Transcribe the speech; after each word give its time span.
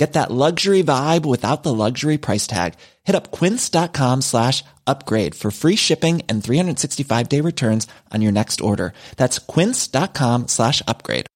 Get 0.00 0.14
that 0.14 0.30
luxury 0.30 0.82
vibe 0.82 1.26
without 1.26 1.62
the 1.62 1.74
luxury 1.74 2.16
price 2.16 2.46
tag. 2.46 2.72
Hit 3.04 3.14
up 3.14 3.30
quince.com 3.30 4.22
slash 4.22 4.64
upgrade 4.86 5.34
for 5.34 5.50
free 5.50 5.76
shipping 5.76 6.22
and 6.26 6.42
365 6.42 7.28
day 7.28 7.42
returns 7.42 7.86
on 8.14 8.22
your 8.22 8.32
next 8.32 8.62
order. 8.62 8.92
That's 9.16 9.38
quince.com 9.38 10.48
slash 10.48 10.82
upgrade. 10.88 11.26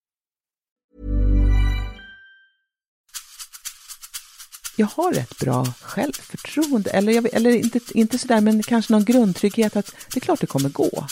jag 4.76 4.86
har 4.86 5.12
rätt 5.12 5.38
bra 5.38 5.66
självförtroende. 5.80 6.90
Eller, 6.90 7.12
jag, 7.12 7.34
eller 7.34 7.50
inte, 7.50 7.80
inte 7.94 8.18
sådär, 8.18 8.40
men 8.40 8.62
kanske 8.62 8.92
någon 8.92 9.04
grundtrygghet 9.04 9.76
att 9.76 9.94
det 10.12 10.18
är 10.18 10.20
klart 10.20 10.40
det 10.40 10.46
kommer 10.46 10.68
gå. 10.68 11.06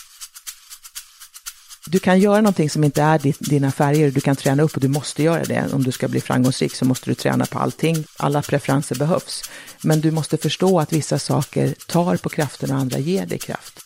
Du 1.87 1.99
kan 1.99 2.21
göra 2.21 2.41
någonting 2.41 2.71
som 2.71 2.85
inte 2.85 3.03
är 3.03 3.19
ditt, 3.19 3.41
dina 3.41 3.73
färger, 3.73 4.11
du 4.11 4.21
kan 4.21 4.37
träna 4.37 4.63
upp 4.63 4.75
och 4.75 4.81
du 4.81 4.89
måste 4.89 5.23
göra 5.23 5.45
det. 5.45 5.73
Om 5.73 5.83
du 5.83 5.93
ska 5.93 6.09
bli 6.09 6.21
framgångsrik 6.21 6.75
så 6.75 6.85
måste 6.85 7.11
du 7.11 7.15
träna 7.15 7.47
på 7.47 7.59
allting. 7.59 8.05
Alla 8.17 8.43
preferenser 8.43 8.97
behövs. 8.97 9.43
Men 9.83 10.01
du 10.01 10.11
måste 10.11 10.37
förstå 10.37 10.81
att 10.81 10.93
vissa 10.93 11.19
saker 11.19 11.75
tar 11.87 12.17
på 12.17 12.29
kraften 12.29 12.71
och 12.71 12.77
andra 12.77 12.99
ger 12.99 13.27
dig 13.27 13.39
kraft. 13.39 13.81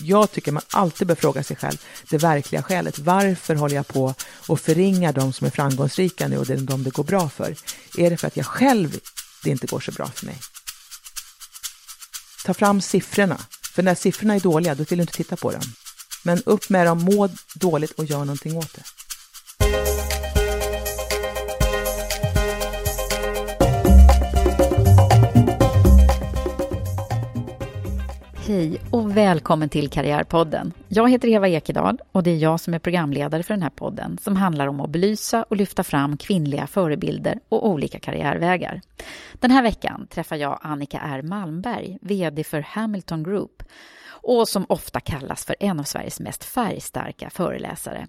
Jag 0.00 0.32
tycker 0.32 0.52
man 0.52 0.62
alltid 0.70 1.06
bör 1.06 1.14
fråga 1.14 1.42
sig 1.42 1.56
själv 1.56 1.76
det 2.10 2.18
verkliga 2.18 2.62
skälet. 2.62 2.98
Varför 2.98 3.54
håller 3.54 3.76
jag 3.76 3.88
på 3.88 4.14
och 4.46 4.60
förringar 4.60 5.12
de 5.12 5.32
som 5.32 5.46
är 5.46 5.50
framgångsrika 5.50 6.28
nu 6.28 6.38
och 6.38 6.46
det 6.46 6.54
är 6.54 6.58
de 6.58 6.82
det 6.82 6.90
går 6.90 7.04
bra 7.04 7.28
för? 7.28 7.56
Är 7.98 8.10
det 8.10 8.16
för 8.16 8.26
att 8.26 8.36
jag 8.36 8.46
själv 8.46 8.98
det 9.42 9.50
inte 9.50 9.66
går 9.66 9.80
så 9.80 9.92
bra 9.92 10.06
för 10.06 10.26
mig? 10.26 10.38
Ta 12.44 12.54
fram 12.54 12.80
siffrorna. 12.80 13.40
För 13.74 13.82
när 13.82 13.94
siffrorna 13.94 14.34
är 14.34 14.40
dåliga, 14.40 14.74
då 14.74 14.84
vill 14.84 14.98
du 14.98 15.02
inte 15.02 15.12
titta 15.12 15.36
på 15.36 15.52
dem. 15.52 15.62
Men 16.26 16.38
upp 16.46 16.70
med 16.70 16.86
dem, 16.86 17.04
må 17.04 17.28
dåligt 17.54 17.90
och 17.90 18.04
gör 18.04 18.18
någonting 18.18 18.56
åt 18.56 18.74
det. 18.74 18.82
Hej 28.46 28.80
och 28.90 29.16
välkommen 29.16 29.68
till 29.68 29.88
Karriärpodden. 29.88 30.72
Jag 30.88 31.10
heter 31.10 31.28
Eva 31.28 31.48
Ekedal 31.48 31.98
och 32.12 32.22
det 32.22 32.30
är 32.30 32.36
jag 32.36 32.60
som 32.60 32.74
är 32.74 32.78
programledare 32.78 33.42
för 33.42 33.54
den 33.54 33.62
här 33.62 33.70
podden 33.70 34.18
som 34.18 34.36
handlar 34.36 34.66
om 34.66 34.80
att 34.80 34.90
belysa 34.90 35.42
och 35.42 35.56
lyfta 35.56 35.84
fram 35.84 36.16
kvinnliga 36.16 36.66
förebilder 36.66 37.40
och 37.48 37.68
olika 37.68 37.98
karriärvägar. 37.98 38.80
Den 39.32 39.50
här 39.50 39.62
veckan 39.62 40.06
träffar 40.10 40.36
jag 40.36 40.58
Annika 40.62 41.00
R 41.04 41.22
Malmberg, 41.22 41.98
VD 42.02 42.44
för 42.44 42.60
Hamilton 42.60 43.22
Group 43.22 43.62
och 44.26 44.48
som 44.48 44.66
ofta 44.68 45.00
kallas 45.00 45.44
för 45.44 45.56
en 45.60 45.80
av 45.80 45.84
Sveriges 45.84 46.20
mest 46.20 46.44
färgstarka 46.44 47.30
föreläsare. 47.30 48.06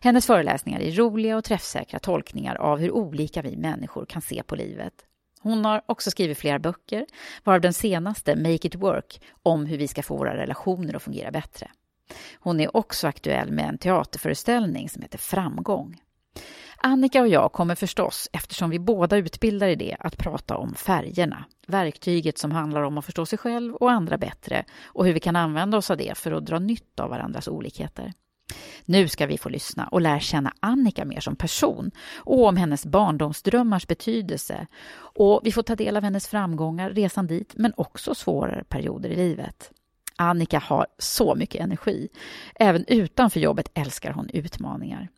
Hennes 0.00 0.26
föreläsningar 0.26 0.80
är 0.80 0.92
roliga 0.92 1.36
och 1.36 1.44
träffsäkra 1.44 1.98
tolkningar 1.98 2.54
av 2.54 2.78
hur 2.78 2.90
olika 2.90 3.42
vi 3.42 3.56
människor 3.56 4.06
kan 4.06 4.22
se 4.22 4.42
på 4.42 4.56
livet. 4.56 4.94
Hon 5.40 5.64
har 5.64 5.82
också 5.86 6.10
skrivit 6.10 6.38
flera 6.38 6.58
böcker, 6.58 7.06
varav 7.44 7.60
den 7.60 7.72
senaste, 7.72 8.36
Make 8.36 8.66
it 8.66 8.74
work, 8.74 9.20
om 9.42 9.66
hur 9.66 9.78
vi 9.78 9.88
ska 9.88 10.02
få 10.02 10.16
våra 10.16 10.36
relationer 10.36 10.94
att 10.94 11.02
fungera 11.02 11.30
bättre. 11.30 11.70
Hon 12.40 12.60
är 12.60 12.76
också 12.76 13.06
aktuell 13.08 13.52
med 13.52 13.68
en 13.68 13.78
teaterföreställning 13.78 14.88
som 14.88 15.02
heter 15.02 15.18
Framgång. 15.18 16.00
Annika 16.82 17.20
och 17.20 17.28
jag 17.28 17.52
kommer 17.52 17.74
förstås, 17.74 18.28
eftersom 18.32 18.70
vi 18.70 18.78
båda 18.78 19.16
utbildar 19.16 19.68
i 19.68 19.74
det, 19.74 19.96
att 20.00 20.16
prata 20.16 20.56
om 20.56 20.74
färgerna. 20.74 21.44
Verktyget 21.66 22.38
som 22.38 22.52
handlar 22.52 22.82
om 22.82 22.98
att 22.98 23.04
förstå 23.04 23.26
sig 23.26 23.38
själv 23.38 23.74
och 23.74 23.90
andra 23.90 24.18
bättre 24.18 24.64
och 24.84 25.06
hur 25.06 25.12
vi 25.12 25.20
kan 25.20 25.36
använda 25.36 25.76
oss 25.76 25.90
av 25.90 25.96
det 25.96 26.18
för 26.18 26.32
att 26.32 26.46
dra 26.46 26.58
nytta 26.58 27.02
av 27.02 27.10
varandras 27.10 27.48
olikheter. 27.48 28.12
Nu 28.84 29.08
ska 29.08 29.26
vi 29.26 29.38
få 29.38 29.48
lyssna 29.48 29.88
och 29.88 30.00
lära 30.00 30.20
känna 30.20 30.52
Annika 30.60 31.04
mer 31.04 31.20
som 31.20 31.36
person 31.36 31.90
och 32.16 32.46
om 32.46 32.56
hennes 32.56 32.86
barndomsdrömmars 32.86 33.86
betydelse. 33.86 34.66
Och 34.96 35.40
vi 35.44 35.52
får 35.52 35.62
ta 35.62 35.76
del 35.76 35.96
av 35.96 36.02
hennes 36.02 36.28
framgångar, 36.28 36.90
resan 36.90 37.26
dit, 37.26 37.52
men 37.56 37.72
också 37.76 38.14
svårare 38.14 38.64
perioder 38.64 39.10
i 39.10 39.16
livet. 39.16 39.70
Annika 40.16 40.58
har 40.58 40.86
så 40.98 41.34
mycket 41.34 41.60
energi. 41.60 42.08
Även 42.54 42.84
utanför 42.88 43.40
jobbet 43.40 43.70
älskar 43.74 44.12
hon 44.12 44.30
utmaningar. 44.30 45.08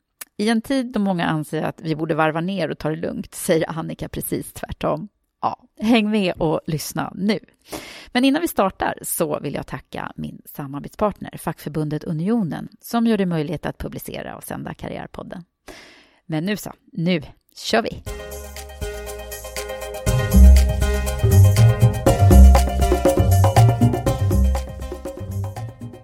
I 0.43 0.49
en 0.49 0.63
tid 0.63 0.93
då 0.93 1.01
många 1.01 1.27
anser 1.27 1.63
att 1.63 1.81
vi 1.81 1.97
borde 1.97 2.15
varva 2.15 2.41
ner 2.41 2.71
och 2.71 2.79
ta 2.79 2.91
det 2.91 2.97
lugnt 2.97 3.35
säger 3.35 3.79
Annika 3.79 4.09
precis 4.09 4.53
tvärtom. 4.53 5.09
Ja, 5.41 5.65
häng 5.81 6.11
med 6.11 6.35
och 6.35 6.61
lyssna 6.67 7.13
nu. 7.15 7.39
Men 8.13 8.25
innan 8.25 8.43
vi 8.43 8.49
startar 8.49 8.99
så 9.03 9.41
vill 9.41 9.55
jag 9.55 9.67
tacka 9.67 10.13
min 10.17 10.43
samarbetspartner, 10.45 11.37
fackförbundet 11.39 12.05
Unionen, 12.05 12.69
som 12.81 13.07
gör 13.07 13.19
det 13.19 13.27
möjligt 13.27 13.67
att 13.67 13.79
publicera 13.79 14.37
och 14.37 14.45
sända 14.45 14.75
Karriärpodden. 14.75 15.45
Men 16.27 16.45
nu 16.45 16.57
så, 16.57 16.73
nu 16.93 17.23
kör 17.57 17.83
vi! 17.83 18.12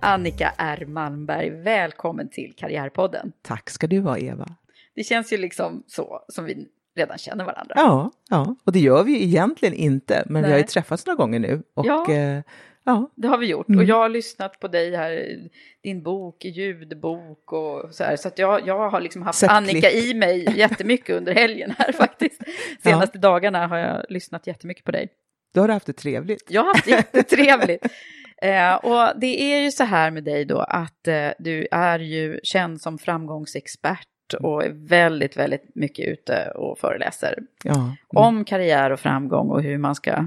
Annika 0.00 0.53
R 0.59 0.84
Malmberg, 0.88 1.50
välkommen 1.50 2.28
till 2.28 2.54
Karriärpodden. 2.56 3.32
Tack 3.42 3.70
ska 3.70 3.86
du 3.86 4.00
ha, 4.00 4.19
Eva. 4.19 4.47
Det 4.94 5.03
känns 5.04 5.32
ju 5.32 5.36
liksom 5.36 5.82
så 5.86 6.25
som 6.28 6.44
vi 6.44 6.66
redan 6.97 7.19
känner 7.19 7.44
varandra. 7.44 7.75
Ja, 7.76 8.10
ja, 8.31 8.56
och 8.64 8.72
det 8.72 8.78
gör 8.81 9.04
vi 9.04 9.12
ju 9.12 9.25
egentligen 9.25 9.75
inte, 9.75 10.22
men 10.26 10.42
Nej. 10.42 10.48
vi 10.48 10.53
har 10.53 10.59
ju 10.59 10.64
träffats 10.66 11.06
några 11.06 11.16
gånger 11.16 11.38
nu. 11.38 11.62
Och, 11.75 11.86
Ja. 11.86 12.12
eh, 12.12 12.42
ja. 12.84 13.10
Det 13.14 13.28
har 13.28 13.38
vi 13.38 13.47
gjort 13.47 13.69
Mm. 13.69 13.78
och 13.78 13.84
jag 13.84 13.97
har 13.97 14.09
lyssnat 14.09 14.60
på 14.60 14.69
dig 14.69 14.97
här, 14.97 15.36
din 15.82 16.03
bok, 16.03 16.44
ljudbok 16.44 17.53
och 17.53 17.94
så 17.94 18.04
här. 18.04 18.16
Så 18.16 18.28
att 18.28 18.39
jag, 18.39 18.66
jag 18.66 18.91
har 18.91 19.01
liksom 19.01 19.22
haft 19.22 19.39
Sett 19.39 19.51
Annika 19.51 19.91
klipp. 19.91 20.04
i 20.04 20.15
mig 20.15 20.59
jättemycket 20.59 21.16
under 21.16 21.34
helgen 21.34 21.74
här 21.78 21.92
faktiskt. 21.98 22.42
Senaste 22.83 23.18
dagarna 23.18 23.66
har 23.66 23.78
jag 23.78 24.04
lyssnat 24.09 24.47
jättemycket 24.47 24.84
på 24.84 24.91
dig. 24.92 25.09
Då 25.54 25.60
har 25.60 25.68
du 25.68 25.74
haft 25.74 25.86
det 25.86 25.92
trevligt. 25.92 26.44
Jag 26.48 26.60
har 26.60 26.68
haft 26.74 26.86
jättetrevligt. 26.86 27.86
Eh, 28.43 28.75
och 28.75 29.21
det 29.21 29.43
är 29.55 29.61
ju 29.61 29.71
så 29.71 29.85
här 29.85 30.11
med 30.11 30.25
dig 30.25 30.45
då 30.45 30.59
att 30.59 31.09
eh, 31.09 31.29
du 31.39 31.69
är 31.71 31.99
ju 31.99 32.41
känd 32.43 32.81
som 32.81 32.99
framgångsexpert 32.99 34.09
och 34.41 34.65
är 34.65 34.71
väldigt, 34.89 35.37
väldigt 35.37 35.75
mycket 35.75 36.09
ute 36.09 36.51
och 36.55 36.79
föreläser 36.79 37.39
Ja. 37.65 37.75
Mm. 37.75 37.93
om 38.07 38.45
karriär 38.45 38.91
och 38.91 39.01
framgång 39.01 39.49
och 39.51 39.63
hur 39.63 39.79
man 39.79 39.95
ska 39.95 40.25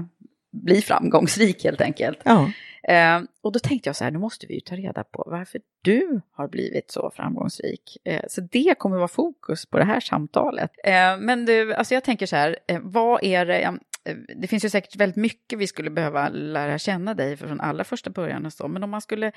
bli 0.52 0.80
framgångsrik 0.82 1.64
helt 1.64 1.80
enkelt. 1.80 2.18
ja. 2.24 2.50
Eh, 2.88 3.20
och 3.42 3.52
då 3.52 3.58
tänkte 3.58 3.88
jag 3.88 3.96
så 3.96 4.04
här, 4.04 4.10
nu 4.10 4.18
måste 4.18 4.46
vi 4.46 4.54
ju 4.54 4.60
ta 4.60 4.74
reda 4.76 5.04
på 5.04 5.24
varför 5.26 5.60
du 5.82 6.20
har 6.32 6.48
blivit 6.48 6.90
så 6.90 7.10
framgångsrik. 7.16 7.96
Eh, 8.04 8.22
så 8.28 8.40
det 8.40 8.74
kommer 8.78 8.96
vara 8.96 9.08
fokus 9.08 9.66
på 9.66 9.78
det 9.78 9.84
här 9.84 10.00
samtalet. 10.00 10.70
Eh, 10.84 11.16
men 11.18 11.44
du, 11.44 11.74
alltså 11.74 11.94
jag 11.94 12.04
tänker 12.04 12.26
så 12.26 12.36
här, 12.36 12.56
eh, 12.66 12.78
vad 12.82 13.24
är 13.24 13.46
det, 13.46 13.78
det 14.36 14.46
finns 14.46 14.64
ju 14.64 14.68
säkert 14.70 14.96
väldigt 14.96 15.16
mycket 15.16 15.58
vi 15.58 15.66
skulle 15.66 15.90
behöva 15.90 16.28
lära 16.28 16.78
känna 16.78 17.14
dig 17.14 17.36
från 17.36 17.60
allra 17.60 17.84
första 17.84 18.10
början 18.10 18.46
och 18.46 18.52
så, 18.52 18.68
men 18.68 18.82
om 18.82 18.90
man 18.90 19.00
skulle 19.00 19.32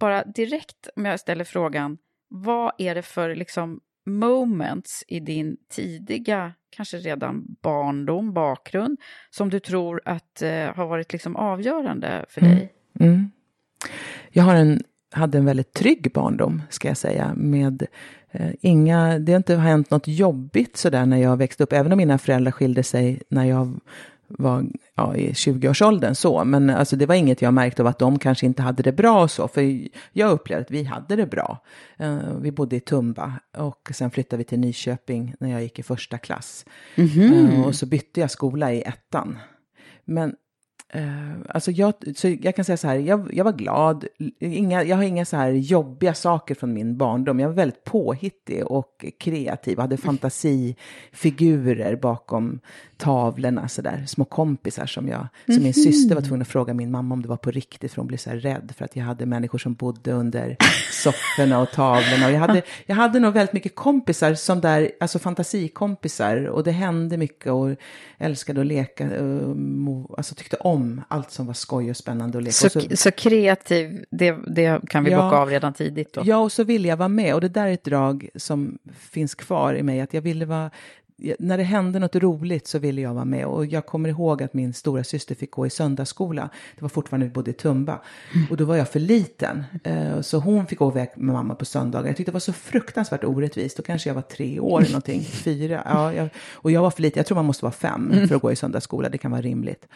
bara 0.00 0.24
direkt, 0.24 0.88
om 0.96 1.04
jag 1.04 1.20
ställer 1.20 1.44
frågan, 1.44 1.98
vad 2.28 2.72
är 2.78 2.94
det 2.94 3.02
för 3.02 3.34
liksom 3.34 3.80
moments 4.06 5.04
i 5.08 5.20
din 5.20 5.56
tidiga, 5.70 6.54
kanske 6.70 6.96
redan 6.96 7.56
barndom, 7.62 8.32
bakgrund, 8.32 9.00
som 9.30 9.50
du 9.50 9.60
tror 9.60 10.02
att 10.04 10.42
eh, 10.42 10.74
har 10.74 10.86
varit 10.86 11.12
liksom 11.12 11.36
avgörande 11.36 12.24
för 12.28 12.40
Mm. 12.40 12.56
dig? 12.56 12.72
Mm. 13.00 13.30
Jag 14.30 14.44
har 14.44 14.54
en, 14.54 14.82
hade 15.10 15.38
en 15.38 15.44
väldigt 15.44 15.72
trygg 15.72 16.10
barndom, 16.14 16.62
ska 16.70 16.88
jag 16.88 16.96
säga, 16.96 17.32
med 17.36 17.86
eh, 18.30 18.50
inga, 18.60 19.18
det 19.18 19.32
har 19.32 19.36
inte 19.36 19.56
hänt 19.56 19.90
något 19.90 20.08
jobbigt 20.08 20.76
sådär 20.76 21.06
när 21.06 21.16
jag 21.16 21.36
växte 21.36 21.62
upp, 21.62 21.72
även 21.72 21.92
om 21.92 21.98
mina 21.98 22.18
föräldrar 22.18 22.52
skilde 22.52 22.82
sig 22.82 23.22
när 23.28 23.44
jag 23.44 23.80
var 24.28 24.64
ja, 24.94 25.16
i 25.16 25.32
20-årsåldern 25.32 26.14
så, 26.14 26.44
men 26.44 26.70
alltså 26.70 26.96
det 26.96 27.06
var 27.06 27.14
inget 27.14 27.42
jag 27.42 27.54
märkte 27.54 27.82
av 27.82 27.86
att 27.86 27.98
de 27.98 28.18
kanske 28.18 28.46
inte 28.46 28.62
hade 28.62 28.82
det 28.82 28.92
bra 28.92 29.22
och 29.22 29.30
så, 29.30 29.48
för 29.48 29.88
jag 30.12 30.30
upplevde 30.30 30.64
att 30.64 30.70
vi 30.70 30.82
hade 30.82 31.16
det 31.16 31.26
bra. 31.26 31.64
Eh, 31.96 32.18
vi 32.40 32.52
bodde 32.52 32.76
i 32.76 32.80
Tumba 32.80 33.32
och 33.56 33.90
sen 33.94 34.10
flyttade 34.10 34.38
vi 34.38 34.44
till 34.44 34.58
Nyköping 34.58 35.34
när 35.40 35.50
jag 35.50 35.62
gick 35.62 35.78
i 35.78 35.82
första 35.82 36.18
klass. 36.18 36.64
Eh, 37.54 37.66
och 37.66 37.74
så 37.74 37.86
bytte 37.86 38.20
jag 38.20 38.30
skola 38.30 38.72
i 38.72 38.82
ettan. 38.82 39.38
Men 40.04 40.34
Eh, 40.92 41.32
alltså 41.48 41.70
jag, 41.70 41.94
så 42.16 42.28
jag 42.28 42.56
kan 42.56 42.64
säga 42.64 42.76
så 42.76 42.88
här, 42.88 42.96
jag, 42.96 43.34
jag 43.34 43.44
var 43.44 43.52
glad. 43.52 44.06
Inga, 44.38 44.84
jag 44.84 44.96
har 44.96 45.02
inga 45.02 45.24
så 45.24 45.36
här 45.36 45.50
jobbiga 45.50 46.14
saker 46.14 46.54
från 46.54 46.72
min 46.72 46.96
barndom. 46.96 47.40
Jag 47.40 47.48
var 47.48 47.56
väldigt 47.56 47.84
påhittig 47.84 48.66
och 48.66 49.04
kreativ. 49.18 49.74
Jag 49.74 49.82
hade 49.82 49.96
fantasifigurer 51.16 51.96
bakom 51.96 52.60
tavlorna, 52.98 53.68
så 53.68 53.82
där, 53.82 54.04
små 54.06 54.24
kompisar 54.24 54.86
som 54.86 55.08
jag, 55.08 55.26
som 55.46 55.62
min 55.62 55.74
syster 55.74 56.14
var 56.14 56.22
tvungen 56.22 56.42
att 56.42 56.48
fråga 56.48 56.74
min 56.74 56.90
mamma 56.90 57.12
om 57.14 57.22
det 57.22 57.28
var 57.28 57.36
på 57.36 57.50
riktigt, 57.50 57.92
för 57.92 58.00
hon 58.02 58.06
blev 58.06 58.18
så 58.18 58.30
här 58.30 58.36
rädd 58.36 58.72
för 58.76 58.84
att 58.84 58.96
jag 58.96 59.04
hade 59.04 59.26
människor 59.26 59.58
som 59.58 59.74
bodde 59.74 60.12
under 60.12 60.56
sofforna 60.92 61.60
och 61.60 61.70
tavlorna. 61.70 62.26
Och 62.26 62.32
jag 62.32 62.38
hade, 62.40 62.62
jag 62.86 62.96
hade 62.96 63.20
nog 63.20 63.34
väldigt 63.34 63.52
mycket 63.52 63.74
kompisar 63.74 64.34
som 64.34 64.60
där, 64.60 64.90
alltså 65.00 65.18
fantasikompisar, 65.18 66.44
och 66.44 66.64
det 66.64 66.70
hände 66.70 67.16
mycket 67.16 67.52
och 67.52 67.74
älskade 68.18 68.60
att 68.60 68.66
leka, 68.66 69.04
eh, 69.04 69.22
mo- 69.54 70.14
alltså 70.16 70.34
tyckte 70.34 70.56
om 70.56 71.00
allt 71.08 71.30
som 71.30 71.46
var 71.46 71.54
skoj 71.54 71.90
och 71.90 71.96
spännande 71.96 72.38
att 72.38 72.44
leka. 72.44 72.52
Så, 72.52 72.66
Och 72.66 72.72
så- 72.82 72.96
så 72.96 73.10
kreativ, 73.10 74.04
det, 74.10 74.36
det 74.46 74.80
kan 74.88 75.04
vi 75.04 75.10
Ja. 75.10 75.22
bocka 75.22 75.36
av 75.36 75.48
redan 75.50 75.72
tidigt 75.72 76.12
då. 76.14 76.20
Ja, 76.24 76.36
och 76.36 76.52
så 76.52 76.64
ville 76.64 76.88
jag 76.88 76.96
vara 76.96 77.08
med. 77.08 77.34
Och 77.34 77.40
det 77.40 77.48
där 77.48 77.66
är 77.66 77.72
ett 77.72 77.84
drag 77.84 78.28
som 78.34 78.78
finns 78.98 79.34
kvar 79.34 79.74
i 79.74 79.82
mig. 79.82 80.00
Att 80.00 80.14
jag 80.14 80.20
ville 80.22 80.44
vara... 80.44 80.70
När 81.38 81.58
det 81.58 81.64
hände 81.64 81.98
något 81.98 82.16
roligt 82.16 82.66
så 82.66 82.78
ville 82.78 83.00
jag 83.00 83.14
vara 83.14 83.24
med. 83.24 83.46
Och 83.46 83.66
jag 83.66 83.86
kommer 83.86 84.08
ihåg 84.08 84.42
att 84.42 84.54
min 84.54 84.74
stora 84.74 85.04
syster 85.04 85.34
fick 85.34 85.50
gå 85.50 85.66
i 85.66 85.70
söndagsskola. 85.70 86.48
Det 86.76 86.82
var 86.82 86.88
fortfarande 86.88 87.26
vi 87.26 87.32
bodde 87.32 87.50
i 87.50 87.54
Tumba. 87.54 88.00
Och 88.50 88.56
då 88.56 88.64
var 88.64 88.76
jag 88.76 88.88
för 88.88 89.00
liten. 89.00 89.64
Eh, 89.84 90.20
Så 90.20 90.38
hon 90.38 90.66
fick 90.66 90.78
gå 90.78 90.90
iväg 90.90 91.08
med 91.16 91.34
mamma 91.34 91.54
på 91.54 91.64
söndagar. 91.64 92.06
Jag 92.06 92.16
tyckte 92.16 92.30
det 92.30 92.34
var 92.34 92.40
så 92.40 92.52
fruktansvärt 92.52 93.24
orättvist. 93.24 93.76
Då 93.76 93.82
kanske 93.82 94.10
jag 94.10 94.14
var 94.14 94.22
tre 94.22 94.60
år 94.60 94.80
eller 94.80 94.90
någonting. 94.90 95.20
Fyra. 95.30 95.82
Ja, 95.84 96.12
jag, 96.14 96.28
och 96.54 96.70
jag 96.70 96.82
var 96.82 96.90
för 96.90 97.02
liten. 97.02 97.18
Jag 97.20 97.26
tror 97.26 97.36
man 97.36 97.44
måste 97.44 97.64
vara 97.64 97.72
fem 97.72 98.14
för 98.28 98.34
att 98.34 98.42
gå 98.42 98.52
i 98.52 98.56
söndagsskola. 98.56 99.08
Det 99.08 99.18
kan 99.18 99.30
vara 99.30 99.42
rimligt. 99.42 99.88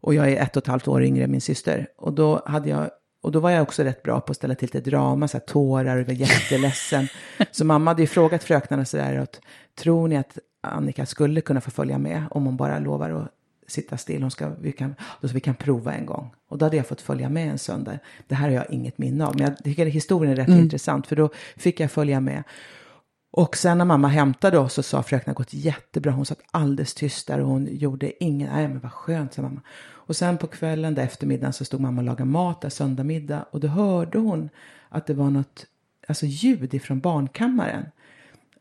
Och 0.00 0.14
jag 0.14 0.32
är 0.32 0.42
ett 0.42 0.56
och 0.56 0.62
ett 0.62 0.66
halvt 0.66 0.88
år 0.88 1.02
yngre 1.02 1.24
än 1.24 1.30
min 1.30 1.40
syster. 1.40 1.86
Och 1.98 2.12
då 2.12 2.42
hade 2.46 2.68
jag 2.68 2.90
och 3.22 3.32
då 3.32 3.40
var 3.40 3.50
jag 3.50 3.62
också 3.62 3.82
rätt 3.82 4.02
bra 4.02 4.20
på 4.20 4.30
att 4.30 4.36
ställa 4.36 4.54
till 4.54 4.76
ett 4.76 4.84
drama, 4.84 5.28
så 5.28 5.36
här 5.36 5.44
tårar 5.44 5.96
och 5.96 6.06
var 6.06 6.14
jätteledsen. 6.14 7.08
så 7.50 7.64
mamma 7.64 7.90
hade 7.90 8.02
ju 8.02 8.06
frågat 8.06 8.44
fröknarna 8.44 8.84
så 8.84 8.96
där, 8.96 9.16
att, 9.18 9.40
tror 9.78 10.08
ni 10.08 10.16
att 10.16 10.38
Annika 10.68 11.06
skulle 11.06 11.40
kunna 11.40 11.60
få 11.60 11.70
följa 11.70 11.98
med 11.98 12.24
om 12.30 12.44
hon 12.44 12.56
bara 12.56 12.78
lovar 12.78 13.10
att 13.10 13.32
sitta 13.66 13.96
still? 13.96 14.22
Hon 14.22 14.30
ska, 14.30 14.48
vi, 14.60 14.72
kan, 14.72 14.94
då 15.20 15.28
så 15.28 15.34
vi 15.34 15.40
kan 15.40 15.54
prova 15.54 15.92
en 15.92 16.06
gång. 16.06 16.30
Och 16.48 16.58
då 16.58 16.66
hade 16.66 16.76
jag 16.76 16.86
fått 16.86 17.00
följa 17.00 17.28
med 17.28 17.50
en 17.50 17.58
söndag. 17.58 17.98
Det 18.28 18.34
här 18.34 18.48
har 18.48 18.54
jag 18.54 18.70
inget 18.70 18.98
minne 18.98 19.26
av, 19.26 19.36
men 19.36 19.44
jag 19.44 19.64
tycker 19.64 19.86
att 19.86 19.92
historien 19.92 20.32
är 20.32 20.36
rätt 20.36 20.48
intressant, 20.48 21.06
för 21.06 21.16
då 21.16 21.30
fick 21.56 21.80
jag 21.80 21.90
följa 21.90 22.20
med. 22.20 22.42
Och 23.30 23.56
sen 23.56 23.78
när 23.78 23.84
mamma 23.84 24.08
hämtade 24.08 24.58
oss 24.58 24.74
så 24.74 24.82
sa 24.82 25.02
fröknarna 25.02 25.34
gått 25.34 25.54
jättebra. 25.54 26.12
Hon 26.12 26.26
satt 26.26 26.40
alldeles 26.50 26.94
tyst 26.94 27.26
där 27.26 27.40
och 27.40 27.48
hon 27.48 27.68
gjorde 27.70 28.24
ingen, 28.24 28.52
nej 28.52 28.68
men 28.68 28.80
vad 28.80 28.92
skönt, 28.92 29.34
sa 29.34 29.42
mamma. 29.42 29.60
Och 30.08 30.16
sen 30.16 30.38
på 30.38 30.46
kvällen, 30.46 30.94
där 30.94 31.02
eftermiddagen, 31.02 31.52
så 31.52 31.64
stod 31.64 31.80
mamma 31.80 32.00
och 32.00 32.06
lagade 32.06 32.24
mat, 32.24 32.60
där 32.60 32.68
söndag 32.68 33.04
middag. 33.04 33.44
Och 33.50 33.60
då 33.60 33.68
hörde 33.68 34.18
hon 34.18 34.48
att 34.88 35.06
det 35.06 35.14
var 35.14 35.30
något, 35.30 35.66
alltså 36.08 36.26
ljud 36.26 36.74
ifrån 36.74 37.00
barnkammaren. 37.00 37.84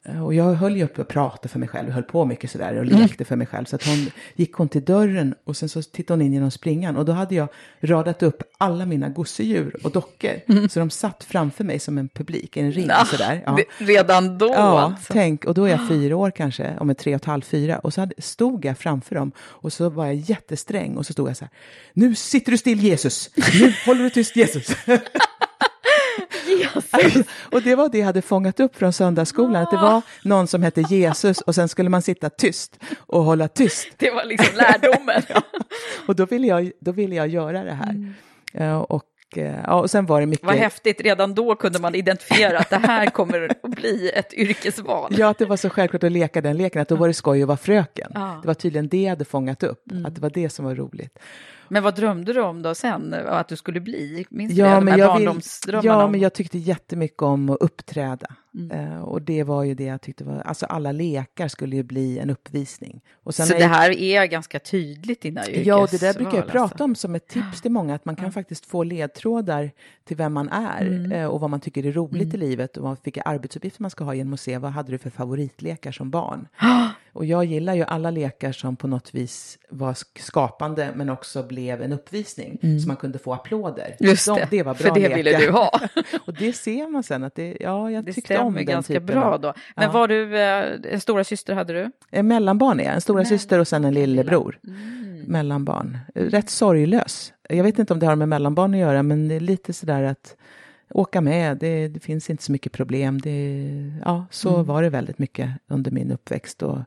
Eh, 0.08 0.26
Och 0.26 0.34
jag 0.34 0.54
höll 0.54 0.78
ju 0.78 0.84
upp 0.84 1.00
och 1.00 1.08
pratade 1.08 1.48
för 1.50 1.60
mig 1.60 1.70
själv, 1.70 1.88
och 1.88 1.94
höll 1.94 2.04
på 2.04 2.26
mycket 2.26 2.52
sådär 2.52 2.76
och 2.76 2.86
lekte 2.86 3.26
för 3.26 3.36
mig 3.36 3.48
själv. 3.48 3.66
Så 3.66 3.76
att 3.76 3.86
hon 3.88 4.12
gick 4.36 4.54
hon 4.54 4.70
till 4.70 4.84
dörren 4.86 5.36
och 5.44 5.58
sen 5.58 5.70
så 5.70 5.82
tittade 5.82 6.18
hon 6.20 6.26
in 6.26 6.34
genom 6.34 6.52
springan. 6.52 6.98
Och 6.98 7.06
då 7.06 7.12
hade 7.12 7.36
jag 7.36 7.48
radat 7.80 8.24
upp 8.24 8.44
alla 8.58 8.86
mina 8.86 9.10
gosedjur 9.10 9.76
och 9.84 9.92
dockor. 9.92 10.68
Så 10.68 10.80
de 10.80 10.90
satt 10.90 11.24
framför 11.24 11.64
mig 11.64 11.80
som 11.80 11.98
en 11.98 12.10
publik, 12.10 12.58
en 12.58 12.72
ring 12.72 12.90
sådär. 13.06 13.44
Ja. 13.46 13.58
Redan 13.78 14.38
då 14.38 14.48
Ja, 14.48 14.80
alltså. 14.82 15.14
tänk, 15.14 15.46
och 15.46 15.54
då 15.54 15.64
är 15.66 15.70
jag 15.70 15.88
fyra 15.88 16.16
år 16.16 16.32
kanske, 16.32 16.78
om 16.80 16.90
ett 16.90 16.98
tre 16.98 17.14
och 17.16 17.22
ett 17.22 17.26
halvt, 17.26 17.46
fyra. 17.46 17.80
Och 17.80 17.94
så 17.94 18.02
hade, 18.02 18.14
stod 18.18 18.66
jag 18.66 18.78
framför 18.78 19.16
dem 19.16 19.32
och 19.40 19.74
så 19.74 19.90
var 19.90 20.06
jag 20.06 20.16
jättesträng 20.16 20.98
och 20.98 21.06
så 21.06 21.14
stod 21.14 21.30
jag 21.30 21.38
så 21.38 21.46
här, 21.46 21.52
nu 21.94 22.16
sitter 22.16 22.52
du 22.52 22.58
still 22.58 22.80
Jesus, 22.84 23.30
nu 23.36 23.74
håller 23.86 24.04
du 24.04 24.10
tyst 24.10 24.36
Jesus. 24.36 24.68
och 27.52 27.62
det 27.62 27.76
var 27.76 27.90
det 27.90 27.98
jag 27.98 28.06
hade 28.06 28.22
fångat 28.22 28.60
upp 28.60 28.76
från 28.76 28.94
söndagsskolan, 28.94 29.64
att 29.64 29.72
det 29.72 29.78
var 29.78 30.02
någon 30.24 30.48
som 30.48 30.64
hette 30.64 30.82
Jesus 30.82 31.42
och 31.42 31.56
sen 31.56 31.70
skulle 31.70 31.90
man 31.90 32.02
sitta 32.02 32.30
tyst 32.30 32.80
och 32.98 33.24
hålla 33.24 33.48
tyst. 33.48 33.88
Det 33.98 34.12
var 34.12 34.26
liksom 34.26 34.56
lärdomen. 34.56 35.22
Och 36.08 36.16
då 36.16 36.26
ville 36.26 36.48
jag, 36.48 36.72
då 36.80 36.92
ville 36.92 37.16
jag 37.16 37.28
göra 37.28 37.64
det 37.64 37.74
här. 37.74 38.14
Eh, 38.54 38.78
och, 38.78 39.04
eh, 39.36 39.60
ja, 39.64 39.74
och 39.74 39.92
sen 39.92 40.06
var 40.06 40.20
det 40.20 40.28
mycket... 40.28 40.46
Vad 40.46 40.56
häftigt, 40.56 41.02
redan 41.02 41.36
då 41.36 41.56
kunde 41.56 41.80
man 41.80 41.96
identifiera 41.96 42.60
att 42.60 42.70
det 42.70 42.78
här 42.78 43.06
kommer 43.10 43.52
att 43.52 43.72
bli 43.72 44.12
ett 44.14 44.34
yrkesval. 44.34 45.16
Ja, 45.18 45.30
att 45.30 45.38
det 45.38 45.46
var 45.46 45.58
så 45.58 45.70
självklart 45.70 46.04
att 46.04 46.12
leka 46.12 46.42
den 46.42 46.58
leken, 46.58 46.82
att 46.82 46.90
då 46.90 46.96
var 46.96 47.08
det 47.08 47.14
skoj 47.14 47.42
att 47.42 47.48
vara 47.48 47.58
fröken. 47.58 48.12
Ja. 48.14 48.40
Det 48.42 48.48
var 48.48 48.54
tydligen 48.54 48.88
det 48.88 49.02
jag 49.02 49.10
hade 49.10 49.26
fångat 49.26 49.64
upp, 49.64 49.84
att 50.06 50.16
det 50.16 50.22
var 50.22 50.30
det 50.30 50.50
som 50.50 50.66
var 50.66 50.76
roligt. 50.76 51.20
Men 51.70 51.84
vad 51.84 51.96
drömde 51.96 52.34
du 52.34 52.42
om 52.42 52.62
då 52.62 52.76
sen, 52.76 53.14
att 53.28 53.48
du 53.48 53.56
skulle 53.56 53.80
bli? 53.80 54.26
Minns 54.30 54.54
du 54.54 54.60
Ja? 54.62 54.76
De 54.76 54.86
men 54.86 54.94
här 54.94 55.00
jag, 55.00 55.18
vill, 55.18 55.26
barndomsdrömmarna 55.26 55.88
ja 56.00 56.04
om- 56.06 56.12
men 56.12 56.20
jag 56.22 56.34
tyckte 56.34 56.58
jättemycket 56.58 57.22
om 57.22 57.50
att 57.50 57.58
uppträda. 57.62 58.28
Eh, 58.72 59.02
och 59.02 59.22
det 59.22 59.44
var 59.44 59.64
ju 59.64 59.74
det 59.76 59.84
jag 59.84 60.02
tyckte 60.02 60.24
var, 60.24 60.40
alltså 60.42 60.66
alla 60.66 60.92
lekar 60.92 61.48
skulle 61.48 61.76
ju 61.76 61.84
bli 61.84 62.20
en 62.20 62.30
uppvisning. 62.30 63.02
Och 63.24 63.36
sen 63.36 63.46
Så 63.48 63.54
det 63.54 63.60
jag- 63.60 63.68
här 63.70 63.92
är 63.92 64.26
ganska 64.26 64.60
tydligt 64.60 65.22
dina 65.22 65.42
yrkesval? 65.42 65.66
Ja, 65.68 65.78
och 65.78 65.88
det 65.92 66.02
där 66.02 66.14
brukar 66.14 66.38
jag 66.38 66.48
prata 66.48 66.84
om 66.84 66.96
som 66.96 67.16
ett 67.16 67.28
tips 67.28 67.62
till 67.62 67.72
många, 67.72 67.96
att 67.96 68.06
man 68.06 68.16
kan 68.16 68.32
faktiskt 68.32 68.66
få 68.66 68.84
ledtrådar 68.84 69.72
till 70.06 70.18
vem 70.18 70.34
man 70.34 70.50
är 70.50 70.82
Mm. 70.86 71.12
eh, 71.12 71.26
och 71.28 71.40
vad 71.42 71.50
man 71.50 71.60
tycker 71.60 71.86
är 71.86 71.92
roligt 71.92 72.34
i 72.34 72.38
livet 72.38 72.78
och 72.78 72.98
vilka 73.04 73.22
arbetsuppgifter 73.22 73.82
man 73.82 73.92
ska 73.92 74.04
ha 74.04 74.14
genom 74.14 74.34
att 74.34 74.40
se 74.40 74.58
vad 74.58 74.72
hade 74.72 74.92
du 74.92 74.98
för 74.98 75.10
favoritlekar 75.10 75.92
som 75.92 76.10
barn. 76.10 76.48
Och 77.18 77.26
jag 77.26 77.46
gillar 77.46 77.74
ju 77.76 77.84
alla 77.84 78.12
lekar 78.12 78.52
som 78.52 78.76
på 78.76 78.88
något 78.88 79.16
vis 79.16 79.58
var 79.70 79.94
sk- 79.94 80.20
skapande 80.22 80.90
men 80.96 81.10
också 81.10 81.44
blev 81.44 81.82
en 81.82 81.94
uppvisning 81.94 82.60
så 82.82 82.88
man 82.88 82.96
kunde 82.98 83.20
få 83.20 83.34
applåder. 83.34 83.96
Mm. 84.00 84.10
Just 84.12 84.26
De- 84.28 84.36
det, 84.40 84.48
det 84.52 84.64
var 84.64 84.74
för 84.74 84.84
bra 84.84 84.94
det 84.94 85.00
lekar. 85.00 85.16
ville 85.16 85.38
du 85.38 85.52
ha. 85.52 85.80
och 86.26 86.34
det 86.34 86.54
ser 86.54 86.88
man 86.88 87.04
sen 87.04 87.24
att 87.24 87.36
det, 87.36 87.58
ja, 87.60 87.92
jag 87.92 88.06
Det 88.06 88.14
tyckte 88.14 88.38
om 88.38 88.54
den 88.54 88.66
ganska 88.66 88.94
typen 88.94 89.06
bra 89.06 89.24
av- 89.24 89.42
då. 89.42 89.54
Men 89.76 89.86
Ja. 89.86 89.92
var 89.92 90.08
du, 90.08 90.40
eh, 90.40 90.94
en 90.94 91.02
stora 91.02 91.24
syster 91.24 91.54
hade 91.54 91.74
du? 91.74 91.92
Eh, 92.12 92.24
Mellanbarn 92.24 92.80
är 92.80 92.84
jag, 92.84 92.94
en 92.94 93.02
stora 93.02 93.26
syster 93.26 93.60
och 93.60 93.68
sen 93.68 93.86
en 93.86 93.94
lillebror. 93.94 94.60
Mm. 94.68 95.24
Mellanbarn. 95.28 95.98
Eh, 96.16 96.24
Rätt 96.26 96.50
sorglös. 96.50 97.34
Jag 97.50 97.64
vet 97.64 97.80
inte 97.80 97.94
om 97.94 98.00
det 98.00 98.06
har 98.06 98.16
med 98.16 98.30
mellanbarn 98.30 98.74
att 98.74 98.80
göra, 98.80 99.04
men 99.04 99.28
det 99.28 99.36
är 99.36 99.40
lite 99.40 99.74
sådär 99.74 100.04
att 100.04 100.36
åka 100.90 101.22
med, 101.22 101.58
det, 101.58 101.88
det 101.88 102.00
finns 102.00 102.30
inte 102.30 102.44
så 102.44 102.52
mycket 102.52 102.72
problem. 102.72 103.22
Det, 103.22 103.64
ja, 104.06 104.26
så 104.32 104.54
Mm. 104.54 104.66
var 104.66 104.84
det 104.84 104.90
väldigt 104.90 105.20
mycket 105.20 105.50
under 105.68 105.92
min 105.92 106.12
uppväxt. 106.12 106.64
Och 106.64 106.78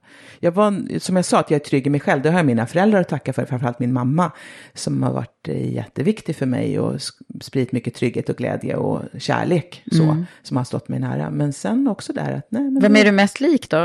jag 0.40 0.52
var, 0.52 0.98
som 0.98 1.16
jag 1.16 1.24
sa, 1.24 1.40
att 1.40 1.50
jag 1.50 1.60
är 1.60 1.64
trygg 1.64 1.86
i 1.86 1.90
mig 1.90 2.00
själv. 2.00 2.22
Det 2.22 2.30
har 2.30 2.38
jag 2.38 2.46
mina 2.46 2.66
föräldrar 2.66 3.00
att 3.00 3.08
tacka 3.08 3.32
för, 3.32 3.44
framförallt 3.44 3.78
min 3.78 3.92
mamma, 3.92 4.32
som 4.74 5.02
har 5.02 5.12
varit 5.12 5.48
jätteviktig 5.48 6.36
för 6.36 6.46
mig 6.46 6.80
och 6.80 7.00
spridit 7.40 7.72
mycket 7.72 7.94
trygghet 7.94 8.28
och 8.28 8.36
glädje 8.36 8.76
och 8.76 9.02
kärlek, 9.18 9.82
så, 9.92 10.24
som 10.42 10.56
har 10.56 10.64
stått 10.64 10.88
mig 10.88 10.98
nära. 10.98 11.30
Men 11.30 11.52
sen 11.52 11.88
också 11.88 12.12
där 12.12 12.32
att, 12.32 12.46
nej, 12.50 12.62
men 12.62 12.70
Mm. 12.70 12.82
Vem 12.82 12.96
är 12.96 13.04
du 13.04 13.12
mest 13.12 13.40
lik 13.40 13.70
då, 13.70 13.76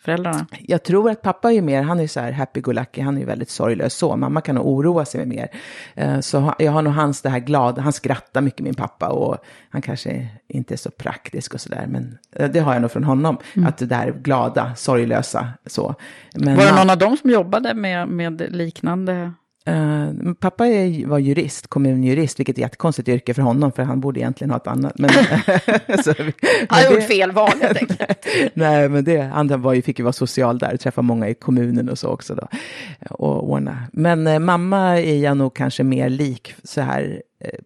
föräldrarna? 0.00 0.46
jag 0.60 0.82
tror 0.82 1.10
att 1.10 1.22
pappa 1.22 1.52
är 1.52 1.62
mer, 1.62 1.82
han 1.82 2.00
är 2.00 2.06
så 2.06 2.20
här 2.20 2.32
happy-go-lucky, 2.32 3.00
han 3.02 3.16
är 3.16 3.20
ju 3.20 3.26
väldigt 3.26 3.50
sorglös 3.50 3.94
så. 3.94 4.16
Mamma 4.16 4.40
kan 4.40 4.54
nog 4.54 4.66
oroa 4.66 5.04
sig 5.04 5.26
mer. 5.26 5.48
Eh, 5.94 6.20
Så 6.20 6.54
jag 6.58 6.72
har 6.72 6.82
nog 6.82 6.92
hans 6.92 7.22
det 7.22 7.28
här 7.28 7.38
glada, 7.38 7.82
han 7.82 7.92
skrattar 7.92 8.40
mycket 8.40 8.60
min 8.60 8.74
pappa 8.74 9.08
och 9.08 9.36
han 9.70 9.82
kanske 9.82 10.28
inte 10.48 10.74
är 10.74 10.78
så 10.78 10.90
praktisk 10.90 11.54
och 11.54 11.60
sådär. 11.60 11.86
Men 11.88 12.18
eh, 12.36 12.50
det 12.50 12.60
har 12.60 12.72
jag 12.72 12.82
nog 12.82 12.90
från 12.90 13.04
honom, 13.04 13.38
att 13.66 13.78
det 13.78 13.86
där 13.86 14.12
glada, 14.12 14.74
sorglösa 14.74 15.48
så. 15.66 15.94
Men 16.34 16.56
Var 16.56 16.62
det 16.64 16.68
han- 16.70 16.78
någon 16.78 16.90
av 16.90 16.98
dem 16.98 17.16
som 17.16 17.30
jobbade 17.30 17.74
med, 17.74 18.08
med 18.08 18.42
liknande 18.54 19.32
Uh, 19.68 20.32
pappa 20.34 20.66
är, 20.66 21.06
var 21.06 21.18
jurist, 21.18 21.66
kommunjurist, 21.66 22.38
vilket 22.38 22.58
är 22.58 22.60
ett 22.60 22.62
jättekonstigt 22.62 23.08
yrke 23.08 23.34
för 23.34 23.42
honom, 23.42 23.72
för 23.72 23.82
han 23.82 24.00
borde 24.00 24.20
egentligen 24.20 24.50
ha 24.50 24.56
ett 24.56 24.66
annat. 24.66 24.98
Men, 24.98 25.10
så, 26.04 26.14
han 26.68 26.84
har 26.84 26.94
gjort 26.94 27.02
fel 27.02 27.32
val 27.32 27.52
helt 27.60 27.78
enkelt. 27.78 28.26
nej, 28.54 28.88
men 28.88 29.04
det, 29.04 29.20
han 29.20 29.62
var 29.62 29.72
ju, 29.72 29.82
fick 29.82 29.98
ju 29.98 30.02
vara 30.02 30.12
social 30.12 30.58
där 30.58 30.76
träffa 30.76 31.02
många 31.02 31.28
i 31.28 31.34
kommunen 31.34 31.88
och 31.88 31.98
så 31.98 32.08
också 32.08 32.34
då. 32.34 32.48
Och 33.10 33.50
ordna. 33.50 33.82
Men 33.92 34.26
uh, 34.26 34.38
mamma 34.38 35.00
är 35.00 35.16
jag 35.16 35.36
nog 35.36 35.54
kanske 35.54 35.82
mer 35.82 36.08
lik 36.08 36.54
så 36.64 36.80
här 36.80 37.22
uh, 37.44 37.60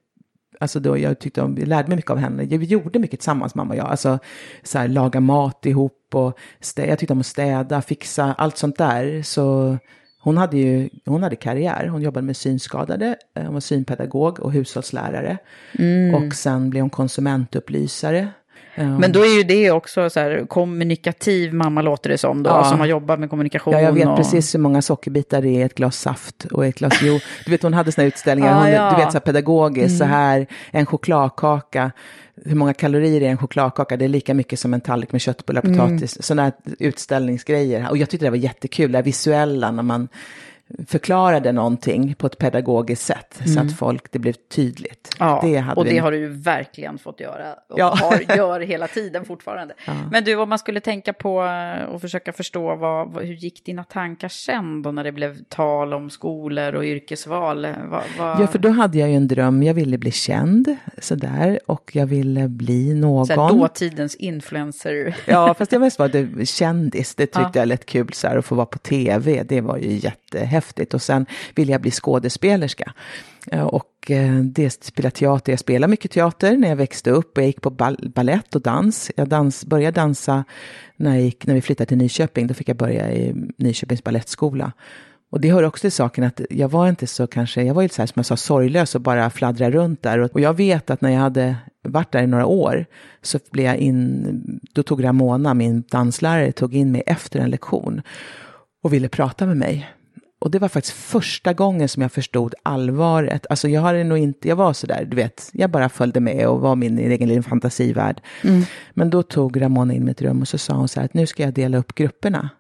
Alltså 0.61 0.81
då 0.81 0.99
jag 0.99 1.19
tyckte 1.19 1.43
om, 1.43 1.57
jag 1.59 1.69
lärde 1.69 1.89
mig 1.89 1.97
mycket 1.97 2.11
av 2.11 2.19
henne. 2.19 2.45
Vi 2.45 2.67
gjorde 2.67 2.99
mycket 2.99 3.21
tillsammans, 3.21 3.55
mamma 3.55 3.75
och 3.75 3.79
jag. 3.79 3.87
Alltså 3.87 4.19
så 4.63 4.79
här, 4.79 4.89
laga 4.89 5.21
mat 5.21 5.67
ihop 5.67 6.09
och 6.13 6.39
städa, 6.61 6.89
jag 6.89 6.99
tyckte 6.99 7.13
om 7.13 7.21
att 7.21 7.27
städa, 7.27 7.83
fixa, 7.83 8.35
allt 8.39 8.57
sånt 8.57 8.79
där. 8.79 9.23
Så 9.23 9.79
hon 10.25 10.37
hade 10.37 10.57
ju 10.57 10.89
hon 11.05 11.23
hade 11.23 11.37
karriär. 11.37 11.87
Hon 11.87 12.03
jobbade 12.03 12.27
med 12.27 12.37
synskadade. 12.37 13.17
Eh, 13.35 13.45
hon 13.45 13.55
var 13.55 13.61
synpedagog 13.61 14.41
och 14.41 14.53
hushållslärare. 14.53 15.39
Mm. 15.79 16.15
Och 16.15 16.35
sen 16.35 16.71
blev 16.71 16.83
hon 16.83 16.91
konsumentupplysare. 16.91 18.29
Men 18.77 19.13
då 19.13 19.21
är 19.21 19.37
ju 19.37 19.43
det 19.43 19.71
också 19.71 20.11
så 20.11 20.21
här 20.21 20.47
kommunikativ 20.49 21.55
mamma 21.55 21.83
låter 21.83 22.11
det 22.11 22.19
som 22.19 22.43
då, 22.43 22.51
ja. 22.51 22.65
som 22.65 22.81
har 22.81 22.87
jobbat 22.87 23.21
med 23.21 23.31
kommunikation. 23.31 23.75
Ja, 23.75 23.81
jag 23.81 23.93
vet 23.93 24.07
och... 24.07 24.17
precis 24.17 24.55
hur 24.55 24.59
många 24.59 24.83
sockerbitar 24.83 25.43
det 25.43 25.49
är 25.49 25.59
i 25.59 25.63
ett 25.63 25.75
glas 25.75 26.01
saft 26.01 26.45
och 26.45 26.67
ett 26.67 26.75
glas 26.75 26.99
jo. 27.03 27.19
Du 27.45 27.51
vet, 27.51 27.63
hon 27.63 27.75
hade 27.75 27.93
såna 27.93 28.07
utställningar, 28.07 28.61
hon, 28.61 28.71
ja. 28.71 28.91
du 28.91 28.97
vet 28.97 29.13
så 29.13 29.19
här 29.19 29.21
pedagogiskt, 29.21 29.89
mm. 29.89 29.99
så 29.99 30.05
här, 30.05 30.47
en 30.71 30.87
chokladkaka 30.87 31.91
hur 32.45 32.55
många 32.55 32.75
kalorier 32.75 33.21
är 33.21 33.31
en 33.31 33.39
chokladkaka? 33.39 33.97
Det 33.97 34.05
är 34.05 34.09
lika 34.09 34.35
mycket 34.35 34.59
som 34.59 34.75
en 34.75 34.81
tallrik 34.81 35.13
med 35.13 35.21
köttbullar, 35.21 35.63
potatis, 35.63 36.17
mm. 36.17 36.23
sådana 36.23 36.53
utställningsgrejer. 36.79 37.91
Och 37.91 37.97
jag 37.97 38.11
tyckte 38.11 38.27
det 38.27 38.31
var 38.31 38.37
jättekul, 38.37 38.93
det 38.93 38.99
här 38.99 39.03
visuella 39.03 39.71
när 39.71 39.83
man 39.83 40.09
förklarade 40.87 41.53
någonting 41.53 42.15
på 42.15 42.27
ett 42.27 42.39
pedagogiskt 42.39 43.03
sätt 43.03 43.41
mm. 43.41 43.55
så 43.55 43.61
att 43.61 43.79
folk, 43.79 44.13
det 44.13 44.19
blev 44.19 44.33
tydligt. 44.33 45.17
Ja, 45.19 45.41
det 45.43 45.65
och 45.77 45.85
det 45.85 45.91
vi... 45.91 45.99
har 45.99 46.11
du 46.11 46.19
ju 46.19 46.29
verkligen 46.29 46.99
fått 46.99 47.21
göra 47.21 47.53
och 47.69 47.79
ja. 47.79 47.95
har, 48.01 48.37
gör 48.37 48.61
hela 48.61 48.87
tiden 48.87 49.25
fortfarande. 49.25 49.75
Ja. 49.87 49.93
Men 50.11 50.25
du, 50.25 50.37
om 50.37 50.49
man 50.49 50.59
skulle 50.59 50.81
tänka 50.81 51.13
på 51.13 51.35
och 51.93 52.01
försöka 52.01 52.33
förstå 52.33 52.77
vad, 52.77 53.23
hur 53.23 53.35
gick 53.35 53.65
dina 53.65 53.85
tankar 53.85 54.29
sen 54.29 54.83
då 54.83 54.93
när 54.93 55.05
det 55.05 55.13
blev 55.13 55.45
tal 55.49 55.95
om 55.95 56.11
skolor 56.11 56.75
och 56.75 56.85
yrkesval? 56.85 57.67
Vad, 57.91 58.03
vad... 58.19 58.41
Ja, 58.41 58.47
för 58.47 58.59
då 58.59 58.69
hade 58.69 58.99
jag 58.99 59.09
ju 59.09 59.15
en 59.15 59.29
dröm, 59.29 59.63
jag 59.63 59.75
ville 59.75 59.99
bli 59.99 60.11
känd 60.11 60.77
sådär 60.99 61.61
och 61.67 61.91
jag 61.95 62.07
ville 62.07 62.49
bli 62.49 62.95
någon. 62.95 63.27
Så 63.27 63.49
dåtidens 63.49 64.15
influencer. 64.15 65.17
Ja, 65.27 65.55
fast 65.55 65.73
jag 65.73 65.81
mest 65.85 65.99
var 65.99 66.09
det 66.09 66.47
kändis, 66.47 67.15
det 67.15 67.27
tyckte 67.27 67.41
ja. 67.41 67.61
jag 67.61 67.69
lät 67.69 67.87
kul 67.87 68.13
så 68.13 68.29
här 68.29 68.37
att 68.37 68.45
få 68.45 68.55
vara 68.55 68.67
på 68.67 68.79
tv, 68.79 69.43
det 69.43 69.61
var 69.61 69.77
ju 69.77 69.93
jättehäftigt 69.93 70.64
häftigt. 70.65 70.95
Och 70.95 71.03
sen 71.03 71.27
ville 71.55 71.73
jag 71.73 71.81
bli 71.81 71.91
skådespelerska. 71.91 72.93
Eh, 73.53 73.63
och 73.63 74.11
eh, 74.11 74.35
det 74.35 74.85
spela 74.85 75.11
teater. 75.11 75.53
Jag 75.53 75.59
spelade 75.59 75.91
mycket 75.91 76.11
teater 76.11 76.57
när 76.57 76.69
jag 76.69 76.77
växte 76.77 77.11
upp 77.11 77.37
och 77.37 77.43
jag 77.43 77.47
gick 77.47 77.61
på 77.61 77.71
ballett 78.15 78.55
och 78.55 78.63
dans. 78.63 79.11
Jag 79.17 79.29
dans, 79.29 79.65
började 79.65 80.01
dansa 80.01 80.45
när, 80.97 81.15
jag 81.15 81.23
gick, 81.23 81.47
när 81.47 81.55
vi 81.55 81.61
flyttade 81.61 81.89
till 81.89 81.99
Nyköping. 81.99 82.47
Då 82.47 82.55
fick 82.55 82.69
jag 82.69 82.77
börja 82.77 83.13
i 83.13 83.35
Nyköpings 83.59 84.05
ballettskola. 84.05 84.73
Och 85.31 85.41
det 85.41 85.53
hör 85.53 85.63
också 85.63 85.81
till 85.81 85.93
saken 85.93 86.25
att 86.25 86.41
jag 86.51 86.69
var 86.69 86.89
inte 86.89 87.07
så 87.07 87.27
kanske, 87.27 87.63
jag 87.63 87.75
var 87.75 87.83
ju 87.83 87.89
så 87.89 88.03
här 88.03 88.07
som 88.07 88.15
jag 88.17 88.27
sa 88.27 88.37
sorglös 88.37 88.95
och 88.95 89.01
bara 89.01 89.31
fladdrade 89.31 89.77
runt 89.77 90.03
där. 90.03 90.19
Och 90.21 90.41
jag 90.41 90.55
vet 90.55 90.91
att 90.91 91.01
när 91.01 91.11
jag 91.11 91.21
hade 91.21 91.57
varit 91.83 92.13
där 92.13 92.23
i 92.23 92.27
några 92.27 92.47
år 92.47 92.87
så 93.23 93.39
blev 93.51 93.67
jag 93.67 93.77
in, 93.77 94.61
då 94.73 94.83
tog 94.83 95.05
Ramona, 95.05 95.55
min 95.55 95.83
danslärare, 95.91 96.53
tog 96.53 96.75
in 96.75 96.93
mig 96.93 97.03
efter 97.07 97.41
en 97.41 97.51
lektion 97.51 98.03
och 98.83 98.93
ville 98.93 99.09
prata 99.09 99.47
med 99.47 99.57
mig. 99.57 99.94
Och 100.45 100.51
det 100.51 100.59
var 100.59 100.69
faktiskt 100.69 100.97
första 100.97 101.53
gången 101.53 101.89
som 101.89 102.03
jag 102.03 102.13
förstod 102.13 102.55
allvaret. 102.63 103.47
Alltså 103.51 103.69
jag 103.69 103.81
hade 103.81 104.05
nog 104.05 104.19
inte, 104.19 104.49
jag 104.49 104.57
var 104.57 104.73
sådär, 104.73 105.05
du 105.05 105.17
vet, 105.17 105.51
jag 105.53 105.71
bara 105.71 105.89
följde 105.89 106.21
med 106.21 106.49
och 106.49 106.61
var 106.61 106.77
min 106.77 106.99
egen 106.99 107.29
lilla 107.29 107.43
fantasivärld. 107.43 108.21
Mm. 108.43 108.63
Men 108.95 109.11
då 109.11 109.23
tog 109.23 109.61
Ramona 109.61 109.95
in 109.95 110.09
ett 110.09 110.23
rum 110.23 110.41
och 110.41 110.49
så 110.49 110.59
sa 110.59 110.75
hon 110.75 110.89
så 110.89 111.01
här 111.01 111.05
att 111.05 111.15
nu 111.15 111.27
ska 111.27 111.43
jag 111.43 111.55
dela 111.55 111.79
upp 111.79 111.95
grupperna. 111.95 112.51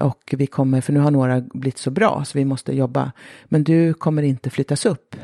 Och 0.00 0.34
vi 0.36 0.46
kommer, 0.46 0.80
för 0.80 0.92
nu 0.92 1.00
har 1.00 1.10
några 1.10 1.40
blivit 1.40 1.78
så 1.78 1.90
bra 1.90 2.24
så 2.26 2.38
vi 2.38 2.44
måste 2.44 2.72
jobba. 2.76 3.12
Men 3.44 3.64
du 3.64 3.94
kommer 3.94 4.22
inte 4.22 4.50
flyttas 4.50 4.86
upp 4.86 5.16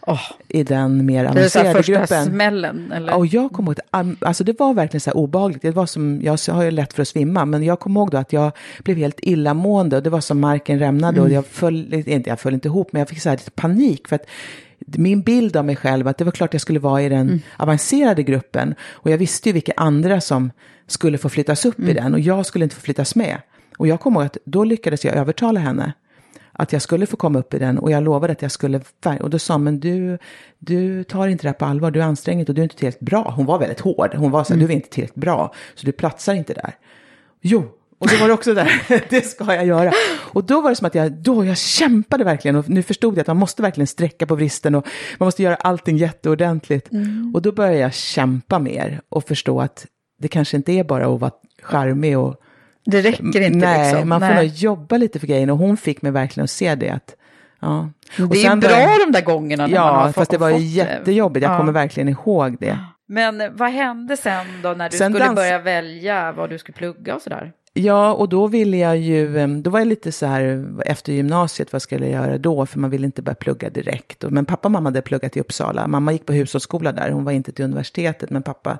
oh. 0.00 0.20
i 0.48 0.62
den 0.62 1.06
mer 1.06 1.24
avancerade 1.24 1.82
gruppen. 1.82 1.94
Det 1.94 1.94
är 1.94 2.00
första 2.00 2.24
smällen? 2.24 2.92
Eller? 2.92 3.14
Och 3.14 3.26
jag 3.26 3.52
kommer 3.52 3.72
ihåg, 3.72 4.16
alltså 4.20 4.44
det 4.44 4.58
var 4.58 4.74
verkligen 4.74 5.00
så 5.00 5.10
här 5.10 5.16
obehagligt. 5.16 5.62
Det 5.62 5.70
var 5.70 5.86
som, 5.86 6.20
jag 6.22 6.38
har 6.48 6.62
ju 6.62 6.70
lätt 6.70 6.92
för 6.92 7.02
att 7.02 7.08
svimma, 7.08 7.44
men 7.44 7.62
jag 7.62 7.80
kommer 7.80 8.00
ihåg 8.00 8.10
då 8.10 8.18
att 8.18 8.32
jag 8.32 8.52
blev 8.84 8.96
helt 8.96 9.20
illamående 9.22 9.96
och 9.96 10.02
det 10.02 10.10
var 10.10 10.20
som 10.20 10.40
marken 10.40 10.78
rämnade 10.78 11.18
mm. 11.18 11.24
och 11.24 11.30
jag 11.30 11.46
föll, 11.46 11.94
inte, 11.94 12.30
jag 12.30 12.40
föll 12.40 12.54
inte 12.54 12.68
ihop, 12.68 12.92
men 12.92 13.00
jag 13.00 13.08
fick 13.08 13.22
så 13.22 13.28
här 13.28 13.36
lite 13.36 13.50
panik 13.50 14.08
för 14.08 14.16
att 14.16 14.26
min 14.86 15.22
bild 15.22 15.56
av 15.56 15.64
mig 15.64 15.76
själv 15.76 16.08
att 16.08 16.18
det 16.18 16.24
var 16.24 16.32
klart 16.32 16.54
jag 16.54 16.60
skulle 16.60 16.78
vara 16.78 17.02
i 17.02 17.08
den 17.08 17.20
mm. 17.20 17.40
avancerade 17.56 18.22
gruppen. 18.22 18.74
Och 18.90 19.10
jag 19.10 19.18
visste 19.18 19.48
ju 19.48 19.52
vilka 19.52 19.72
andra 19.76 20.20
som 20.20 20.50
skulle 20.86 21.18
få 21.18 21.28
flyttas 21.28 21.64
upp 21.64 21.78
mm. 21.78 21.90
i 21.90 21.94
den 21.94 22.14
och 22.14 22.20
jag 22.20 22.46
skulle 22.46 22.64
inte 22.64 22.76
få 22.76 22.80
flyttas 22.80 23.14
med. 23.14 23.38
Och 23.78 23.86
jag 23.86 24.00
kommer 24.00 24.20
ihåg 24.20 24.26
att 24.26 24.36
då 24.44 24.64
lyckades 24.64 25.04
jag 25.04 25.14
övertala 25.14 25.60
henne 25.60 25.92
att 26.52 26.72
jag 26.72 26.82
skulle 26.82 27.06
få 27.06 27.16
komma 27.16 27.38
upp 27.38 27.54
i 27.54 27.58
den 27.58 27.78
och 27.78 27.90
jag 27.90 28.02
lovade 28.02 28.32
att 28.32 28.42
jag 28.42 28.50
skulle, 28.50 28.80
och 29.20 29.30
då 29.30 29.38
sa 29.38 29.58
men 29.58 29.80
du, 29.80 30.18
du 30.58 31.04
tar 31.04 31.28
inte 31.28 31.42
det 31.42 31.48
här 31.48 31.54
på 31.54 31.64
allvar, 31.64 31.90
du 31.90 32.00
är 32.00 32.04
ansträngd 32.04 32.48
och 32.48 32.54
du 32.54 32.60
är 32.60 32.64
inte 32.64 32.76
tillräckligt 32.76 33.00
bra. 33.00 33.32
Hon 33.36 33.46
var 33.46 33.58
väldigt 33.58 33.80
hård, 33.80 34.14
hon 34.14 34.30
var 34.30 34.44
så 34.44 34.48
här, 34.52 34.56
mm. 34.56 34.66
du 34.66 34.72
är 34.72 34.76
inte 34.76 34.88
tillräckligt 34.88 35.20
bra, 35.20 35.54
så 35.74 35.86
du 35.86 35.92
platsar 35.92 36.34
inte 36.34 36.54
där. 36.54 36.74
Jo, 37.40 37.64
och 37.98 38.08
då 38.08 38.16
var 38.16 38.28
det 38.28 38.34
också 38.34 38.54
där, 38.54 38.82
det 39.10 39.20
ska 39.20 39.54
jag 39.54 39.66
göra. 39.66 39.92
Och 40.32 40.44
då 40.44 40.60
var 40.60 40.70
det 40.70 40.76
som 40.76 40.86
att 40.86 40.94
jag, 40.94 41.12
då 41.12 41.44
jag 41.44 41.58
kämpade 41.58 42.24
verkligen 42.24 42.56
och 42.56 42.68
nu 42.68 42.82
förstod 42.82 43.14
jag 43.14 43.20
att 43.20 43.26
man 43.26 43.36
måste 43.36 43.62
verkligen 43.62 43.86
sträcka 43.86 44.26
på 44.26 44.34
vristen 44.34 44.74
och 44.74 44.86
man 45.18 45.26
måste 45.26 45.42
göra 45.42 45.54
allting 45.54 45.96
jätteordentligt. 45.96 46.92
Mm. 46.92 47.32
Och 47.34 47.42
då 47.42 47.52
började 47.52 47.78
jag 47.78 47.94
kämpa 47.94 48.58
mer 48.58 49.00
och 49.08 49.24
förstå 49.24 49.60
att 49.60 49.86
det 50.18 50.28
kanske 50.28 50.56
inte 50.56 50.72
är 50.72 50.84
bara 50.84 51.06
att 51.06 51.20
vara 51.20 51.32
charmig 51.62 52.18
och 52.18 52.41
det 52.84 53.00
räcker 53.00 53.40
inte 53.40 53.58
Nej, 53.58 53.92
liksom. 53.92 54.08
man 54.08 54.20
får 54.20 54.34
nog 54.34 54.44
jobba 54.44 54.96
lite 54.96 55.18
för 55.18 55.26
grejen 55.26 55.50
och 55.50 55.58
hon 55.58 55.76
fick 55.76 56.02
mig 56.02 56.12
verkligen 56.12 56.44
att 56.44 56.50
se 56.50 56.74
det. 56.74 56.90
Att, 56.90 57.16
ja. 57.60 57.90
Det 58.16 58.44
är 58.44 58.56
bra 58.56 58.70
var, 58.70 59.06
de 59.06 59.12
där 59.12 59.24
gångerna. 59.24 59.66
När 59.66 59.74
ja, 59.74 59.92
man 59.92 60.12
fast 60.12 60.30
det 60.30 60.38
var 60.38 60.50
ju 60.50 60.58
jättejobbigt. 60.58 61.42
Jag 61.42 61.52
ja. 61.52 61.58
kommer 61.58 61.72
verkligen 61.72 62.08
ihåg 62.08 62.56
det. 62.60 62.78
Men 63.06 63.42
vad 63.56 63.70
hände 63.70 64.16
sen 64.16 64.46
då 64.62 64.68
när 64.72 64.90
du 64.90 64.96
sen 64.96 65.12
skulle 65.12 65.24
dans... 65.24 65.36
börja 65.36 65.58
välja 65.58 66.32
vad 66.32 66.50
du 66.50 66.58
skulle 66.58 66.76
plugga 66.76 67.14
och 67.14 67.22
sådär? 67.22 67.52
Ja, 67.74 68.12
och 68.12 68.28
då 68.28 68.46
ville 68.46 68.76
jag 68.76 68.98
ju, 68.98 69.46
då 69.46 69.70
var 69.70 69.78
jag 69.78 69.88
lite 69.88 70.12
så 70.12 70.26
här 70.26 70.66
efter 70.86 71.12
gymnasiet, 71.12 71.72
vad 71.72 71.82
skulle 71.82 72.08
jag 72.08 72.26
göra 72.26 72.38
då? 72.38 72.66
För 72.66 72.78
man 72.78 72.90
ville 72.90 73.06
inte 73.06 73.22
börja 73.22 73.34
plugga 73.34 73.70
direkt. 73.70 74.24
Men 74.28 74.44
pappa 74.44 74.68
och 74.68 74.72
mamma 74.72 74.86
hade 74.86 75.02
pluggat 75.02 75.36
i 75.36 75.40
Uppsala. 75.40 75.86
Mamma 75.86 76.12
gick 76.12 76.26
på 76.26 76.32
hushållsskola 76.32 76.92
där, 76.92 77.10
hon 77.10 77.24
var 77.24 77.32
inte 77.32 77.52
till 77.52 77.64
universitetet. 77.64 78.30
Men 78.30 78.42
pappa, 78.42 78.78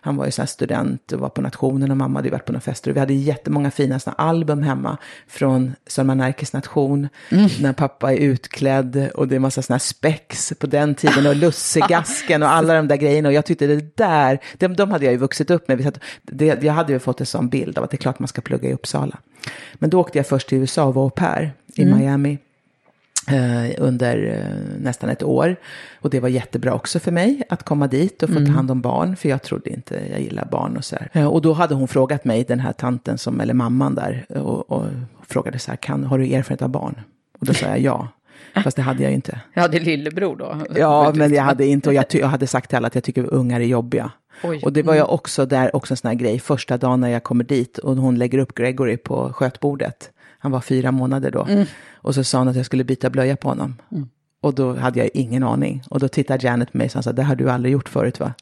han 0.00 0.16
var 0.16 0.26
ju 0.26 0.30
så 0.30 0.42
här 0.42 0.46
student 0.46 1.12
och 1.12 1.20
var 1.20 1.28
på 1.28 1.40
nationen 1.40 1.90
och 1.90 1.96
mamma 1.96 2.18
hade 2.18 2.30
varit 2.30 2.44
på 2.44 2.52
några 2.52 2.60
fester. 2.60 2.90
Och 2.90 2.96
vi 2.96 3.00
hade 3.00 3.14
jättemånga 3.14 3.70
fina 3.70 4.00
såna 4.00 4.14
album 4.14 4.62
hemma 4.62 4.96
från 5.28 5.74
Erkes 5.96 6.52
nation. 6.52 7.08
Mm. 7.30 7.48
När 7.60 7.72
pappa 7.72 8.12
är 8.12 8.16
utklädd 8.16 9.10
och 9.14 9.28
det 9.28 9.34
är 9.34 9.40
massa 9.40 9.62
såna 9.62 9.74
här 9.74 9.80
spex 9.80 10.52
på 10.58 10.66
den 10.66 10.94
tiden 10.94 11.26
och 11.26 11.36
lussegasken 11.36 12.42
och 12.42 12.52
alla 12.52 12.74
de 12.74 12.88
där 12.88 12.96
grejerna. 12.96 13.28
Och 13.28 13.34
jag 13.34 13.46
tyckte 13.46 13.66
det 13.66 13.96
där, 13.96 14.38
de, 14.58 14.76
de 14.76 14.90
hade 14.90 15.04
jag 15.04 15.12
ju 15.12 15.18
vuxit 15.18 15.50
upp 15.50 15.68
med. 15.68 15.98
Det, 16.22 16.62
jag 16.62 16.72
hade 16.72 16.92
ju 16.92 16.98
fått 16.98 17.20
en 17.20 17.26
sån 17.26 17.48
bild 17.48 17.78
av 17.78 17.84
att 17.84 17.90
det 17.90 17.94
är 17.94 17.98
klart 17.98 18.18
man 18.18 18.29
ska 18.30 18.40
plugga 18.40 18.68
i 18.68 18.72
Uppsala. 18.72 19.18
Men 19.74 19.90
då 19.90 20.00
åkte 20.00 20.18
jag 20.18 20.26
först 20.26 20.48
till 20.48 20.58
USA 20.58 20.84
och 20.84 20.94
var 20.94 21.02
au 21.02 21.10
pair 21.10 21.52
i 21.74 21.82
mm. 21.82 21.98
Miami 21.98 22.38
eh, 23.28 23.74
under 23.78 24.24
eh, 24.24 24.82
nästan 24.82 25.10
ett 25.10 25.22
år. 25.22 25.56
Och 26.00 26.10
det 26.10 26.20
var 26.20 26.28
jättebra 26.28 26.74
också 26.74 26.98
för 26.98 27.12
mig 27.12 27.42
att 27.48 27.62
komma 27.62 27.86
dit 27.86 28.22
och 28.22 28.28
få 28.28 28.36
mm. 28.36 28.46
ta 28.46 28.52
hand 28.52 28.70
om 28.70 28.80
barn, 28.80 29.16
för 29.16 29.28
jag 29.28 29.42
trodde 29.42 29.70
inte 29.70 30.00
jag 30.10 30.20
gillar 30.20 30.48
barn 30.50 30.76
och 30.76 30.84
så 30.84 30.96
här. 31.00 31.26
Och 31.26 31.42
då 31.42 31.52
hade 31.52 31.74
hon 31.74 31.88
frågat 31.88 32.24
mig, 32.24 32.44
den 32.44 32.60
här 32.60 32.72
tanten 32.72 33.18
som, 33.18 33.40
eller 33.40 33.54
mamman 33.54 33.94
där, 33.94 34.26
och, 34.28 34.70
och 34.70 34.86
frågade 35.28 35.58
så 35.58 35.70
här, 35.70 35.76
kan, 35.76 36.04
har 36.04 36.18
du 36.18 36.24
erfarenhet 36.24 36.62
av 36.62 36.68
barn? 36.68 37.00
Och 37.40 37.46
då 37.46 37.54
sa 37.54 37.66
jag 37.66 37.78
ja. 37.80 38.08
Fast 38.64 38.76
det 38.76 38.82
hade 38.82 39.02
jag 39.02 39.12
inte. 39.12 39.40
Jag 39.54 39.62
hade 39.62 39.80
lillebror 39.80 40.36
då. 40.36 40.56
Ja, 40.76 41.12
men 41.16 41.34
jag 41.34 41.42
hade 41.42 41.66
inte, 41.66 41.88
och 41.88 41.94
jag, 41.94 42.04
jag 42.10 42.26
hade 42.26 42.46
sagt 42.46 42.68
till 42.68 42.76
alla 42.76 42.86
att 42.86 42.94
jag 42.94 43.04
tycker 43.04 43.34
ungar 43.34 43.60
är 43.60 43.64
jobbiga. 43.64 44.10
Oj. 44.42 44.60
Och 44.64 44.72
det 44.72 44.82
var 44.82 44.94
jag 44.94 45.04
mm. 45.04 45.14
också 45.14 45.46
där, 45.46 45.76
också 45.76 45.92
en 45.92 45.96
sån 45.96 46.08
här 46.08 46.14
grej, 46.14 46.38
första 46.38 46.76
dagen 46.76 47.00
när 47.00 47.08
jag 47.08 47.22
kommer 47.22 47.44
dit 47.44 47.78
och 47.78 47.96
hon 47.96 48.18
lägger 48.18 48.38
upp 48.38 48.54
Gregory 48.54 48.96
på 48.96 49.32
skötbordet. 49.32 50.10
Han 50.38 50.52
var 50.52 50.60
fyra 50.60 50.90
månader 50.90 51.30
då. 51.30 51.44
Mm. 51.44 51.66
Och 51.92 52.14
så 52.14 52.24
sa 52.24 52.38
hon 52.38 52.48
att 52.48 52.56
jag 52.56 52.66
skulle 52.66 52.84
byta 52.84 53.10
blöja 53.10 53.36
på 53.36 53.48
honom. 53.48 53.76
Mm. 53.92 54.08
Och 54.40 54.54
då 54.54 54.74
hade 54.74 54.98
jag 54.98 55.10
ingen 55.14 55.42
aning. 55.42 55.82
Och 55.90 56.00
då 56.00 56.08
tittade 56.08 56.46
Janet 56.46 56.72
på 56.72 56.78
mig 56.78 56.90
och 56.94 57.04
sa, 57.04 57.12
det 57.12 57.22
har 57.22 57.34
du 57.34 57.50
aldrig 57.50 57.72
gjort 57.72 57.88
förut 57.88 58.20
va? 58.20 58.34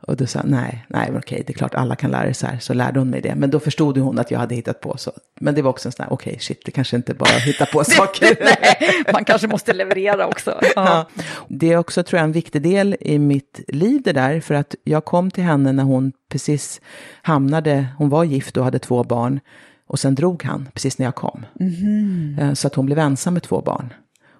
Och 0.00 0.16
då 0.16 0.26
sa 0.26 0.40
nej, 0.44 0.84
nej, 0.88 1.12
okej, 1.16 1.42
det 1.46 1.52
är 1.52 1.54
klart 1.54 1.74
alla 1.74 1.96
kan 1.96 2.10
lära 2.10 2.34
sig 2.34 2.48
här. 2.48 2.58
Så 2.58 2.74
lärde 2.74 2.98
hon 2.98 3.10
mig 3.10 3.20
det. 3.20 3.34
Men 3.34 3.50
då 3.50 3.60
förstod 3.60 3.98
hon 3.98 4.18
att 4.18 4.30
jag 4.30 4.38
hade 4.38 4.54
hittat 4.54 4.80
på 4.80 4.96
så. 4.96 5.12
Men 5.40 5.54
det 5.54 5.62
var 5.62 5.70
också 5.70 5.88
en 5.88 5.92
sån 5.92 6.04
här, 6.04 6.12
okej, 6.12 6.38
shit, 6.40 6.62
det 6.64 6.70
kanske 6.70 6.96
inte 6.96 7.14
bara 7.14 7.36
att 7.36 7.42
hitta 7.42 7.66
på 7.66 7.84
saker. 7.86 8.36
nej, 8.44 9.04
man 9.12 9.24
kanske 9.24 9.46
måste 9.46 9.72
leverera 9.72 10.26
också. 10.26 10.60
Ja. 10.74 11.08
ja. 11.16 11.24
Det 11.48 11.72
är 11.72 11.76
också, 11.76 12.02
tror 12.02 12.18
jag, 12.18 12.24
en 12.24 12.32
viktig 12.32 12.62
del 12.62 12.96
i 13.00 13.18
mitt 13.18 13.60
liv 13.68 14.02
det 14.04 14.12
där. 14.12 14.40
För 14.40 14.54
att 14.54 14.74
jag 14.84 15.04
kom 15.04 15.30
till 15.30 15.44
henne 15.44 15.72
när 15.72 15.84
hon 15.84 16.12
precis 16.28 16.80
hamnade, 17.22 17.86
hon 17.98 18.08
var 18.08 18.24
gift 18.24 18.56
och 18.56 18.64
hade 18.64 18.78
två 18.78 19.04
barn. 19.04 19.40
Och 19.86 19.98
sen 19.98 20.14
drog 20.14 20.44
han 20.44 20.68
precis 20.74 20.98
när 20.98 21.06
jag 21.06 21.14
kom. 21.14 21.46
Mm. 21.60 22.56
Så 22.56 22.66
att 22.66 22.74
hon 22.74 22.86
blev 22.86 22.98
ensam 22.98 23.34
med 23.34 23.42
två 23.42 23.60
barn. 23.60 23.94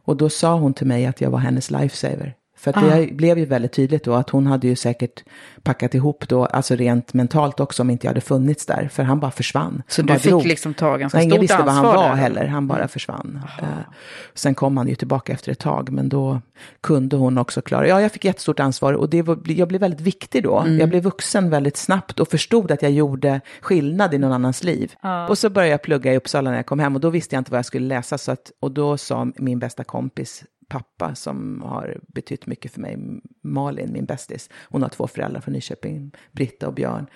Och 0.05 0.17
då 0.17 0.29
sa 0.29 0.55
hon 0.55 0.75
till 0.75 0.87
mig 0.87 1.07
att 1.07 1.21
jag 1.21 1.31
var 1.31 1.39
hennes 1.39 1.71
lifesaver. 1.71 2.35
För 2.63 2.71
att 2.71 2.81
det 2.85 3.03
Ah. 3.03 3.15
blev 3.15 3.39
ju 3.39 3.45
väldigt 3.45 3.73
tydligt 3.73 4.05
då 4.05 4.15
att 4.15 4.31
hon 4.31 4.47
hade 4.47 4.67
ju 4.67 4.77
säkert 4.77 5.25
packat 5.63 5.95
ihop 5.95 6.29
då, 6.29 6.45
alltså 6.45 6.75
rent 6.75 7.15
mentalt 7.15 7.61
också 7.61 7.83
om 7.83 7.91
inte 7.91 8.07
jag 8.07 8.11
hade 8.11 8.21
funnits 8.21 8.67
där. 8.67 8.89
För 8.93 9.03
han 9.03 9.21
bara 9.21 9.31
försvann. 9.31 9.83
Så 9.89 10.03
Han 10.03 10.07
du 10.07 10.19
fick 10.19 10.31
drog. 10.31 10.47
liksom 10.47 10.75
ta 10.75 10.97
ganska 10.97 11.19
Nej, 11.19 11.25
ingen 11.25 11.35
stort 11.37 11.43
visste 11.43 11.57
vad 11.63 11.75
han 11.75 11.85
ansvar 11.87 11.97
var. 11.97 12.07
Mm. 12.07 12.19
heller, 12.19 12.47
han 12.47 12.67
bara 12.69 12.89
försvann. 12.89 13.41
Eh, 13.59 13.67
sen 14.35 14.55
kom 14.55 14.77
han 14.77 14.89
ju 14.89 14.95
tillbaka 14.95 15.33
efter 15.33 15.53
ett 15.53 15.59
tag, 15.59 15.91
men 15.91 16.09
då 16.09 16.41
kunde 16.81 17.17
hon 17.17 17.39
också 17.39 17.63
klara, 17.63 17.89
ja 17.89 18.01
jag 18.01 18.13
fick 18.13 18.25
jättestort 18.25 18.61
ansvar 18.61 18.93
och 18.93 19.11
det 19.11 19.23
var, 19.23 19.39
jag 19.47 19.69
blev 19.69 19.81
väldigt 19.81 20.01
viktig 20.01 20.43
då. 20.43 20.59
Mm. 20.59 20.79
Jag 20.79 20.89
blev 20.89 21.03
vuxen 21.03 21.51
väldigt 21.51 21.77
snabbt 21.77 22.21
och 22.21 22.29
förstod 22.29 22.71
att 22.71 22.83
jag 22.83 22.91
gjorde 22.93 23.41
skillnad 23.61 24.15
i 24.15 24.19
någon 24.19 24.33
annans 24.33 24.65
liv. 24.65 24.93
Och 25.29 25.39
så 25.39 25.51
började 25.51 25.71
jag 25.71 25.83
plugga 25.83 26.13
i 26.13 26.17
Uppsala 26.17 26.51
när 26.51 26.57
jag 26.57 26.67
kom 26.67 26.79
hem 26.79 26.95
och 26.95 27.01
då 27.01 27.11
visste 27.11 27.35
jag 27.35 27.41
inte 27.41 27.51
vad 27.51 27.59
jag 27.59 27.67
skulle 27.67 27.87
läsa, 27.87 28.19
så 28.19 28.33
att, 28.33 28.53
och 28.61 28.71
då 28.71 28.97
sa 28.97 29.27
min 29.37 29.59
bästa 29.59 29.85
kompis 29.85 30.45
pappa 30.69 31.15
som 31.15 31.63
har 31.65 32.01
betytt 32.07 32.47
mycket 32.47 32.73
för 32.73 32.81
mig, 32.81 32.99
Malin, 33.43 33.93
min 33.93 34.05
bästis. 34.05 34.51
Hon 34.69 34.83
har 34.83 34.89
två 34.89 35.07
föräldrar 35.07 35.41
från 35.41 35.55
Nyköping, 35.55 36.11
Britta 36.33 36.67
och 36.67 36.75
Björn. 36.75 37.07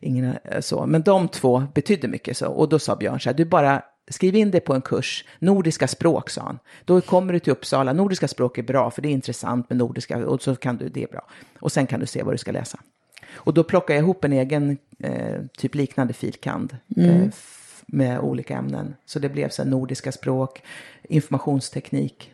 Ingen 0.00 0.36
är 0.44 0.60
så, 0.60 0.86
men 0.86 1.02
de 1.02 1.28
två 1.28 1.62
betydde 1.74 2.08
mycket 2.08 2.36
så. 2.36 2.46
Och 2.48 2.68
då 2.68 2.78
sa 2.78 2.96
Björn 2.96 3.20
så 3.20 3.28
här, 3.28 3.36
du 3.36 3.44
bara 3.44 3.82
skriv 4.08 4.36
in 4.36 4.50
dig 4.50 4.60
på 4.60 4.74
en 4.74 4.82
kurs, 4.82 5.24
nordiska 5.38 5.88
språk 5.88 6.30
sa 6.30 6.42
han. 6.42 6.58
Då 6.84 7.00
kommer 7.00 7.32
du 7.32 7.38
till 7.38 7.52
Uppsala, 7.52 7.92
nordiska 7.92 8.28
språk 8.28 8.58
är 8.58 8.62
bra 8.62 8.90
för 8.90 9.02
det 9.02 9.08
är 9.08 9.12
intressant 9.12 9.70
med 9.70 9.76
nordiska 9.78 10.26
och 10.26 10.42
så 10.42 10.56
kan 10.56 10.76
du, 10.76 10.88
det 10.88 11.02
är 11.02 11.08
bra. 11.08 11.26
Och 11.58 11.72
sen 11.72 11.86
kan 11.86 12.00
du 12.00 12.06
se 12.06 12.22
vad 12.22 12.34
du 12.34 12.38
ska 12.38 12.52
läsa. 12.52 12.78
Och 13.34 13.54
då 13.54 13.64
plockade 13.64 13.94
jag 13.98 14.02
ihop 14.02 14.24
en 14.24 14.32
egen, 14.32 14.78
eh, 14.98 15.40
typ 15.58 15.74
liknande 15.74 16.12
filkand. 16.14 16.76
Eh, 16.96 17.22
f- 17.28 17.60
med 17.86 18.20
olika 18.20 18.56
ämnen. 18.56 18.94
Så 19.06 19.18
det 19.18 19.28
blev 19.28 19.48
så 19.48 19.64
nordiska 19.64 20.12
språk, 20.12 20.62
informationsteknik 21.02 22.30
eh, 22.30 22.33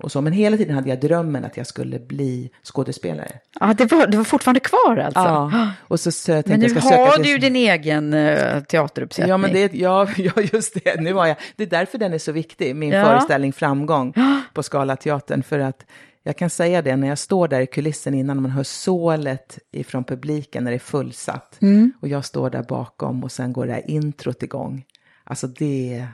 och 0.00 0.12
så. 0.12 0.20
Men 0.20 0.32
hela 0.32 0.56
tiden 0.56 0.74
hade 0.74 0.88
jag 0.88 1.00
drömmen 1.00 1.44
att 1.44 1.56
jag 1.56 1.66
skulle 1.66 1.98
bli 1.98 2.50
skådespelare. 2.62 3.32
Ja, 3.60 3.74
det 3.78 3.92
var, 3.92 4.06
det 4.06 4.16
var 4.16 4.24
fortfarande 4.24 4.60
kvar 4.60 4.96
alltså? 4.96 5.20
Ja, 5.20 5.70
och 5.88 6.00
så, 6.00 6.12
så 6.12 6.30
jag 6.30 6.44
tänkte 6.44 6.50
Men 6.52 6.60
jag 6.60 6.74
nu 6.74 6.80
ska 6.80 6.88
söka 6.90 7.02
har 7.02 7.16
till- 7.16 7.24
du 7.32 7.38
din 7.38 7.56
egen 7.56 8.14
uh, 8.14 8.62
teateruppsättning. 8.62 9.30
Ja, 9.30 9.36
men 9.36 9.52
det, 9.52 9.74
ja, 9.74 10.08
ja, 10.16 10.32
just 10.52 10.84
det. 10.84 11.00
Nu 11.00 11.12
har 11.12 11.26
jag. 11.26 11.36
Det 11.56 11.62
är 11.62 11.68
därför 11.70 11.98
den 11.98 12.12
är 12.12 12.18
så 12.18 12.32
viktig, 12.32 12.76
min 12.76 12.90
Ja. 12.90 13.04
föreställning 13.04 13.52
Framgång 13.52 14.12
på 14.54 14.62
Scalateatern. 14.62 15.42
För 15.42 15.58
att 15.58 15.86
jag 16.22 16.36
kan 16.36 16.50
säga 16.50 16.82
det, 16.82 16.96
när 16.96 17.08
jag 17.08 17.18
står 17.18 17.48
där 17.48 17.60
i 17.60 17.66
kulissen 17.66 18.14
innan 18.14 18.42
man 18.42 18.50
hör 18.50 18.62
sålet 18.62 19.58
ifrån 19.72 20.04
publiken 20.04 20.64
när 20.64 20.70
det 20.70 20.76
är 20.76 20.78
fullsatt. 20.78 21.58
Mm. 21.62 21.92
Och 22.00 22.08
jag 22.08 22.24
står 22.24 22.50
där 22.50 22.62
bakom 22.62 23.24
och 23.24 23.32
sen 23.32 23.52
går 23.52 23.66
det 23.66 23.72
här 23.72 23.90
introt 23.90 24.42
igång. 24.42 24.84
Alltså 25.24 25.46
det, 25.46 26.06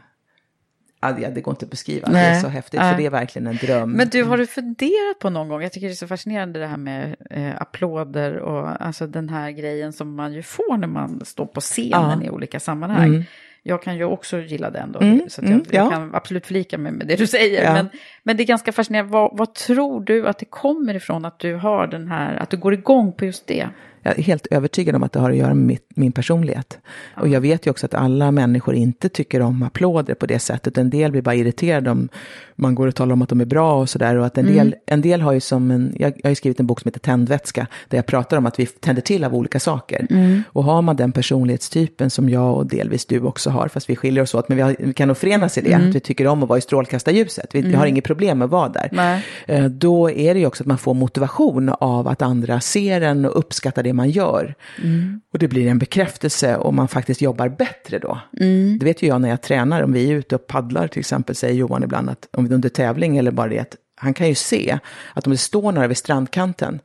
ja, 1.02 1.30
det 1.30 1.40
går 1.40 1.52
inte 1.52 1.64
att 1.64 1.70
beskriva, 1.70 2.08
det 2.08 2.18
är 2.18 2.30
Nej. 2.32 2.40
så 2.40 2.48
häftigt. 2.48 2.80
Nej. 2.80 2.90
För 2.92 2.98
det 3.00 3.06
är 3.06 3.10
verkligen 3.10 3.46
en 3.46 3.56
dröm. 3.56 3.92
Men 3.92 4.08
du, 4.08 4.22
har 4.24 4.36
du 4.38 4.46
funderat 4.46 5.18
på 5.20 5.30
någon 5.30 5.48
gång, 5.48 5.62
jag 5.62 5.72
tycker 5.72 5.86
det 5.86 5.92
är 5.92 5.94
så 5.94 6.06
fascinerande 6.06 6.60
det 6.60 6.66
här 6.66 6.76
med 6.76 7.16
eh, 7.30 7.50
applåder 7.58 8.36
och 8.38 8.82
alltså 8.82 9.06
den 9.06 9.28
här 9.28 9.50
grejen 9.50 9.92
som 9.92 10.14
man 10.14 10.32
ju 10.32 10.42
får 10.42 10.76
när 10.76 10.88
man 10.88 11.24
står 11.24 11.46
på 11.46 11.60
scenen 11.60 12.20
Ja. 12.20 12.26
i 12.26 12.30
olika 12.30 12.60
sammanhang. 12.60 13.08
Mm. 13.08 13.22
Jag 13.62 13.82
kan 13.82 13.96
ju 13.96 14.04
också 14.04 14.38
gilla 14.38 14.70
den 14.70 14.92
då, 14.92 15.00
Mm, 15.00 15.20
så 15.28 15.40
jag, 15.42 15.50
mm, 15.50 15.64
jag 15.70 15.86
ja. 15.86 15.90
kan 15.90 16.14
absolut 16.14 16.46
förlika 16.46 16.78
mig 16.78 16.92
med 16.92 17.06
det 17.06 17.16
du 17.16 17.26
säger. 17.26 17.64
Ja. 17.64 17.72
Men, 17.72 17.88
men 18.22 18.36
det 18.36 18.42
är 18.42 18.46
ganska 18.46 18.72
fascinerande, 18.72 19.12
vad, 19.12 19.38
vad 19.38 19.54
tror 19.54 20.00
du 20.04 20.28
att 20.28 20.38
det 20.38 20.44
kommer 20.44 20.94
ifrån 20.94 21.24
att 21.24 21.38
du 21.38 21.54
har 21.54 21.86
den 21.86 22.08
här, 22.08 22.36
att 22.36 22.50
du 22.50 22.56
går 22.56 22.74
igång 22.74 23.12
på 23.12 23.24
just 23.24 23.46
det? 23.46 23.68
Jag 24.02 24.18
är 24.18 24.22
helt 24.22 24.46
övertygad 24.46 24.94
om 24.96 25.02
att 25.02 25.12
det 25.12 25.20
har 25.20 25.30
att 25.30 25.36
göra 25.36 25.54
med 25.54 25.66
mitt, 25.66 25.91
min 25.94 26.12
personlighet. 26.12 26.78
Och 27.16 27.28
jag 27.28 27.40
vet 27.40 27.66
ju 27.66 27.70
också 27.70 27.86
att 27.86 27.94
alla 27.94 28.30
människor 28.30 28.74
inte 28.74 29.08
tycker 29.08 29.42
om 29.42 29.62
applåder 29.62 30.14
på 30.14 30.26
det 30.26 30.38
sättet. 30.38 30.78
En 30.78 30.90
del 30.90 31.10
blir 31.10 31.22
bara 31.22 31.34
irriterade 31.34 31.90
om 31.90 32.08
man 32.56 32.74
går 32.74 32.88
och 32.88 32.94
talar 32.94 33.12
om 33.12 33.22
att 33.22 33.28
de 33.28 33.40
är 33.40 33.44
bra 33.44 33.80
och 33.80 33.88
sådär. 33.88 34.16
Och 34.16 34.26
att 34.26 34.38
en, 34.38 34.46
del, 34.46 34.74
en 34.86 35.00
del 35.00 35.20
har 35.20 35.32
ju 35.32 35.40
som 35.40 35.70
en, 35.70 35.96
jag, 35.98 36.12
jag 36.16 36.24
har 36.24 36.30
ju 36.30 36.34
skrivit 36.34 36.60
en 36.60 36.66
bok 36.66 36.80
som 36.80 36.88
heter 36.88 37.00
Tändvätska, 37.00 37.66
där 37.88 37.98
jag 37.98 38.06
pratar 38.06 38.36
om 38.36 38.46
att 38.46 38.58
vi 38.58 38.66
tänder 38.66 39.02
till 39.02 39.24
av 39.24 39.34
olika 39.34 39.60
saker. 39.60 40.06
Och 40.46 40.64
har 40.64 40.82
man 40.82 40.96
den 40.96 41.12
personlighetstypen 41.12 42.10
som 42.10 42.28
jag 42.28 42.56
och 42.56 42.66
delvis 42.66 43.06
du 43.06 43.20
också 43.20 43.50
har, 43.50 43.68
fast 43.68 43.90
vi 43.90 43.96
skiljer 43.96 44.22
oss 44.22 44.34
åt, 44.34 44.48
men 44.48 44.56
vi, 44.56 44.62
har, 44.62 44.76
vi 44.78 44.92
kan 44.92 45.08
nog 45.08 45.16
förenas 45.16 45.58
i 45.58 45.60
det, 45.60 45.74
att 45.74 45.82
vi 45.94 46.00
tycker 46.00 46.26
om 46.26 46.42
att 46.42 46.48
vara 46.48 46.58
i 46.58 46.62
strålkastarljuset. 46.62 47.54
Vi, 47.54 47.62
vi 47.62 47.74
har 47.74 47.86
inget 47.86 48.04
problem 48.04 48.38
med 48.38 48.44
att 48.44 48.50
vara 48.50 48.68
där. 48.68 48.88
Nej. 48.92 49.24
Eh, 49.46 49.64
då 49.64 50.10
är 50.10 50.34
det 50.34 50.40
ju 50.40 50.46
också 50.46 50.62
att 50.62 50.66
man 50.66 50.78
får 50.78 50.94
motivation 50.94 51.68
av 51.68 52.08
att 52.08 52.22
andra 52.22 52.60
ser 52.60 53.00
en 53.00 53.24
och 53.24 53.38
uppskattar 53.38 53.82
det 53.82 53.92
man 53.92 54.10
gör. 54.10 54.54
Och 55.32 55.38
det 55.38 55.48
blir 55.48 55.68
en 55.68 55.78
bekräftelse 55.82 56.56
och 56.56 56.74
man 56.74 56.88
faktiskt 56.88 57.20
jobbar 57.20 57.48
bättre 57.48 57.98
då. 57.98 58.18
Det 58.78 58.84
vet 58.84 59.02
ju 59.02 59.06
jag 59.06 59.20
när 59.20 59.28
jag 59.28 59.42
tränar, 59.42 59.82
om 59.82 59.92
vi 59.92 60.10
är 60.10 60.14
ute 60.14 60.34
och 60.34 60.46
paddlar 60.46 60.88
till 60.88 61.00
exempel, 61.00 61.34
säger 61.34 61.54
Johan 61.54 61.82
ibland 61.82 62.10
att 62.10 62.28
om 62.32 62.48
vi 62.48 62.54
under 62.54 62.68
tävling 62.68 63.16
eller 63.16 63.30
bara 63.30 63.48
det 63.48 63.58
att 63.58 63.76
han 63.96 64.14
kan 64.14 64.28
ju 64.28 64.34
se 64.34 64.78
att 65.14 65.26
om 65.26 65.32
det 65.32 65.38
står 65.38 65.72
några 65.72 65.88
vid 65.88 65.96
strandkanten 65.96 66.80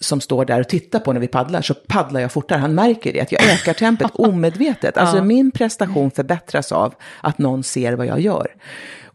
som 0.00 0.20
står 0.20 0.44
där 0.44 0.60
och 0.60 0.68
tittar 0.68 0.98
på 0.98 1.12
när 1.12 1.20
vi 1.20 1.28
paddlar, 1.28 1.62
så 1.62 1.74
paddlar 1.74 2.20
jag 2.20 2.32
fortare. 2.32 2.58
Han 2.58 2.74
märker 2.74 3.12
det, 3.12 3.20
att 3.20 3.32
jag 3.32 3.42
ökar 3.44 3.72
tempot 3.74 4.10
omedvetet. 4.14 4.96
Alltså 4.96 5.24
min 5.24 5.50
prestation 5.50 6.10
förbättras 6.10 6.72
av 6.72 6.94
att 7.20 7.38
någon 7.38 7.62
ser 7.62 7.92
vad 7.92 8.06
jag 8.06 8.20
gör. 8.20 8.46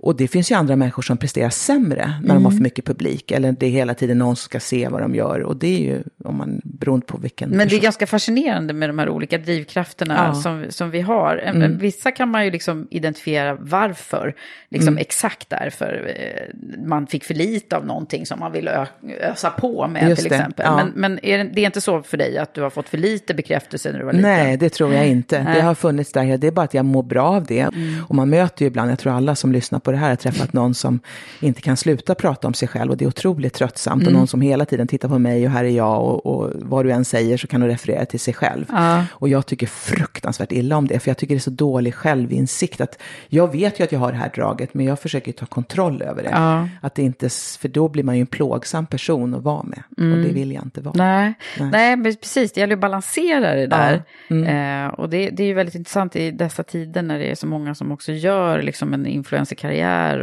Och 0.08 0.16
det 0.16 0.28
finns 0.28 0.52
ju 0.52 0.56
andra 0.56 0.76
människor 0.76 1.02
som 1.04 1.18
presterar 1.18 1.50
sämre 1.50 2.14
när 2.24 2.34
de 2.34 2.46
har 2.46 2.52
för 2.52 2.60
mycket 2.62 2.86
publik. 2.86 3.32
Eller 3.32 3.52
det 3.52 3.66
är 3.66 3.70
hela 3.70 3.94
tiden 3.94 4.18
någon 4.18 4.36
som 4.36 4.44
ska 4.46 4.60
se 4.60 4.88
vad 4.88 5.02
de 5.02 5.16
gör. 5.16 5.40
Och 5.44 5.58
det 5.58 5.68
är 5.68 5.80
ju 5.80 6.04
om 6.24 6.38
man, 6.38 6.62
beroende 6.64 7.06
på 7.06 7.18
vilken 7.18 7.50
Men 7.50 7.58
det 7.58 7.64
är 7.64 7.68
person. 7.68 7.80
ganska 7.84 8.08
fascinerande 8.08 8.74
med 8.74 8.90
de 8.90 9.00
här 9.00 9.10
olika 9.10 9.38
drivkrafterna 9.38 10.26
Ja. 10.28 10.34
som, 10.34 10.66
som 10.70 10.90
vi 10.92 11.02
har. 11.02 11.38
Mm. 11.38 11.78
Vissa 11.78 12.12
kan 12.12 12.30
man 12.30 12.46
ju 12.46 12.52
liksom 12.52 12.88
identifiera 12.92 13.56
varför, 13.60 14.36
liksom 14.70 14.98
exakt 14.98 15.50
därför 15.50 16.16
eh, 16.18 16.86
man 16.88 17.08
fick 17.08 17.24
för 17.24 17.34
lite 17.34 17.78
av 17.78 17.86
någonting 17.86 18.26
som 18.26 18.40
man 18.40 18.52
vill 18.52 18.68
ö- 18.68 18.86
ösa 19.22 19.50
på 19.50 19.88
med 19.88 20.10
Just 20.10 20.24
till 20.24 20.34
exempel. 20.34 20.66
ja. 20.70 20.76
Men, 20.76 20.92
men 20.96 21.26
är 21.26 21.38
det, 21.38 21.44
det 21.54 21.62
är 21.62 21.66
inte 21.66 21.82
så 21.82 22.02
för 22.02 22.18
dig 22.18 22.38
att 22.38 22.54
du 22.54 22.62
har 22.62 22.70
fått 22.70 22.90
för 22.90 22.98
lite 22.98 23.34
bekräftelse 23.34 23.92
när 23.92 24.00
du 24.00 24.06
var 24.06 24.14
liten? 24.14 24.30
Nej, 24.32 24.58
det 24.58 24.70
tror 24.70 24.94
jag 24.94 25.08
inte. 25.08 25.44
Nej. 25.44 25.56
Det 25.56 25.62
har 25.62 25.76
funnits 25.76 26.12
där. 26.12 26.38
Det 26.38 26.48
är 26.48 26.52
bara 26.52 26.62
att 26.66 26.74
jag 26.74 26.86
mår 26.86 27.04
bra 27.04 27.24
av 27.28 27.46
det. 27.46 27.68
Och 28.08 28.16
man 28.16 28.30
möter 28.30 28.62
ju 28.62 28.68
ibland, 28.68 28.92
jag 28.92 29.00
tror 29.00 29.14
alla 29.14 29.36
som 29.36 29.52
lyssnar 29.52 29.80
på 29.80 29.92
det 29.92 29.97
här 29.98 30.10
har 30.10 30.16
träffat 30.16 30.54
någon 30.54 30.74
som 30.74 31.00
inte 31.40 31.62
kan 31.62 31.78
sluta 31.78 32.16
prata 32.16 32.48
om 32.48 32.54
sig 32.54 32.68
själv. 32.68 32.92
Och 32.92 32.98
det 32.98 33.06
är 33.06 33.08
otroligt 33.08 33.54
tröttsamt. 33.54 34.08
Och 34.08 34.14
någon 34.14 34.28
som 34.28 34.42
hela 34.42 34.66
tiden 34.66 34.88
tittar 34.88 35.10
på 35.10 35.20
mig 35.20 35.46
och 35.46 35.52
här 35.52 35.64
är 35.64 35.70
jag. 35.70 36.02
Och, 36.02 36.26
och 36.26 36.52
vad 36.56 36.86
du 36.86 36.92
än 36.92 37.06
säger 37.06 37.38
så 37.38 37.48
kan 37.48 37.62
du 37.62 37.68
referera 37.68 38.06
till 38.06 38.20
sig 38.20 38.34
själv. 38.34 38.66
Ja. 38.70 39.06
Och 39.12 39.30
jag 39.30 39.46
tycker 39.46 39.68
fruktansvärt 39.68 40.52
illa 40.52 40.78
om 40.78 40.88
det. 40.88 41.00
För 41.00 41.10
jag 41.10 41.18
tycker 41.18 41.36
det 41.36 41.40
är 41.40 41.40
så 41.40 41.50
dålig 41.50 41.96
självinsikt. 41.96 42.82
Att 42.82 43.02
jag 43.28 43.52
vet 43.52 43.80
ju 43.80 43.84
att 43.84 43.92
jag 43.92 44.00
har 44.00 44.12
det 44.12 44.18
här 44.18 44.32
draget. 44.36 44.74
Men 44.74 44.86
jag 44.86 45.00
försöker 45.00 45.32
ta 45.32 45.46
kontroll 45.46 46.02
över 46.02 46.24
det. 46.24 46.30
Ja. 46.30 46.68
Att 46.82 46.96
det 46.96 47.02
inte, 47.02 47.30
för 47.60 47.68
då 47.68 47.90
blir 47.90 48.04
man 48.04 48.16
ju 48.16 48.22
en 48.22 48.28
plågsam 48.28 48.86
person 48.86 49.36
att 49.36 49.44
vara 49.44 49.64
med. 49.64 49.84
Och 49.98 50.18
det 50.18 50.34
vill 50.34 50.52
jag 50.52 50.64
inte 50.64 50.82
vara. 50.82 50.94
Nej, 50.98 51.34
Nej. 51.60 51.70
Nej. 51.72 51.96
men 51.96 52.16
precis. 52.16 52.52
Det 52.52 52.60
gäller 52.60 52.74
att 52.74 52.82
balansera 52.82 53.56
det 53.56 53.68
där. 53.68 54.04
Ja, 54.28 54.36
mm. 54.36 54.86
Eh, 54.86 54.94
och 54.94 55.10
det, 55.10 55.30
det 55.30 55.44
är 55.44 55.48
ju 55.48 55.54
väldigt 55.54 55.76
intressant 55.76 56.16
i 56.16 56.32
dessa 56.32 56.64
tider 56.64 57.02
när 57.02 57.20
det 57.20 57.32
är 57.32 57.36
så 57.36 57.48
många 57.48 57.76
som 57.76 57.92
också 57.92 58.12
gör 58.12 58.62
liksom 58.62 58.94
en 58.94 59.06
influencerkarriär 59.06 59.77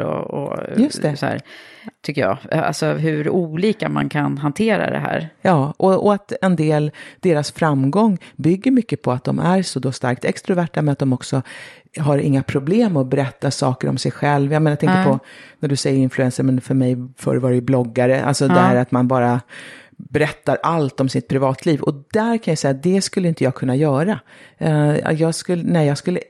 och, 0.05 0.43
och 0.43 0.59
Just 0.77 1.03
det. 1.03 1.17
så 1.17 1.27
här, 1.27 1.41
tycker 2.03 2.21
jag. 2.21 2.39
Alltså 2.51 2.87
hur 2.87 3.29
olika 3.29 3.89
man 3.89 4.09
kan 4.09 4.39
hantera 4.39 4.91
det 4.91 4.99
här. 4.99 5.29
Ja, 5.43 5.75
och, 5.77 6.05
och 6.07 6.15
att 6.15 6.33
en 6.43 6.57
del, 6.57 6.91
deras 7.21 7.53
framgång 7.53 8.19
bygger 8.37 8.71
mycket 8.71 9.03
på 9.03 9.13
att 9.13 9.25
de 9.25 9.39
är 9.39 9.63
så 9.63 9.81
då 9.81 9.93
starkt 9.93 10.25
extroverta, 10.25 10.83
men 10.83 10.93
att 10.93 10.99
de 10.99 11.13
också 11.13 11.43
har 11.99 12.19
inga 12.19 12.43
problem 12.43 12.97
att 12.97 13.07
berätta 13.07 13.51
saker 13.51 13.89
om 13.89 13.99
sig 13.99 14.13
själv. 14.13 14.53
Jag 14.53 14.63
menar, 14.63 14.73
jag 14.73 14.81
tänker 14.81 14.95
Nej. 14.95 15.07
på, 15.07 15.19
när 15.59 15.69
du 15.69 15.77
säger 15.77 15.99
influencer, 15.99 16.43
men 16.43 16.61
för 16.61 16.75
mig 16.75 16.97
förr 17.17 17.37
var 17.37 17.51
det 17.51 17.55
ju 17.55 17.63
bloggare, 17.63 18.25
alltså 18.25 18.49
det 18.49 18.61
här 18.61 18.77
att 18.77 18.91
man 18.91 19.09
bara 19.09 19.41
berättar 19.97 20.59
allt 20.63 21.01
om 21.01 21.09
sitt 21.09 21.29
privatliv. 21.29 21.81
Och 21.81 21.95
där 22.13 22.39
kan 22.39 22.53
jag 22.53 22.59
säga 22.59 22.71
att 22.71 22.83
det 22.83 23.01
skulle 23.01 23.29
inte 23.29 23.45
jag 23.45 23.55
kunna 23.55 23.77
göra. 23.77 24.21
Eh, 24.59 25.13
jag 25.13 25.35
skulle, 25.35 25.63
nej, 25.63 25.87
jag 25.87 25.99
skulle 25.99 26.21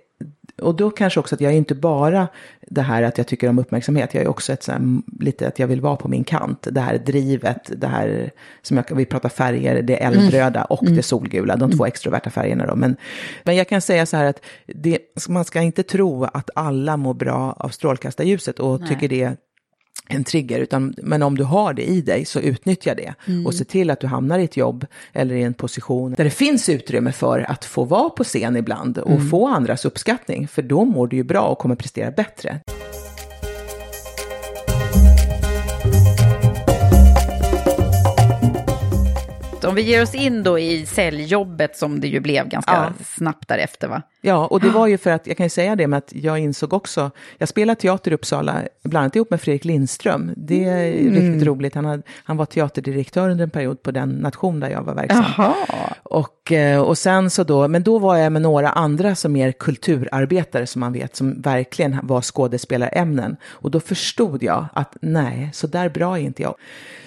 och 0.62 0.75
då 0.75 0.90
kanske 0.90 1.21
också 1.21 1.35
att 1.35 1.40
jag 1.40 1.53
är 1.53 1.57
inte 1.57 1.75
bara 1.75 2.29
det 2.61 2.83
här 2.83 3.03
att 3.03 3.19
jag 3.19 3.27
tycker 3.27 3.49
om 3.49 3.59
uppmärksamhet. 3.59 4.14
Jag 4.14 4.25
är 4.25 4.29
också 4.29 4.53
ett 4.53 4.62
så 4.62 4.73
här, 4.73 4.81
lite 5.21 5.49
att 5.49 5.59
jag 5.59 5.67
vill 5.67 5.81
vara 5.81 5.97
på 5.97 6.09
min 6.09 6.25
kant. 6.25 6.69
Det 6.71 6.81
här 6.81 6.99
drivet, 6.99 7.71
det 7.77 7.87
här 7.87 8.31
som 8.62 8.77
jag, 8.77 8.97
vi 8.97 9.05
pratar 9.05 9.29
färger, 9.29 9.83
det 9.83 9.97
eldröda 9.97 10.64
och 10.64 10.85
det 10.87 11.03
solgula, 11.03 11.57
de 11.57 11.73
två 11.73 11.87
extroverta 11.87 12.31
färgerna 12.31 12.67
då. 12.67 12.77
Men, 12.77 12.97
men 13.43 13.57
jag 13.57 13.69
kan 13.69 13.81
säga 13.81 14.07
så 14.07 14.17
här 14.17 14.25
att 14.25 14.40
det, 14.67 14.99
man 15.29 15.45
ska 15.45 15.61
inte 15.61 15.83
tro 15.83 16.25
att 16.25 16.51
alla 16.55 16.97
mår 16.97 17.14
bra 17.14 17.53
av 17.53 17.69
strålkastarljuset 17.69 18.59
och 18.59 18.87
tycker 18.88 19.09
det 19.09 19.37
en 20.09 20.25
trigger, 20.25 20.59
utan, 20.61 20.95
men 21.03 21.23
om 21.23 21.37
du 21.37 21.45
har 21.45 21.75
det 21.75 21.83
i 21.83 22.01
dig 22.01 22.25
så 22.25 22.40
utnyttja 22.40 22.95
det 22.95 23.14
och 23.47 23.55
se 23.55 23.64
till 23.64 23.90
att 23.90 24.01
du 24.01 24.07
hamnar 24.07 24.38
i 24.38 24.45
ett 24.45 24.57
jobb 24.57 24.87
eller 25.12 25.35
i 25.35 25.43
en 25.43 25.55
position 25.55 26.14
där 26.17 26.25
det 26.25 26.31
finns 26.31 26.69
utrymme 26.69 27.12
för 27.12 27.51
att 27.51 27.64
få 27.64 27.85
vara 27.85 28.11
på 28.11 28.25
scen 28.25 28.57
ibland 28.57 28.99
och 28.99 29.31
få 29.31 29.49
andras 29.49 29.85
uppskattning, 29.85 30.49
för 30.49 30.62
då 30.62 30.85
mår 30.85 31.07
du 31.07 31.17
ju 31.17 31.23
bra 31.23 31.40
och 31.43 31.59
kommer 31.59 31.75
prestera 31.77 32.11
bättre. 32.11 32.61
Om 39.67 39.75
vi 39.75 39.83
ger 39.83 40.03
oss 40.03 40.14
in 40.14 40.43
då 40.43 40.59
i 40.59 40.87
säljjobbet 40.87 41.77
som 41.77 42.01
det 42.01 42.09
ju 42.09 42.21
blev 42.21 42.49
ganska 42.49 42.73
Ja. 42.73 43.05
snabbt 43.05 43.49
därefter 43.49 43.88
va? 43.88 44.03
Ja, 44.27 44.47
och 44.47 44.61
det 44.61 44.71
var 44.71 44.87
ju 44.87 44.99
för 44.99 45.11
att, 45.11 45.27
jag 45.27 45.37
kan 45.37 45.47
ju 45.47 45.51
säga 45.51 45.77
det 45.77 45.87
med 45.87 45.97
att 45.99 46.13
jag 46.15 46.39
insåg 46.39 46.73
också, 46.73 47.11
jag 47.39 47.49
spelade 47.49 47.81
teater 47.81 48.11
i 48.11 48.15
Uppsala, 48.15 48.63
bland 48.83 49.03
annat 49.03 49.17
ihop 49.17 49.31
med 49.31 49.41
Fredrik 49.41 49.65
Lindström. 49.65 50.33
Det 50.37 50.65
är 50.65 50.93
Mm. 50.93 51.15
riktigt 51.15 51.47
roligt, 51.47 51.75
han, 51.75 51.85
hade, 51.85 52.03
han 52.25 52.37
var 52.37 52.47
teaterdirektör 52.47 53.31
under 53.31 53.45
en 53.45 53.51
period 53.51 53.83
på 53.83 53.91
den 53.91 54.09
nation 54.09 54.61
där 54.61 54.71
jag 54.71 54.83
var 54.83 54.95
verksam. 54.95 55.25
Jaha. 55.37 55.55
Och, 56.03 56.53
eh, 56.53 56.81
och 56.81 56.99
sen 56.99 57.31
så 57.31 57.45
då, 57.45 57.69
men 57.69 57.83
då 57.83 57.99
var 57.99 58.17
jag 58.17 58.33
med 58.33 58.43
några 58.43 58.69
andra 58.71 59.15
som 59.15 59.33
mer 59.33 59.53
kulturarbetare 59.53 60.67
som 60.67 60.81
man 60.81 60.93
vet, 60.93 61.17
som 61.17 61.41
verkligen 61.41 61.99
var 62.03 62.21
skådespelarämnen. 62.23 63.37
Och 63.47 63.71
då 63.71 63.81
förstod 63.81 64.43
jag 64.43 64.67
att 64.73 64.97
nej, 65.01 65.51
så 65.53 65.67
där 65.67 65.89
bra 65.89 66.19
är 66.19 66.23
inte 66.23 66.43
jag. 66.43 66.55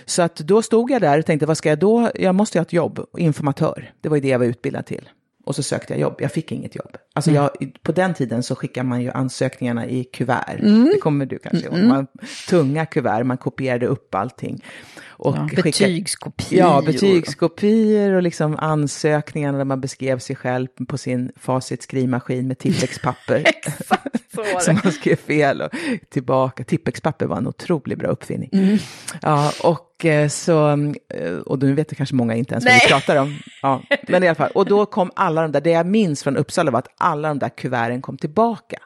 Så 0.05 0.21
att 0.21 0.35
då 0.35 0.61
stod 0.61 0.91
jag 0.91 1.01
där 1.01 1.19
och 1.19 1.25
tänkte, 1.25 1.45
vad 1.45 1.57
ska 1.57 1.69
jag 1.69 1.79
då? 1.79 2.11
Jag 2.15 2.35
måste 2.35 2.57
ju 2.57 2.59
ha 2.59 2.65
ett 2.65 2.73
jobb, 2.73 3.05
informatör. 3.17 3.91
Det 4.01 4.09
var 4.09 4.15
ju 4.17 4.21
det 4.21 4.27
jag 4.27 4.39
var 4.39 4.45
utbildad 4.45 4.85
till. 4.85 5.09
Och 5.47 5.55
så 5.55 5.63
sökte 5.63 5.93
jag 5.93 5.99
jobb. 5.99 6.15
Jag 6.19 6.31
fick 6.31 6.51
inget 6.51 6.75
jobb. 6.75 6.97
Alltså 7.13 7.31
jag, 7.31 7.49
på 7.81 7.91
den 7.91 8.13
tiden 8.13 8.43
så 8.43 8.55
skickar 8.55 8.83
man 8.83 9.01
ju 9.01 9.11
ansökningarna 9.11 9.87
i 9.87 10.03
kuvert. 10.03 10.57
Det 10.93 10.99
kommer 10.99 11.25
du 11.25 11.39
kanske 11.39 11.67
ihåg. 11.67 11.77
Man, 11.77 12.07
tunga 12.49 12.85
kuvert, 12.85 13.23
man 13.23 13.37
kopierade 13.37 13.85
upp 13.87 14.15
allting. 14.15 14.63
Och 15.19 15.35
Ja, 15.37 15.47
skickade- 15.47 15.63
betygskopior. 15.63 16.59
Ja, 16.59 16.81
betygskopior 16.85 18.13
och 18.13 18.21
liksom 18.23 18.55
ansökningarna 18.59 19.57
där 19.57 19.65
man 19.65 19.81
beskrev 19.81 20.19
sig 20.19 20.35
själv 20.35 20.67
på 20.87 20.97
sin 20.97 21.31
facit 21.35 21.83
skrivmaskin 21.83 22.47
med 22.47 22.57
tippexpapper. 22.59 23.43
så 24.35 24.41
var 24.43 24.53
det. 24.53 24.61
som 24.61 24.79
man 24.83 24.93
skrev 24.93 25.15
fel 25.15 25.61
och 25.61 25.69
tillbaka. 26.09 26.63
Tippexpapper 26.63 27.25
var 27.25 27.37
en 27.37 27.47
otroligt 27.47 27.99
bra 27.99 28.07
uppfinning. 28.09 28.79
Ja, 29.21 29.51
och 29.63 30.05
eh, 30.05 30.27
så, 30.27 30.69
eh, 31.09 31.33
och 31.45 31.59
nu 31.63 31.73
vet 31.73 31.89
det 31.89 31.95
kanske 31.95 32.15
många 32.15 32.35
inte 32.35 32.53
ens 32.53 32.65
vad 32.65 32.73
vi 32.73 32.79
pratar 32.79 33.15
om. 33.15 33.37
Ja, 33.61 33.81
men 34.07 34.23
i 34.23 34.27
alla 34.27 34.35
fall, 34.35 34.51
och 34.55 34.65
då 34.65 34.85
kom 34.95 35.11
alla 35.15 35.41
de 35.41 35.51
där, 35.51 35.61
det 35.61 35.69
jag 35.71 35.85
minns 35.87 36.23
från 36.23 36.37
Uppsala 36.37 36.71
var 36.71 36.79
att 36.79 36.87
alla 36.97 37.27
de 37.27 37.39
där 37.39 37.49
kuverten 37.49 38.01
kom 38.01 38.17
tillbaka. 38.17 38.77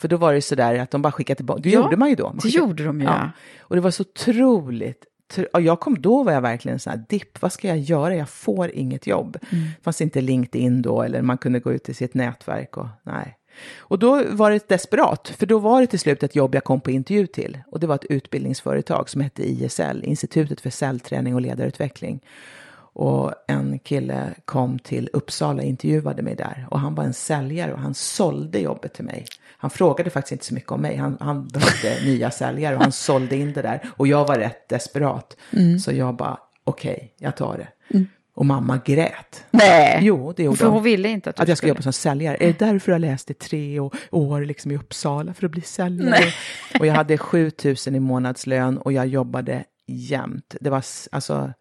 För 0.00 0.08
då 0.08 0.16
var 0.16 0.32
det 0.34 0.42
så 0.42 0.54
där 0.54 0.78
att 0.78 0.90
de 0.90 1.02
bara 1.02 1.12
skickade 1.12 1.36
tillbaka, 1.36 1.60
det 1.62 1.70
Ja, 1.70 1.82
gjorde 1.82 1.96
man 1.96 2.08
ju 2.08 2.14
då. 2.14 2.24
Man 2.26 2.36
det 2.36 2.42
skickade- 2.42 2.66
gjorde 2.66 2.84
de 2.84 3.00
ju, 3.00 3.06
ja. 3.06 3.30
Och 3.60 3.74
det 3.76 3.80
var 3.82 3.90
så 3.90 4.02
otroligt. 4.02 5.04
Och 5.52 5.60
jag 5.60 5.80
kom, 5.80 6.00
då 6.00 6.22
var 6.22 6.32
jag 6.32 6.40
verkligen 6.40 6.78
så 6.78 6.90
här, 6.90 7.04
dipp, 7.08 7.42
vad 7.42 7.52
ska 7.52 7.68
jag 7.68 7.78
göra? 7.78 8.16
Jag 8.16 8.28
får 8.28 8.70
inget 8.70 9.06
jobb. 9.06 9.36
Mm. 9.50 9.64
Fanns 9.82 10.00
inte 10.00 10.20
LinkedIn 10.20 10.82
då, 10.82 11.02
eller 11.02 11.22
man 11.22 11.38
kunde 11.38 11.60
gå 11.60 11.72
ut 11.72 11.88
i 11.88 11.94
sitt 11.94 12.14
nätverk 12.14 12.76
och 12.76 12.86
nej. 13.02 13.38
Och 13.78 13.98
då 13.98 14.22
var 14.30 14.50
det 14.50 14.68
desperat, 14.68 15.28
för 15.38 15.46
då 15.46 15.58
var 15.58 15.80
det 15.80 15.86
till 15.86 15.98
slut 15.98 16.22
ett 16.22 16.36
jobb 16.36 16.54
jag 16.54 16.64
kom 16.64 16.80
på 16.80 16.90
intervju 16.90 17.26
till. 17.26 17.58
Och 17.66 17.80
det 17.80 17.86
var 17.86 17.94
ett 17.94 18.04
utbildningsföretag 18.04 19.08
som 19.08 19.20
hette 19.20 19.50
ISL, 19.50 20.04
Institutet 20.04 20.60
för 20.60 20.70
cellträning 20.70 21.34
och 21.34 21.40
ledarutveckling. 21.40 22.20
Och 22.96 23.32
en 23.48 23.78
kille 23.78 24.34
kom 24.44 24.78
till 24.78 25.10
Uppsala 25.12 25.62
och 25.62 25.68
intervjuade 25.68 26.22
mig 26.22 26.34
där. 26.34 26.66
Och 26.70 26.80
han 26.80 26.94
var 26.94 27.04
en 27.04 27.14
säljare 27.14 27.72
och 27.72 27.78
han 27.78 27.94
sålde 27.94 28.58
jobbet 28.58 28.94
till 28.94 29.04
mig. 29.04 29.26
Han 29.64 29.70
frågade 29.70 30.10
faktiskt 30.10 30.32
inte 30.32 30.44
så 30.44 30.54
mycket 30.54 30.72
om 30.72 30.80
mig. 30.80 30.96
Han, 30.96 31.16
han 31.20 31.48
behövde 31.48 32.04
nya 32.04 32.30
säljare 32.30 32.76
och 32.76 32.82
han 32.82 32.92
sålde 32.92 33.36
in 33.36 33.52
det 33.52 33.62
där. 33.62 33.90
Och 33.96 34.06
jag 34.06 34.26
var 34.26 34.38
rätt 34.38 34.68
desperat. 34.68 35.36
Så 35.84 35.92
jag 35.92 36.16
bara, 36.16 36.38
okej, 36.64 37.14
jag 37.18 37.36
tar 37.36 37.58
det. 37.58 37.98
Och 38.34 38.46
mamma 38.46 38.80
grät. 38.84 39.44
Nej. 39.50 39.98
Jo, 40.02 40.32
det 40.36 40.42
gjorde 40.42 40.56
För 40.56 40.66
hon 40.66 40.82
ville 40.82 41.08
inte 41.08 41.30
att 41.30 41.40
att 41.40 41.48
jag 41.48 41.58
ska 41.58 41.64
skulle. 41.64 41.68
jobba 41.68 41.82
som 41.82 41.92
säljare. 41.92 42.36
Är 42.36 42.46
det 42.46 42.58
därför 42.58 42.92
jag 42.92 43.00
läste 43.00 43.34
tre 43.34 43.80
år, 44.10 44.44
liksom 44.44 44.70
i 44.70 44.76
Uppsala 44.76 45.34
för 45.34 45.46
att 45.46 45.50
bli 45.50 45.62
säljare? 45.62 46.24
Och 46.80 46.86
jag 46.86 46.94
hade 46.94 47.18
7 47.18 47.50
000 47.64 47.74
i 47.86 48.00
månadslön 48.00 48.78
och 48.78 48.92
jag 48.92 49.06
jobbade 49.06 49.64
jämt. 49.86 50.56
Det 50.60 50.70
var, 50.70 50.84
alltså, 51.12 51.52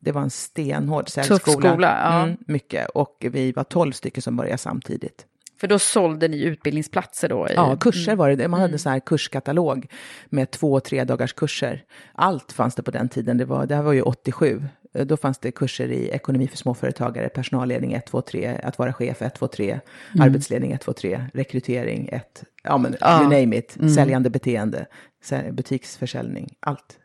det 0.00 0.12
var 0.12 0.22
en 0.22 0.30
stenhård 0.30 1.08
säljskola. 1.08 1.70
skola, 1.70 2.00
ja. 2.04 2.22
mm, 2.22 2.36
mycket. 2.46 2.88
Och 2.88 3.26
vi 3.30 3.52
var 3.52 3.64
12 3.64 3.92
stycken 3.92 4.22
som 4.22 4.36
började 4.36 4.58
samtidigt. 4.58 5.26
För 5.60 5.66
då 5.66 5.78
sålde 5.78 6.28
ni 6.28 6.42
utbildningsplatser 6.42 7.28
då? 7.28 7.48
I... 7.48 7.52
Ja, 7.54 7.76
kurser 7.76 8.16
var 8.16 8.30
det. 8.30 8.48
Man 8.48 8.60
hade 8.60 8.72
en 8.72 8.78
sån 8.78 8.92
här 8.92 9.00
kurskatalog 9.00 9.86
med 10.28 10.50
två 10.50 10.80
tre 10.80 11.04
dagars 11.04 11.32
kurser. 11.32 11.84
Allt 12.12 12.52
fanns 12.52 12.74
det 12.74 12.82
på 12.82 12.90
den 12.90 13.08
tiden. 13.08 13.38
Det, 13.38 13.44
var, 13.44 13.66
det 13.66 13.74
här 13.74 13.82
var 13.82 13.92
ju 13.92 14.02
87. 14.02 14.62
Eh, 14.94 15.06
Då 15.06 15.16
fanns 15.16 15.38
det 15.38 15.50
kurser 15.52 15.88
i 15.88 16.08
ekonomi 16.08 16.46
för 16.48 16.56
småföretagare, 16.56 17.28
personalledning 17.28 17.92
1, 17.92 18.06
2, 18.06 18.20
3, 18.22 18.60
att 18.62 18.78
vara 18.78 18.92
chef 18.92 19.22
1, 19.22 19.34
2, 19.34 19.46
3, 19.48 19.80
arbetsledning 20.20 20.72
1, 20.72 20.80
2, 20.80 20.92
3, 20.92 21.24
rekrytering 21.34 22.08
1, 22.12 22.44
ja 22.62 22.78
men 22.78 22.92
you 22.92 23.22
name 23.40 23.56
it, 23.56 23.76
säljande 23.94 24.30
beteende, 24.30 24.86
sä- 25.24 25.52
butiksförsäljning, 25.52 26.48
allt. 26.60 26.96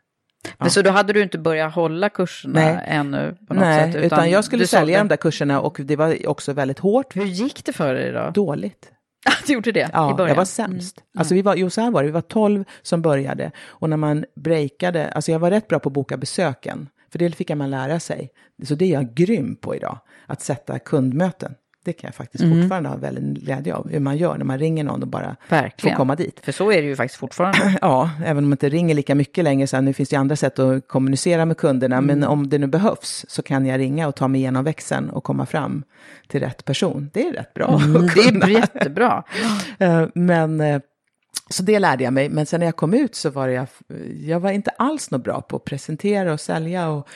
Men 0.58 0.70
så 0.70 0.82
då 0.82 0.90
hade 0.90 1.12
du 1.12 1.22
inte 1.22 1.38
börjat 1.38 1.74
hålla 1.74 2.08
kurserna 2.08 2.60
Nej. 2.60 2.84
ännu 2.86 3.36
på 3.48 3.54
något 3.54 3.62
Nej, 3.64 3.92
sätt? 3.92 4.04
utan, 4.04 4.30
jag 4.30 4.44
skulle 4.44 4.66
sälja 4.66 4.98
sålde- 4.98 4.98
de 4.98 5.08
där 5.08 5.16
kurserna 5.16 5.60
och 5.60 5.80
det 5.84 5.96
var 5.96 6.28
också 6.28 6.52
väldigt 6.52 6.78
hårt. 6.78 7.16
Hur 7.16 7.24
gick 7.24 7.64
det 7.64 7.72
för 7.72 7.94
dig 7.94 8.12
då? 8.12 8.30
Dåligt. 8.34 8.90
du 9.46 9.52
gjorde 9.52 9.72
det 9.72 9.80
i 9.80 9.86
Ja, 9.92 10.14
början? 10.16 10.28
jag 10.28 10.36
var 10.36 10.44
sämst. 10.44 10.96
Alltså 11.18 11.34
vi 11.34 11.42
var, 11.42 11.54
jo, 11.56 11.70
så 11.70 11.80
här 11.80 11.90
var 11.90 12.02
det, 12.02 12.06
vi 12.06 12.12
var 12.12 12.20
12 12.20 12.64
som 12.82 13.02
började. 13.02 13.50
Och 13.66 13.90
när 13.90 13.96
man 13.96 14.24
breakade, 14.36 15.08
alltså 15.08 15.32
jag 15.32 15.38
var 15.38 15.50
rätt 15.50 15.68
bra 15.68 15.78
på 15.78 15.88
att 15.88 15.92
boka 15.92 16.16
besöken. 16.16 16.88
För 17.12 17.18
det 17.18 17.34
fick 17.36 17.54
man 17.54 17.70
lära 17.70 18.00
sig. 18.00 18.30
Så 18.64 18.74
det 18.74 18.84
är 18.84 18.92
jag 18.92 19.14
grym 19.14 19.56
på 19.56 19.74
idag, 19.76 19.98
att 20.26 20.40
sätta 20.42 20.78
kundmöten. 20.78 21.54
Det 21.86 21.92
kan 21.92 22.08
jag 22.08 22.14
faktiskt 22.14 22.44
fortfarande 22.44 22.88
ha 22.88 22.96
väldigt 22.96 23.44
glädje 23.44 23.74
av, 23.74 23.90
hur 23.90 24.00
man 24.00 24.16
gör 24.16 24.38
när 24.38 24.44
man 24.44 24.58
ringer 24.58 24.84
någon 24.84 25.02
och 25.02 25.08
bara 25.08 25.36
Verkligen. 25.48 25.94
får 25.94 25.98
komma 25.98 26.14
dit. 26.16 26.40
För 26.42 26.52
så 26.52 26.72
är 26.72 26.82
det 26.82 26.88
ju 26.88 26.96
faktiskt 26.96 27.20
fortfarande. 27.20 27.78
Ja, 27.80 28.10
även 28.24 28.38
om 28.44 28.44
man 28.44 28.52
inte 28.52 28.68
ringer 28.68 28.94
lika 28.94 29.14
mycket 29.14 29.44
längre, 29.44 29.66
så 29.66 29.80
nu 29.80 29.92
finns 29.92 30.08
det 30.08 30.14
ju 30.16 30.20
andra 30.20 30.36
sätt 30.36 30.58
att 30.58 30.88
kommunicera 30.88 31.44
med 31.44 31.56
kunderna, 31.56 32.00
men 32.00 32.24
om 32.24 32.48
det 32.48 32.58
nu 32.58 32.66
behövs 32.66 33.24
så 33.28 33.42
kan 33.42 33.66
jag 33.66 33.78
ringa 33.80 34.08
och 34.08 34.14
ta 34.14 34.28
mig 34.28 34.40
igenom 34.40 34.64
växeln 34.64 35.10
och 35.10 35.24
komma 35.24 35.46
fram 35.46 35.82
till 36.28 36.40
rätt 36.40 36.64
person. 36.64 37.10
Det 37.12 37.28
är 37.28 37.32
rätt 37.32 37.54
bra 37.54 37.66
att 37.66 38.14
Det 38.14 38.20
är 38.20 38.48
jättebra. 38.48 39.22
Eh, 39.78 40.06
Men, 40.14 40.60
eh, 40.60 40.80
så 41.50 41.62
det 41.62 41.78
lärde 41.78 42.04
jag 42.04 42.12
mig. 42.12 42.28
Men 42.28 42.46
sen 42.46 42.60
när 42.60 42.66
jag 42.66 42.76
kom 42.76 42.94
ut 42.94 43.14
så 43.14 43.30
var 43.30 43.48
jag, 43.48 43.66
jag 44.24 44.40
var 44.40 44.50
inte 44.50 44.70
alls 44.70 45.10
något 45.10 45.24
bra 45.24 45.40
på 45.40 45.56
att 45.56 45.64
presentera 45.64 46.32
och 46.32 46.40
sälja. 46.40 46.88
Och, 46.88 47.08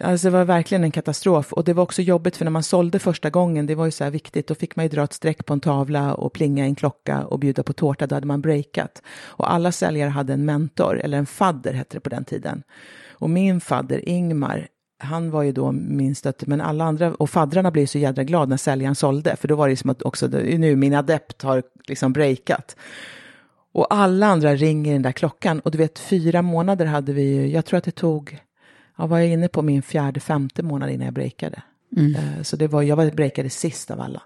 alltså 0.00 0.26
det 0.26 0.32
var 0.32 0.44
verkligen 0.44 0.84
en 0.84 0.90
katastrof. 0.90 1.52
Och 1.52 1.64
det 1.64 1.72
var 1.72 1.82
också 1.82 2.02
jobbigt 2.02 2.36
för 2.36 2.44
när 2.44 2.52
man 2.52 2.62
sålde 2.62 2.98
första 2.98 3.30
gången, 3.30 3.66
det 3.66 3.74
var 3.74 3.84
ju 3.84 3.90
så 3.90 4.04
här 4.04 4.10
viktigt, 4.10 4.46
då 4.46 4.54
fick 4.54 4.76
man 4.76 4.84
ju 4.84 4.88
dra 4.88 5.04
ett 5.04 5.12
streck 5.12 5.46
på 5.46 5.52
en 5.52 5.60
tavla 5.60 6.14
och 6.14 6.32
plinga 6.32 6.64
i 6.64 6.68
en 6.68 6.74
klocka 6.74 7.24
och 7.24 7.38
bjuda 7.38 7.62
på 7.62 7.72
tårta, 7.72 8.06
då 8.06 8.16
hade 8.16 8.26
man 8.26 8.40
breakat. 8.40 9.02
Och 9.24 9.52
alla 9.52 9.72
säljare 9.72 10.10
hade 10.10 10.32
en 10.32 10.44
mentor, 10.44 11.00
eller 11.00 11.18
en 11.18 11.26
fadder 11.26 11.72
hette 11.72 11.96
det 11.96 12.00
på 12.00 12.10
den 12.10 12.24
tiden. 12.24 12.62
Och 13.10 13.30
min 13.30 13.60
fadder 13.60 14.08
Ingmar, 14.08 14.68
han 14.98 15.30
var 15.30 15.42
ju 15.42 15.52
då 15.52 15.72
min 15.72 16.14
stötte, 16.14 16.44
men 16.48 16.60
alla 16.60 16.84
andra, 16.84 17.14
och 17.14 17.30
faddrarna 17.30 17.70
blev 17.70 17.86
så 17.86 17.98
jädra 17.98 18.24
glada 18.24 18.46
när 18.46 18.56
säljaren 18.56 18.94
sålde, 18.94 19.36
för 19.36 19.48
då 19.48 19.54
var 19.54 19.68
det 19.68 19.76
som 19.76 19.90
att 19.90 20.02
också, 20.02 20.26
nu 20.26 20.76
min 20.76 20.94
adept 20.94 21.42
har 21.42 21.62
liksom 21.88 22.12
breakat. 22.12 22.76
Och 23.72 23.94
alla 23.94 24.26
andra 24.26 24.54
ringer 24.54 24.92
den 24.92 25.02
där 25.02 25.12
klockan. 25.12 25.60
Och 25.60 25.70
du 25.70 25.78
vet, 25.78 25.98
fyra 25.98 26.42
månader 26.42 26.86
hade 26.86 27.12
vi 27.12 27.22
ju, 27.22 27.46
jag 27.46 27.64
tror 27.64 27.78
att 27.78 27.84
det 27.84 27.90
tog, 27.90 28.38
ja, 29.00 29.06
var 29.06 29.18
jag 29.18 29.28
inne 29.28 29.48
på 29.48 29.62
min 29.62 29.82
fjärde, 29.82 30.20
femte 30.20 30.62
månad 30.62 30.90
innan 30.90 31.04
jag 31.04 31.14
breakade. 31.14 31.62
Eh, 31.96 32.42
Så 32.42 32.56
det 32.56 32.66
var, 32.66 32.82
jag 32.82 32.96
var 32.96 33.10
breakade 33.10 33.50
sist 33.50 33.90
av 33.90 34.00
alla. 34.00 34.22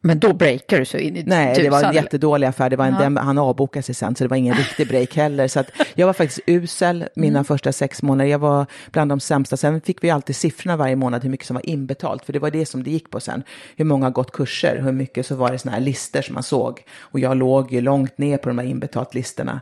Men 0.00 0.18
då 0.18 0.32
breakar 0.32 0.78
du 0.78 0.84
så 0.84 0.98
in 0.98 1.16
i 1.16 1.22
Nej, 1.22 1.54
det 1.54 1.70
var 1.70 1.78
en 1.78 1.82
tusan. 1.82 1.94
jättedålig 1.94 2.46
affär. 2.46 2.70
Det 2.70 2.76
var 2.76 2.86
en, 2.86 2.94
den, 2.94 3.16
han 3.16 3.38
avbokade 3.38 3.82
sig 3.82 3.94
sen, 3.94 4.16
så 4.16 4.24
det 4.24 4.28
var 4.28 4.36
ingen 4.36 4.54
riktig 4.64 4.88
break 4.88 5.16
heller. 5.16 5.48
Så 5.48 5.60
att 5.60 5.70
jag 5.94 6.06
var 6.06 6.12
faktiskt 6.12 6.40
usel 6.46 7.08
mina 7.16 7.44
första 7.44 7.72
sex 7.72 8.02
månader. 8.02 8.30
Jag 8.30 8.38
var 8.38 8.66
bland 8.90 9.10
de 9.10 9.20
sämsta. 9.20 9.56
Sen 9.56 9.80
fick 9.80 10.04
vi 10.04 10.10
alltid 10.10 10.36
siffrorna 10.36 10.76
varje 10.76 10.96
månad, 10.96 11.22
hur 11.22 11.30
mycket 11.30 11.46
som 11.46 11.54
var 11.54 11.66
inbetalt. 11.66 12.24
För 12.24 12.32
det 12.32 12.38
var 12.38 12.50
det 12.50 12.66
som 12.66 12.82
det 12.82 12.90
gick 12.90 13.10
på 13.10 13.20
sen. 13.20 13.42
Hur 13.76 13.84
många 13.84 14.06
har 14.06 14.10
gått 14.10 14.32
kurser, 14.32 14.80
hur 14.82 14.92
mycket 14.92 15.26
så 15.26 15.34
var 15.36 15.52
det 15.52 15.58
såna 15.58 15.72
här 15.74 15.80
listor 15.80 16.22
som 16.22 16.34
man 16.34 16.42
såg. 16.42 16.82
Och 16.98 17.20
jag 17.20 17.36
låg 17.36 17.72
ju 17.72 17.80
långt 17.80 18.18
ner 18.18 18.38
på 18.38 18.48
de 18.48 18.58
här 18.58 18.66
inbetalt-listorna. 18.66 19.60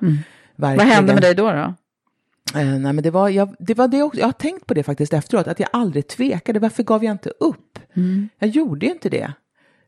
Vad 0.56 0.80
hände 0.80 1.12
med 1.14 1.22
dig 1.22 1.34
då? 1.34 1.50
då? 1.52 1.74
Eh, 2.54 2.66
nej, 2.66 2.92
men 2.92 3.02
det 3.02 3.10
var, 3.10 3.28
jag, 3.28 3.54
det 3.58 3.74
var 3.74 3.88
det 3.88 4.02
också, 4.02 4.20
jag 4.20 4.26
har 4.26 4.32
tänkt 4.32 4.66
på 4.66 4.74
det 4.74 4.82
faktiskt 4.82 5.12
efteråt, 5.12 5.46
att 5.46 5.60
jag 5.60 5.68
aldrig 5.72 6.08
tvekade. 6.08 6.58
Varför 6.58 6.82
gav 6.82 7.04
jag 7.04 7.12
inte 7.12 7.30
upp? 7.40 7.78
Jag 8.38 8.50
gjorde 8.50 8.86
ju 8.86 8.92
inte 8.92 9.08
det. 9.08 9.32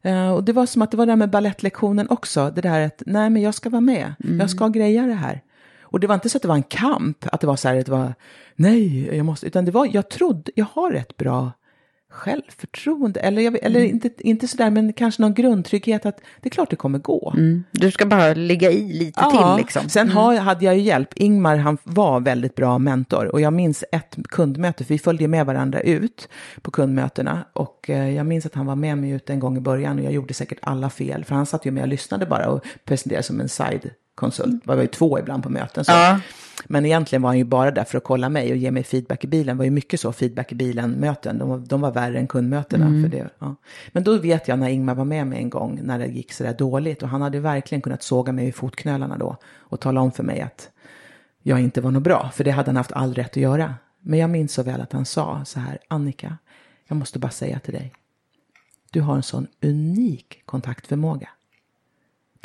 Eh, 0.03 0.31
och 0.31 0.45
det 0.45 0.53
var 0.53 0.67
som 0.67 0.83
att 0.83 0.91
det 0.91 0.97
var 0.97 1.07
det 1.07 1.13
där 1.13 1.17
med 1.17 1.31
ballettlektionen 1.31 2.09
också, 2.11 2.51
det 2.55 2.61
där 2.61 2.87
att 2.87 3.03
nej 3.07 3.31
men 3.31 3.43
jag 3.43 3.55
ska 3.55 3.71
vara 3.71 3.81
med, 3.81 4.15
jag 4.39 4.51
ska 4.51 4.69
greja 4.69 5.07
det 5.07 5.15
här. 5.15 5.43
Och 5.81 6.01
det 6.01 6.07
var 6.07 6.15
inte 6.15 6.29
så 6.29 6.39
att 6.39 6.43
det 6.43 6.49
var 6.49 6.57
en 6.57 6.63
kamp, 6.63 7.27
att 7.33 7.41
det 7.41 7.47
var 7.47 7.57
så 7.57 7.69
här, 7.69 7.77
att 7.77 7.87
det 7.87 7.93
var 7.93 8.15
nej, 8.55 9.17
jag 9.17 9.27
måste, 9.27 9.47
utan 9.47 9.65
det 9.65 9.71
var, 9.71 9.89
jag 9.93 10.09
trodde, 10.09 10.53
jag 10.55 10.67
har 10.73 10.91
rätt 10.91 11.17
bra 11.17 11.53
självförtroende, 12.17 13.21
eller, 13.21 13.43
jag, 13.43 13.59
eller 13.63 13.81
inte, 13.81 14.11
inte 14.19 14.49
sådär, 14.49 14.71
men 14.71 14.93
kanske 14.93 15.23
någon 15.23 15.35
grundtrygghet 15.35 16.07
att 16.07 16.21
det 16.41 16.49
är 16.49 16.51
klart 16.51 16.71
det 16.71 16.77
kommer 16.77 16.99
gå. 16.99 17.33
Du 17.71 17.91
ska 17.91 18.07
bara 18.07 18.35
ligga 18.35 18.71
i 18.71 18.93
lite 18.93 19.21
till 19.31 19.57
liksom. 19.59 19.89
Sen 19.89 20.09
har, 20.11 20.37
hade 20.37 20.65
jag 20.65 20.77
ju 20.77 20.83
hjälp. 20.83 21.09
Ingmar 21.15 21.57
han 21.57 21.79
var 21.83 22.21
väldigt 22.21 22.55
bra 22.55 22.79
mentor. 22.79 23.27
Och 23.27 23.41
jag 23.41 23.53
minns 23.53 23.85
ett 23.93 24.17
kundmöte, 24.29 24.85
för 24.85 24.95
vi 24.95 24.99
följde 24.99 25.29
med 25.29 25.47
varandra 25.47 25.81
ut 25.81 26.29
på 26.63 26.71
kundmötena. 26.71 27.45
Och 27.53 27.91
eh, 27.91 28.11
jag 28.11 28.27
minns 28.27 28.47
att 28.47 28.55
han 28.55 28.67
var 28.67 28.77
med 28.77 28.99
mig 28.99 29.11
ut 29.11 29.31
en 29.31 29.41
gång 29.41 29.57
i 29.57 29.61
början 29.61 29.99
och 29.99 30.05
jag 30.05 30.13
gjorde 30.13 30.35
säkert 30.35 30.59
alla 30.63 30.91
fel, 30.91 31.25
för 31.25 31.35
han 31.35 31.47
satt 31.47 31.67
ju 31.67 31.71
med 31.71 31.83
och 31.83 31.89
lyssnade 31.89 32.27
bara 32.27 32.49
och 32.49 32.65
presenterade 32.85 33.23
som 33.23 33.41
en 33.41 33.49
side 33.49 33.91
konsult. 34.17 34.65
Det 34.65 34.75
var 34.75 34.83
ju 34.83 34.87
två 34.87 35.19
ibland 35.19 35.43
på 35.43 35.49
möten. 35.49 35.85
Så. 35.85 35.93
Ja. 35.93 36.21
Men 36.67 36.87
egentligen 36.87 37.23
var 37.23 37.29
han 37.31 37.39
ju 37.39 37.45
bara 37.45 37.71
där 37.71 37.85
för 37.85 37.99
att 37.99 38.05
kolla 38.05 38.29
mig 38.29 38.51
och 38.51 38.57
ge 38.57 38.71
mig 38.71 38.85
feedback 38.85 39.25
i 39.25 39.27
bilen. 39.27 39.57
Det 39.57 39.59
var 39.59 39.65
ju 39.65 39.71
mycket 39.71 40.01
så 40.01 40.13
feedback 40.13 40.53
i 40.53 40.55
bilen-möten. 40.55 41.39
De, 41.39 41.49
var- 41.49 41.59
de 41.59 41.81
var 41.81 41.93
värre 41.93 42.19
än 42.19 42.27
kundmötena. 42.27 42.87
För 43.03 43.09
det, 43.11 43.29
ja. 43.39 43.57
Men 43.93 44.05
då 44.05 44.19
vet 44.19 44.49
jag 44.49 44.59
när 44.59 44.69
Ingmar 44.69 44.95
var 44.95 45.05
med 45.05 45.27
mig 45.27 45.39
en 45.39 45.51
gång 45.51 45.81
när 45.83 45.99
det 45.99 46.07
gick 46.07 46.33
sådär 46.33 46.55
dåligt. 46.59 47.03
Och 47.03 47.09
han 47.09 47.23
hade 47.23 47.41
verkligen 47.41 47.83
kunnat 47.83 48.03
såga 48.03 48.33
mig 48.33 48.47
i 48.49 48.53
fotknölarna 48.53 49.19
då. 49.19 49.37
Och 49.59 49.81
tala 49.81 50.01
om 50.01 50.13
för 50.13 50.23
mig 50.23 50.41
att 50.41 50.71
jag 51.43 51.61
inte 51.61 51.81
var 51.81 51.91
något 51.91 52.03
bra. 52.03 52.31
För 52.35 52.45
det 52.45 52.51
hade 52.51 52.69
han 52.69 52.77
haft 52.77 52.93
all 52.93 53.15
rätt 53.15 53.31
att 53.31 53.37
göra. 53.37 53.75
Men 54.01 54.19
jag 54.19 54.31
minns 54.31 54.53
så 54.53 54.63
väl 54.63 54.81
att 54.81 54.93
han 54.93 55.05
sa 55.05 55.45
så 55.45 55.61
här, 55.61 55.79
Annika, 55.89 56.39
jag 56.89 56.97
måste 56.97 57.19
bara 57.19 57.31
säga 57.31 57.59
till 57.59 57.75
dig. 57.75 57.93
Du 58.91 59.01
har 59.01 59.17
en 59.17 59.23
sån 59.23 59.47
unik 59.63 60.43
kontaktförmåga. 60.45 61.29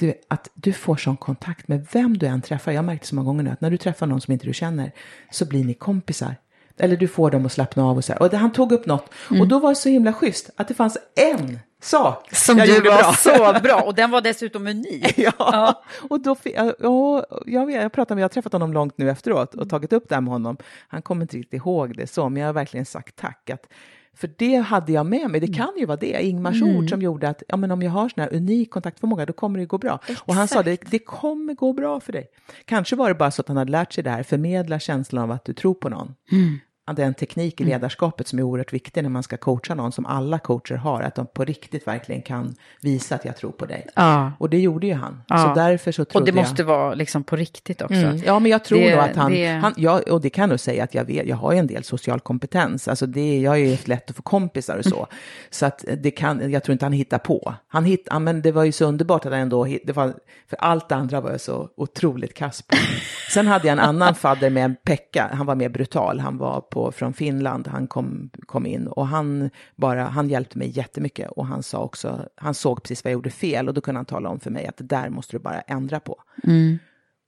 Du, 0.02 0.14
att 0.28 0.50
du 0.54 0.74
får 0.74 0.96
sån 0.96 1.18
kontakt 1.18 1.68
med 1.68 1.88
vem 1.92 2.18
du 2.18 2.26
än 2.26 2.42
träffar. 2.42 2.72
Jag 2.72 2.78
har 2.78 2.84
märkt 2.86 3.02
det 3.02 3.08
så 3.08 3.16
många 3.16 3.26
gånger 3.26 3.44
nu 3.44 3.50
att 3.50 3.62
när 3.62 3.72
du 3.72 3.78
träffar 3.78 4.08
någon 4.08 4.22
som 4.22 4.32
inte 4.32 4.46
du 4.46 4.54
känner 4.54 4.92
så 5.32 5.46
blir 5.46 5.64
ni 5.64 5.74
kompisar. 5.74 6.36
Eller 6.78 6.98
du 6.98 7.08
får 7.08 7.32
dem 7.32 7.46
att 7.46 7.52
slappna 7.52 7.86
av 7.86 7.98
och 7.98 8.06
så 8.06 8.14
här. 8.14 8.22
Och 8.22 8.34
han 8.34 8.52
tog 8.52 8.72
upp 8.72 8.86
något 8.86 9.10
och 9.40 9.48
då 9.48 9.60
var 9.60 9.70
det 9.70 9.76
så 9.76 9.90
himla 9.90 10.14
schysst 10.14 10.50
att 10.56 10.68
det 10.68 10.74
fanns 10.74 10.98
en 11.16 11.60
sak 11.82 12.36
Som 12.36 12.58
jag 12.58 12.68
du 12.68 12.76
gjorde 12.76 12.90
var 12.90 12.98
bra. 12.98 13.14
så 13.14 13.60
bra 13.64 13.82
och 13.86 13.96
den 13.96 14.12
var 14.12 14.22
dessutom 14.22 14.68
unik. 14.68 15.14
Ja, 15.18 15.84
och 16.10 16.20
då 16.22 16.36
ja, 16.44 16.74
ja, 16.80 17.26
jag, 17.46 17.66
vet, 17.66 17.82
jag 17.82 17.92
pratade 17.92 18.16
med, 18.16 18.22
jag 18.22 18.26
har 18.26 18.30
träffat 18.30 18.54
honom 18.54 18.74
långt 18.74 18.98
nu 18.98 19.10
efteråt 19.10 19.56
och 19.56 19.70
tagit 19.70 19.94
upp 19.94 20.10
det 20.10 20.16
här 20.16 20.22
med 20.22 20.32
honom. 20.32 20.58
Han 20.88 21.02
kommer 21.02 21.22
inte 21.22 21.38
riktigt 21.38 21.54
ihåg 21.54 21.98
det 21.98 22.08
så, 22.08 22.30
men 22.30 22.42
jag 22.42 22.48
har 22.48 22.54
verkligen 22.54 22.86
sagt 22.86 23.16
tack. 23.16 23.50
Att, 23.50 23.68
för 24.18 24.30
det 24.38 24.56
hade 24.56 24.92
jag 24.92 25.06
med 25.06 25.30
mig, 25.30 25.42
det 25.42 25.54
kan 25.54 25.74
ju 25.78 25.86
vara 25.86 25.98
det, 25.98 26.26
Ingmars 26.26 26.62
ord 26.62 26.90
som 26.90 27.02
gjorde 27.02 27.30
att 27.30 27.44
ja, 27.48 27.58
men 27.58 27.72
om 27.72 27.82
jag 27.82 27.92
har 27.92 28.10
sån 28.10 28.22
här 28.24 28.34
unik 28.34 28.70
kontaktförmåga 28.70 29.26
då 29.26 29.34
kommer 29.34 29.60
det 29.60 29.66
gå 29.66 29.78
bra. 29.78 30.00
Och 30.20 30.34
han 30.34 30.48
sa 30.48 30.64
det, 30.64 30.82
det 30.92 31.00
kommer 31.00 31.54
gå 31.54 31.74
bra 31.74 32.00
för 32.00 32.14
dig. 32.14 32.28
Kanske 32.66 32.96
var 32.96 33.10
det 33.10 33.16
bara 33.16 33.32
så 33.32 33.42
att 33.42 33.48
han 33.48 33.58
hade 33.58 33.72
lärt 33.72 33.94
sig 33.94 34.04
det 34.04 34.10
här, 34.10 34.24
förmedla 34.24 34.80
känslan 34.80 35.24
av 35.24 35.32
att 35.32 35.46
du 35.46 35.54
tror 35.54 35.74
på 35.74 35.90
någon. 35.90 36.08
Att 36.08 36.71
Det 36.94 37.02
är 37.04 37.08
en 37.08 37.14
teknik 37.14 37.62
i 37.62 37.64
ledarskapet 37.64 38.28
som 38.28 38.40
är 38.40 38.44
oerhört 38.44 38.74
viktig 38.74 39.04
när 39.04 39.10
man 39.10 39.24
ska 39.24 39.38
coacha 39.38 39.76
någon, 39.76 39.92
som 39.92 40.06
alla 40.06 40.40
coacher 40.40 40.76
har, 40.76 41.02
att 41.02 41.16
de 41.16 41.26
på 41.26 41.46
riktigt 41.46 41.88
verkligen 41.88 42.22
kan 42.22 42.56
visa 42.82 43.16
att 43.16 43.26
jag 43.26 43.38
tror 43.38 43.52
på 43.52 43.66
dig. 43.66 43.88
Ja. 43.96 44.32
Och 44.38 44.50
det 44.50 44.60
gjorde 44.60 44.88
ju 44.88 44.94
han. 44.94 45.22
Ja. 45.28 45.38
Så 45.38 45.54
därför 45.60 45.92
så 45.92 46.06
trodde 46.06 46.20
Och 46.22 46.26
det 46.26 46.40
jag... 46.40 46.48
måste 46.50 46.64
vara 46.64 46.94
liksom 46.94 47.24
på 47.24 47.36
riktigt 47.36 47.82
också. 47.82 47.96
Mm. 47.96 48.22
Ja, 48.26 48.40
men 48.40 48.52
jag 48.52 48.64
tror 48.66 48.80
Det- 48.80 48.96
nog 48.96 49.00
att 49.04 49.16
han, 49.16 49.32
det- 49.32 49.48
han 49.52 49.74
ja, 49.78 50.02
och 50.10 50.22
det 50.22 50.30
kan 50.30 50.42
jag 50.42 50.50
nog 50.50 50.60
säga 50.60 50.84
att 50.84 50.94
jag 50.94 51.06
vet, 51.06 51.28
jag 51.28 51.36
har 51.36 51.52
ju 51.52 51.58
en 51.58 51.68
del 51.68 51.84
social 51.84 52.20
kompetens, 52.20 52.88
alltså 52.88 53.06
det, 53.06 53.40
jag 53.40 53.54
är 53.54 53.66
ju 53.66 53.78
lätt 53.86 54.10
att 54.10 54.16
få 54.16 54.22
kompisar 54.22 54.78
och 54.78 54.86
så. 54.86 55.08
Så 55.50 55.66
att 55.66 55.86
det 55.98 56.12
kan, 56.12 56.52
jag 56.52 56.64
tror 56.64 56.74
inte 56.74 56.86
han 56.86 56.94
hittar 56.94 57.18
på. 57.18 57.54
Han 57.68 57.86
hitt, 57.86 58.08
ja, 58.12 58.20
men 58.20 58.42
det 58.42 58.52
var 58.52 58.64
ju 58.64 58.72
så 58.72 58.86
underbart 58.86 59.26
att 59.26 59.32
han 59.32 59.42
ändå, 59.42 59.68
det 59.84 59.94
var, 59.94 60.14
för 60.50 60.58
allt 60.60 60.90
det 60.90 60.96
andra 60.96 61.22
var 61.22 61.32
jag 61.32 61.42
så 61.42 61.70
otroligt 61.78 62.34
kass 62.34 62.62
på. 62.62 62.76
Sen 63.34 63.48
hade 63.48 63.68
jag 63.68 63.72
en 63.74 63.80
annan 63.80 64.16
fadder 64.16 64.50
med 64.50 64.84
Pekka, 64.84 65.30
han 65.34 65.46
var 65.46 65.56
mer 65.56 65.70
brutal, 65.70 66.20
han 66.20 66.38
var 66.38 66.62
på, 66.62 66.81
från 66.92 67.14
Finland, 67.14 67.68
han 67.68 67.88
kom, 67.88 68.30
kom 68.46 68.66
in 68.66 68.88
och 68.88 69.08
han 69.08 69.50
bara, 69.76 70.04
han 70.04 70.30
hjälpte 70.30 70.58
mig 70.58 70.70
jättemycket 70.78 71.32
och 71.32 71.46
han 71.46 71.64
sa 71.64 71.84
också, 71.84 72.30
han 72.36 72.54
såg 72.54 72.84
precis 72.84 73.04
vad 73.04 73.12
jag 73.12 73.18
gjorde 73.18 73.30
fel 73.30 73.68
och 73.68 73.74
då 73.74 73.82
kunde 73.82 74.00
han 74.00 74.06
tala 74.06 74.30
om 74.30 74.40
för 74.40 74.52
mig 74.52 74.68
att 74.68 74.78
det 74.78 74.84
där 74.84 75.10
måste 75.10 75.38
du 75.38 75.40
bara 75.40 75.62
ändra 75.62 76.00
på. 76.00 76.24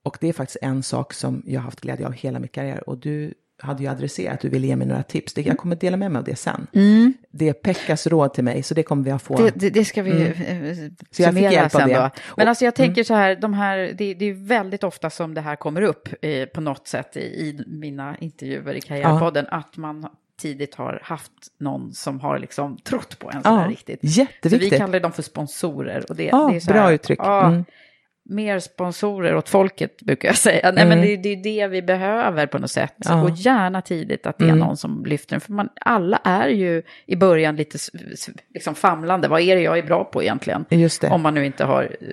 Och 0.04 0.18
det 0.22 0.28
är 0.28 0.34
faktiskt 0.34 0.58
en 0.62 0.84
sak 0.84 1.14
som 1.14 1.44
jag 1.46 1.60
har 1.60 1.66
haft 1.66 1.82
glädje 1.82 2.06
av 2.06 2.12
hela 2.14 2.40
min 2.40 2.50
karriär. 2.50 2.90
Och 2.90 2.98
du 2.98 3.34
hade 3.64 3.84
ju 3.84 3.90
adresserat 3.90 4.34
att 4.34 4.40
du 4.42 4.50
ville 4.50 4.68
ge 4.68 4.76
mig 4.76 4.88
några 4.88 5.04
tips. 5.04 5.38
Jag 5.38 5.58
kommer 5.58 5.76
dela 5.76 5.98
med 5.98 6.12
mig 6.12 6.20
av 6.20 6.26
det 6.26 6.36
sen. 6.36 6.68
Det 7.32 7.50
är 7.50 7.54
Pekkas 7.54 8.08
råd 8.08 8.34
till 8.34 8.44
mig, 8.44 8.64
så 8.64 8.74
det 8.74 8.84
kommer 8.84 9.04
vi 9.04 9.12
att 9.12 9.22
få. 9.22 9.38
Det, 9.38 9.52
det, 9.56 9.70
det 9.70 9.86
ska 9.86 10.04
vi 10.04 10.12
mm. 10.12 10.96
Så 11.12 11.22
jag 11.22 11.34
fick 11.34 11.52
hjälp 11.52 11.76
av 11.76 11.88
det. 11.88 11.94
då. 11.94 12.10
Men 12.38 12.48
alltså 12.48 12.66
jag 12.66 12.76
tänker 12.76 13.04
så 13.04 13.14
här, 13.14 13.36
de 13.36 13.54
här 13.54 13.78
det, 13.78 14.14
det 14.14 14.26
är 14.26 14.34
väldigt 14.48 14.84
ofta 14.84 15.10
som 15.10 15.34
det 15.34 15.42
här 15.42 15.56
kommer 15.56 15.82
upp 15.82 16.10
eh, 16.22 16.46
på 16.46 16.62
något 16.62 16.88
sätt 16.88 17.18
i, 17.18 17.20
i 17.20 17.64
mina 17.68 18.18
intervjuer 18.18 18.74
i 18.74 18.82
Karriärpodden, 18.82 19.46
att 19.52 19.78
man 19.78 20.08
tidigt 20.42 20.76
har 20.76 21.00
haft 21.04 21.32
någon 21.60 21.94
som 21.94 22.20
har 22.20 22.40
liksom 22.40 22.78
trott 22.78 23.20
på 23.20 23.28
en 23.32 23.44
så 23.44 23.50
Ja, 23.50 23.58
här 23.58 23.70
riktigt. 23.70 24.00
jätteviktigt. 24.02 24.52
Så 24.52 24.58
vi 24.58 24.70
kallar 24.78 25.00
dem 25.00 25.12
för 25.12 25.22
sponsorer. 25.24 26.06
Och 26.10 26.16
det, 26.16 26.24
Ja, 26.26 26.48
det 26.52 26.56
är 26.56 26.60
så 26.60 26.72
bra 26.72 26.82
här, 26.82 26.94
uttryck. 26.94 27.20
Ja, 27.22 27.48
Mm. 27.48 27.66
Mer 28.30 28.60
sponsorer 28.60 29.36
åt 29.36 29.50
folket 29.50 30.02
brukar 30.02 30.28
jag 30.30 30.38
säga. 30.38 30.72
Nej, 30.72 30.86
men 30.86 31.02
det, 31.02 31.18
det 31.18 31.30
är 31.30 31.36
det 31.44 31.68
vi 31.68 31.82
behöver 31.82 32.48
på 32.48 32.58
något 32.60 32.72
sätt. 32.72 32.94
Ja. 32.98 33.12
Mm. 33.14 33.24
Och 33.26 33.32
gärna 33.38 33.82
tidigt 33.82 34.28
att 34.28 34.38
det 34.38 34.50
är 34.50 34.56
någon 34.56 34.78
som 34.78 35.06
lyfter 35.06 35.30
den. 35.34 35.42
För 35.42 35.54
man, 35.54 35.70
alla 35.82 36.20
är 36.24 36.48
ju 36.48 36.82
i 37.06 37.16
början 37.16 37.56
lite 37.56 37.78
liksom 38.54 38.76
famlande. 38.76 39.28
Vad 39.28 39.42
är 39.42 39.56
det 39.56 39.62
jag 39.62 39.78
är 39.78 39.84
bra 39.84 40.04
på 40.04 40.24
egentligen? 40.24 40.66
Just 40.70 41.02
det. 41.02 41.10
Om 41.10 41.22
man 41.22 41.34
nu 41.34 41.46
inte 41.46 41.66
har 41.66 41.84
eh, 41.84 42.08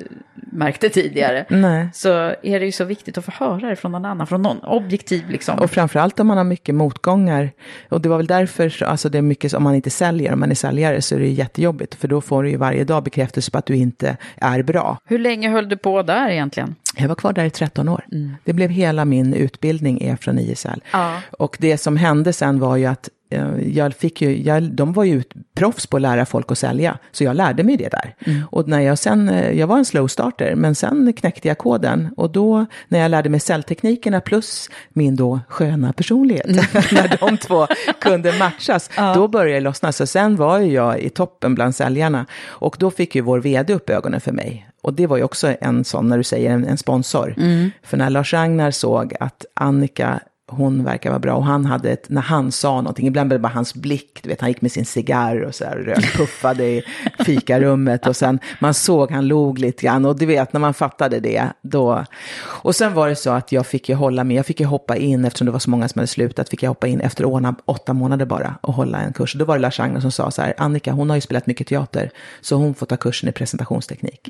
märkt 0.53 0.81
det 0.81 0.89
tidigare. 0.89 1.45
Nej. 1.49 1.89
Så 1.95 2.11
är 2.43 2.61
det 2.61 2.67
ju 2.67 2.73
så 2.73 2.85
viktigt 2.85 3.19
att 3.19 3.25
få 3.25 3.33
höra 3.45 3.69
det 3.69 3.77
från 3.77 3.93
någon 3.93 4.05
annan, 4.05 4.27
från 4.27 4.43
någon 4.43 4.59
objektiv 4.65 5.31
liksom. 5.31 5.59
Och 5.59 5.71
framförallt 5.71 6.21
om 6.21 6.27
man 6.27 6.37
har 6.37 6.45
mycket 6.45 6.75
motgångar. 6.75 7.51
Och 7.89 8.01
det 8.01 8.09
var 8.09 8.17
väl 8.17 8.27
därför, 8.27 8.69
så- 8.69 8.85
alltså 8.87 9.09
det 9.09 9.19
är 9.19 9.23
mycket, 9.23 9.55
om 9.55 9.63
man 9.63 9.75
inte 9.75 9.91
säljer, 9.91 10.33
om 10.33 10.41
man 10.41 10.51
är 10.51 10.55
säljare 10.55 11.03
så 11.03 11.15
är 11.15 11.19
det 11.19 11.29
jättejobbigt. 11.29 11.95
För 11.95 12.09
då 12.09 12.21
får 12.21 12.43
du 12.43 12.51
ju 12.51 12.57
varje 12.57 12.85
dag 12.85 13.03
bekräftelse 13.03 13.51
på 13.51 13.59
att 13.59 13.67
du 13.67 13.77
inte 13.77 14.17
är 14.37 14.63
bra. 14.63 14.99
Hur 15.05 15.19
länge 15.19 15.49
höll 15.51 15.69
du 15.69 15.77
på 15.77 16.00
där 16.03 16.29
egentligen? 16.29 16.75
Jag 16.97 17.09
var 17.09 17.15
kvar 17.15 17.33
där 17.33 17.45
i 17.45 17.51
13 17.51 17.89
år. 17.89 18.05
Det 18.45 18.53
blev 18.53 18.71
hela 18.71 19.05
min 19.05 19.35
utbildning 19.35 20.03
är 20.03 20.17
från 20.17 20.39
ISL. 20.39 20.83
Ja. 20.93 21.17
Och 21.39 21.57
det 21.61 21.79
som 21.79 21.97
hände 21.97 22.33
sen 22.33 22.61
var 22.61 22.77
ju 22.77 22.87
att 22.87 23.09
eh, 23.31 23.77
jag 23.77 23.95
fick 23.95 24.23
ju, 24.23 24.43
jag, 24.43 24.63
de 24.63 24.93
var 24.93 25.05
ju 25.05 25.23
proffs 25.55 25.87
på 25.87 25.97
att 25.97 26.03
lära 26.03 26.27
folk 26.27 26.53
att 26.53 26.59
sälja, 26.59 26.99
så 27.13 27.25
jag 27.25 27.37
lärde 27.37 27.63
mig 27.63 27.77
det 27.77 27.89
där. 27.89 28.15
Och 28.51 28.69
när 28.69 28.81
jag 28.81 28.99
sen, 28.99 29.29
eh, 29.29 29.59
jag 29.59 29.67
var 29.67 29.79
en 29.79 29.85
slow 29.85 30.09
starter, 30.09 30.55
men 30.55 30.75
sen 30.75 31.13
knäckte 31.13 31.49
jag 31.49 31.59
koden. 31.59 32.15
Och 32.17 32.31
då, 32.31 32.67
när 32.89 32.99
jag 32.99 33.11
lärde 33.11 33.29
mig 33.29 33.41
säljteknikerna 33.41 34.21
plus 34.21 34.71
min 34.89 35.17
då 35.17 35.41
sköna 35.49 35.93
personlighet, 35.93 36.47
när 36.93 37.19
de 37.21 37.37
två 37.37 37.67
kunde 38.01 38.39
matchas, 38.39 38.91
då 39.15 39.29
började 39.29 39.55
det 39.55 39.61
lossna. 39.61 39.93
Så 39.93 40.07
sen 40.07 40.37
var 40.37 40.59
ju 40.59 40.73
jag 40.73 41.01
i 41.01 41.11
toppen 41.11 41.55
bland 41.55 41.75
säljarna. 41.75 42.27
Och 42.47 42.77
då 42.79 42.91
fick 42.91 43.15
ju 43.15 43.21
vår 43.21 43.39
vd 43.39 43.75
upp 43.75 43.91
ögonen 43.91 44.21
för 44.21 44.33
mig. 44.33 44.70
Och 44.83 44.93
det 44.95 45.07
var 45.07 45.17
ju 45.17 45.23
också 45.23 45.55
en 45.61 45.85
sån, 45.85 46.09
när 46.09 46.19
du 46.19 46.25
säger 46.25 46.51
en, 46.51 46.65
en 46.65 46.79
sponsor. 46.79 47.35
För 47.83 47.97
när 47.97 48.11
Lars 48.11 48.33
Ragnar 48.33 48.71
såg 48.71 49.15
att 49.21 49.45
Annika, 49.55 50.21
hon 50.51 50.85
verkar 50.85 51.11
vara 51.11 51.19
bra, 51.19 51.35
och 51.35 51.45
han 51.45 51.67
hade 51.67 51.91
ett, 51.91 52.09
när 52.09 52.23
han 52.23 52.53
sa 52.53 52.77
någonting, 52.77 53.07
ibland 53.07 53.29
blev 53.29 53.41
det 53.41 53.43
bara 53.43 53.53
hans 53.53 53.75
blick, 53.75 54.21
du 54.23 54.29
vet, 54.29 54.41
han 54.41 54.51
gick 54.51 54.63
med 54.63 54.73
sin 54.73 54.85
cigarr 54.85 55.41
och 55.41 55.55
så 55.55 55.65
här, 55.65 55.95
puffade 56.17 56.65
i 56.65 56.83
fikarummet 57.25 58.07
och 58.07 58.17
sen, 58.17 58.39
man 58.59 58.75
såg, 58.75 59.11
han 59.11 59.27
log 59.27 59.59
lite 59.59 59.83
grann, 59.83 60.05
och 60.05 60.19
du 60.19 60.27
vet, 60.27 60.53
när 60.53 60.61
man 60.61 60.75
fattade 60.75 61.21
det, 61.21 61.53
då, 61.63 62.05
och 62.43 62.77
sen 62.77 62.95
var 62.95 63.09
det 63.09 63.17
så 63.17 63.31
att 63.31 63.53
jag 63.53 63.67
fick 63.67 63.89
ju 63.89 63.95
hålla 63.95 64.25
med, 64.25 64.37
jag 64.37 64.47
fick 64.47 64.61
ju 64.61 64.67
hoppa 64.67 64.97
in, 64.97 65.25
eftersom 65.25 65.47
det 65.47 65.53
var 65.53 65.59
så 65.59 65.71
många 65.71 65.89
som 65.89 65.99
hade 65.99 66.07
slutat, 66.07 66.49
fick 66.49 66.63
jag 66.63 66.71
hoppa 66.71 66.87
in 66.87 67.01
efter 67.01 67.25
åna, 67.25 67.55
åtta 67.65 67.93
månader 67.93 68.27
bara 68.27 68.55
och 68.61 68.75
hålla 68.75 68.99
en 68.99 69.13
kurs. 69.13 69.35
Då 69.35 69.45
var 69.45 69.57
det 69.57 69.63
Lars 69.63 69.79
Ragnar 69.79 70.01
som 70.01 70.13
sa 70.13 70.31
så 70.31 70.43
här, 70.43 70.55
Annika, 70.59 70.93
hon 70.93 71.11
har 71.11 71.17
ju 71.17 71.21
spelat 71.21 71.47
mycket 71.47 71.67
teater, 71.67 72.11
så 72.41 72.57
hon 72.57 72.75
får 72.75 72.87
ta 72.87 72.97
kursen 72.97 73.29
i 73.29 73.33
presentationsteknik. 73.33 74.29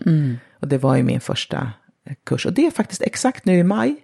Och 0.61 0.69
det 0.69 0.79
var 0.79 0.97
ju 0.97 1.03
min 1.03 1.21
första 1.21 1.73
kurs. 2.27 2.47
Och 2.47 2.53
det 2.53 2.67
är 2.67 2.71
faktiskt 2.71 3.03
exakt 3.03 3.45
nu 3.45 3.59
i 3.59 3.65
maj, 3.65 3.97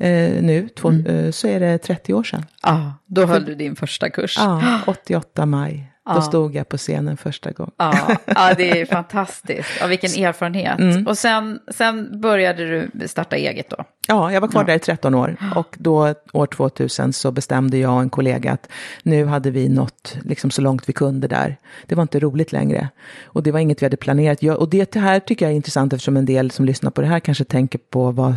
eh, 0.00 0.42
nu, 0.42 0.68
två, 0.68 0.90
eh, 0.90 1.30
så 1.30 1.48
är 1.48 1.60
det 1.60 1.78
30 1.78 2.14
år 2.14 2.22
sedan. 2.22 2.44
Ja, 2.62 2.94
då 3.06 3.26
höll 3.26 3.44
du 3.44 3.54
din 3.54 3.76
första 3.76 4.10
kurs. 4.10 4.34
Ja, 4.38 4.80
88 4.86 5.46
maj. 5.46 5.92
Då 6.14 6.22
stod 6.22 6.54
jag 6.54 6.68
på 6.68 6.76
scenen 6.76 7.16
första 7.16 7.50
gången. 7.50 7.72
Ja, 7.76 8.16
ja, 8.26 8.54
det 8.56 8.80
är 8.80 8.86
fantastiskt. 8.86 9.68
Ja, 9.80 9.86
vilken 9.86 10.10
erfarenhet. 10.24 10.78
Mm. 10.78 11.06
Och 11.06 11.18
sen, 11.18 11.60
sen 11.68 12.20
började 12.20 12.88
du 12.94 13.08
starta 13.08 13.36
eget 13.36 13.70
då? 13.70 13.84
Ja, 14.08 14.32
jag 14.32 14.40
var 14.40 14.48
kvar 14.48 14.64
där 14.64 14.74
i 14.74 14.78
13 14.78 15.14
år. 15.14 15.36
Och 15.56 15.76
då, 15.78 16.14
år 16.32 16.46
2000, 16.46 17.12
så 17.12 17.30
bestämde 17.30 17.78
jag 17.78 17.94
och 17.94 18.00
en 18.00 18.10
kollega 18.10 18.52
att 18.52 18.68
nu 19.02 19.24
hade 19.24 19.50
vi 19.50 19.68
nått 19.68 20.16
liksom 20.24 20.50
så 20.50 20.62
långt 20.62 20.88
vi 20.88 20.92
kunde 20.92 21.28
där. 21.28 21.56
Det 21.86 21.94
var 21.94 22.02
inte 22.02 22.20
roligt 22.20 22.52
längre. 22.52 22.88
Och 23.24 23.42
det 23.42 23.52
var 23.52 23.60
inget 23.60 23.82
vi 23.82 23.86
hade 23.86 23.96
planerat. 23.96 24.42
Jag, 24.42 24.58
och 24.58 24.68
det 24.68 24.94
här 24.94 25.20
tycker 25.20 25.44
jag 25.44 25.52
är 25.52 25.56
intressant 25.56 25.92
eftersom 25.92 26.16
en 26.16 26.26
del 26.26 26.50
som 26.50 26.64
lyssnar 26.64 26.90
på 26.90 27.00
det 27.00 27.06
här 27.06 27.20
kanske 27.20 27.44
tänker 27.44 27.78
på 27.78 28.10
vad... 28.10 28.34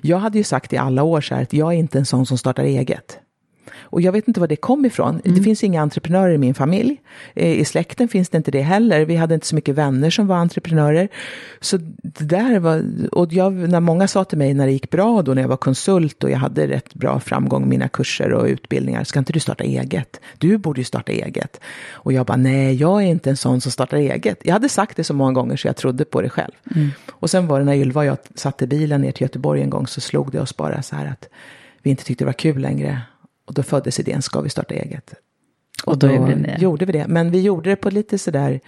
Jag 0.00 0.18
hade 0.18 0.38
ju 0.38 0.44
sagt 0.44 0.72
i 0.72 0.76
alla 0.76 1.02
år 1.02 1.20
så 1.20 1.34
här 1.34 1.42
att 1.42 1.52
jag 1.52 1.72
är 1.74 1.78
inte 1.78 1.98
en 1.98 2.06
sån 2.06 2.26
som 2.26 2.38
startar 2.38 2.64
eget. 2.64 3.20
Och 3.80 4.00
jag 4.00 4.12
vet 4.12 4.28
inte 4.28 4.40
var 4.40 4.48
det 4.48 4.56
kom 4.56 4.84
ifrån. 4.84 5.20
Det 5.24 5.42
finns 5.42 5.64
inga 5.64 5.82
entreprenörer 5.82 6.34
i 6.34 6.38
min 6.38 6.54
familj. 6.54 7.00
Eh, 7.34 7.60
I 7.60 7.64
släkten 7.64 8.08
finns 8.08 8.28
det 8.28 8.36
inte 8.36 8.50
det 8.50 8.60
heller. 8.60 9.04
Vi 9.04 9.16
hade 9.16 9.34
inte 9.34 9.46
så 9.46 9.54
mycket 9.54 9.74
vänner 9.74 10.10
som 10.10 10.26
var 10.26 10.36
entreprenörer. 10.36 11.08
Så 11.60 11.76
det 12.02 12.24
där 12.24 12.58
var, 12.58 12.84
och 13.12 13.32
jag, 13.32 13.52
när 13.52 13.80
många 13.80 14.08
sa 14.08 14.24
till 14.24 14.38
mig 14.38 14.54
när 14.54 14.66
det 14.66 14.72
gick 14.72 14.90
bra 14.90 15.22
då 15.22 15.34
när 15.34 15.42
jag 15.42 15.48
var 15.48 15.56
konsult 15.56 16.24
och 16.24 16.30
jag 16.30 16.38
hade 16.38 16.66
rätt 16.66 16.94
bra 16.94 17.20
framgång 17.20 17.60
med 17.60 17.68
mina 17.68 17.88
kurser 17.88 18.32
och 18.32 18.44
utbildningar. 18.44 19.04
Ska 19.04 19.18
inte 19.18 19.32
du 19.32 19.40
starta 19.40 19.64
eget? 19.64 20.20
Du 20.38 20.58
borde 20.58 20.80
ju 20.80 20.84
starta 20.84 21.12
eget. 21.12 21.60
Och 21.92 22.12
jag 22.12 22.26
bara, 22.26 22.36
nej, 22.36 22.74
jag 22.74 23.02
är 23.02 23.06
inte 23.06 23.30
en 23.30 23.36
sån 23.36 23.60
som 23.60 23.72
startar 23.72 23.96
eget. 23.96 24.38
Jag 24.44 24.52
hade 24.52 24.68
sagt 24.68 24.96
det 24.96 25.04
så 25.04 25.14
många 25.14 25.32
gånger 25.32 25.56
så 25.56 25.68
jag 25.68 25.76
trodde 25.76 26.04
på 26.04 26.22
det 26.22 26.28
själv. 26.28 26.52
Och 27.10 27.30
sen 27.30 27.46
var 27.46 27.58
det 27.58 27.64
när 27.64 27.74
Ylva 27.74 28.00
och 28.00 28.06
jag 28.06 28.18
satte 28.34 28.66
bilen 28.66 29.00
ner 29.00 29.12
till 29.12 29.22
Göteborg 29.22 29.62
en 29.62 29.70
gång 29.70 29.86
så 29.86 30.00
slog 30.00 30.32
det 30.32 30.40
oss 30.40 30.56
bara 30.56 30.82
så 30.82 30.96
här 30.96 31.06
att 31.06 31.28
vi 31.82 31.90
inte 31.90 32.04
tyckte 32.04 32.24
det 32.24 32.26
var 32.26 32.32
kul 32.32 32.58
längre. 32.60 33.00
Och 33.50 33.54
då 33.54 33.62
föddes 33.62 34.00
idén, 34.00 34.22
ska 34.22 34.40
vi 34.40 34.50
starta 34.50 34.74
eget? 34.74 35.14
Och, 35.84 35.92
Och 35.92 35.98
då 35.98 36.06
då 36.06 36.26
det. 36.26 36.56
gjorde 36.60 36.84
vi 36.84 36.92
det. 36.92 37.06
Men 37.08 37.30
vi 37.30 37.40
gjorde 37.40 37.70
det 37.70 37.76
på 37.76 37.90
lite 37.90 38.18
sådär, 38.18 38.60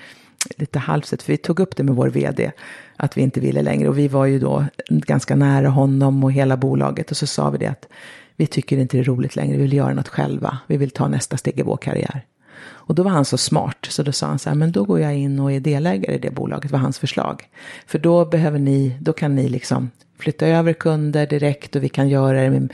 lite 0.57 0.79
halvsett, 0.79 1.23
för 1.23 1.33
vi 1.33 1.37
tog 1.37 1.61
upp 1.61 1.77
det 1.77 1.83
med 1.83 1.95
vår 1.95 2.09
vd, 2.09 2.53
att 2.97 3.16
vi 3.16 3.23
inte 3.23 3.40
ville 3.40 3.62
längre. 3.62 3.88
Och 3.88 3.99
vi 3.99 4.09
var 4.09 4.27
ju 4.27 4.38
då 4.38 4.64
ganska 4.88 5.37
nära 5.37 5.68
honom 5.68 6.25
och 6.25 6.33
hela 6.33 6.57
bolaget. 6.57 7.11
Och 7.11 7.16
så 7.16 7.27
sa 7.27 7.51
vi 7.51 7.59
det 7.59 7.66
att 7.66 7.88
vi 8.37 8.47
tycker 8.47 8.79
inte 8.79 8.97
det 8.97 9.01
är 9.01 9.05
roligt 9.05 9.37
längre, 9.37 9.57
vi 9.57 9.62
vill 9.62 9.73
göra 9.73 9.95
något 9.95 10.09
själva. 10.09 10.59
Vi 10.66 10.77
vill 10.77 10.90
ta 10.90 11.09
nästa 11.09 11.37
steg 11.37 11.59
i 11.59 11.62
vår 11.62 11.77
karriär. 11.77 12.25
Och 12.64 12.95
då 12.95 13.03
var 13.03 13.11
han 13.11 13.25
så 13.25 13.38
smart, 13.38 13.87
så 13.88 14.03
då 14.03 14.12
sa 14.12 14.27
han 14.27 14.38
så 14.38 14.49
här, 14.51 14.57
men 14.57 14.73
då 14.73 14.85
går 14.85 15.01
jag 15.01 15.14
in 15.14 15.40
och 15.40 15.53
är 15.53 15.61
delägare 15.61 16.14
i 16.14 16.18
det 16.18 16.31
bolaget, 16.31 16.71
var 16.71 16.79
hans 16.79 16.99
förslag. 16.99 17.49
För 17.87 17.99
då 17.99 18.25
behöver 18.25 18.59
ni, 18.59 18.97
då 19.01 19.12
kan 19.12 19.35
ni 19.35 19.49
liksom 19.49 19.90
flytta 20.18 20.47
över 20.47 20.73
kunder 20.73 21.27
direkt 21.27 21.77
och 21.77 21.83
vi 21.83 21.88
kan 21.88 22.09
göra 22.09 22.42
det, 22.42 22.51
med, 22.51 22.73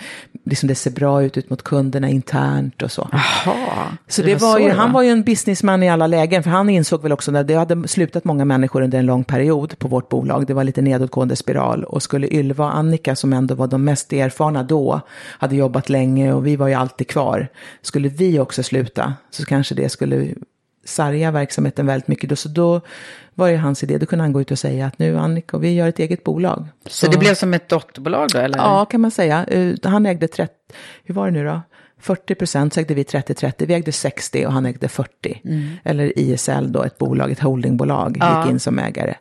liksom 0.49 0.67
det 0.67 0.75
ser 0.75 0.91
bra 0.91 1.23
ut 1.23 1.37
ut 1.37 1.51
mot 1.51 1.63
kunderna 1.63 2.09
internt 2.09 2.83
och 2.83 2.93
så. 2.93 3.09
Jaha, 3.13 3.99
så 4.09 4.23
det, 4.23 4.29
det 4.29 4.41
var, 4.41 4.53
var 4.53 4.59
ju, 4.59 4.71
han 4.71 4.93
var 4.93 5.03
ju 5.03 5.11
en 5.11 5.23
businessman 5.23 5.83
i 5.83 5.91
alla 5.91 6.07
lägen, 6.07 6.43
för 6.43 6.51
han 6.51 6.69
insåg 6.69 7.03
väl 7.03 7.13
också 7.13 7.31
när 7.31 7.45
det 7.45 7.55
hade 7.55 7.89
slutat 7.89 8.25
många 8.25 8.45
människor 8.45 8.83
under 8.83 8.99
en 8.99 9.07
lång 9.07 9.25
period 9.25 9.79
på 9.79 9.89
vårt 9.89 10.09
bolag, 10.09 10.47
det 10.47 10.55
var 10.55 10.65
lite 10.65 10.83
nedåtgående 10.83 11.37
spiral 11.37 11.85
och 11.85 12.03
skulle 12.03 12.35
Ylva 12.35 12.65
och 12.65 12.77
Annika 12.77 13.17
som 13.17 13.33
ändå 13.33 13.55
var 13.55 13.67
de 13.67 13.85
mest 13.85 14.13
erfarna 14.13 14.63
då, 14.63 15.01
hade 15.39 15.57
jobbat 15.57 15.89
länge 15.89 16.33
och 16.33 16.47
vi 16.47 16.57
var 16.57 16.69
ju 16.69 16.75
alltid 16.75 17.09
kvar, 17.09 17.49
skulle 17.83 18.09
vi 18.09 18.39
också 18.39 18.63
sluta 18.63 19.15
så 19.31 19.45
kanske 19.45 19.75
det 19.75 19.89
skulle 19.89 20.35
sarga 20.89 21.31
verksamheten 21.31 21.87
väldigt 21.87 22.09
mycket. 22.09 22.39
Så 22.39 22.49
då 22.49 22.81
var 23.35 23.49
ju 23.49 23.57
hans 23.57 23.83
idé, 23.83 23.99
då 23.99 24.07
kunde 24.07 24.23
han 24.23 24.33
gå 24.33 24.41
ut 24.41 24.51
och 24.51 24.59
säga 24.59 24.87
att 24.87 24.99
nu 24.99 25.19
Annika, 25.19 25.59
vi 25.59 25.75
gör 25.75 25.89
ett 25.89 25.99
eget 25.99 26.25
bolag. 26.25 26.67
Så, 26.87 27.07
så 27.07 27.13
det 27.13 27.19
blev 27.19 27.35
som 27.35 27.55
ett 27.55 27.69
dotterbolag 27.69 28.29
då? 28.33 28.39
Eller? 28.39 28.59
Ja, 28.59 28.85
kan 28.85 29.01
man 29.01 29.11
säga. 29.11 29.45
Eh, 29.45 29.75
han 29.83 30.07
ägde 30.07 30.29
30, 30.29 30.55
hur 31.05 31.15
var 31.15 31.27
det 31.27 31.33
nu 31.33 31.45
då? 31.45 31.63
40 32.01 32.35
procent 32.35 32.75
så 32.75 32.81
ägde 32.81 32.95
vi 32.95 33.03
30-30, 33.03 33.67
vi 33.67 33.75
ägde 33.75 33.93
60 33.93 34.47
och 34.47 34.53
han 34.53 34.67
ägde 34.67 34.89
40. 34.89 35.41
Mm. 35.45 35.69
Eller 35.85 36.19
ISL 36.19 36.73
då, 36.73 36.83
ett 36.83 36.99
bolag, 36.99 37.31
ett 37.31 37.41
holdingbolag, 37.41 38.17
ja. 38.21 38.43
gick 38.43 38.51
in 38.51 38.61
som 38.61 38.79
ägare. 38.79 39.15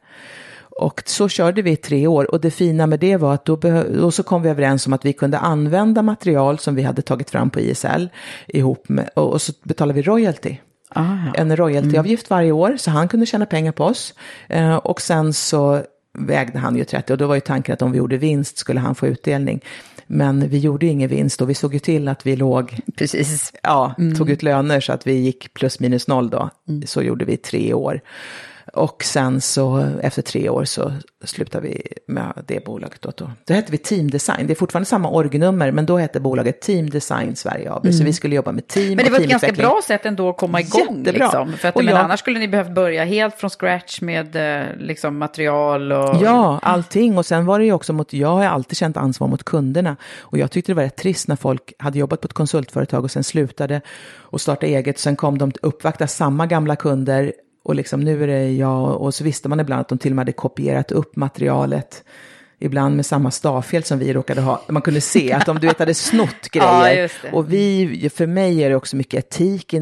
Och 0.80 1.04
så 1.06 1.30
körde 1.30 1.62
vi 1.62 1.72
i 1.72 1.76
tre 1.76 2.08
år 2.08 2.32
och 2.32 2.42
det 2.42 2.52
fina 2.52 2.88
med 2.88 3.00
det 3.00 3.18
var 3.18 3.34
att 3.34 3.46
då, 3.46 3.56
då, 3.56 4.12
så 4.12 4.24
kom 4.24 4.42
vi 4.42 4.50
överens 4.50 4.88
om 4.88 4.94
att 4.94 5.06
vi 5.06 5.14
kunde 5.14 5.38
använda 5.38 6.02
material 6.02 6.60
som 6.60 6.76
vi 6.76 6.82
hade 6.82 7.02
tagit 7.02 7.30
fram 7.30 7.50
på 7.50 7.60
ISL 7.60 8.10
ihop 8.48 8.90
med, 8.90 9.10
och, 9.14 9.32
och 9.32 9.42
så 9.42 9.54
betalade 9.64 9.94
vi 9.94 10.02
royalty. 10.02 10.58
Aha. 10.96 11.34
en 11.36 11.58
royaltyavgift 11.58 12.30
varje 12.30 12.52
år, 12.52 12.78
så 12.78 12.92
han 12.92 13.08
kunde 13.08 13.26
tjäna 13.26 13.46
pengar 13.46 13.72
på 13.72 13.84
oss. 13.84 14.14
Eh, 14.50 14.76
och 14.76 15.02
sen 15.02 15.34
så 15.34 15.84
vägde 16.18 16.60
han 16.60 16.76
ju 16.76 16.84
30 16.84 17.14
och 17.14 17.18
då 17.18 17.28
var 17.28 17.36
ju 17.36 17.42
tanken 17.42 17.74
att 17.74 17.82
om 17.82 17.92
vi 17.92 17.98
gjorde 17.98 18.18
vinst 18.18 18.58
skulle 18.58 18.80
han 18.80 18.96
få 18.96 19.08
utdelning. 19.08 19.62
Men 20.08 20.50
vi 20.50 20.58
gjorde 20.58 20.86
ju 20.86 20.92
ingen 20.92 21.10
vinst 21.10 21.42
och 21.42 21.50
vi 21.50 21.54
såg 21.54 21.74
ju 21.74 21.80
till 21.80 22.08
att 22.08 22.26
vi 22.26 22.36
låg, 22.36 22.80
Precis. 22.96 23.54
ja, 23.64 23.96
mm. 23.98 24.16
tog 24.16 24.30
ut 24.30 24.44
löner 24.44 24.80
så 24.80 24.94
att 24.94 25.08
vi 25.08 25.14
gick 25.14 25.54
plus 25.54 25.80
minus 25.80 26.08
noll 26.08 26.30
då. 26.30 26.50
Mm. 26.70 26.88
Så 26.88 27.02
gjorde 27.02 27.26
vi 27.26 27.38
tre 27.38 27.74
år. 27.74 28.02
Och 28.74 29.04
sen 29.04 29.42
så 29.42 29.90
efter 30.02 30.22
tre 30.22 30.50
år 30.50 30.66
så 30.66 30.92
slutade 31.24 31.68
vi 31.68 31.82
med 32.08 32.44
det 32.48 32.66
bolaget. 32.66 33.02
Då, 33.02 33.12
då. 33.18 33.32
då 33.46 33.54
hette 33.54 33.72
vi 33.72 33.78
Team 33.78 34.10
Design. 34.10 34.48
Det 34.48 34.54
är 34.54 34.56
fortfarande 34.56 34.86
samma 34.86 35.10
orgnummer, 35.10 35.72
men 35.72 35.86
då 35.86 35.98
hette 35.98 36.20
bolaget 36.20 36.62
Team 36.62 36.90
Design 36.90 37.36
Sverige 37.36 37.72
AB. 37.72 37.86
Mm. 37.86 37.98
Så 37.98 38.04
vi 38.04 38.14
skulle 38.14 38.36
jobba 38.36 38.52
med 38.52 38.68
team 38.68 38.96
Men 38.96 39.06
det 39.06 39.12
var 39.12 39.20
ett 39.20 39.30
ganska 39.30 39.52
bra 39.52 39.82
sätt 39.84 40.06
ändå 40.06 40.30
att 40.30 40.38
komma 40.38 40.62
igång. 40.62 40.98
Jättebra. 40.98 41.26
Liksom. 41.26 41.54
För 41.54 41.68
att, 41.68 41.76
men 41.76 41.86
jag, 41.86 41.98
annars 41.98 42.20
skulle 42.20 42.40
ni 42.40 42.48
behövt 42.48 42.72
börja 42.72 43.06
helt 43.06 43.36
från 43.36 43.50
scratch 43.50 44.02
med 44.02 44.36
eh, 44.36 44.76
liksom, 44.78 45.18
material 45.18 45.92
och... 45.92 46.16
Ja, 46.22 46.60
allting. 46.62 47.18
Och 47.18 47.26
sen 47.26 47.46
var 47.46 47.60
det 47.60 47.66
ju 47.66 47.74
också 47.74 47.94
mot, 47.94 48.14
jag 48.14 48.28
har 48.28 48.46
alltid 48.46 48.78
känt 48.78 48.98
ansvar 48.98 49.28
mot 49.28 49.44
kunderna. 49.44 49.96
Och 50.20 50.38
jag 50.38 50.52
tyckte 50.52 50.72
det 50.72 50.76
var 50.76 50.84
rätt 50.84 50.98
trist 50.98 51.28
när 51.28 51.36
folk 51.36 51.74
hade 51.80 52.00
jobbat 52.00 52.22
på 52.22 52.26
ett 52.26 52.34
konsultföretag 52.34 53.04
och 53.04 53.12
sen 53.12 53.24
slutade 53.24 53.82
och 54.16 54.42
startade 54.42 54.68
eget. 54.68 55.00
Sen 55.00 55.16
kom 55.16 55.38
de 55.38 55.52
uppvakta 55.62 56.08
samma 56.08 56.46
gamla 56.46 56.76
kunder 56.76 57.34
och 57.68 57.76
liksom 57.76 58.00
nu 58.00 58.24
är 58.24 58.28
det 58.28 58.52
jag, 58.52 59.02
och 59.02 59.14
så 59.14 59.24
visste 59.24 59.50
man 59.50 59.60
ibland 59.60 59.82
att 59.82 59.88
de 59.88 59.98
till 59.98 60.12
och 60.12 60.16
med 60.16 60.22
hade 60.22 60.32
kopierat 60.32 60.92
upp 60.92 61.16
materialet 61.16 62.04
ibland 62.60 62.96
med 62.96 63.06
samma 63.06 63.32
stavfel 63.32 63.84
som 63.84 64.00
vi 64.00 64.14
råkade 64.14 64.42
ha. 64.42 64.62
Man 64.68 64.82
kunde 64.82 65.02
se 65.02 65.34
att 65.34 65.46
de 65.46 65.60
du 65.60 65.68
vet, 65.68 65.80
hade 65.80 65.94
snott 65.94 66.42
grejer. 66.52 67.12
Ja, 67.24 67.30
och 67.32 67.54
vi, 67.54 68.10
för 68.16 68.28
mig 68.28 68.64
är 68.64 68.70
det 68.70 68.76
också 68.76 68.96
mycket 68.96 69.26
etik. 69.26 69.74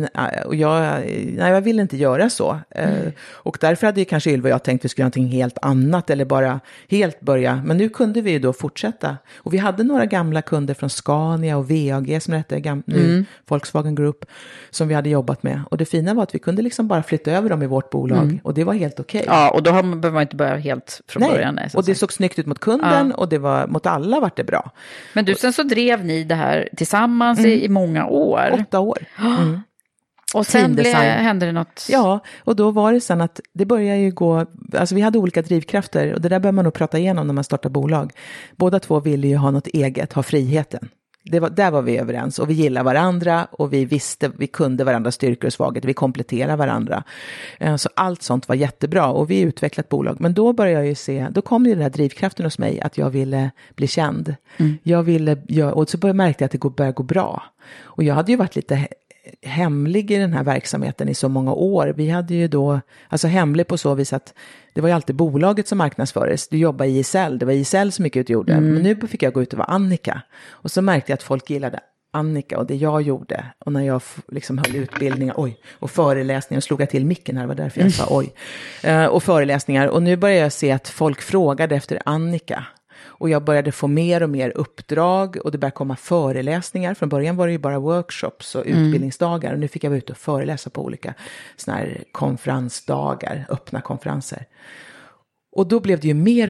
Och 0.46 0.56
jag, 0.56 0.82
nej, 1.02 1.52
jag 1.52 1.62
vill 1.62 1.80
inte 1.80 1.98
göra 1.98 2.30
så. 2.30 2.60
Mm. 2.70 3.12
Och 3.22 3.58
därför 3.62 3.88
hade 3.88 4.06
kanske 4.06 4.32
Ylva 4.32 4.50
och 4.50 4.54
jag 4.54 4.64
tänkt 4.64 4.82
att 4.82 4.86
vi 4.86 4.90
skulle 4.90 5.04
göra 5.04 5.08
någonting 5.08 5.28
helt 5.28 5.58
annat 5.62 6.10
eller 6.10 6.26
bara 6.26 6.60
helt 6.90 7.20
börja. 7.20 7.62
Men 7.66 7.78
nu 7.78 7.90
kunde 7.90 8.22
vi 8.22 8.40
då 8.40 8.54
fortsätta. 8.54 9.18
Och 9.38 9.54
vi 9.54 9.58
hade 9.58 9.84
några 9.84 10.06
gamla 10.06 10.42
kunder 10.42 10.74
från 10.74 10.90
Scania 10.90 11.58
och 11.58 11.70
VAG 11.70 12.18
som 12.22 12.32
det 12.32 12.38
hette 12.38 12.82
nu, 12.86 13.06
mm. 13.06 13.26
Volkswagen 13.48 13.96
Group, 13.96 14.26
som 14.70 14.88
vi 14.88 14.94
hade 14.94 15.10
jobbat 15.10 15.44
med. 15.44 15.62
Och 15.70 15.78
det 15.78 15.86
fina 15.86 16.14
var 16.14 16.24
att 16.24 16.36
vi 16.36 16.40
kunde 16.40 16.62
liksom 16.62 16.88
bara 16.88 17.04
flytta 17.04 17.32
över 17.32 17.50
dem 17.50 17.64
i 17.64 17.68
vårt 17.68 17.90
bolag. 17.90 18.24
Mm. 18.24 18.40
Och 18.44 18.54
det 18.54 18.64
var 18.64 18.74
helt 18.74 19.00
okej. 19.00 19.22
Okay. 19.22 19.36
Ja, 19.36 19.50
och 19.50 19.64
då 19.64 19.72
behöver 19.72 20.12
man 20.12 20.22
inte 20.22 20.36
börja 20.36 20.56
helt 20.56 21.02
från 21.08 21.22
nej. 21.22 21.32
början. 21.32 21.56
Nej, 21.56 21.70
och 21.74 21.86
det 21.86 21.96
såg 21.96 22.14
snyggt 22.14 22.40
ut 22.40 22.46
mot 22.46 22.60
kunden 22.66 23.10
ja. 23.10 23.16
och 23.16 23.30
det 23.30 23.38
var, 23.38 23.68
mot 23.68 23.86
alla 23.86 24.20
vart 24.20 24.38
det 24.38 24.44
bra. 24.44 24.72
Men 25.14 25.26
du, 25.26 25.36
sen 25.36 25.54
så 25.54 25.64
drev 25.64 26.06
ni 26.06 26.24
det 26.24 26.36
här 26.36 26.70
tillsammans 26.78 27.40
mm. 27.40 27.52
i, 27.52 27.66
i, 27.66 27.70
många 27.70 28.06
år. 28.06 28.60
Åtta 28.62 28.80
år. 28.80 28.98
Mm. 29.18 29.60
Och 30.34 30.48
sen 30.48 30.76
blev, 30.76 30.96
hände 30.96 31.46
det 31.46 31.52
något? 31.52 31.88
Ja, 31.90 32.20
och 32.44 32.56
då 32.56 32.72
var 32.72 32.94
det 32.94 33.02
sen 33.02 33.22
att 33.22 33.40
det 33.54 33.66
började 33.66 34.00
ju 34.00 34.12
gå, 34.12 34.46
alltså 34.78 34.96
vi 34.96 35.02
hade 35.02 35.18
olika 35.18 35.42
drivkrafter 35.42 36.14
och 36.14 36.22
det 36.22 36.30
där 36.30 36.40
bör 36.40 36.52
man 36.52 36.64
nog 36.66 36.74
prata 36.74 37.00
igenom 37.00 37.28
när 37.28 37.34
man 37.34 37.44
startar 37.44 37.70
bolag. 37.70 38.12
Båda 38.56 38.80
två 38.80 39.00
ville 39.00 39.28
ju 39.28 39.36
ha 39.36 39.52
något 39.52 39.68
eget, 39.68 40.14
ha 40.14 40.24
friheten 40.24 40.90
det 41.26 41.40
var, 41.40 41.50
där 41.50 41.72
var 41.72 41.82
vi 41.82 41.98
överens 41.98 42.40
och 42.40 42.50
vi 42.50 42.54
gillar 42.54 42.84
varandra 42.84 43.48
och 43.52 43.74
vi 43.74 43.86
visste, 43.86 44.32
vi 44.38 44.48
kunde 44.48 44.84
varandras 44.84 45.16
styrkor 45.16 45.48
och 45.48 45.54
svagheter, 45.54 45.88
vi 45.88 45.94
kompletterar 45.94 46.58
varandra. 46.58 47.04
Eh, 47.60 47.76
så 47.76 47.90
allt 47.96 48.22
sånt 48.22 48.48
var 48.48 48.56
jättebra 48.56 49.08
och 49.08 49.32
vi 49.32 49.42
utvecklade 49.42 49.86
ett 49.86 49.90
bolag. 49.90 50.18
Men 50.20 50.34
då 50.34 50.54
började 50.54 50.80
jag 50.80 50.88
ju 50.88 50.96
se, 50.96 51.28
då 51.32 51.42
kom 51.42 51.66
ju 51.66 51.74
den 51.74 51.82
här 51.82 51.90
drivkraften 51.90 52.46
hos 52.46 52.60
mig 52.60 52.82
att 52.82 52.98
jag 52.98 53.10
ville 53.10 53.52
bli 53.76 53.88
känd. 53.88 54.36
Mm. 54.58 54.78
Jag 54.84 55.04
ville, 55.04 55.38
och 55.72 55.90
så 55.90 56.14
märkte 56.14 56.44
jag 56.44 56.46
att 56.46 56.62
det 56.62 56.70
började 56.70 56.96
gå 56.96 57.04
bra. 57.04 57.44
Och 57.84 58.04
jag 58.04 58.16
hade 58.16 58.32
ju 58.32 58.38
varit 58.38 58.56
lite 58.56 58.88
hemlig 59.42 60.12
i 60.12 60.18
den 60.18 60.34
här 60.34 60.44
verksamheten 60.44 61.10
i 61.10 61.16
så 61.16 61.30
många 61.30 61.54
år. 61.54 61.94
Vi 61.98 62.10
hade 62.10 62.36
ju 62.36 62.48
då, 62.48 62.80
alltså 63.10 63.28
hemlig 63.28 63.68
på 63.68 63.78
så 63.78 63.94
vis 63.94 64.14
att 64.14 64.34
det 64.74 64.82
var 64.82 64.90
ju 64.90 64.96
alltid 64.96 65.16
bolaget 65.16 65.68
som 65.68 65.78
marknadsfördes. 65.78 66.48
Du 66.48 66.58
jobbade 66.58 66.90
i 66.90 67.00
ISL, 67.00 67.40
det 67.40 67.46
var 67.46 67.54
ISL 67.54 67.92
som 67.92 68.06
gick 68.06 68.16
ut 68.16 68.26
och 68.26 68.30
gjorde. 68.30 68.54
Mm. 68.54 68.74
Men 68.74 68.84
nu 68.84 69.08
fick 69.08 69.24
jag 69.24 69.34
gå 69.34 69.42
ut 69.42 69.54
och 69.54 69.60
vara 69.60 69.68
Annika. 69.68 70.22
Och 70.50 70.72
så 70.72 70.82
märkte 70.82 71.12
jag 71.12 71.18
att 71.18 71.24
folk 71.24 71.50
gillade 71.50 71.80
Annika 72.16 72.58
och 72.58 72.66
det 72.66 72.76
jag 72.76 73.02
gjorde. 73.02 73.46
Och 73.60 73.72
när 73.72 73.82
jag 73.82 74.02
liksom 74.28 74.58
höll 74.58 74.76
utbildningar, 74.76 75.34
oj, 75.38 75.58
och 75.80 75.92
föreläsningar, 75.92 76.60
och 76.60 76.64
slog 76.64 76.82
jag 76.82 76.90
till 76.90 77.06
micken 77.06 77.38
här, 77.38 77.44
det 77.44 77.48
var 77.48 77.56
därför 77.56 77.82
jag 77.82 77.94
sa 77.94 78.08
oj. 78.10 78.34
Uh, 78.88 79.06
och 79.06 79.24
föreläsningar, 79.24 79.88
och 79.88 80.04
nu 80.04 80.16
börjar 80.16 80.38
jag 80.38 80.52
se 80.52 80.72
att 80.72 80.88
folk 80.88 81.22
frågade 81.22 81.76
efter 81.76 82.02
Annika. 82.06 82.66
Och 83.18 83.30
jag 83.30 83.44
började 83.44 83.72
få 83.72 83.88
mer 83.88 84.24
och 84.24 84.30
mer 84.30 84.50
uppdrag 84.56 85.38
och 85.44 85.52
det 85.52 85.58
började 85.58 85.76
komma 85.76 85.96
föreläsningar. 85.96 86.94
Från 86.94 87.10
början 87.10 87.36
var 87.36 87.48
det 87.48 87.54
ju 87.54 87.60
bara 87.60 87.80
workshops 87.80 88.56
och 88.56 88.68
mm. 88.68 88.84
utbildningsdagar. 88.84 89.54
Och 89.54 89.60
nu 89.60 89.68
fick 89.68 89.84
jag 89.84 89.90
vara 89.90 89.98
ute 89.98 90.12
och 90.12 90.18
föreläsa 90.18 90.70
på 90.70 90.84
olika 90.84 91.14
såna 91.56 91.78
här 91.78 92.04
konferensdagar, 92.12 93.46
öppna 93.50 93.82
konferenser. 93.82 94.46
Och 95.56 95.68
då 95.68 95.80
blev 95.80 96.00
det 96.00 96.08
ju 96.08 96.14
mer 96.14 96.50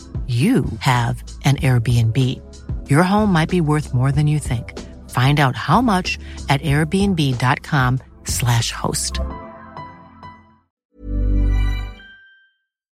you 0.27 0.65
have 0.79 1.23
an 1.43 1.57
Airbnb. 1.57 2.17
Your 2.89 3.03
home 3.03 3.33
might 3.33 3.49
be 3.49 3.61
worth 3.61 3.93
more 3.93 4.11
than 4.11 4.27
you 4.27 4.39
think. 4.39 4.79
Find 5.09 5.39
out 5.39 5.55
how 5.55 5.81
much 5.81 6.19
at 6.47 6.61
airbnb.com 6.61 7.99
slash 8.25 8.71
host. 8.71 9.19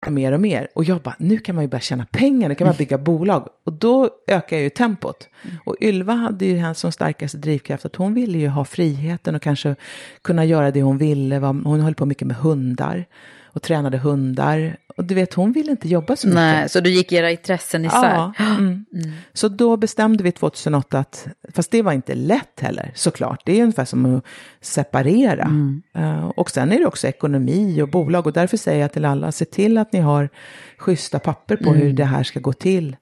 Mer 0.08 0.32
och 0.32 0.42
mer. 0.42 0.68
Och 0.76 0.84
jag 0.84 1.02
bara, 1.02 1.16
nu 1.20 1.38
kan 1.38 1.56
man 1.56 1.64
ju 1.64 1.68
börja 1.68 1.82
tjäna 1.82 2.06
pengar, 2.06 2.50
nu 2.50 2.56
kan 2.56 2.68
man 2.68 2.76
bygga 2.76 2.98
bolag. 2.98 3.48
Och 3.66 3.74
då 3.74 4.10
ökar 4.28 4.58
ju 4.58 4.70
tempot. 4.70 5.28
Och 5.66 5.76
Ylva 5.82 6.14
hade 6.14 6.46
ju 6.46 6.58
henne 6.58 6.76
som 6.76 6.92
starkaste 6.92 7.38
drivkraft 7.38 7.86
att 7.86 7.96
hon 7.96 8.14
ville 8.14 8.38
ju 8.38 8.48
ha 8.48 8.66
friheten 8.66 9.36
och 9.36 9.42
kanske 9.42 9.76
kunna 10.22 10.46
göra 10.46 10.72
det 10.72 10.82
hon 10.82 10.98
ville. 10.98 11.38
Hon 11.38 11.82
höll 11.82 11.96
på 11.96 12.06
mycket 12.06 12.28
med 12.28 12.38
hundar 12.38 13.06
och 13.54 13.62
tränade 13.62 13.98
hundar. 13.98 14.78
Och 14.98 15.06
du 15.06 15.16
vet, 15.16 15.34
hon 15.34 15.52
ville 15.52 15.72
inte 15.72 15.88
jobba 15.88 16.16
så 16.16 16.28
mycket. 16.28 16.36
Nej, 16.36 16.70
så 16.70 16.80
du 16.80 16.90
gick 16.90 17.12
era 17.12 17.32
intressen 17.32 17.86
isär? 17.86 18.16
Ja. 18.16 18.34
Mm. 18.52 18.86
Mm. 18.94 19.12
Så 19.34 19.48
då 19.48 19.78
bestämde 19.78 20.24
vi 20.24 20.32
2008 20.32 21.00
att, 21.00 21.28
fast 21.54 21.72
det 21.72 21.82
var 21.82 21.92
inte 21.92 22.16
lätt 22.16 22.60
heller 22.60 22.92
såklart, 22.96 23.42
det 23.46 23.60
är 23.60 23.62
ungefär 23.64 23.86
som 23.86 24.16
att 24.16 24.26
separera. 24.62 25.44
Mm. 25.44 25.82
Uh, 25.98 26.26
och 26.26 26.52
sen 26.52 26.72
är 26.72 26.80
det 26.80 26.86
också 26.86 27.08
ekonomi 27.08 27.82
och 27.82 27.90
bolag 27.90 28.28
och 28.28 28.34
därför 28.34 28.58
säger 28.58 28.82
jag 28.82 28.94
till 28.94 29.06
alla, 29.06 29.32
se 29.32 29.46
till 29.46 29.78
att 29.78 29.94
ni 29.94 30.00
har 30.00 30.30
schyssta 30.78 31.20
papper 31.20 31.56
på 31.56 31.74
hur 31.74 31.94
det 31.94 32.06
här 32.06 32.24
ska 32.24 32.40
gå 32.40 32.54
till. 32.54 32.96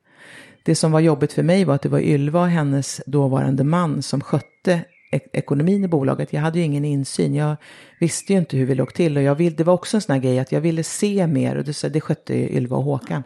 Det 0.64 0.76
som 0.76 0.91
var 0.91 1.00
jobbigt 1.00 1.34
för 1.34 1.43
mig 1.43 1.64
var 1.64 1.76
att 1.76 1.82
det 1.82 1.89
var 1.89 2.00
Ylva 2.00 2.41
och 2.41 2.47
hennes 2.47 3.02
dåvarande 3.06 3.64
man 3.64 4.02
som 4.02 4.22
skötte 4.22 4.82
ekonomin 5.12 5.84
i 5.84 5.88
bolaget. 5.88 6.34
Jag 6.34 6.41
hade 6.41 6.60
ju 6.60 6.66
ingen 6.66 6.86
insyn. 6.86 7.36
Jag 7.36 7.55
visste 7.99 8.34
ju 8.34 8.39
inte 8.39 8.57
hur 8.57 8.66
vi 8.66 8.76
låg 8.76 8.93
till. 8.93 9.18
Och 9.18 9.24
jag 9.24 9.36
vill, 9.36 9.55
det 9.55 9.64
var 9.64 9.74
också 9.74 9.97
en 9.97 10.01
sån 10.01 10.14
här 10.14 10.22
grej 10.22 10.39
att 10.39 10.51
jag 10.51 10.62
ville 10.62 10.84
se 10.84 11.28
mer. 11.28 11.55
Och 11.55 11.64
det, 11.64 11.89
det 11.89 12.01
skötte 12.01 12.55
Ylva 12.55 12.78
och 12.78 12.84
Håkan. 12.84 13.24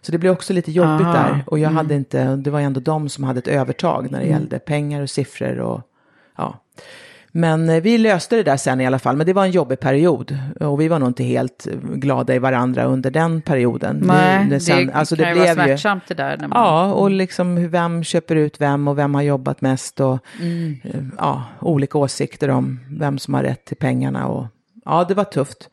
Så 0.00 0.12
det 0.12 0.18
blev 0.18 0.32
också 0.32 0.52
lite 0.52 0.72
jobbigt 0.72 1.06
Aha. 1.06 1.12
där. 1.12 1.44
Och 1.46 1.58
jag 1.58 1.70
mm. 1.70 1.76
hade 1.76 1.94
inte, 1.94 2.36
det 2.36 2.50
var 2.50 2.60
ändå 2.60 2.80
de 2.80 3.08
som 3.08 3.24
hade 3.24 3.38
ett 3.38 3.48
övertag 3.48 4.10
när 4.10 4.18
det 4.18 4.26
mm. 4.26 4.38
gällde 4.38 4.58
pengar 4.58 5.02
och 5.02 5.10
siffror. 5.10 5.60
Och, 5.60 5.80
ja. 6.36 6.60
Men 7.36 7.68
eh, 7.68 7.82
vi 7.82 7.98
löste 7.98 8.36
det 8.36 8.42
där 8.42 8.56
sen 8.56 8.80
i 8.80 8.86
alla 8.86 8.98
fall. 8.98 9.16
Men 9.16 9.26
det 9.26 9.32
var 9.32 9.44
en 9.44 9.50
jobbig 9.50 9.80
period. 9.80 10.38
Och 10.60 10.80
vi 10.80 10.88
var 10.88 10.98
nog 10.98 11.08
inte 11.08 11.24
helt 11.24 11.66
glada 11.94 12.34
i 12.34 12.38
varandra 12.38 12.84
under 12.84 13.10
den 13.10 13.42
perioden. 13.42 14.02
Nej, 14.06 14.46
det, 14.50 14.60
sen, 14.60 14.86
det 14.86 14.92
alltså 14.92 15.16
kan 15.16 15.24
det 15.24 15.30
ju 15.30 15.38
vara 15.38 15.54
smärtsamt 15.54 16.02
det 16.08 16.14
där. 16.14 16.36
Man... 16.38 16.50
Ja, 16.54 16.92
och 16.92 17.10
liksom 17.10 17.70
vem 17.70 18.04
köper 18.04 18.36
ut 18.36 18.60
vem 18.60 18.88
och 18.88 18.98
vem 18.98 19.14
har 19.14 19.22
jobbat 19.22 19.60
mest. 19.60 20.00
Och 20.00 20.18
mm. 20.40 20.80
Eh, 20.84 21.00
ja, 21.18 21.44
olika 21.60 21.98
åsikter 21.98 22.50
om 22.50 22.80
vem 22.90 23.18
som 23.18 23.34
har 23.34 23.42
rätt 23.42 23.64
till 23.64 23.76
pengarna. 23.76 24.26
Och, 24.26 24.46
ja, 24.84 25.04
det 25.08 25.14
var 25.14 25.24
tufft. 25.24 25.70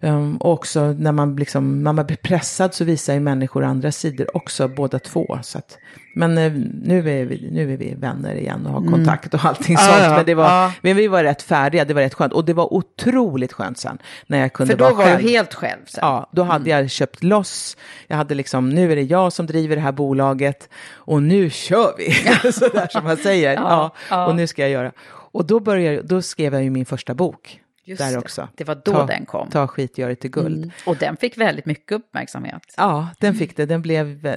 Um, 0.00 0.36
och 0.36 0.52
också 0.52 0.92
när 0.92 1.12
man, 1.12 1.36
liksom, 1.36 1.82
när 1.82 1.92
man 1.92 2.06
blir 2.06 2.16
pressad 2.16 2.74
så 2.74 2.84
visar 2.84 3.14
ju 3.14 3.20
människor 3.20 3.64
andra 3.64 3.92
sidor 3.92 4.36
också, 4.36 4.68
båda 4.68 4.98
två. 4.98 5.38
Så 5.42 5.58
att, 5.58 5.78
men 6.14 6.38
uh, 6.38 6.52
nu, 6.82 7.20
är 7.20 7.24
vi, 7.24 7.48
nu 7.50 7.72
är 7.72 7.76
vi 7.76 7.94
vänner 7.94 8.34
igen 8.34 8.66
och 8.66 8.72
har 8.72 8.80
mm. 8.80 8.92
kontakt 8.92 9.34
och 9.34 9.44
allting 9.44 9.76
mm. 9.76 9.86
sånt. 9.86 10.04
Ja, 10.04 10.16
men, 10.16 10.26
det 10.26 10.34
var, 10.34 10.44
ja. 10.44 10.72
men 10.80 10.96
vi 10.96 11.08
var 11.08 11.24
rätt 11.24 11.42
färdiga, 11.42 11.84
det 11.84 11.94
var 11.94 12.02
rätt 12.02 12.14
skönt. 12.14 12.32
Och 12.32 12.44
det 12.44 12.52
var 12.52 12.74
otroligt 12.74 13.52
skönt 13.52 13.78
sen. 13.78 13.98
När 14.26 14.38
jag 14.38 14.52
kunde 14.52 14.72
För 14.72 14.78
då 14.78 14.84
vara 14.84 14.94
var 14.94 15.04
själv. 15.04 15.22
du 15.22 15.28
helt 15.28 15.54
själv 15.54 15.80
sen? 15.86 15.98
Ja, 16.02 16.30
då 16.32 16.42
hade 16.42 16.70
mm. 16.70 16.82
jag 16.82 16.90
köpt 16.90 17.22
loss. 17.22 17.76
Jag 18.06 18.16
hade 18.16 18.34
liksom, 18.34 18.68
nu 18.70 18.92
är 18.92 18.96
det 18.96 19.02
jag 19.02 19.32
som 19.32 19.46
driver 19.46 19.76
det 19.76 19.82
här 19.82 19.92
bolaget 19.92 20.68
och 20.94 21.22
nu 21.22 21.50
kör 21.50 21.94
vi. 21.98 22.12
Sådär 22.52 22.88
som 22.90 23.04
man 23.04 23.16
säger. 23.16 23.54
ja, 23.54 23.94
ja, 24.10 24.26
Och 24.26 24.36
nu 24.36 24.46
ska 24.46 24.62
jag 24.62 24.70
göra. 24.70 24.92
Och 25.34 25.46
då, 25.46 25.60
började, 25.60 26.02
då 26.02 26.22
skrev 26.22 26.54
jag 26.54 26.62
ju 26.62 26.70
min 26.70 26.86
första 26.86 27.14
bok. 27.14 27.60
Just 27.84 27.98
där 28.02 28.12
det. 28.12 28.18
också. 28.18 28.48
Det 28.54 28.64
var 28.64 28.74
då 28.74 28.92
ta, 28.92 29.06
den 29.06 29.26
kom. 29.26 29.50
Ta 29.50 29.66
skit, 29.66 29.98
gör 29.98 30.08
det 30.08 30.14
till 30.14 30.30
guld. 30.30 30.56
Mm. 30.56 30.70
Och 30.86 30.96
den 30.96 31.16
fick 31.16 31.38
väldigt 31.38 31.66
mycket 31.66 31.92
uppmärksamhet. 31.92 32.74
Ja, 32.76 33.08
den 33.18 33.34
fick 33.34 33.56
det. 33.56 33.66
Den, 33.66 33.82
blev, 33.82 34.36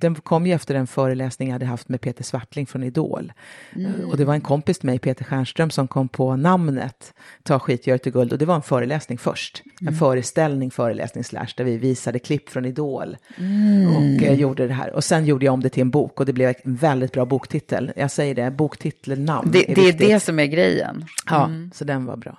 den 0.00 0.14
kom 0.14 0.46
ju 0.46 0.52
efter 0.52 0.74
en 0.74 0.86
föreläsning 0.86 1.48
jag 1.48 1.52
hade 1.52 1.66
haft 1.66 1.88
med 1.88 2.00
Peter 2.00 2.24
Svartling 2.24 2.66
från 2.66 2.82
Idol. 2.82 3.32
Mm. 3.76 4.10
Och 4.10 4.16
det 4.16 4.24
var 4.24 4.34
en 4.34 4.40
kompis 4.40 4.78
till 4.78 4.86
mig, 4.86 4.98
Peter 4.98 5.24
Stjernström, 5.24 5.70
som 5.70 5.88
kom 5.88 6.08
på 6.08 6.36
namnet 6.36 7.14
Ta 7.42 7.58
skit, 7.58 7.86
gör 7.86 7.94
det 7.94 7.98
till 7.98 8.12
guld. 8.12 8.32
Och 8.32 8.38
det 8.38 8.44
var 8.44 8.54
en 8.54 8.62
föreläsning 8.62 9.18
först. 9.18 9.62
Mm. 9.80 9.92
En 9.94 9.98
föreställning, 9.98 10.70
föreläsning 10.70 11.24
slash, 11.24 11.48
där 11.56 11.64
vi 11.64 11.76
visade 11.78 12.18
klipp 12.18 12.48
från 12.48 12.64
Idol. 12.64 13.16
Mm. 13.38 13.96
Och 13.96 14.22
eh, 14.22 14.34
gjorde 14.34 14.66
det 14.66 14.74
här. 14.74 14.92
Och 14.92 15.04
sen 15.04 15.26
gjorde 15.26 15.44
jag 15.44 15.52
om 15.54 15.60
det 15.62 15.68
till 15.68 15.80
en 15.80 15.90
bok 15.90 16.20
och 16.20 16.26
det 16.26 16.32
blev 16.32 16.54
en 16.64 16.74
väldigt 16.76 17.12
bra 17.12 17.24
boktitel. 17.24 17.92
Jag 17.96 18.10
säger 18.10 18.34
det, 18.34 18.50
boktitelnamn 18.50 19.50
Det 19.52 19.70
är, 19.70 19.74
det, 19.74 19.88
är 19.88 19.92
det 19.92 20.20
som 20.20 20.38
är 20.38 20.46
grejen. 20.46 21.04
Ja, 21.30 21.46
Mm. 21.46 21.70
så 21.74 21.84
den 21.84 22.04
var 22.04 22.16
bra. 22.16 22.38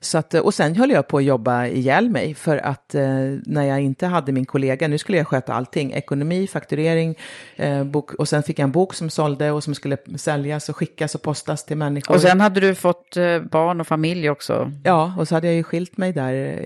Så 0.00 0.18
att, 0.18 0.34
och 0.34 0.54
sen 0.54 0.76
höll 0.76 0.90
jag 0.90 1.08
på 1.08 1.18
att 1.18 1.24
jobba 1.24 1.66
ihjäl 1.66 2.10
mig 2.10 2.34
för 2.34 2.56
att 2.56 2.94
eh, 2.94 3.02
när 3.46 3.62
jag 3.62 3.80
inte 3.80 4.06
hade 4.06 4.32
min 4.32 4.46
kollega, 4.46 4.88
nu 4.88 4.98
skulle 4.98 5.18
jag 5.18 5.26
sköta 5.26 5.54
allting, 5.54 5.92
ekonomi, 5.92 6.46
fakturering, 6.46 7.14
eh, 7.56 7.84
bok, 7.84 8.14
och 8.14 8.28
sen 8.28 8.42
fick 8.42 8.58
jag 8.58 8.64
en 8.64 8.72
bok 8.72 8.94
som 8.94 9.10
sålde 9.10 9.50
och 9.50 9.64
som 9.64 9.74
skulle 9.74 9.96
säljas 10.16 10.68
och 10.68 10.76
skickas 10.76 11.14
och 11.14 11.22
postas 11.22 11.64
till 11.64 11.76
människor. 11.76 12.14
Och 12.14 12.20
sen 12.20 12.40
hade 12.40 12.60
du 12.60 12.74
fått 12.74 13.16
eh, 13.16 13.40
barn 13.40 13.80
och 13.80 13.86
familj 13.86 14.30
också. 14.30 14.72
Ja, 14.84 15.14
och 15.18 15.28
så 15.28 15.34
hade 15.34 15.46
jag 15.46 15.56
ju 15.56 15.62
skilt 15.62 15.96
mig 15.96 16.12
där. 16.12 16.60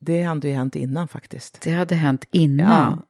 Det 0.00 0.22
hade 0.22 0.48
ju 0.48 0.54
hänt 0.54 0.76
innan 0.76 1.08
faktiskt. 1.08 1.60
Det 1.62 1.70
hade 1.70 1.94
hänt 1.94 2.24
innan? 2.30 2.68
Ja, 2.68 3.06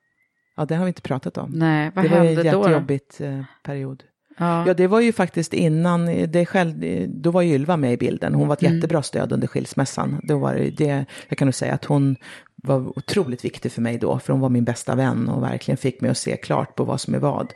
ja 0.57 0.65
det 0.65 0.75
har 0.75 0.85
vi 0.85 0.89
inte 0.89 1.03
pratat 1.03 1.39
om. 1.39 1.51
Nej, 1.55 1.91
vad 1.95 2.05
det 2.05 2.09
hände 2.09 2.35
var 2.35 2.45
en 2.45 2.53
då? 2.53 2.61
jättejobbigt 2.61 3.21
eh, 3.21 3.43
period. 3.65 4.03
Ja. 4.37 4.67
Ja, 4.67 4.75
det 4.75 4.87
var 4.87 5.01
ju 5.01 5.13
faktiskt 5.13 5.53
innan, 5.53 6.07
det 6.29 6.47
själv, 6.47 6.75
då 7.09 7.31
var 7.31 7.43
ju 7.43 7.55
Ylva 7.55 7.77
med 7.77 7.93
i 7.93 7.97
bilden. 7.97 8.35
Hon 8.35 8.49
var 8.49 8.55
ett 8.57 8.63
Mm. 8.63 8.75
jättebra 8.75 9.03
stöd 9.03 9.33
under 9.33 9.47
skilsmässan. 9.49 10.21
Då 10.23 10.39
var 10.39 10.55
det, 10.55 10.71
det, 10.71 11.05
jag 11.29 11.39
kan 11.39 11.47
nog 11.47 11.55
säga 11.55 11.75
att 11.75 11.85
hon 11.85 12.17
var 12.57 12.99
otroligt 12.99 13.45
viktig 13.45 13.73
för 13.73 13.83
mig 13.83 13.99
då, 13.99 14.19
för 14.19 14.33
hon 14.33 14.41
var 14.41 14.49
min 14.49 14.65
bästa 14.65 14.95
vän 14.95 15.29
och 15.29 15.43
verkligen 15.43 15.79
fick 15.79 16.01
mig 16.01 16.11
att 16.11 16.19
se 16.19 16.37
klart 16.37 16.75
på 16.75 16.85
vad 16.85 17.01
som 17.01 17.15
är 17.15 17.19
vad. 17.19 17.53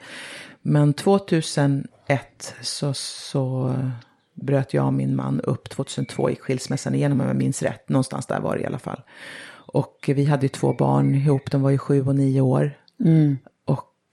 Men 0.63 0.93
2001 0.93 2.55
så, 2.61 2.95
så 2.95 3.75
bröt 4.35 4.75
jag 4.75 4.87
och 4.87 4.93
min 4.93 5.17
man 5.17 5.41
upp. 5.41 5.69
2002 5.71 6.31
gick 6.31 6.41
skilsmässan 6.41 6.95
igenom 6.95 7.21
om 7.21 7.27
jag 7.27 7.37
minns 7.37 7.63
rätt. 7.63 7.89
Någonstans 7.89 8.27
där 8.27 8.41
var 8.41 8.57
det 8.57 8.63
i 8.63 8.67
alla 8.67 8.79
fall. 8.79 9.03
Och 9.51 10.11
vi 10.15 10.25
hade 10.25 10.43
ju 10.43 10.49
två 10.49 10.73
barn 10.73 11.15
ihop, 11.15 11.51
de 11.51 11.63
var 11.63 11.71
ju 11.71 11.79
sju 11.79 12.07
och 12.07 12.15
nio 12.17 12.41
år. 12.41 12.73
Mm. 13.05 13.39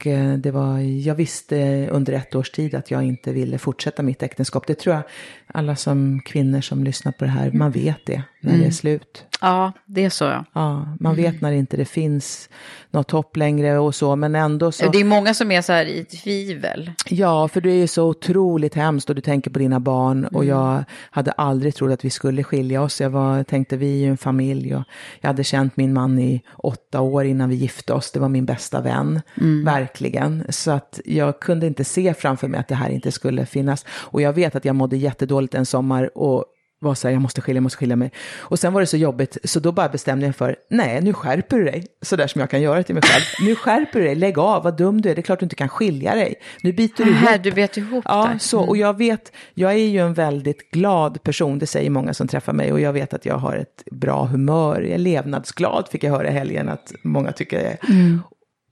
Eh, 0.06 0.34
det 0.34 0.52
var, 0.52 0.80
jag 0.80 1.16
visste 1.16 1.88
under 1.92 2.14
ett 2.14 2.36
års 2.36 2.50
tid 2.50 2.76
att 2.76 2.92
jag 2.92 3.04
inte 3.04 3.34
ville 3.34 3.58
fortsätta 3.58 4.04
mitt 4.04 4.24
äktenskap. 4.24 4.68
Det 4.68 4.76
tror 4.76 4.96
jag 4.96 5.04
alla 5.48 5.76
som 5.76 6.22
kvinnor 6.26 6.62
som 6.62 6.84
lyssnar 6.84 7.12
på 7.12 7.26
det 7.26 7.32
här, 7.32 7.52
man 7.52 7.72
vet 7.72 8.06
det. 8.06 8.24
När 8.46 8.54
Mm. 8.54 8.62
det 8.62 8.68
är 8.68 8.72
slut. 8.72 9.24
Ja, 9.42 9.72
det 9.86 10.06
är 10.06 10.10
så 10.10 10.24
ja. 10.24 10.46
Ja, 10.54 10.88
man 11.00 11.16
vet 11.16 11.42
när 11.42 11.52
inte 11.52 11.78
det 11.78 11.86
finns 11.86 12.50
något 12.92 13.12
hopp 13.12 13.38
längre 13.38 13.78
och 13.80 13.96
så, 13.96 14.16
men 14.16 14.36
ändå 14.36 14.72
så. 14.72 14.90
Det 14.92 14.98
är 15.00 15.06
många 15.06 15.34
som 15.34 15.52
är 15.52 15.62
så 15.62 15.74
här 15.74 15.86
i 15.86 16.06
tvivel. 16.06 16.92
Ja, 17.10 17.48
för 17.48 17.62
det 17.62 17.70
är 17.72 17.76
ju 17.76 17.88
så 17.88 18.04
otroligt 18.10 18.76
hemskt 18.76 19.10
och 19.10 19.16
du 19.16 19.22
tänker 19.22 19.52
på 19.52 19.60
dina 19.60 19.80
barn 19.80 20.26
och 20.26 20.44
Mm. 20.44 20.48
jag 20.58 20.84
hade 21.12 21.32
aldrig 21.32 21.76
trott 21.76 21.92
att 21.92 22.06
vi 22.06 22.10
skulle 22.10 22.44
skilja 22.44 22.82
oss. 22.82 23.02
Jag 23.02 23.10
var, 23.10 23.44
tänkte 23.44 23.78
vi 23.78 23.94
är 23.94 23.98
ju 24.06 24.10
en 24.10 24.18
familj 24.18 24.76
och 24.76 24.84
jag 25.22 25.28
hade 25.30 25.44
känt 25.44 25.78
min 25.78 25.94
man 25.94 26.20
i 26.20 26.42
åtta 26.58 27.02
år 27.02 27.26
innan 27.26 27.50
vi 27.50 27.56
gifte 27.56 27.94
oss. 27.94 28.12
Det 28.12 28.20
var 28.20 28.30
min 28.30 28.46
bästa 28.46 28.82
vän, 28.82 29.22
Mm. 29.42 29.66
verkligen. 29.66 30.44
Så 30.50 30.72
att 30.72 31.00
jag 31.06 31.40
kunde 31.40 31.68
inte 31.68 31.84
se 31.84 32.14
framför 32.14 32.48
mig 32.48 32.60
att 32.60 32.68
det 32.68 32.76
här 32.76 32.90
inte 32.90 33.12
skulle 33.12 33.46
finnas. 33.46 33.86
Och 33.90 34.22
jag 34.22 34.34
vet 34.34 34.56
att 34.56 34.66
jag 34.66 34.76
mådde 34.76 34.98
jättedåligt 34.98 35.56
en 35.56 35.66
sommar 35.66 36.18
och 36.18 36.46
var 36.86 36.96
så 36.96 37.08
här, 37.08 37.14
jag 37.14 37.22
måste 37.22 37.42
skilja, 37.42 37.58
jag 37.58 37.64
måste 37.64 37.78
skilja 37.78 37.96
mig. 37.96 38.12
Och 38.38 38.60
sen 38.60 38.74
var 38.74 38.82
det 38.82 38.88
så 38.88 38.98
jobbigt, 38.98 39.38
så 39.44 39.60
då 39.60 39.72
bara 39.72 39.90
bestämde 39.90 40.26
jag 40.26 40.36
för, 40.36 40.56
nej, 40.70 41.02
nu 41.02 41.14
skärper 41.14 41.58
du 41.58 41.64
dig. 41.66 41.86
Så 42.02 42.16
där 42.16 42.28
som 42.28 42.40
jag 42.42 42.50
kan 42.50 42.62
göra 42.62 42.84
till 42.84 42.96
mig 42.96 43.04
själv. 43.04 43.24
Nu 43.48 43.56
skärper 43.56 44.00
du 44.00 44.06
dig, 44.06 44.16
lägg 44.16 44.40
av, 44.40 44.64
vad 44.64 44.78
dum 44.78 45.02
du 45.02 45.10
är, 45.10 45.16
det 45.16 45.22
är 45.22 45.24
klart 45.24 45.40
du 45.40 45.46
inte 45.46 45.56
kan 45.56 45.70
skilja 45.70 46.16
dig. 46.16 46.36
Nu 46.64 46.74
biter 46.74 47.06
du 47.06 47.14
Här, 47.14 47.34
ihop. 47.34 47.44
du 47.44 47.52
vet 47.52 47.78
ihop 47.78 48.04
Ja, 48.08 48.30
där. 48.32 48.38
så, 48.38 48.62
och 48.62 48.78
jag 48.78 48.98
vet, 48.98 49.32
jag 49.54 49.72
är 49.72 49.78
ju 49.78 50.00
en 50.00 50.14
väldigt 50.14 50.72
glad 50.72 51.24
person, 51.24 51.60
det 51.60 51.68
säger 51.68 51.90
många 51.90 52.14
som 52.14 52.28
träffar 52.28 52.54
mig, 52.54 52.72
och 52.72 52.80
jag 52.80 52.94
vet 52.94 53.14
att 53.14 53.26
jag 53.26 53.38
har 53.38 53.56
ett 53.56 53.84
bra 53.92 54.26
humör, 54.26 54.82
jag 54.82 54.92
är 54.92 54.98
levnadsglad, 54.98 55.88
fick 55.92 56.04
jag 56.04 56.12
höra 56.12 56.28
i 56.30 56.32
helgen 56.32 56.70
att 56.70 56.92
många 57.04 57.32
tycker 57.32 57.58
jag 57.58 57.66
är. 57.66 57.78
Mm. 57.90 58.22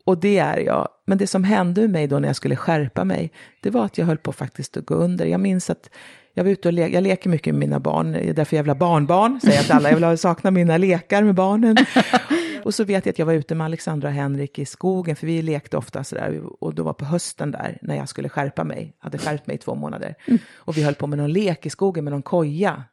Och 0.05 0.17
det 0.17 0.37
är 0.37 0.57
jag. 0.57 0.87
Men 1.07 1.17
det 1.17 1.27
som 1.27 1.43
hände 1.43 1.81
med 1.81 1.89
mig 1.89 2.07
då 2.07 2.19
när 2.19 2.29
jag 2.29 2.35
skulle 2.35 2.55
skärpa 2.55 3.03
mig, 3.03 3.31
det 3.61 3.69
var 3.69 3.85
att 3.85 3.97
jag 3.97 4.05
höll 4.05 4.17
på 4.17 4.31
faktiskt 4.31 4.77
att 4.77 4.85
gå 4.85 4.95
under. 4.95 5.25
Jag 5.25 5.39
minns 5.39 5.69
att 5.69 5.89
jag 6.33 6.43
var 6.43 6.51
ute 6.51 6.67
och 6.67 6.73
le- 6.73 6.87
jag 6.87 7.03
leker 7.03 7.29
mycket 7.29 7.53
med 7.53 7.59
mina 7.59 7.79
barn, 7.79 8.11
därför 8.11 8.55
jag 8.55 8.63
vill 8.63 8.69
ha 8.69 8.75
barnbarn, 8.75 9.39
säger 9.41 9.55
jag 9.55 9.65
till 9.65 9.73
alla, 9.73 9.89
jag 9.89 9.95
vill 9.95 10.03
ha, 10.03 10.17
sakna 10.17 10.51
mina 10.51 10.77
lekar 10.77 11.23
med 11.23 11.35
barnen. 11.35 11.77
och 12.63 12.73
så 12.73 12.83
vet 12.83 13.05
jag 13.05 13.13
att 13.13 13.19
jag 13.19 13.25
var 13.25 13.33
ute 13.33 13.55
med 13.55 13.65
Alexandra 13.65 14.07
och 14.07 14.13
Henrik 14.13 14.59
i 14.59 14.65
skogen, 14.65 15.15
för 15.15 15.27
vi 15.27 15.41
lekte 15.41 15.77
ofta 15.77 16.03
sådär, 16.03 16.41
och 16.59 16.75
då 16.75 16.83
var 16.83 16.93
på 16.93 17.05
hösten 17.05 17.51
där, 17.51 17.77
när 17.81 17.95
jag 17.95 18.09
skulle 18.09 18.29
skärpa 18.29 18.63
mig, 18.63 18.95
hade 18.99 19.17
skärpt 19.17 19.47
mig 19.47 19.55
i 19.55 19.59
två 19.59 19.75
månader. 19.75 20.15
Och 20.57 20.77
vi 20.77 20.83
höll 20.83 20.95
på 20.95 21.07
med 21.07 21.17
någon 21.17 21.31
lek 21.33 21.65
i 21.65 21.69
skogen 21.69 22.03
med 22.03 22.13
någon 22.13 22.21
koja. 22.23 22.83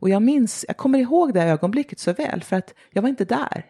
Och 0.00 0.10
jag 0.10 0.22
minns, 0.22 0.64
jag 0.68 0.76
kommer 0.76 0.98
ihåg 0.98 1.34
det 1.34 1.42
ögonblicket 1.42 1.98
så 1.98 2.12
väl, 2.12 2.42
för 2.42 2.56
att 2.56 2.74
jag 2.92 3.02
var 3.02 3.08
inte 3.08 3.24
där. 3.24 3.64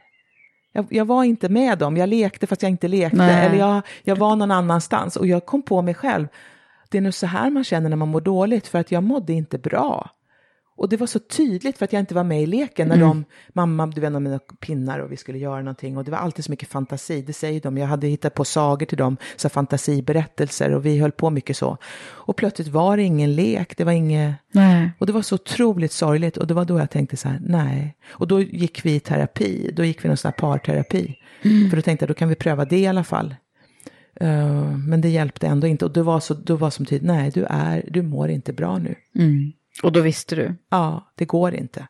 Jag, 0.72 0.86
jag 0.90 1.04
var 1.04 1.24
inte 1.24 1.48
med 1.48 1.78
dem, 1.78 1.96
jag 1.96 2.08
lekte 2.08 2.46
fast 2.46 2.62
jag 2.62 2.70
inte 2.70 2.88
lekte, 2.88 3.16
Nej. 3.16 3.46
eller 3.46 3.58
jag, 3.58 3.82
jag 4.02 4.16
var 4.16 4.36
någon 4.36 4.50
annanstans. 4.50 5.16
Och 5.16 5.26
jag 5.26 5.46
kom 5.46 5.62
på 5.62 5.82
mig 5.82 5.94
själv, 5.94 6.28
det 6.89 6.99
är 6.99 7.03
nog 7.03 7.14
så 7.14 7.26
här 7.26 7.51
man 7.51 7.64
känner 7.64 7.89
när 7.89 7.97
man 7.97 8.09
mår 8.09 8.20
dåligt, 8.20 8.66
för 8.66 8.78
att 8.78 8.93
jag 8.93 9.03
mådde 9.03 9.32
inte 9.32 9.59
bra. 9.59 10.11
Och 10.80 10.89
det 10.89 10.97
var 10.97 11.07
så 11.07 11.18
tydligt 11.18 11.78
för 11.78 11.84
att 11.84 11.93
jag 11.93 12.01
inte 12.01 12.14
var 12.14 12.24
med 12.24 12.43
i 12.43 12.47
leken 12.47 12.89
när 12.89 12.97
Mm. 12.97 13.09
de, 13.09 13.24
mamma, 13.53 13.86
du 13.86 14.01
vet, 14.01 14.12
mina 14.12 14.39
pinnar 14.39 14.99
och 14.99 15.12
vi 15.12 15.16
skulle 15.16 15.39
göra 15.39 15.59
någonting. 15.59 15.97
Och 15.97 16.05
det 16.05 16.11
var 16.11 16.18
alltid 16.18 16.45
så 16.45 16.51
mycket 16.51 16.68
fantasi, 16.68 17.22
det 17.22 17.32
säger 17.32 17.61
de. 17.61 17.78
Jag 17.78 17.86
hade 17.86 18.07
hittat 18.07 18.34
på 18.34 18.45
sagor 18.45 18.86
till 18.86 18.99
dem, 18.99 19.16
så 19.36 19.49
fantasiberättelser 19.49 20.74
och 20.74 20.86
vi 20.86 20.99
höll 20.99 21.12
på 21.12 21.30
mycket 21.30 21.57
så. 21.57 21.76
Och 22.07 22.36
plötsligt 22.36 22.68
var 22.68 22.97
det 22.97 23.03
ingen 23.03 23.34
lek, 23.34 23.76
det 23.76 23.84
var 23.84 23.93
inget... 23.93 24.34
Nej. 24.53 24.91
Och 24.99 25.07
det 25.07 25.12
var 25.12 25.22
så 25.22 25.34
otroligt 25.34 25.93
sorgligt 25.93 26.36
och 26.36 26.47
det 26.47 26.55
var 26.55 26.64
då 26.64 26.78
jag 26.78 26.91
tänkte 26.91 27.16
så 27.16 27.28
här, 27.28 27.41
nej. 27.43 27.97
Och 28.11 28.28
då 28.28 28.41
gick 28.41 28.84
vi 28.84 28.95
i 28.95 29.01
terapi, 29.01 29.70
då 29.76 29.84
gick 29.84 30.05
vi 30.05 30.09
någon 30.09 30.16
sån 30.16 30.28
här 30.28 30.39
parterapi. 30.41 31.16
Mm. 31.43 31.70
För 31.70 31.76
då 31.76 31.82
tänkte 31.82 32.03
jag, 32.05 32.11
då 32.11 32.14
kan 32.14 32.28
vi 32.28 32.34
pröva 32.34 32.64
det 32.64 32.78
i 32.78 32.86
alla 32.86 33.05
fall. 33.05 33.34
Eh, 34.20 34.76
men 34.78 35.00
det 35.00 35.08
hjälpte 35.08 35.46
ändå 35.46 35.66
inte 35.66 35.84
och 35.84 35.92
det 35.92 36.02
var, 36.02 36.20
så, 36.20 36.34
då 36.34 36.56
var 36.56 36.70
som 36.70 36.86
tydligt, 36.86 37.06
nej 37.06 37.30
du 37.34 37.44
är, 37.50 37.84
du 37.90 38.02
mår 38.02 38.28
inte 38.28 38.52
bra 38.52 38.78
nu. 38.78 38.94
Mm. 39.14 39.52
Och 39.82 39.92
då 39.92 40.00
visste 40.00 40.36
du? 40.36 40.54
Ja, 40.70 41.12
det 41.14 41.24
går 41.24 41.54
inte. 41.54 41.86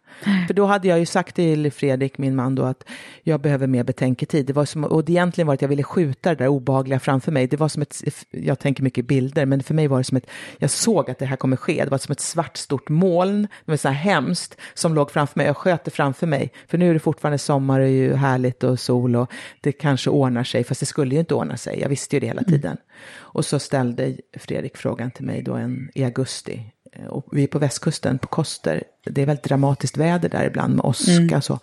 För 0.47 0.55
då 0.55 0.66
hade 0.66 0.89
jag 0.89 0.99
ju 0.99 1.07
sagt 1.07 1.36
till 1.36 1.72
Fredrik, 1.72 2.18
min 2.18 2.36
man, 2.36 2.55
då 2.55 2.62
att 2.62 2.84
jag 3.22 3.41
behöver 3.41 3.66
mer 3.66 3.84
betänketid. 3.84 4.47
Det 4.47 4.53
var 4.53 4.64
som, 4.64 4.84
och 4.84 5.05
det 5.05 5.12
egentligen 5.12 5.47
var 5.47 5.55
att 5.55 5.62
jag 5.62 5.68
ville 5.68 5.82
skjuta 5.82 6.28
det 6.28 6.34
där 6.34 6.49
obehagliga 6.49 7.01
framför 7.01 7.32
mig. 7.32 7.47
Det 7.47 7.57
var 7.57 7.68
som 7.68 7.82
ett, 7.82 8.03
jag 8.30 8.59
tänker 8.59 8.82
mycket 8.82 9.07
bilder, 9.07 9.47
men 9.47 9.62
för 9.62 9.74
mig 9.74 9.86
var 9.86 9.99
det 9.99 10.05
som 10.05 10.16
ett, 10.16 10.26
jag 10.59 10.70
såg 10.70 11.11
att 11.11 11.18
det 11.18 11.26
här 11.26 11.36
kommer 11.36 11.57
ske. 11.57 11.84
Det 11.84 11.91
var 11.91 11.99
som 11.99 12.12
ett 12.12 12.20
svart 12.20 12.57
stort 12.57 12.89
moln, 12.89 13.43
det 13.43 13.72
var 13.72 13.76
så 13.76 13.89
här 13.89 13.95
hemskt, 13.95 14.57
som 14.74 14.95
låg 14.95 15.11
framför 15.11 15.39
mig. 15.39 15.47
Jag 15.47 15.57
sköt 15.57 15.84
det 15.84 15.91
framför 15.91 16.26
mig. 16.26 16.53
För 16.66 16.78
nu 16.78 16.91
är 16.91 16.95
det 16.95 17.01
fortfarande 17.01 17.39
sommar 17.39 17.80
och 17.80 17.89
ju 17.89 18.14
härligt 18.14 18.64
och 18.64 18.80
sol 18.80 19.16
och 19.16 19.32
det 19.61 19.72
kanske 19.72 20.11
ordnar 20.11 20.45
sig, 20.45 20.64
fast 20.64 20.80
det 20.80 20.86
skulle 20.86 21.14
ju 21.14 21.20
inte 21.20 21.34
ordna 21.34 21.57
sig. 21.57 21.80
Jag 21.80 21.89
visste 21.89 22.16
ju 22.16 22.20
det 22.20 22.26
hela 22.26 22.43
tiden. 22.43 22.76
Och 23.16 23.45
så 23.45 23.59
ställde 23.59 24.16
Fredrik 24.36 24.76
frågan 24.76 25.11
till 25.11 25.24
mig 25.24 25.43
då 25.43 25.55
en, 25.55 25.91
i 25.95 26.05
augusti. 26.05 26.72
Eh, 26.99 27.07
Och 27.07 27.27
vi 27.33 27.43
är 27.43 27.47
på 27.47 27.59
västkusten, 27.59 28.19
på 28.19 28.27
Koster. 28.29 28.83
Det 29.05 29.23
är 29.23 29.27
väldigt 29.27 29.45
dramatiskt 29.45 29.97
väder 29.97 30.29
där 30.29 30.45
ibland 30.47 30.77
med 30.77 30.85
åska 30.85 31.13
Mm. 31.13 31.43
så. 31.43 31.59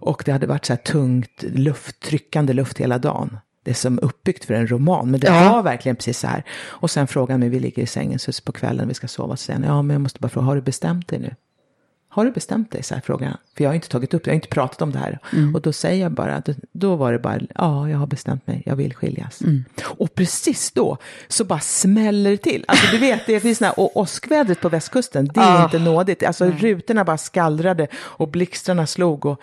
Och 0.00 0.22
det 0.26 0.32
hade 0.32 0.46
varit 0.46 0.64
så 0.66 0.72
här 0.72 0.78
tungt, 0.80 1.42
luft, 1.42 2.00
tryckande 2.00 2.52
luft 2.52 2.78
hela 2.78 2.98
dagen. 2.98 3.38
Det 3.64 3.70
är 3.70 3.74
som 3.74 3.98
uppbyggt 4.02 4.44
för 4.44 4.54
en 4.54 4.66
roman, 4.70 5.10
men 5.10 5.20
det 5.20 5.26
Ja. 5.26 5.52
var 5.52 5.62
verkligen 5.62 5.96
precis 5.96 6.18
så 6.18 6.26
här. 6.26 6.44
Och 6.66 6.90
sen 6.90 7.06
frågade 7.06 7.32
han 7.32 7.40
mig, 7.40 7.48
vi 7.48 7.60
ligger 7.60 7.82
i 7.82 7.86
sängen 7.86 8.18
så 8.18 8.32
på 8.44 8.52
kvällen, 8.52 8.88
vi 8.88 8.94
ska 8.94 9.08
sova. 9.08 9.36
Så 9.36 9.42
säger 9.44 9.60
han, 9.60 9.68
ja 9.68 9.82
men 9.82 9.94
jag 9.94 10.00
måste 10.00 10.20
bara 10.20 10.28
fråga, 10.28 10.46
har 10.46 10.54
du 10.54 10.60
bestämt 10.62 11.08
dig 11.08 11.18
nu? 11.18 11.34
Har 12.18 12.24
du 12.24 12.30
bestämt 12.30 12.70
dig? 12.70 12.82
Så 12.82 12.94
här 12.94 13.00
frågar 13.00 13.26
han. 13.28 13.36
För 13.56 13.64
jag 13.64 13.70
har 13.70 13.74
inte 13.74 13.88
tagit 13.88 14.14
upp 14.14 14.24
det, 14.24 14.28
jag 14.28 14.32
har 14.32 14.36
inte 14.36 14.48
pratat 14.48 14.82
om 14.82 14.92
det 14.92 14.98
här. 14.98 15.18
Mm. 15.32 15.54
Och 15.54 15.60
då 15.62 15.72
säger 15.72 16.02
jag 16.02 16.12
bara, 16.12 16.34
att 16.34 16.48
då 16.72 16.96
var 16.96 17.12
det 17.12 17.18
bara, 17.18 17.40
ja 17.54 17.88
jag 17.88 17.98
har 17.98 18.06
bestämt 18.06 18.46
mig, 18.46 18.62
jag 18.66 18.76
vill 18.76 18.94
skiljas. 18.94 19.42
Mm. 19.42 19.64
Och 19.84 20.14
precis 20.14 20.72
då 20.72 20.96
så 21.28 21.44
bara 21.44 21.60
smäller 21.60 22.30
det 22.30 22.36
till. 22.36 22.64
Alltså 22.68 22.86
du 22.92 22.98
vet, 22.98 23.26
det 23.26 23.40
finns 23.40 23.58
såna 23.58 23.70
och 23.72 23.96
åskvädret 23.96 24.60
på 24.60 24.68
västkusten, 24.68 25.30
det 25.34 25.40
är 25.40 25.60
Ah. 25.60 25.64
inte 25.64 25.78
nådigt. 25.78 26.22
Alltså 26.22 26.44
rutorna 26.44 27.04
bara 27.04 27.18
skallrade 27.18 27.86
och 27.96 28.28
blixtrarna 28.28 28.86
slog. 28.86 29.26
Och 29.26 29.40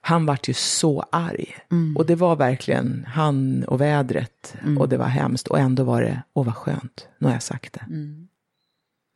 han 0.00 0.26
vart 0.26 0.48
ju 0.48 0.54
så 0.54 1.04
arg. 1.12 1.56
Mm. 1.70 1.96
Och 1.96 2.06
det 2.06 2.14
var 2.14 2.36
verkligen 2.36 3.06
han 3.08 3.64
och 3.64 3.80
vädret. 3.80 4.54
Och 4.78 4.88
det 4.88 4.96
var 4.96 5.06
hemskt. 5.06 5.48
Och 5.48 5.58
ändå 5.58 5.84
var 5.84 6.02
det, 6.02 6.22
åh 6.34 6.44
vad 6.46 6.54
skönt, 6.56 7.06
nu 7.18 7.26
har 7.26 7.34
jag 7.34 7.42
sagt 7.42 7.72
det. 7.72 7.84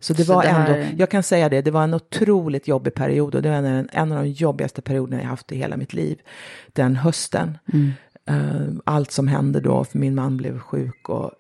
Så 0.05 0.13
det 0.13 0.25
Så 0.25 0.35
var 0.35 0.43
det 0.43 0.49
här- 0.49 0.75
ändå, 0.75 0.95
jag 0.99 1.11
kan 1.11 1.23
säga 1.23 1.49
det, 1.49 1.63
det 1.63 1.71
var 1.71 1.85
en 1.85 1.95
otroligt 1.95 2.69
jobbig 2.69 2.95
period 2.95 3.35
och 3.35 3.43
det 3.43 3.49
var 3.49 3.57
en, 3.57 3.89
en 3.93 4.13
av 4.13 4.23
de 4.25 4.29
jobbigaste 4.31 4.83
perioderna 4.83 5.23
jag 5.23 5.29
haft 5.29 5.53
i 5.53 5.57
hela 5.57 5.77
mitt 5.77 5.93
liv. 5.93 6.19
Den 6.73 6.97
hösten. 6.97 7.59
Eh, 8.27 8.37
allt 8.85 9.11
som 9.11 9.29
hände 9.29 9.61
då, 9.61 9.85
för 9.85 9.99
min 9.99 10.15
man 10.15 10.37
blev 10.37 10.59
sjuk 10.59 11.09
och 11.09 11.31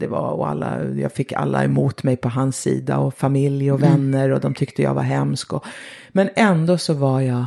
det 0.00 0.06
var, 0.06 0.30
och 0.30 0.48
alla, 0.48 0.84
jag 0.84 1.12
fick 1.12 1.32
alla 1.32 1.64
emot 1.64 2.02
mig 2.02 2.16
på 2.16 2.28
hans 2.28 2.56
sida 2.58 2.98
och 2.98 3.14
familj 3.14 3.72
och 3.72 3.78
Mm. 3.82 3.90
vänner 3.90 4.30
och 4.30 4.40
de 4.40 4.54
tyckte 4.54 4.82
jag 4.82 4.94
var 4.94 5.02
hemsk. 5.02 5.52
Och, 5.52 5.64
men 6.08 6.28
ändå 6.36 6.78
så 6.78 6.94
var 6.94 7.20
jag 7.20 7.44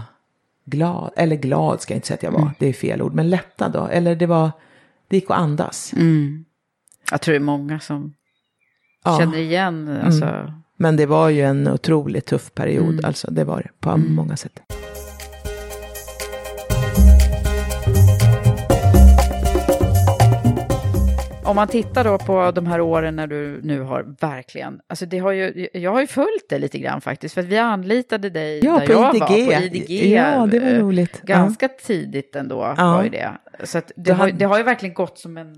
glad, 0.65 1.11
eller 1.15 1.35
glad 1.35 1.81
ska 1.81 1.93
jag 1.93 1.97
inte 1.97 2.07
säga 2.07 2.15
att 2.17 2.23
jag 2.23 2.31
var, 2.31 2.39
Mm. 2.39 2.53
det 2.59 2.67
är 2.67 2.73
fel 2.73 3.01
ord, 3.01 3.13
men 3.13 3.29
lättad 3.29 3.71
då. 3.71 3.87
Eller 3.87 4.15
det 4.15 4.25
var, 4.25 4.51
det 5.07 5.15
gick 5.15 5.31
att 5.31 5.37
andas. 5.37 5.93
Mm. 5.93 6.45
Jag 7.11 7.21
tror 7.21 7.33
det 7.33 7.37
är 7.37 7.39
många 7.39 7.79
som 7.79 8.13
Ja. 9.03 9.17
känner 9.19 9.37
igen, 9.37 9.99
alltså. 10.03 10.25
Mm. 10.25 10.51
Men 10.77 10.95
det 10.97 11.05
var 11.05 11.29
ju 11.29 11.41
en 11.41 11.67
otroligt 11.67 12.25
tuff 12.25 12.53
period, 12.53 12.93
Mm. 12.93 13.05
alltså 13.05 13.31
det 13.31 13.43
var 13.43 13.61
det 13.61 13.69
på 13.79 13.97
många 13.97 14.37
sätt. 14.37 14.59
Om 21.43 21.55
man 21.55 21.67
tittar 21.67 22.03
då 22.03 22.17
på 22.17 22.51
de 22.51 22.67
här 22.67 22.81
åren 22.81 23.15
när 23.15 23.27
du 23.27 23.59
nu 23.63 23.81
har 23.81 24.15
verkligen, 24.21 24.79
alltså 24.89 25.05
det 25.05 25.17
har 25.19 25.31
ju, 25.31 25.67
jag 25.73 25.91
har 25.91 26.01
ju 26.01 26.07
följt 26.07 26.45
det 26.49 26.59
lite 26.59 26.79
grann 26.79 27.01
faktiskt, 27.01 27.33
för 27.35 27.41
att 27.41 27.47
vi 27.47 27.57
anlitade 27.57 28.29
dig 28.29 28.59
Ja, 28.65 28.79
där 28.79 28.89
jag 28.93 29.15
IDG. 29.15 29.19
var, 29.21 29.27
på 29.59 29.63
IDG. 29.65 30.11
Ja, 30.11 30.47
det 30.51 30.59
var 30.59 30.69
roligt. 30.69 31.21
Ganska 31.21 31.67
tidigt 31.67 32.35
ändå 32.35 32.73
Ja. 32.77 32.91
var 32.93 33.03
ju 33.03 33.09
det. 33.09 33.31
Så 33.63 33.77
det, 33.77 33.93
Du 33.95 34.13
har, 34.13 34.31
det 34.31 34.45
har 34.45 34.57
ju 34.57 34.63
verkligen 34.63 34.93
gått 34.95 35.17
som 35.19 35.37
en 35.37 35.55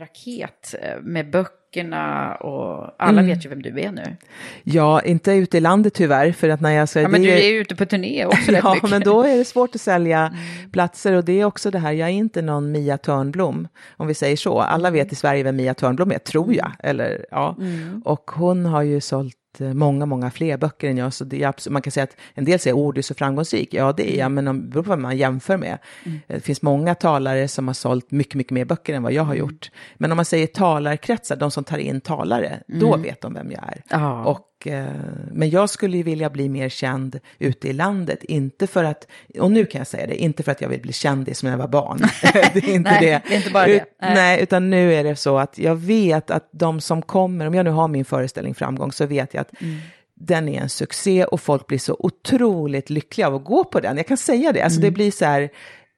raket 0.00 0.74
eh, 0.82 1.00
med 1.02 1.30
böckerna 1.30 2.34
och 2.34 2.94
alla 2.98 3.20
Mm. 3.20 3.26
vet 3.26 3.44
ju 3.44 3.48
vem 3.48 3.62
du 3.62 3.80
är 3.80 3.92
nu. 3.92 4.16
Ja, 4.62 5.02
inte 5.02 5.32
ute 5.32 5.56
i 5.56 5.60
landet 5.60 5.94
tyvärr, 5.94 6.32
för 6.32 6.48
att 6.48 6.60
när 6.60 6.70
jag 6.70 6.88
säger 6.88 7.04
Ja, 7.04 7.10
men 7.10 7.22
du 7.22 7.30
är 7.30 7.48
ju 7.52 7.58
ute 7.60 7.76
på 7.76 7.86
turné 7.86 8.24
också 8.26 8.52
Ja, 8.62 8.74
mycket. 8.74 8.90
men 8.90 9.00
då 9.02 9.22
är 9.22 9.36
det 9.38 9.44
svårt 9.44 9.74
att 9.74 9.80
sälja 9.80 10.34
platser 10.72 11.12
och 11.12 11.24
det 11.24 11.40
är 11.40 11.44
också 11.44 11.70
det 11.70 11.78
här, 11.78 11.92
jag 11.92 12.08
är 12.08 12.12
inte 12.12 12.42
någon 12.42 12.72
Mia 12.72 12.98
Törnblom, 12.98 13.68
om 13.96 14.06
vi 14.06 14.14
säger 14.14 14.36
så. 14.36 14.60
Alla 14.60 14.90
vet 14.90 15.12
i 15.12 15.14
Sverige 15.14 15.42
vem 15.42 15.56
Mia 15.56 15.74
Törnblom 15.74 16.12
är, 16.12 16.18
tror 16.18 16.54
jag. 16.54 16.72
Eller, 16.78 17.26
ja. 17.30 17.56
Mm. 17.58 18.02
Och 18.04 18.30
hon 18.30 18.66
har 18.66 18.82
ju 18.82 19.00
sålt 19.00 19.34
många, 19.58 20.06
många 20.06 20.30
fler 20.30 20.56
böcker 20.56 20.88
än 20.90 20.96
jag, 20.96 21.12
så 21.12 21.24
det 21.24 21.42
är 21.42 21.48
absolut, 21.48 21.72
man 21.72 21.82
kan 21.82 21.90
säga 21.90 22.04
att 22.04 22.16
en 22.34 22.44
del 22.44 22.58
säger 22.58 22.74
ord 22.76 22.98
är 22.98 23.02
så 23.02 23.14
framgångsrik, 23.14 23.74
ja 23.74 23.92
det 23.92 24.14
är 24.14 24.18
jag, 24.18 24.32
men 24.32 24.48
om, 24.48 24.60
det 24.62 24.68
beror 24.68 24.82
på 24.82 24.88
vad 24.88 24.98
man 24.98 25.16
jämför 25.16 25.56
med. 25.56 25.78
Mm. 26.06 26.18
Det 26.26 26.40
finns 26.40 26.62
många 26.62 26.94
talare 26.94 27.48
som 27.48 27.66
har 27.66 27.74
sålt 27.74 28.10
mycket, 28.10 28.34
mycket 28.34 28.52
mer 28.52 28.64
böcker 28.64 28.94
än 28.94 29.02
vad 29.02 29.12
jag 29.12 29.22
har 29.22 29.34
Mm. 29.34 29.46
gjort. 29.46 29.70
Men 29.96 30.12
om 30.12 30.16
man 30.16 30.24
säger 30.24 30.46
talarkretsar, 30.46 31.36
de 31.36 31.50
som 31.50 31.64
tar 31.64 31.78
in 31.78 32.00
talare, 32.00 32.62
då 32.66 32.86
Mm. 32.94 33.02
vet 33.02 33.20
de 33.20 33.34
vem 33.34 33.50
jag 33.50 33.62
är. 33.64 33.82
Ja. 33.90 34.24
Och, 34.24 34.46
eh, 34.66 34.84
men 35.32 35.50
jag 35.50 35.70
skulle 35.70 35.96
ju 35.96 36.02
vilja 36.02 36.30
bli 36.30 36.48
mer 36.48 36.68
känd 36.68 37.20
ute 37.38 37.68
i 37.68 37.72
landet, 37.72 38.24
inte 38.24 38.66
för 38.66 38.84
att, 38.84 39.06
och 39.38 39.50
nu 39.50 39.64
kan 39.66 39.78
jag 39.78 39.86
säga 39.86 40.06
det, 40.06 40.16
inte 40.22 40.42
för 40.42 40.52
att 40.52 40.60
jag 40.60 40.68
vill 40.68 40.80
bli 40.80 40.92
kändis 40.92 41.42
när 41.42 41.50
jag 41.50 41.58
var 41.58 41.68
barn. 41.68 41.98
det 42.22 42.58
är 42.64 42.68
inte 42.68 42.90
Nej, 42.90 43.00
det. 43.00 43.22
det 43.28 43.34
är 43.34 43.38
inte 43.38 43.50
bara 43.50 43.66
det. 43.66 43.76
Ut, 43.76 43.82
Nej. 44.02 44.14
nej. 44.14 44.42
utan 44.42 44.70
nu 44.70 44.94
är 44.94 45.04
det 45.04 45.16
så 45.16 45.38
att 45.38 45.58
jag 45.58 45.76
vet 45.76 46.30
att 46.30 46.48
de 46.52 46.80
som 46.80 47.02
kommer, 47.02 47.46
om 47.46 47.54
jag 47.54 47.64
nu 47.64 47.70
har 47.70 47.88
min 47.88 48.04
föreställning 48.04 48.54
framgång, 48.54 48.92
så 48.92 49.06
vet 49.06 49.34
jag 49.34 49.40
att 49.40 49.60
Mm. 49.62 49.78
den 50.14 50.48
är 50.48 50.60
en 50.62 50.68
succé 50.68 51.24
och 51.24 51.40
folk 51.40 51.66
blir 51.66 51.78
så 51.78 51.96
otroligt 51.98 52.90
lyckliga 52.90 53.26
av 53.26 53.34
att 53.34 53.44
gå 53.44 53.64
på 53.64 53.80
den. 53.80 53.96
Jag 53.96 54.06
kan 54.06 54.16
säga 54.16 54.52
det, 54.52 54.62
alltså 54.62 54.80
det 54.80 54.90
blir 54.90 55.10
så 55.10 55.24
här, 55.24 55.50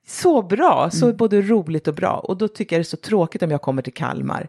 så 0.07 0.43
bra, 0.43 0.91
så 0.93 1.13
både 1.13 1.43
roligt 1.43 1.89
och 1.89 1.95
bra. 1.95 2.13
Och 2.17 2.37
då 2.37 2.49
tycker 2.49 2.77
jag 2.77 2.81
det 2.81 2.83
är 2.83 2.85
så 2.85 2.97
tråkigt 2.97 3.43
om 3.43 3.51
jag 3.51 3.63
kommer 3.63 3.83
till 3.83 3.93
Kalmar 3.95 4.49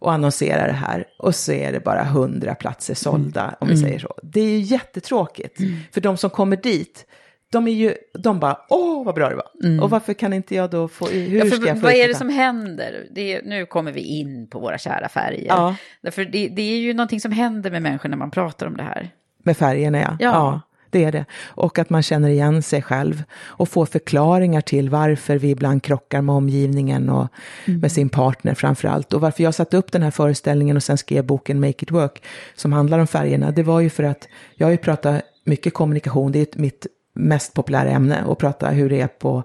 och 0.00 0.12
annonserar 0.12 0.66
det 0.66 0.72
här 0.72 1.04
och 1.18 1.34
så 1.34 1.52
är 1.52 1.72
det 1.72 1.80
bara 1.80 2.04
hundra 2.04 2.54
platser 2.54 2.94
sålda, 2.94 3.54
om 3.60 3.68
vi 3.68 3.74
Mm. 3.74 3.86
säger 3.86 3.98
så. 3.98 4.14
Det 4.22 4.40
är 4.40 4.50
ju 4.50 4.58
jättetråkigt, 4.58 5.58
för 5.92 6.00
de 6.00 6.16
som 6.16 6.30
kommer 6.30 6.56
dit, 6.56 7.06
de 7.52 7.68
är 7.68 7.72
ju, 7.72 7.94
de 8.18 8.40
bara, 8.40 8.58
åh 8.68 9.04
vad 9.04 9.14
bra 9.14 9.28
det 9.28 9.34
var. 9.36 9.82
Och 9.82 9.90
varför 9.90 10.12
kan 10.14 10.32
inte 10.32 10.54
jag 10.54 10.70
då 10.70 10.88
få, 10.88 11.06
hur 11.06 11.26
Mm. 11.26 11.38
Ja, 11.38 11.44
för 11.44 11.56
ska 11.56 11.66
jag 11.68 11.76
få 11.80 11.82
vad 11.86 11.94
är 11.94 12.08
det 12.08 12.14
som 12.14 12.28
händer? 12.28 13.06
Det 13.14 13.34
är, 13.34 13.42
nu 13.42 13.66
kommer 13.66 13.92
vi 13.92 14.00
in 14.00 14.48
på 14.50 14.58
våra 14.60 14.78
kära 14.78 15.08
färger. 15.08 15.46
Ja. 15.48 15.76
Därför 16.02 16.24
det, 16.24 16.48
det 16.48 16.62
är 16.62 16.76
ju 16.78 16.94
någonting 16.94 17.20
som 17.20 17.32
händer 17.32 17.70
med 17.70 17.82
människor 17.82 18.08
när 18.08 18.16
man 18.16 18.30
pratar 18.30 18.66
om 18.66 18.76
det 18.76 18.82
här. 18.82 19.10
Med 19.44 19.56
färgerna 19.56 19.98
ja. 20.00 20.16
Ja. 20.20 20.60
Det 20.90 21.04
är 21.04 21.12
det. 21.12 21.24
Och 21.44 21.78
att 21.78 21.90
man 21.90 22.02
känner 22.02 22.28
igen 22.28 22.62
sig 22.62 22.82
själv 22.82 23.22
och 23.44 23.68
får 23.68 23.86
förklaringar 23.86 24.60
till 24.60 24.90
varför 24.90 25.36
vi 25.38 25.50
ibland 25.50 25.82
krockar 25.82 26.22
med 26.22 26.34
omgivningen 26.34 27.08
och 27.08 27.28
Mm. 27.64 27.80
med 27.80 27.92
sin 27.92 28.08
partner 28.08 28.54
framför 28.54 28.88
allt. 28.88 29.12
Och 29.12 29.20
varför 29.20 29.42
jag 29.42 29.54
satte 29.54 29.76
upp 29.76 29.92
den 29.92 30.02
här 30.02 30.10
föreställningen 30.10 30.76
och 30.76 30.82
sen 30.82 30.98
skrev 30.98 31.24
boken 31.24 31.60
Make 31.60 31.82
it 31.82 31.90
work 31.90 32.22
som 32.54 32.72
handlar 32.72 32.98
om 32.98 33.06
färgerna. 33.06 33.50
Det 33.50 33.62
var 33.62 33.80
ju 33.80 33.90
för 33.90 34.02
att 34.02 34.28
jag 34.54 34.66
har 34.66 34.72
ju 34.72 34.76
pratat 34.76 35.22
mycket 35.44 35.74
kommunikation, 35.74 36.32
det 36.32 36.56
är 36.56 36.60
mitt 36.60 36.86
mest 37.14 37.54
populära 37.54 37.90
ämne 37.90 38.24
och 38.24 38.38
prata 38.38 38.68
hur 38.68 38.90
det 38.90 39.00
är 39.00 39.06
på 39.06 39.44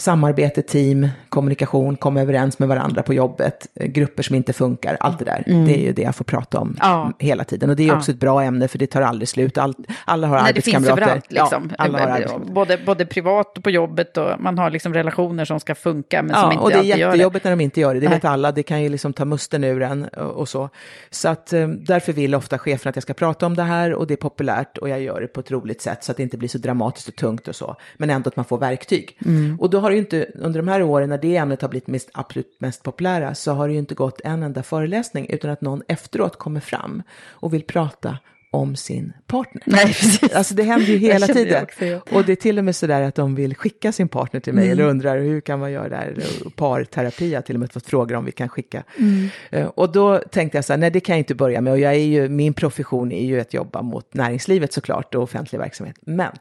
samarbete, 0.00 0.62
team, 0.62 1.08
kommunikation, 1.28 1.96
komma 1.96 2.20
överens 2.20 2.58
med 2.58 2.68
varandra 2.68 3.02
på 3.02 3.14
jobbet, 3.14 3.66
eh, 3.74 3.86
grupper 3.86 4.22
som 4.22 4.36
inte 4.36 4.52
funkar, 4.52 4.96
allt 5.00 5.18
det 5.18 5.24
där. 5.24 5.42
Mm. 5.46 5.64
Det 5.64 5.78
är 5.78 5.82
ju 5.82 5.92
det 5.92 6.02
jag 6.02 6.14
får 6.14 6.24
prata 6.24 6.58
om 6.58 6.76
Ja. 6.80 7.12
hela 7.18 7.44
tiden. 7.44 7.70
Och 7.70 7.76
det 7.76 7.82
är 7.82 7.88
Ja. 7.88 7.96
också 7.96 8.10
ett 8.10 8.20
bra 8.20 8.42
ämne 8.42 8.68
för 8.68 8.78
det 8.78 8.86
tar 8.86 9.02
aldrig 9.02 9.28
slut. 9.28 9.58
All, 9.58 9.74
alla 10.04 10.26
har 10.26 10.42
Nej, 10.42 10.52
det 10.54 10.62
finns 10.62 10.74
arbetskamrater. 10.76 11.02
överallt 11.02 11.32
liksom. 11.32 11.68
Ja, 11.78 11.84
alla 11.84 11.98
har 11.98 12.06
arbetskamrater. 12.08 12.52
både, 12.52 12.78
både 12.86 13.06
privat 13.06 13.58
och 13.58 13.64
på 13.64 13.70
jobbet 13.70 14.16
och 14.16 14.40
man 14.40 14.58
har 14.58 14.70
liksom 14.70 14.94
relationer 14.94 15.44
som 15.44 15.60
ska 15.60 15.74
funka 15.74 16.22
men 16.22 16.34
som 16.34 16.42
Ja, 16.42 16.52
inte 16.52 16.62
och 16.62 16.70
det 16.70 16.74
är 16.74 16.78
alltid 16.78 16.98
jättejobbigt 16.98 17.44
när 17.44 17.50
de 17.52 17.60
inte 17.60 17.80
gör 17.80 17.94
det. 17.94 18.00
Det 18.00 18.08
Nej. 18.08 18.16
vet 18.16 18.24
alla. 18.24 18.52
Det 18.52 18.62
kan 18.62 18.82
ju 18.82 18.88
liksom 18.88 19.12
ta 19.12 19.24
musten 19.24 19.64
ur 19.64 19.82
en 19.82 20.04
och, 20.04 20.30
och 20.30 20.48
så. 20.48 20.68
Så 21.10 21.28
att 21.28 21.52
eh, 21.52 21.68
därför 21.68 22.12
vill 22.12 22.34
ofta 22.34 22.58
chefen 22.58 22.90
att 22.90 22.96
jag 22.96 23.02
ska 23.02 23.14
prata 23.14 23.46
om 23.46 23.56
det 23.56 23.62
här 23.62 23.94
och 23.94 24.06
det 24.06 24.14
är 24.14 24.16
populärt 24.16 24.78
och 24.78 24.88
jag 24.88 25.00
gör 25.00 25.20
det 25.20 25.26
på 25.26 25.40
ett 25.40 25.50
roligt 25.50 25.82
sätt 25.82 26.04
så 26.04 26.10
att 26.12 26.16
det 26.16 26.22
inte 26.22 26.36
blir 26.38 26.48
så 26.48 26.58
dramatiskt 26.58 27.08
och 27.08 27.16
tungt 27.16 27.48
och 27.48 27.56
så. 27.56 27.76
Men 27.96 28.10
ändå 28.10 28.28
att 28.28 28.36
man 28.36 28.44
får 28.44 28.58
verktyg. 28.58 29.16
Mm. 29.26 29.60
Och 29.60 29.70
då 29.70 29.80
har 29.80 29.89
det 29.90 29.94
ju 29.94 30.00
inte, 30.00 30.26
under 30.34 30.60
de 30.62 30.68
här 30.68 30.82
åren 30.82 31.08
när 31.08 31.18
det 31.18 31.36
ämnet 31.36 31.62
har 31.62 31.68
blivit 31.68 31.88
mest, 31.88 32.10
absolut 32.14 32.56
mest 32.58 32.82
populära 32.82 33.34
så 33.34 33.52
har 33.52 33.68
det 33.68 33.72
ju 33.74 33.78
inte 33.80 33.94
gått 33.94 34.20
en 34.24 34.42
enda 34.42 34.62
föreläsning 34.62 35.26
utan 35.28 35.50
att 35.50 35.60
någon 35.60 35.82
efteråt 35.88 36.36
kommer 36.38 36.60
fram 36.60 37.02
och 37.28 37.54
vill 37.54 37.62
prata 37.62 38.18
om 38.52 38.76
sin 38.76 39.12
partner. 39.26 39.62
Nej, 39.66 39.86
precis. 39.86 40.32
Alltså 40.34 40.54
det 40.54 40.62
händer 40.62 40.86
ju 40.86 40.96
hela 40.96 41.26
tiden. 41.26 41.62
också, 41.62 41.84
ja. 41.86 42.00
Och 42.10 42.24
det 42.24 42.32
är 42.32 42.36
till 42.36 42.58
och 42.58 42.64
med 42.64 42.76
sådär 42.76 43.02
att 43.02 43.14
de 43.14 43.34
vill 43.34 43.54
skicka 43.56 43.92
sin 43.92 44.08
partner 44.08 44.40
till 44.40 44.52
mig 44.54 44.64
Mm. 44.64 44.72
eller 44.72 44.90
undrar 44.90 45.18
hur 45.18 45.40
kan 45.40 45.58
man 45.60 45.72
göra 45.72 45.88
det 45.88 45.96
här? 45.96 46.14
Parterapi, 46.56 47.30
jag 47.30 47.36
har 47.38 47.42
till 47.42 47.56
och 47.56 47.60
med 47.60 47.72
fått 47.72 47.86
frågor 47.86 48.14
om 48.16 48.24
vi 48.24 48.32
kan 48.32 48.48
skicka. 48.48 48.82
Mm. 48.98 49.28
Eh, 49.50 49.66
Och 49.66 49.92
då 49.92 50.18
tänkte 50.18 50.58
jag 50.58 50.64
så 50.64 50.72
här, 50.72 50.78
nej 50.78 50.90
det 50.90 51.00
kan 51.00 51.12
jag 51.12 51.20
inte 51.20 51.34
börja 51.34 51.60
med. 51.60 51.72
Och 51.72 51.78
jag 51.78 51.92
är 51.94 51.98
ju, 51.98 52.28
min 52.28 52.54
profession 52.54 53.12
är 53.12 53.24
ju 53.26 53.40
att 53.40 53.54
jobba 53.54 53.82
mot 53.82 54.14
näringslivet 54.14 54.72
såklart 54.72 55.14
och 55.14 55.22
offentlig 55.22 55.58
verksamhet. 55.58 55.96
Men 56.00 56.32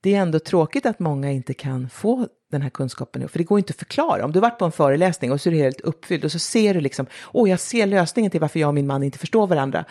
det 0.00 0.14
är 0.14 0.20
ändå 0.20 0.38
tråkigt 0.38 0.86
att 0.86 0.98
många 0.98 1.30
inte 1.30 1.54
kan 1.54 1.88
få 1.88 2.26
den 2.50 2.62
här 2.62 2.70
kunskapen 2.70 3.22
nu. 3.22 3.28
För 3.28 3.38
det 3.38 3.44
går 3.44 3.58
inte 3.58 3.70
att 3.70 3.76
förklara. 3.78 4.24
Om 4.24 4.32
du 4.32 4.40
varit 4.40 4.58
på 4.58 4.64
en 4.64 4.72
föreläsning 4.72 5.32
och 5.32 5.40
så 5.40 5.48
är 5.48 5.50
du 5.52 5.58
helt 5.58 5.80
uppfylld 5.80 6.24
och 6.24 6.32
så 6.32 6.38
ser 6.38 6.74
du 6.74 6.80
liksom, 6.80 7.06
åh 7.32 7.50
jag 7.50 7.60
ser 7.60 7.86
lösningen 7.86 8.30
till 8.30 8.40
varför 8.40 8.60
jag 8.60 8.68
och 8.68 8.74
min 8.74 8.86
man 8.86 9.02
inte 9.02 9.18
förstår 9.18 9.46
varandra. 9.46 9.84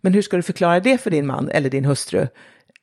Men 0.00 0.14
hur 0.14 0.22
ska 0.22 0.36
du 0.36 0.42
förklara 0.42 0.80
det 0.80 0.98
för 0.98 1.10
din 1.10 1.26
man 1.26 1.48
eller 1.50 1.70
din 1.70 1.84
hustru? 1.84 2.26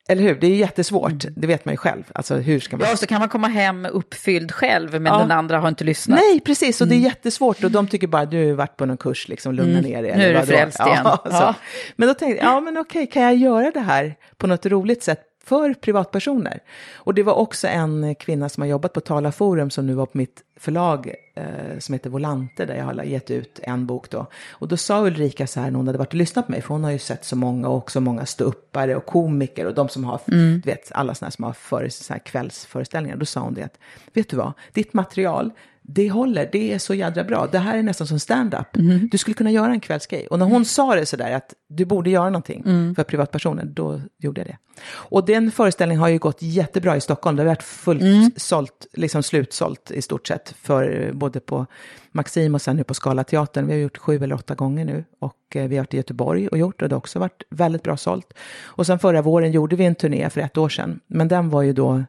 Eller 0.09 0.23
hur? 0.23 0.35
Det 0.35 0.47
är 0.47 0.55
jättesvårt, 0.55 1.25
det 1.35 1.47
vet 1.47 1.65
man 1.65 1.73
ju 1.73 1.77
själv. 1.77 2.03
Alltså 2.13 2.35
hur 2.35 2.59
ska 2.59 2.77
man... 2.77 2.81
Mm. 2.81 2.89
Ja, 2.91 2.97
så 2.97 3.07
kan 3.07 3.19
man 3.19 3.29
komma 3.29 3.47
hem 3.47 3.85
uppfylld 3.85 4.51
själv 4.51 4.91
men 4.93 5.05
Ja. 5.05 5.17
den 5.19 5.31
andra 5.31 5.59
har 5.59 5.67
inte 5.67 5.83
lyssnat. 5.83 6.19
Nej, 6.19 6.39
precis. 6.39 6.81
Och 6.81 6.87
det 6.87 6.95
är 6.95 6.99
jättesvårt. 6.99 7.63
Och 7.63 7.71
de 7.71 7.87
tycker 7.87 8.07
bara, 8.07 8.25
du 8.25 8.47
har 8.47 8.53
varit 8.53 8.77
på 8.77 8.85
någon 8.85 8.97
kurs, 8.97 9.27
liksom, 9.27 9.53
lugna 9.53 9.71
Mm. 9.79 9.83
ner 9.91 10.01
dig. 10.03 10.17
Nu 10.17 10.23
är 10.23 10.41
du 10.41 10.45
frälst 10.47 10.79
igen. 10.79 11.01
Ja. 11.03 11.23
Ja. 11.31 11.53
Men 11.95 12.07
då 12.07 12.13
tänkte 12.13 12.43
jag, 12.45 12.53
ja 12.53 12.59
men 12.59 12.77
okej, 12.77 13.07
kan 13.07 13.23
jag 13.23 13.35
göra 13.35 13.71
det 13.71 13.79
här 13.79 14.15
på 14.37 14.47
något 14.47 14.65
roligt 14.65 15.03
sätt 15.03 15.21
för 15.47 15.73
privatpersoner? 15.73 16.59
Och 16.95 17.13
det 17.13 17.23
var 17.23 17.33
också 17.33 17.67
en 17.67 18.15
kvinna 18.15 18.49
som 18.49 18.61
har 18.61 18.67
jobbat 18.67 18.93
på 18.93 19.01
Tala 19.01 19.31
Forum 19.31 19.69
som 19.69 19.87
nu 19.87 19.93
var 19.93 20.05
på 20.05 20.17
mitt 20.17 20.43
förlag 20.59 21.13
eh, 21.35 21.79
som 21.79 21.93
heter 21.93 22.09
Volante 22.09 22.65
där 22.65 22.75
jag 22.75 22.85
har 22.85 23.03
gett 23.03 23.31
ut 23.31 23.59
en 23.63 23.85
bok 23.85 24.09
då. 24.09 24.25
Och 24.49 24.67
då 24.67 24.77
sa 24.77 25.05
Ulrika 25.05 25.47
så 25.47 25.59
här 25.59 25.71
när 25.71 25.77
hon 25.77 25.87
hade 25.87 25.99
varit 25.99 26.07
och 26.13 26.13
lyssnat 26.13 26.45
på 26.45 26.51
mig, 26.51 26.61
för 26.61 26.69
hon 26.73 26.83
har 26.83 26.91
ju 26.91 26.99
sett 26.99 27.25
så 27.25 27.35
många 27.35 27.67
och 27.67 27.77
också 27.77 27.99
många 27.99 28.25
ståuppare 28.25 28.95
och 28.95 29.05
komiker 29.05 29.65
och 29.65 29.73
de 29.73 29.89
som 29.89 30.03
har, 30.03 30.21
Mm. 30.27 30.61
du 30.63 30.69
vet, 30.71 30.91
alla 30.91 31.15
sådana 31.15 31.31
som 31.31 31.43
har 31.43 31.53
för, 31.53 31.89
så 31.89 32.13
här 32.13 32.19
kvällsföreställningar. 32.19 33.17
Då 33.17 33.25
sa 33.25 33.39
hon 33.39 33.53
det 33.53 33.63
att, 33.63 33.77
vet 34.13 34.29
du 34.29 34.37
vad, 34.37 34.53
ditt 34.73 34.93
material, 34.93 35.51
det 35.89 36.09
håller, 36.09 36.49
det 36.51 36.73
är 36.73 36.79
så 36.79 36.93
jädra 36.93 37.23
bra. 37.23 37.47
Det 37.51 37.57
här 37.59 37.77
är 37.77 37.83
nästan 37.83 38.07
som 38.07 38.19
stand-up. 38.19 38.75
Mm. 38.75 39.07
Du 39.11 39.17
skulle 39.17 39.33
kunna 39.33 39.51
göra 39.51 39.71
en 39.71 39.79
kvällsgrej. 39.79 40.27
Och 40.27 40.39
när 40.39 40.45
hon 40.45 40.65
sa 40.65 40.95
det 40.95 41.05
sådär 41.05 41.31
att 41.31 41.53
du 41.69 41.85
borde 41.85 42.09
göra 42.09 42.29
någonting 42.29 42.63
Mm. 42.65 42.95
för 42.95 43.03
privatpersoner, 43.03 43.65
då 43.65 44.01
gjorde 44.17 44.41
jag 44.41 44.47
det. 44.47 44.57
Och 44.89 45.25
den 45.25 45.51
föreställningen 45.51 46.01
har 46.01 46.07
ju 46.09 46.17
gått 46.17 46.41
jättebra 46.41 46.95
i 46.97 47.01
Stockholm. 47.01 47.37
Det 47.37 47.43
har 47.43 47.47
varit 47.47 47.63
fullt 47.63 48.01
Mm. 48.01 48.31
sålt, 48.35 48.87
liksom 48.93 49.23
slutsålt 49.23 49.91
i 49.91 50.01
stort 50.01 50.27
sett, 50.27 50.55
för 50.61 51.11
både 51.13 51.39
på 51.39 51.65
Maxim 52.11 52.55
och 52.55 52.61
sen 52.61 52.75
nu 52.75 52.83
på 52.83 52.93
Scalateatern. 52.93 53.67
Vi 53.67 53.73
har 53.73 53.79
gjort 53.79 53.97
sju 53.97 54.23
eller 54.23 54.35
åtta 54.35 54.55
gånger 54.55 54.85
nu 54.85 55.03
och 55.19 55.55
eh, 55.55 55.67
vi 55.67 55.75
har 55.77 55.83
varit 55.83 55.93
i 55.93 55.97
Göteborg 55.97 56.47
och 56.47 56.57
gjort 56.57 56.81
och 56.81 56.89
det 56.89 56.95
har 56.95 56.97
också 56.97 57.19
varit 57.19 57.43
väldigt 57.49 57.83
bra 57.83 57.97
sålt. 57.97 58.33
Och 58.63 58.85
sen 58.85 58.99
förra 58.99 59.21
våren 59.21 59.51
gjorde 59.51 59.75
vi 59.75 59.85
en 59.85 59.95
turné 59.95 60.29
för 60.29 60.41
ett 60.41 60.57
år 60.57 60.69
sedan, 60.69 60.99
men 61.07 61.27
den 61.27 61.49
var 61.49 61.61
ju 61.61 61.73
då 61.73 62.03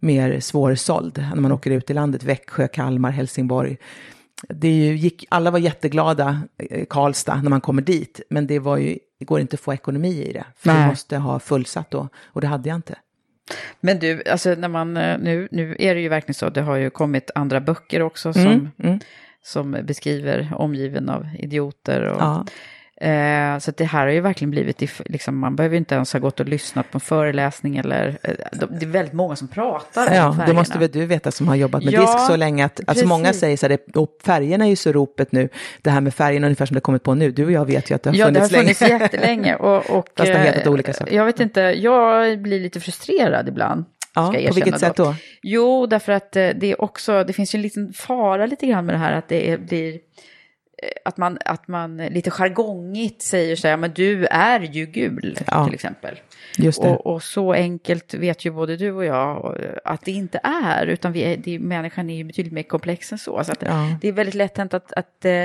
mer 0.00 0.40
svårsåld 0.40 1.18
när 1.34 1.40
man 1.40 1.52
åker 1.52 1.70
ut 1.70 1.90
i 1.90 1.94
landet, 1.94 2.22
Växjö, 2.22 2.68
Kalmar, 2.68 3.10
Helsingborg. 3.10 3.76
Det 4.48 4.68
ju, 4.68 4.96
gick, 4.96 5.26
alla 5.28 5.50
var 5.50 5.58
jätteglada, 5.58 6.42
eh, 6.70 6.84
Karlstad, 6.90 7.42
när 7.42 7.50
man 7.50 7.60
kommer 7.60 7.82
dit, 7.82 8.20
men 8.30 8.46
det, 8.46 8.58
var 8.58 8.76
ju, 8.76 8.98
det 9.18 9.24
går 9.24 9.40
inte 9.40 9.54
att 9.54 9.60
få 9.60 9.74
ekonomi 9.74 10.22
i 10.22 10.32
det. 10.32 10.44
För 10.56 10.68
Nej. 10.68 10.82
du 10.82 10.88
måste 10.88 11.16
ha 11.16 11.40
fullsatt 11.40 11.90
då, 11.90 12.08
och 12.26 12.40
det 12.40 12.46
hade 12.46 12.68
jag 12.68 12.76
inte. 12.76 12.94
Men 13.80 13.98
du, 13.98 14.22
alltså 14.30 14.54
när 14.54 14.68
man, 14.68 14.96
eh, 14.96 15.18
nu, 15.18 15.48
nu 15.50 15.76
är 15.78 15.94
det 15.94 16.00
ju 16.00 16.08
verkligen 16.08 16.34
så, 16.34 16.50
det 16.50 16.60
har 16.60 16.76
ju 16.76 16.90
kommit 16.90 17.30
andra 17.34 17.60
böcker 17.60 18.02
också 18.02 18.32
som, 18.32 18.42
Mm, 18.42 18.68
mm. 18.78 18.98
som 19.42 19.76
beskriver 19.82 20.52
omgiven 20.56 21.08
av 21.08 21.26
idioter. 21.38 22.02
Och, 22.02 22.20
Ja. 22.20 22.46
Eh, 23.00 23.58
så 23.58 23.70
det 23.76 23.84
här 23.84 24.00
har 24.06 24.12
ju 24.12 24.20
verkligen 24.20 24.50
blivit, 24.50 24.82
liksom, 25.08 25.38
man 25.38 25.56
behöver 25.56 25.76
inte 25.76 25.94
ens 25.94 26.12
ha 26.12 26.20
gått 26.20 26.40
och 26.40 26.46
lyssnat 26.46 26.90
på 26.90 26.96
en 26.96 27.00
föreläsning 27.00 27.76
eller, 27.76 28.18
eh, 28.22 28.34
de- 28.52 28.78
det 28.78 28.84
är 28.84 28.90
väldigt 28.90 29.14
många 29.14 29.36
som 29.36 29.48
pratar 29.48 30.06
om 30.08 30.14
Ja, 30.14 30.28
det 30.30 30.36
färgerna. 30.36 30.58
måste 30.60 30.78
väl 30.78 30.90
du 30.90 31.06
veta 31.06 31.30
som 31.30 31.48
har 31.48 31.54
jobbat 31.54 31.84
med 31.84 31.92
Ja, 31.92 32.00
disk 32.00 32.26
så 32.26 32.36
länge. 32.36 32.64
Att, 32.64 32.80
alltså 32.86 33.06
många 33.06 33.32
säger 33.32 33.56
så 33.56 33.68
här, 33.68 33.78
det, 33.86 34.06
färgerna 34.24 34.64
är 34.64 34.68
ju 34.70 34.76
så 34.76 34.92
ropet 34.92 35.32
nu, 35.32 35.48
det 35.82 35.90
här 35.90 36.00
med 36.00 36.14
färgerna 36.14 36.46
ungefär 36.46 36.66
som 36.66 36.74
det 36.74 36.80
kommit 36.80 37.02
på 37.02 37.14
nu. 37.14 37.30
Du 37.30 37.44
och 37.44 37.52
jag 37.52 37.64
vet 37.66 37.90
ju 37.90 37.94
att 37.94 38.02
det 38.02 38.10
har 38.10 38.16
Ja, 38.16 38.30
det 38.30 38.40
har 38.40 38.48
funnits 38.48 38.78
funnits 38.78 38.80
länge. 38.80 39.02
jättelänge. 39.02 39.54
Och, 39.54 39.76
och, 39.90 40.08
Fast 40.16 40.32
det 40.32 40.38
har 40.38 40.44
hetat 40.44 40.66
eh, 40.66 40.72
olika 40.72 40.92
saker. 40.92 41.14
Jag 41.16 41.24
vet 41.24 41.40
inte, 41.40 41.60
jag 41.60 42.38
blir 42.42 42.60
lite 42.60 42.80
frustrerad 42.80 43.48
ibland. 43.48 43.84
Ja, 44.14 44.26
på 44.26 44.32
vilket 44.32 44.56
erkänna 44.56 44.78
sätt 44.78 44.96
då? 44.96 45.14
Jo, 45.42 45.86
därför 45.86 46.12
att 46.12 46.36
eh, 46.36 46.48
det 46.56 46.66
är 46.72 46.82
också, 46.82 47.24
det 47.24 47.32
finns 47.32 47.54
ju 47.54 47.56
en 47.56 47.62
liten 47.62 47.92
fara 47.92 48.46
lite 48.46 48.66
grann 48.66 48.86
med 48.86 48.94
det 48.94 48.98
här 48.98 49.12
att 49.12 49.28
det 49.28 49.50
är, 49.50 49.58
blir, 49.58 49.98
att 51.04 51.16
man, 51.16 51.38
att 51.44 51.68
man 51.68 51.96
lite 51.96 52.30
jargongigt 52.30 53.22
säger 53.22 53.56
så 53.56 53.68
här, 53.68 53.76
men 53.76 53.92
du 53.92 54.26
är 54.26 54.60
ju 54.60 54.86
gul 54.86 55.38
Ja, 55.46 55.64
till 55.64 55.74
exempel. 55.74 56.20
Och, 56.78 57.06
och 57.06 57.22
så 57.22 57.52
enkelt 57.52 58.14
vet 58.14 58.44
ju 58.44 58.50
både 58.50 58.76
du 58.76 58.92
och 58.92 59.04
jag 59.04 59.60
eh, 59.60 59.70
att 59.84 60.04
det 60.04 60.12
inte 60.12 60.40
är, 60.42 60.86
utan 60.86 61.12
vi 61.12 61.20
är, 61.20 61.36
det, 61.36 61.58
människan 61.58 62.10
är 62.10 62.16
ju 62.16 62.24
betydligt 62.24 62.52
mer 62.52 62.62
komplex 62.62 63.12
än 63.12 63.18
så. 63.18 63.44
så 63.44 63.52
att 63.52 63.62
Ja. 63.62 63.96
Det 64.00 64.08
är 64.08 64.12
väldigt 64.12 64.34
lätt 64.34 64.58
hänt 64.58 64.74
att, 64.74 64.92
att 64.92 65.24
eh, 65.24 65.44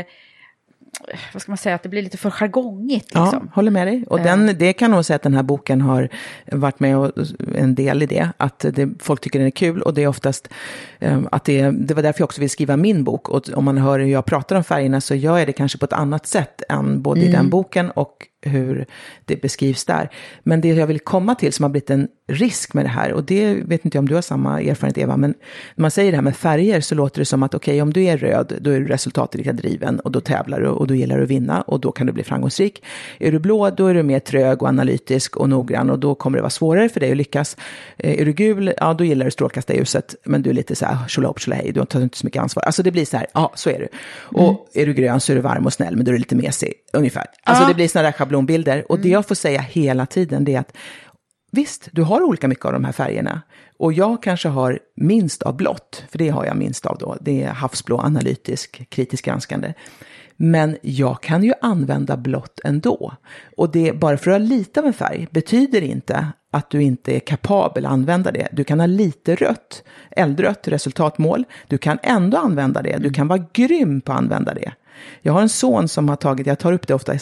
vad 1.34 1.42
ska 1.42 1.52
man 1.52 1.58
säga, 1.58 1.76
att 1.76 1.84
det 1.84 1.90
blir 1.90 2.02
lite 2.02 2.18
för 2.18 2.30
jargongigt. 2.30 3.10
Ja, 3.14 3.24
Liksom. 3.24 3.50
håller 3.54 3.72
med 3.72 3.88
dig. 3.88 4.04
Och 4.08 4.20
Eh. 4.20 4.24
den, 4.26 4.56
det 4.58 4.74
kan 4.74 4.92
nog 4.92 5.06
säga 5.06 5.16
att 5.16 5.22
den 5.22 5.34
här 5.34 5.44
boken 5.44 5.82
har 5.82 6.10
varit 6.52 6.80
med 6.80 6.98
och 6.98 7.12
en 7.56 7.76
del 7.76 8.04
i 8.04 8.06
det. 8.06 8.30
Att 8.38 8.60
det, 8.60 8.90
folk 9.00 9.22
tycker 9.22 9.40
den 9.40 9.48
är 9.48 9.52
kul 9.52 9.82
och 9.82 9.94
det 9.94 10.04
är 10.04 10.08
oftast 10.08 10.48
eh, 11.00 11.20
att 11.32 11.46
det, 11.46 11.72
det 11.72 11.94
var 11.94 12.04
därför 12.04 12.22
jag 12.22 12.26
också 12.26 12.42
vill 12.42 12.50
skriva 12.50 12.78
min 12.78 13.04
bok. 13.04 13.30
Och 13.30 13.50
om 13.54 13.64
man 13.66 13.78
hör 13.78 14.00
hur 14.00 14.08
jag 14.08 14.26
pratar 14.26 14.56
om 14.56 14.64
färgerna 14.64 15.02
så 15.02 15.16
gör 15.16 15.38
jag 15.38 15.48
det 15.48 15.54
kanske 15.54 15.78
på 15.78 15.86
ett 15.86 15.94
annat 15.94 16.28
sätt 16.28 16.62
än 16.70 17.02
både 17.02 17.20
i 17.22 17.24
Mm. 17.28 17.34
den 17.38 17.50
boken 17.50 17.92
och 17.92 18.28
hur 18.42 18.86
det 19.26 19.42
beskrivs 19.42 19.86
där. 19.86 20.10
Men 20.44 20.62
det 20.62 20.68
jag 20.68 20.88
vill 20.88 21.00
komma 21.00 21.36
till 21.36 21.54
som 21.54 21.64
har 21.64 21.70
blivit 21.70 21.90
en 21.90 22.08
risk 22.28 22.74
med 22.74 22.86
det 22.86 22.90
här. 22.90 23.14
Och 23.14 23.24
det 23.24 23.54
vet 23.54 23.86
inte 23.86 23.98
jag 23.98 24.02
om 24.02 24.08
du 24.08 24.16
har 24.16 24.22
samma 24.22 24.62
erfarenhet 24.62 24.98
Eva, 24.98 25.18
men 25.18 25.34
när 25.76 25.82
man 25.82 25.92
säger 25.92 26.12
det 26.12 26.18
här 26.18 26.22
med 26.22 26.36
färger 26.36 26.82
så 26.82 26.96
låter 26.96 27.22
det 27.22 27.26
som 27.26 27.44
att 27.44 27.54
okej, 27.54 27.72
okay, 27.72 27.82
om 27.82 27.94
du 27.94 28.04
är 28.04 28.18
röd, 28.18 28.54
då 28.62 28.70
är 28.70 28.80
du 28.80 28.88
resultatinriktad 28.88 29.54
driven 29.54 30.00
och 30.00 30.12
då 30.12 30.22
tävlar 30.22 30.62
du 30.62 30.68
och 30.68 30.88
då 30.88 30.96
gillar 30.96 31.18
du 31.18 31.24
att 31.24 31.30
vinna 31.30 31.62
och 31.62 31.80
då 31.80 31.92
kan 31.92 32.08
du 32.08 32.14
bli 32.14 32.24
framgångsrik. 32.24 32.84
Är 33.20 33.32
du 33.32 33.40
blå, 33.40 33.70
då 33.70 33.88
är 33.88 33.94
du 33.94 34.04
mer 34.04 34.20
trög 34.20 34.62
och 34.62 34.68
analytisk 34.68 35.38
och 35.38 35.50
noggrann 35.50 35.90
och 35.90 36.00
då 36.00 36.16
kommer 36.16 36.38
det 36.38 36.42
vara 36.42 36.50
svårare 36.50 36.90
för 36.90 37.00
dig 37.00 37.12
att 37.12 37.18
lyckas. 37.18 37.58
Eh, 37.98 38.22
är 38.22 38.26
du 38.26 38.34
gul, 38.34 38.74
ja 38.78 38.94
då 38.94 39.04
gillar 39.04 39.26
du 39.26 39.32
strålkastarljuset, 39.32 40.16
men 40.24 40.42
du 40.42 40.50
är 40.50 40.54
lite 40.54 40.76
så 40.76 40.86
här 40.86 41.08
tjolahopp 41.08 41.40
tjolahej, 41.40 41.72
du 41.72 41.86
tar 41.86 42.02
inte 42.02 42.18
så 42.18 42.26
mycket 42.26 42.42
ansvar. 42.42 42.64
Alltså 42.64 42.84
det 42.84 42.92
blir 42.92 43.06
så 43.06 43.18
här, 43.18 43.28
ja 43.34 43.52
så 43.56 43.70
är 43.70 43.80
du. 43.80 43.88
Och 44.18 44.50
mm. 44.50 44.56
är 44.74 44.86
du 44.86 44.94
grön 44.94 45.20
så 45.20 45.32
är 45.32 45.36
du 45.36 45.42
varm 45.42 45.66
och 45.66 45.74
snäll, 45.74 45.96
men 45.96 46.06
då 46.06 46.12
är 46.12 46.14
du 46.14 46.20
lite 46.20 46.36
mesig, 46.36 46.74
ungefär. 46.94 47.26
Alltså 47.44 47.64
ja. 47.64 47.68
det 47.68 47.74
blir 47.74 47.88
sådana 47.88 48.08
där 48.08 48.18
schablonbilder. 48.18 48.92
Och 48.92 48.96
mm. 48.96 49.04
det 49.04 49.10
jag 49.10 49.28
får 49.28 49.36
säga 49.36 49.62
hela 49.62 50.06
tiden 50.06 50.46
det 50.46 50.56
är 50.56 50.60
att 50.60 50.74
Visst, 51.56 51.90
du 51.92 52.02
har 52.02 52.22
olika 52.22 52.48
mycket 52.48 52.66
av 52.66 52.74
de 52.74 52.86
här 52.86 52.92
färgerna. 52.92 53.42
Och 53.78 53.94
jag 53.94 54.24
kanske 54.24 54.48
har 54.48 54.80
minst 54.96 55.42
av 55.42 55.56
blått, 55.58 56.04
för 56.10 56.18
det 56.18 56.30
har 56.30 56.46
jag 56.46 56.58
minst 56.58 56.86
av 56.86 56.98
då. 56.98 57.18
Det 57.22 57.44
är 57.44 57.50
havsblå, 57.50 58.00
analytisk, 58.00 58.90
kritisk 58.90 59.26
granskande. 59.26 59.74
Men 60.36 60.78
jag 60.82 61.22
kan 61.22 61.44
ju 61.44 61.54
använda 61.62 62.18
blått 62.18 62.60
ändå. 62.64 63.14
Och 63.58 63.72
det, 63.72 63.94
bara 63.94 64.18
för 64.18 64.32
att 64.32 64.42
ha 64.42 64.48
lite 64.48 64.80
av 64.80 64.86
en 64.86 64.94
färg 64.94 65.28
betyder 65.32 65.82
inte 65.82 66.28
att 66.52 66.70
du 66.70 66.84
inte 66.84 67.16
är 67.16 67.20
kapabel 67.20 67.86
att 67.86 67.92
använda 67.92 68.32
det. 68.32 68.48
Du 68.52 68.64
kan 68.64 68.80
ha 68.80 68.88
lite 68.88 69.36
rött, 69.36 69.84
eldrött 70.12 70.68
resultatmål. 70.68 71.46
Du 71.68 71.78
kan 71.78 71.98
ändå 72.04 72.38
använda 72.38 72.82
det. 72.82 72.98
Du 72.98 73.14
kan 73.14 73.28
vara 73.28 73.46
grym 73.54 74.02
på 74.02 74.12
att 74.12 74.18
använda 74.18 74.54
det. 74.54 74.72
Jag 75.22 75.34
har 75.34 75.42
en 75.42 75.50
son 75.50 75.88
som 75.88 76.10
har 76.10 76.16
tagit, 76.16 76.48
jag 76.48 76.60
tar 76.60 76.74
upp 76.74 76.88
det 76.88 76.94
ofta, 76.94 77.14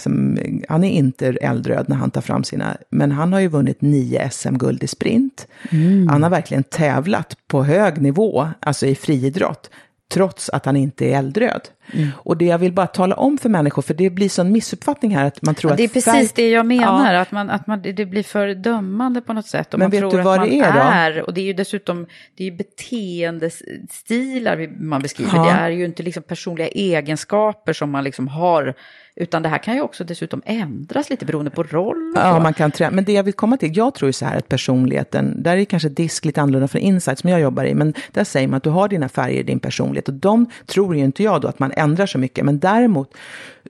han 0.69 0.83
är 0.83 0.91
inte 0.91 1.27
eldröd 1.27 1.89
när 1.89 1.95
han 1.95 2.11
tar 2.11 2.21
fram 2.21 2.43
sina, 2.43 2.77
men 2.89 3.11
han 3.11 3.33
har 3.33 3.39
ju 3.39 3.47
vunnit 3.47 3.81
nio 3.81 4.29
SM-guld 4.29 4.83
i 4.83 4.87
sprint. 4.87 5.47
Mm. 5.71 6.07
Han 6.07 6.23
har 6.23 6.29
verkligen 6.29 6.63
tävlat 6.63 7.37
på 7.47 7.63
hög 7.63 8.01
nivå, 8.01 8.47
alltså 8.59 8.85
i 8.85 8.95
friidrott 8.95 9.69
trots 10.13 10.49
att 10.49 10.65
han 10.65 10.75
inte 10.75 11.05
är 11.05 11.17
eldröd. 11.17 11.61
Mm. 11.91 12.09
Och 12.15 12.37
det 12.37 12.45
jag 12.45 12.57
vill 12.57 12.73
bara 12.73 12.87
tala 12.87 13.15
om 13.15 13.37
för 13.37 13.49
människor, 13.49 13.81
för 13.81 13.93
det 13.93 14.09
blir 14.09 14.29
sån 14.29 14.51
missuppfattning 14.51 15.15
här 15.15 15.25
att 15.25 15.41
man 15.41 15.55
tror 15.55 15.71
ja, 15.71 15.75
det 15.75 15.83
är 15.83 15.87
att 15.87 15.93
precis 15.93 16.13
färg... 16.13 16.29
det 16.35 16.49
jag 16.49 16.65
menar, 16.65 17.13
ja. 17.13 17.19
att, 17.19 17.31
man, 17.31 17.49
att 17.49 17.67
man, 17.67 17.81
det 17.81 18.05
blir 18.05 18.23
för 18.23 18.47
dömande 18.47 19.21
på 19.21 19.33
något 19.33 19.47
sätt. 19.47 19.73
Och 19.73 19.79
Men 19.79 19.85
man 19.85 19.91
vet 19.91 19.99
tror 19.99 20.11
du 20.11 20.21
vad 20.21 20.39
att 20.39 20.49
det 20.49 20.59
man 20.59 20.77
är, 20.77 21.11
är 21.11 21.21
Och 21.21 21.33
det 21.33 21.41
är 21.41 21.45
ju 21.45 21.53
dessutom 21.53 22.07
det 22.35 22.47
är 22.47 22.51
beteendestilar 22.51 24.69
man 24.79 25.01
beskriver. 25.01 25.35
Ja. 25.35 25.43
Det 25.43 25.49
är 25.49 25.69
ju 25.69 25.85
inte 25.85 26.03
liksom 26.03 26.23
personliga 26.23 26.67
egenskaper 26.67 27.73
som 27.73 27.91
man 27.91 28.03
liksom 28.03 28.27
har 28.27 28.75
utan 29.15 29.43
det 29.43 29.49
här 29.49 29.57
kan 29.57 29.75
ju 29.75 29.81
också 29.81 30.03
dessutom 30.03 30.41
ändras 30.45 31.09
lite 31.09 31.25
beroende 31.25 31.51
på 31.51 31.63
roll. 31.63 32.13
ja, 32.15 32.39
man 32.39 32.53
kan 32.53 32.71
träna. 32.71 32.91
Men 32.91 33.03
det 33.03 33.11
jag 33.11 33.23
vill 33.23 33.33
komma 33.33 33.57
till, 33.57 33.77
jag 33.77 33.93
tror 33.93 34.09
ju 34.09 34.13
så 34.13 34.25
här 34.25 34.37
att 34.37 34.49
personligheten, 34.49 35.43
där 35.43 35.57
är 35.57 35.65
kanske 35.65 35.89
disk 35.89 36.25
lite 36.25 36.41
annorlunda 36.41 36.67
för 36.67 36.79
insight 36.79 37.19
som 37.19 37.29
jag 37.29 37.39
jobbar 37.39 37.65
i, 37.65 37.73
men 37.73 37.93
där 38.11 38.23
säger 38.23 38.47
man 38.47 38.57
att 38.57 38.63
du 38.63 38.69
har 38.69 38.87
dina 38.87 39.09
färger, 39.09 39.43
din 39.43 39.59
personlighet 39.59 40.07
och 40.07 40.13
de 40.13 40.45
tror 40.65 40.95
ju 40.95 41.03
inte 41.03 41.23
jag 41.23 41.41
då 41.41 41.47
att 41.47 41.59
man 41.59 41.72
ändrar 41.77 42.05
så 42.05 42.17
mycket, 42.17 42.45
men 42.45 42.59
däremot 42.59 43.13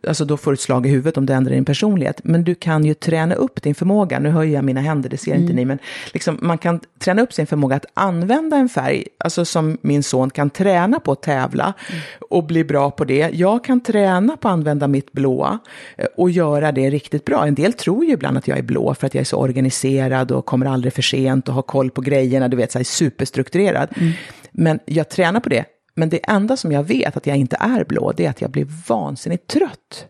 alltså 0.08 0.26
då 0.26 0.38
får 0.38 0.52
du 0.52 0.54
ett 0.54 0.62
slag 0.62 0.86
i 0.86 0.90
huvudet 0.90 1.18
om 1.18 1.26
du 1.26 1.34
ändrar 1.34 1.54
din 1.54 1.66
personlighet. 1.66 2.22
Men 2.24 2.44
du 2.44 2.56
kan 2.56 2.86
ju 2.86 2.94
träna 2.94 3.36
upp 3.36 3.62
din 3.62 3.76
förmåga, 3.76 4.20
nu 4.20 4.30
höjer 4.30 4.56
jag 4.56 4.64
mina 4.64 4.82
händer, 4.82 5.10
det 5.10 5.18
ser 5.18 5.32
mm. 5.32 5.42
inte 5.42 5.54
ni, 5.54 5.66
men 5.66 5.80
liksom, 6.14 6.38
man 6.42 6.58
kan 6.58 6.80
träna 7.00 7.22
upp 7.22 7.34
sin 7.34 7.48
förmåga 7.48 7.76
att 7.76 7.86
använda 7.94 8.58
en 8.58 8.70
färg, 8.70 9.08
alltså 9.18 9.46
som 9.46 9.78
min 9.82 10.04
son 10.04 10.30
kan 10.30 10.50
träna 10.50 11.00
på 11.00 11.12
att 11.12 11.22
tävla 11.22 11.74
mm. 11.90 12.02
och 12.30 12.44
bli 12.44 12.64
bra 12.64 12.92
på 12.92 13.06
det. 13.06 13.30
Jag 13.34 13.64
kan 13.64 13.82
träna 13.82 14.38
på 14.38 14.48
att 14.48 14.54
använda 14.54 14.88
mitt 14.88 15.12
blåa 15.12 15.60
eh, 15.98 16.08
och 16.18 16.30
göra 16.30 16.72
det 16.72 16.90
riktigt 16.90 17.26
bra. 17.26 17.48
En 17.48 17.56
del 17.56 17.74
tror 17.74 18.06
ju 18.06 18.12
ibland 18.12 18.38
att 18.38 18.48
jag 18.48 18.58
är 18.58 18.64
blå 18.64 18.94
för 18.94 19.08
att 19.08 19.14
jag 19.14 19.22
är 19.22 19.26
så 19.26 19.38
organiserad 19.38 20.32
och 20.32 20.46
kommer 20.46 20.66
aldrig 20.66 20.94
för 20.94 21.02
sent 21.02 21.48
och 21.48 21.56
har 21.56 21.62
koll 21.62 21.92
på 21.92 22.02
grejerna, 22.02 22.48
du 22.48 22.58
vet, 22.58 22.72
så 22.72 22.80
här 22.80 22.84
superstrukturerad. 22.84 23.90
Mm. 23.96 24.12
Men 24.52 24.80
jag 24.86 25.10
tränar 25.10 25.40
på 25.40 25.50
det 25.50 25.66
men 25.94 26.10
det 26.10 26.30
enda 26.30 26.58
som 26.58 26.72
jag 26.72 26.84
vet 26.84 27.18
att 27.18 27.28
jag 27.28 27.38
inte 27.38 27.58
är 27.60 27.84
blå, 27.84 28.12
det 28.18 28.26
är 28.26 28.30
att 28.30 28.42
jag 28.42 28.52
blir 28.52 28.68
vansinnigt 28.88 29.48
trött 29.48 30.08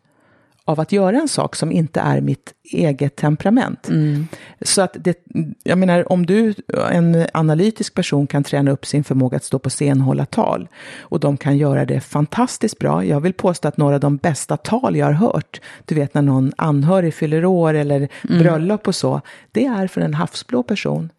av 0.66 0.80
att 0.80 0.92
göra 0.92 1.18
en 1.18 1.28
sak 1.28 1.56
som 1.56 1.72
inte 1.72 2.00
är 2.00 2.22
mitt 2.22 2.54
eget 2.64 3.16
temperament. 3.16 3.90
Mm. 3.90 4.28
Så 4.62 4.82
att 4.82 4.96
det, 5.00 5.18
jag 5.64 5.78
menar, 5.78 6.12
om 6.12 6.26
du, 6.26 6.54
en 6.92 7.26
analytisk 7.34 7.94
person 7.94 8.28
kan 8.28 8.44
träna 8.44 8.72
upp 8.72 8.86
sin 8.86 9.04
förmåga 9.04 9.38
att 9.38 9.44
stå 9.44 9.60
på 9.60 9.70
scen 9.70 10.00
och 10.00 10.06
hålla 10.06 10.26
tal, 10.26 10.68
och 11.00 11.20
de 11.20 11.38
kan 11.38 11.58
göra 11.58 11.86
det 11.86 12.02
fantastiskt 12.02 12.80
bra. 12.80 13.06
Jag 13.06 13.20
vill 13.20 13.34
påstå 13.34 13.68
att 13.68 13.78
några 13.78 13.96
av 13.96 14.02
de 14.02 14.18
bästa 14.18 14.58
tal 14.58 14.96
jag 14.96 15.06
har 15.06 15.14
hört, 15.14 15.62
du 15.86 15.96
vet 15.96 16.14
när 16.14 16.22
någon 16.22 16.54
anhörig 16.58 17.14
fyller 17.14 17.46
år 17.46 17.74
eller 17.74 18.08
mm. 18.30 18.40
bröllop 18.40 18.88
och 18.88 18.96
så, 18.96 19.22
det 19.52 19.66
är 19.66 19.88
för 19.88 20.02
en 20.02 20.14
havsblå 20.14 20.64
person 20.64 21.10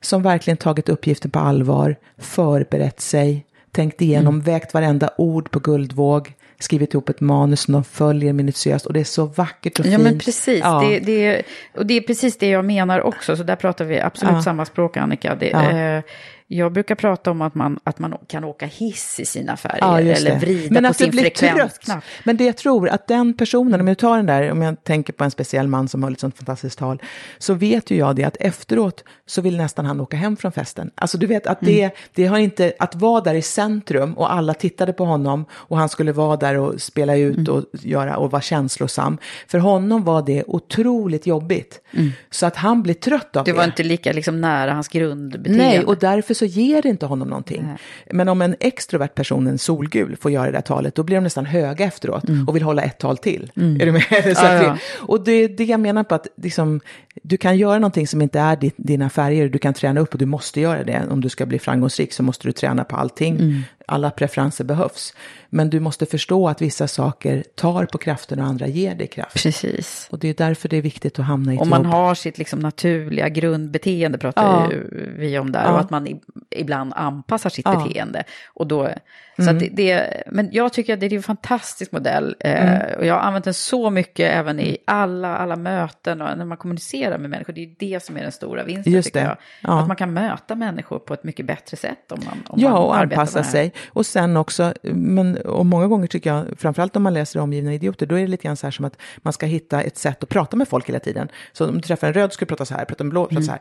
som 0.00 0.22
verkligen 0.22 0.56
tagit 0.56 0.88
uppgiften 0.88 1.30
på 1.30 1.38
allvar, 1.38 1.96
förberett 2.18 3.00
sig, 3.00 3.44
tänkt 3.78 4.00
igenom, 4.00 4.34
mm. 4.34 4.44
vägt 4.44 4.74
varenda 4.74 5.10
ord 5.18 5.50
på 5.50 5.58
guldvåg, 5.58 6.32
skrivit 6.58 6.94
ihop 6.94 7.08
ett 7.08 7.20
manus 7.20 7.60
som 7.60 7.72
de 7.72 7.84
följer 7.84 8.32
minutiöst 8.32 8.86
och 8.86 8.92
det 8.92 9.00
är 9.00 9.04
så 9.04 9.26
vackert 9.26 9.78
och 9.78 9.84
fint. 9.84 9.92
Ja 9.92 9.98
men 9.98 10.18
precis, 10.18 10.60
ja. 10.60 10.80
Det, 10.80 10.98
det, 10.98 11.42
och 11.76 11.86
det 11.86 11.94
är 11.94 12.00
precis 12.00 12.38
det 12.38 12.48
jag 12.48 12.64
menar 12.64 13.00
också, 13.00 13.36
så 13.36 13.42
där 13.42 13.56
pratar 13.56 13.84
vi 13.84 14.00
absolut 14.00 14.34
ja. 14.34 14.42
samma 14.42 14.64
språk 14.64 14.96
Annika. 14.96 15.34
Det, 15.34 15.48
ja. 15.48 15.70
eh, 15.70 16.02
jag 16.50 16.72
brukar 16.72 16.94
prata 16.94 17.30
om 17.30 17.42
att 17.42 17.54
man, 17.54 17.78
att 17.84 17.98
man 17.98 18.18
kan 18.26 18.44
åka 18.44 18.66
hiss 18.66 19.20
i 19.20 19.24
sina 19.24 19.56
färger 19.56 19.78
ja, 19.80 20.00
eller 20.00 20.38
vrida 20.38 20.80
Men 20.80 20.84
på 20.84 20.94
sin 20.94 21.12
frekvensknapp. 21.12 22.04
Men 22.24 22.36
det 22.36 22.44
jag 22.44 22.56
tror 22.56 22.88
att 22.88 23.06
den 23.06 23.34
personen, 23.34 23.80
om 23.80 23.88
jag 23.88 23.98
tar 23.98 24.16
den 24.16 24.26
där, 24.26 24.50
om 24.50 24.62
jag 24.62 24.84
tänker 24.84 25.12
på 25.12 25.24
en 25.24 25.30
speciell 25.30 25.68
man 25.68 25.88
som 25.88 26.02
höll 26.02 26.12
ett 26.12 26.20
sånt 26.20 26.36
fantastiskt 26.36 26.78
tal, 26.78 27.02
så 27.38 27.54
vet 27.54 27.90
ju 27.90 27.96
jag 27.96 28.16
det 28.16 28.24
att 28.24 28.36
efteråt 28.40 29.04
så 29.26 29.40
vill 29.40 29.56
nästan 29.56 29.86
han 29.86 30.00
åka 30.00 30.16
hem 30.16 30.36
från 30.36 30.52
festen. 30.52 30.90
Alltså 30.94 31.18
du 31.18 31.26
vet 31.26 31.46
att 31.46 31.58
det, 31.60 31.82
mm. 31.82 31.96
det 32.14 32.26
har 32.26 32.38
inte, 32.38 32.72
att 32.78 32.94
vara 32.94 33.20
där 33.20 33.34
i 33.34 33.42
centrum 33.42 34.14
och 34.14 34.32
alla 34.32 34.54
tittade 34.54 34.92
på 34.92 35.04
honom 35.04 35.44
och 35.52 35.76
han 35.76 35.88
skulle 35.88 36.12
vara 36.12 36.36
där 36.36 36.58
och 36.58 36.80
spela 36.80 37.16
ut 37.16 37.38
mm. 37.38 37.54
och 37.54 37.64
göra 37.72 38.16
och 38.16 38.30
vara 38.30 38.42
känslosam. 38.42 39.18
För 39.46 39.58
honom 39.58 40.04
var 40.04 40.22
det 40.22 40.44
otroligt 40.46 41.26
jobbigt. 41.26 41.80
Mm. 41.92 42.10
Så 42.30 42.46
att 42.46 42.56
han 42.56 42.82
blir 42.82 42.94
trött 42.94 43.36
av 43.36 43.44
det. 43.44 43.50
Det 43.50 43.56
var 43.56 43.64
inte 43.64 43.82
lika 43.82 44.12
liksom 44.12 44.40
nära 44.40 44.72
hans 44.72 44.88
grundbeteende. 44.88 45.64
Nej, 45.64 45.84
och 45.84 45.98
därför 45.98 46.37
så 46.38 46.44
ger 46.44 46.82
det 46.82 46.88
inte 46.88 47.06
honom 47.06 47.28
någonting. 47.28 47.62
Nej. 47.66 47.76
Men 48.12 48.28
om 48.28 48.42
en 48.42 48.56
extrovert 48.60 49.14
person, 49.14 49.46
en 49.46 49.58
solgul, 49.58 50.16
får 50.16 50.30
göra 50.30 50.46
det 50.46 50.52
där 50.52 50.60
talet, 50.60 50.94
då 50.94 51.02
blir 51.02 51.16
de 51.16 51.24
nästan 51.24 51.46
höga 51.46 51.84
efteråt 51.84 52.28
mm. 52.28 52.48
och 52.48 52.56
vill 52.56 52.62
hålla 52.62 52.82
ett 52.82 52.98
tal 52.98 53.18
till. 53.18 53.52
Mm. 53.56 53.80
Är 53.80 53.86
du 53.86 53.92
med? 53.92 54.02
Så 54.36 54.44
ja, 54.44 54.62
ja. 54.62 54.78
Och 54.98 55.24
det 55.24 55.32
är 55.32 55.48
det 55.48 55.64
jag 55.64 55.80
menar 55.80 56.04
på 56.04 56.14
att 56.14 56.26
liksom, 56.36 56.80
du 57.22 57.36
kan 57.36 57.58
göra 57.58 57.78
någonting 57.78 58.06
som 58.06 58.22
inte 58.22 58.40
är 58.40 58.70
dina 58.76 59.10
färger, 59.10 59.48
du 59.48 59.58
kan 59.58 59.74
träna 59.74 60.00
upp 60.00 60.12
och 60.12 60.18
du 60.18 60.26
måste 60.26 60.60
göra 60.60 60.84
det. 60.84 61.06
Om 61.10 61.20
du 61.20 61.28
ska 61.28 61.46
bli 61.46 61.58
framgångsrik 61.58 62.12
så 62.12 62.22
måste 62.22 62.48
du 62.48 62.52
träna 62.52 62.84
på 62.84 62.96
allting. 62.96 63.36
Mm 63.36 63.62
alla 63.88 64.10
preferenser 64.10 64.64
behövs. 64.64 65.14
Men 65.50 65.70
du 65.70 65.80
måste 65.80 66.06
förstå 66.06 66.48
att 66.48 66.62
vissa 66.62 66.88
saker 66.88 67.44
tar 67.54 67.84
på 67.86 67.98
kraften 67.98 68.40
och 68.40 68.46
andra 68.46 68.66
ger 68.66 68.94
dig 68.94 69.06
kraft. 69.06 69.42
Precis. 69.42 70.08
Och 70.10 70.18
det 70.18 70.28
är 70.28 70.34
därför 70.34 70.68
det 70.68 70.76
är 70.76 70.82
viktigt 70.82 71.18
att 71.18 71.24
hamna 71.24 71.52
i 71.52 71.56
ett 71.56 71.62
Om 71.62 71.68
man 71.68 71.82
jobb. 71.82 71.92
har 71.92 72.14
sitt 72.14 72.38
liksom 72.38 72.60
naturliga 72.60 73.28
grundbeteende 73.28 74.18
pratar 74.18 74.42
ja. 74.42 74.78
vi 75.16 75.38
om 75.38 75.52
där. 75.52 75.64
Ja. 75.64 75.72
Och 75.72 75.80
att 75.80 75.90
man 75.90 76.20
ibland 76.50 76.92
anpassar 76.96 77.50
sitt 77.50 77.66
ja. 77.66 77.84
beteende. 77.84 78.24
Och 78.54 78.66
då 78.66 78.88
så 79.36 79.50
mm. 79.50 79.58
det, 79.58 79.68
det, 79.68 80.22
men 80.26 80.48
jag 80.52 80.72
tycker 80.72 80.94
att 80.94 81.00
det 81.00 81.06
är 81.06 81.12
en 81.12 81.22
fantastisk 81.22 81.92
modell. 81.92 82.36
Eh, 82.40 82.74
mm. 82.74 82.98
och 82.98 83.06
jag 83.06 83.14
har 83.14 83.20
använt 83.20 83.44
den 83.44 83.54
så 83.54 83.90
mycket 83.90 84.34
även 84.34 84.60
i 84.60 84.78
alla, 84.84 85.36
alla 85.36 85.56
möten 85.56 86.22
och 86.22 86.38
när 86.38 86.44
man 86.44 86.56
kommunicerar 86.56 87.07
med 87.18 87.30
människor. 87.30 87.52
Det 87.52 87.62
är 87.62 87.74
det 87.78 88.02
som 88.02 88.16
är 88.16 88.22
den 88.22 88.32
stora 88.32 88.64
vinsten 88.64 88.92
Just 88.92 89.06
tycker 89.06 89.24
jag. 89.24 89.36
Ja. 89.62 89.80
Att 89.80 89.86
man 89.86 89.96
kan 89.96 90.12
möta 90.12 90.54
människor 90.54 90.98
på 90.98 91.14
ett 91.14 91.24
mycket 91.24 91.46
bättre 91.46 91.76
sätt 91.76 92.12
om 92.12 92.20
man 92.24 92.42
om 92.46 92.60
Ja, 92.60 92.70
man 92.70 92.82
och 92.82 92.96
anpassa 92.96 93.42
sig. 93.42 93.72
Och 93.88 94.06
sen 94.06 94.36
också, 94.36 94.72
men, 94.82 95.36
och 95.36 95.66
många 95.66 95.86
gånger 95.86 96.06
tycker 96.06 96.34
jag, 96.34 96.46
framförallt 96.58 96.96
om 96.96 97.02
man 97.02 97.14
läser 97.14 97.40
omgivna 97.40 97.74
idioter, 97.74 98.06
då 98.06 98.14
är 98.14 98.20
det 98.20 98.26
lite 98.26 98.42
grann 98.42 98.56
så 98.56 98.66
här 98.66 98.70
som 98.70 98.84
att 98.84 98.96
man 99.16 99.32
ska 99.32 99.46
hitta 99.46 99.82
ett 99.82 99.96
sätt 99.96 100.22
att 100.22 100.28
prata 100.28 100.56
med 100.56 100.68
folk 100.68 100.88
hela 100.88 101.00
tiden. 101.00 101.28
Så 101.52 101.68
om 101.68 101.74
du 101.74 101.80
träffar 101.80 102.06
en 102.06 102.12
röd 102.12 102.32
ska 102.32 102.44
du 102.44 102.48
prata 102.48 102.64
så 102.64 102.74
här, 102.74 102.84
prata 102.84 103.04
en 103.04 103.10
blå, 103.10 103.22
prata 103.24 103.34
mm. 103.34 103.44
så 103.44 103.50
här. 103.50 103.60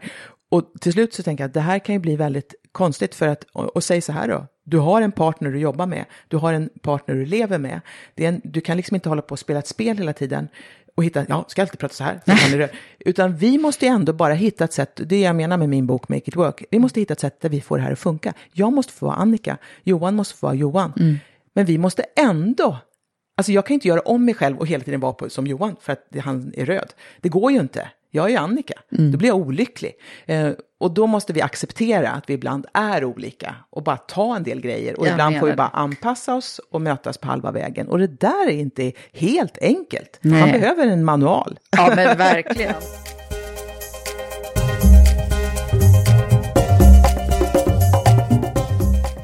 Och 0.49 0.71
till 0.81 0.93
slut 0.93 1.13
så 1.13 1.23
tänker 1.23 1.43
jag 1.43 1.47
att 1.47 1.53
det 1.53 1.61
här 1.61 1.79
kan 1.79 1.95
ju 1.95 1.99
bli 1.99 2.15
väldigt 2.15 2.55
konstigt 2.71 3.15
för 3.15 3.27
att, 3.27 3.43
och, 3.53 3.75
och 3.75 3.83
säg 3.83 4.01
så 4.01 4.11
här 4.11 4.27
då, 4.27 4.47
du 4.63 4.77
har 4.77 5.01
en 5.01 5.11
partner 5.11 5.49
du 5.49 5.59
jobbar 5.59 5.85
med, 5.85 6.05
du 6.27 6.37
har 6.37 6.53
en 6.53 6.69
partner 6.81 7.15
du 7.15 7.25
lever 7.25 7.57
med. 7.57 7.81
En, 8.15 8.41
du 8.43 8.61
kan 8.61 8.77
liksom 8.77 8.95
inte 8.95 9.09
hålla 9.09 9.21
på 9.21 9.31
och 9.31 9.39
spela 9.39 9.59
ett 9.59 9.67
spel 9.67 9.97
hela 9.97 10.13
tiden 10.13 10.47
och 10.97 11.03
hitta, 11.03 11.25
ja, 11.29 11.45
ska 11.47 11.61
jag 11.61 11.65
alltid 11.65 11.79
prata 11.79 11.93
så 11.93 12.03
här? 12.03 12.69
Utan 12.99 13.35
vi 13.35 13.57
måste 13.57 13.87
ändå 13.87 14.13
bara 14.13 14.33
hitta 14.33 14.63
ett 14.63 14.73
sätt, 14.73 15.01
det 15.05 15.21
jag 15.21 15.35
menar 15.35 15.57
med 15.57 15.69
min 15.69 15.87
bok 15.87 16.09
Make 16.09 16.23
It 16.25 16.35
Work, 16.35 16.63
vi 16.71 16.79
måste 16.79 16.99
hitta 16.99 17.13
ett 17.13 17.19
sätt 17.19 17.41
där 17.41 17.49
vi 17.49 17.61
får 17.61 17.77
det 17.77 17.83
här 17.83 17.91
att 17.91 17.99
funka. 17.99 18.33
Jag 18.53 18.73
måste 18.73 18.93
få 18.93 19.05
vara 19.05 19.15
Annika, 19.15 19.57
Johan 19.83 20.15
måste 20.15 20.35
få 20.35 20.45
vara 20.45 20.55
Johan. 20.55 20.93
Mm. 20.99 21.15
Men 21.53 21.65
vi 21.65 21.77
måste 21.77 22.05
ändå, 22.15 22.77
alltså 23.37 23.51
jag 23.51 23.65
kan 23.65 23.73
inte 23.73 23.87
göra 23.87 23.99
om 23.99 24.25
mig 24.25 24.33
själv 24.33 24.57
och 24.57 24.67
hela 24.67 24.83
tiden 24.83 24.99
vara 24.99 25.13
på, 25.13 25.29
som 25.29 25.47
Johan 25.47 25.75
för 25.81 25.93
att 25.93 26.07
han 26.23 26.53
är 26.57 26.65
röd. 26.65 26.93
Det 27.21 27.29
går 27.29 27.51
ju 27.51 27.59
inte 27.59 27.89
jag 28.11 28.31
är 28.31 28.39
Annika, 28.39 28.73
mm. 28.97 29.11
då 29.11 29.17
blir 29.17 29.29
jag 29.29 29.37
olycklig. 29.37 29.93
Eh, 30.25 30.51
och 30.79 30.93
då 30.93 31.07
måste 31.07 31.33
vi 31.33 31.41
acceptera 31.41 32.09
att 32.09 32.29
vi 32.29 32.33
ibland 32.33 32.65
är 32.73 33.03
olika 33.03 33.55
och 33.69 33.83
bara 33.83 33.97
ta 33.97 34.35
en 34.35 34.43
del 34.43 34.61
grejer. 34.61 34.99
Och 34.99 35.07
jag 35.07 35.11
ibland 35.11 35.39
får 35.39 35.47
vi 35.47 35.53
bara 35.53 35.67
anpassa 35.67 36.35
oss 36.35 36.61
och 36.71 36.81
mötas 36.81 37.17
på 37.17 37.27
halva 37.27 37.51
vägen. 37.51 37.87
Och 37.87 37.99
det 37.99 38.07
där 38.07 38.47
är 38.47 38.51
inte 38.53 38.91
helt 39.13 39.57
enkelt. 39.61 40.19
Nej. 40.21 40.39
Man 40.41 40.51
behöver 40.51 40.87
en 40.87 41.05
manual. 41.05 41.59
Ja, 41.71 41.93
men 41.95 42.17
verkligen. 42.17 42.73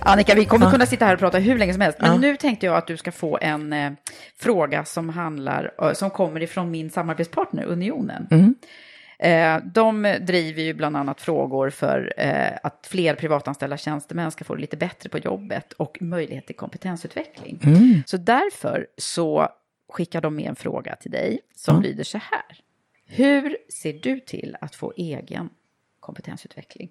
Annika, 0.06 0.36
vi 0.36 0.46
kommer 0.46 0.66
Ja. 0.66 0.72
kunna 0.72 0.86
sitta 0.86 1.06
här 1.06 1.14
och 1.14 1.20
prata 1.20 1.38
hur 1.38 1.58
länge 1.58 1.74
som 1.74 1.82
helst. 1.82 1.98
Men 2.02 2.12
Ja. 2.12 2.18
nu 2.18 2.38
tänkte 2.38 2.66
jag 2.66 2.76
att 2.76 2.88
du 2.88 2.98
ska 2.98 3.12
få 3.12 3.38
en 3.42 3.74
eh, 3.74 3.92
fråga 4.36 4.86
som 4.86 5.10
handlar, 5.10 5.74
eh, 5.82 5.94
som 5.94 6.10
kommer 6.10 6.44
ifrån 6.44 6.72
min 6.72 6.90
samarbetspartner 6.90 7.64
Unionen. 7.66 8.28
Mm. 8.32 8.56
Eh, 9.20 9.64
de 9.74 10.16
driver 10.22 10.62
ju 10.62 10.74
bland 10.74 10.98
annat 10.98 11.22
frågor 11.22 11.70
för 11.70 12.14
eh, 12.18 12.52
att 12.64 12.88
fler 12.90 13.16
privatanställda 13.16 13.78
tjänstemän 13.78 14.32
ska 14.32 14.44
få 14.44 14.56
det 14.56 14.62
lite 14.62 14.78
bättre 14.78 15.10
på 15.10 15.18
jobbet 15.18 15.74
och 15.74 15.98
möjlighet 16.02 16.46
till 16.48 16.56
kompetensutveckling. 16.56 17.60
Mm. 17.64 18.04
Så 18.06 18.18
därför 18.18 18.88
så 18.98 19.48
skickar 19.94 20.22
de 20.22 20.36
med 20.36 20.46
en 20.50 20.56
fråga 20.56 20.96
till 20.96 21.12
dig 21.12 21.40
som 21.56 21.76
Ja. 21.76 21.82
lyder 21.82 22.04
så 22.04 22.18
här. 22.18 22.60
Hur 23.06 23.58
ser 23.82 23.94
du 23.94 24.20
till 24.20 24.58
att 24.62 24.76
få 24.76 24.94
egen 24.98 25.50
kompetensutveckling? 26.00 26.90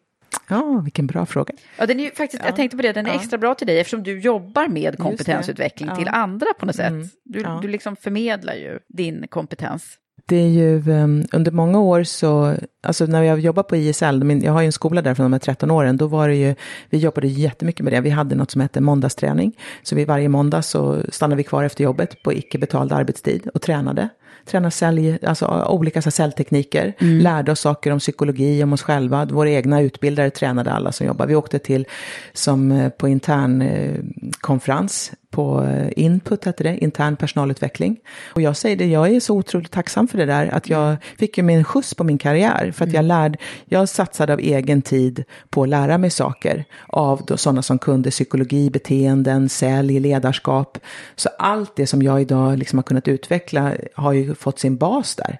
Ja, 0.49 0.81
vilken 0.85 1.07
bra 1.07 1.27
fråga. 1.27 1.55
Ja, 1.79 1.87
den 1.87 2.01
är 2.01 2.05
ju 2.05 2.11
faktiskt, 2.11 2.43
jag 2.45 2.57
tänkte 2.57 2.77
på 2.77 2.83
det, 2.83 2.93
den 2.93 3.07
är 3.07 3.11
Ja. 3.11 3.17
extra 3.21 3.39
bra 3.39 3.55
till 3.55 3.67
dig 3.67 3.79
eftersom 3.81 4.03
du 4.03 4.21
jobbar 4.21 4.69
med 4.69 4.99
kompetensutveckling 4.99 5.89
Ja. 5.89 5.97
till 5.97 6.09
andra 6.09 6.47
på 6.59 6.67
något 6.67 6.77
sätt. 6.77 6.91
Mm. 6.91 7.09
Du, 7.25 7.41
Ja. 7.41 7.59
du 7.63 7.69
liksom 7.69 7.97
förmedlar 7.97 8.55
ju 8.55 8.79
din 8.89 9.27
kompetens. 9.29 9.99
Det 10.27 10.37
är 10.37 10.49
ju 10.49 10.91
um, 10.91 11.25
under 11.33 11.53
många 11.53 11.81
år 11.81 12.03
så, 12.03 12.55
alltså 12.83 13.07
när 13.07 13.23
jag 13.23 13.39
jobbade 13.41 13.69
på 13.69 13.77
ISL, 13.77 14.25
min, 14.25 14.43
jag 14.43 14.53
har 14.53 14.61
ju 14.61 14.67
en 14.67 14.73
skola 14.73 15.03
där 15.03 15.15
från 15.15 15.25
de 15.25 15.33
här 15.33 15.41
13 15.41 15.71
åren, 15.71 15.97
då 15.97 16.07
var 16.07 16.29
det 16.29 16.35
ju, 16.37 16.55
vi 16.91 16.99
jobbade 16.99 17.27
jättemycket 17.27 17.85
med 17.85 17.93
det. 17.93 18.01
Vi 18.01 18.11
hade 18.11 18.35
något 18.35 18.51
som 18.51 18.61
hette 18.61 18.81
måndagsträning. 18.81 19.53
Så 19.83 19.95
vi 19.95 20.05
varje 20.05 20.29
måndag 20.29 20.63
så 20.63 21.03
stannade 21.09 21.37
vi 21.37 21.43
kvar 21.45 21.65
efter 21.65 21.85
jobbet 21.85 22.23
på 22.23 22.33
icke 22.33 22.59
betald 22.59 22.93
arbetstid 22.93 23.47
och 23.55 23.63
tränade. 23.63 24.09
Tränade 24.45 24.71
sälj, 24.71 25.19
alltså 25.27 25.67
olika 25.69 26.01
här, 26.01 26.11
säljtekniker, 26.11 26.93
lärde 26.99 27.53
oss 27.53 27.61
saker 27.61 27.91
om 27.91 27.99
psykologi, 27.99 28.63
om 28.63 28.73
oss 28.73 28.83
själva. 28.83 29.25
Våra 29.25 29.51
egna 29.51 29.81
utbildare 29.81 30.31
tränade 30.31 30.73
alla 30.73 30.93
som 30.93 31.07
jobbade. 31.07 31.29
Vi 31.29 31.35
åkte 31.35 31.59
till, 31.59 31.87
som 32.33 32.73
eh, 32.73 32.89
på 32.89 33.09
intern 33.09 33.63
eh, 33.63 33.95
konferens 34.41 35.13
på 35.33 35.63
eh, 35.63 35.89
Input 35.97 36.45
hette 36.45 36.65
det, 36.65 36.79
intern 36.79 37.17
personalutveckling. 37.17 37.97
Och 38.35 38.43
jag 38.43 38.57
säger 38.57 38.77
det, 38.77 38.87
jag 38.87 39.09
är 39.09 39.21
så 39.21 39.37
otroligt 39.37 39.71
tacksam 39.71 40.09
för 40.09 40.19
det 40.19 40.27
där, 40.27 40.55
att 40.55 40.69
jag 40.69 40.97
fick 41.19 41.39
ju 41.39 41.43
min 41.43 41.65
skjuts 41.65 41.95
på 41.95 42.05
min 42.05 42.19
karriär. 42.19 42.73
För 42.75 42.85
att 42.85 42.93
jag 42.93 43.05
lärde, 43.05 43.39
jag 43.65 43.89
satsade 43.89 44.33
av 44.33 44.41
egen 44.41 44.83
tid 44.83 45.25
på 45.51 45.63
att 45.63 45.69
lära 45.69 45.99
mig 45.99 46.11
saker. 46.11 46.65
Av 46.87 47.23
då 47.27 47.37
sådana 47.37 47.63
som 47.63 47.79
kunde 47.79 48.11
psykologi, 48.11 48.71
beteenden, 48.71 49.49
sälj, 49.49 50.01
ledarskap. 50.01 50.79
Så 51.17 51.29
allt 51.39 51.77
det 51.77 51.87
som 51.87 52.03
jag 52.03 52.21
idag 52.21 52.59
liksom 52.59 52.79
har 52.79 52.83
kunnat 52.83 53.09
utveckla 53.09 53.73
har 53.95 54.13
ju 54.13 54.22
fått 54.35 54.59
sin 54.59 54.77
bas 54.77 55.17
där. 55.17 55.39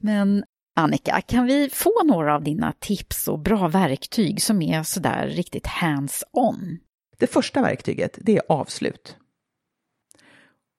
Men 0.00 0.44
Annika, 0.76 1.20
kan 1.20 1.46
vi 1.46 1.70
få 1.72 2.02
några 2.04 2.34
av 2.34 2.42
dina 2.42 2.72
tips 2.80 3.28
och 3.28 3.38
bra 3.38 3.68
verktyg 3.68 4.42
som 4.42 4.62
är 4.62 4.82
sådär 4.82 5.26
riktigt 5.26 5.66
hands-on? 5.66 6.78
Det 7.18 7.26
första 7.26 7.62
verktyget, 7.62 8.18
det 8.22 8.36
är 8.36 8.42
avslut. 8.48 9.16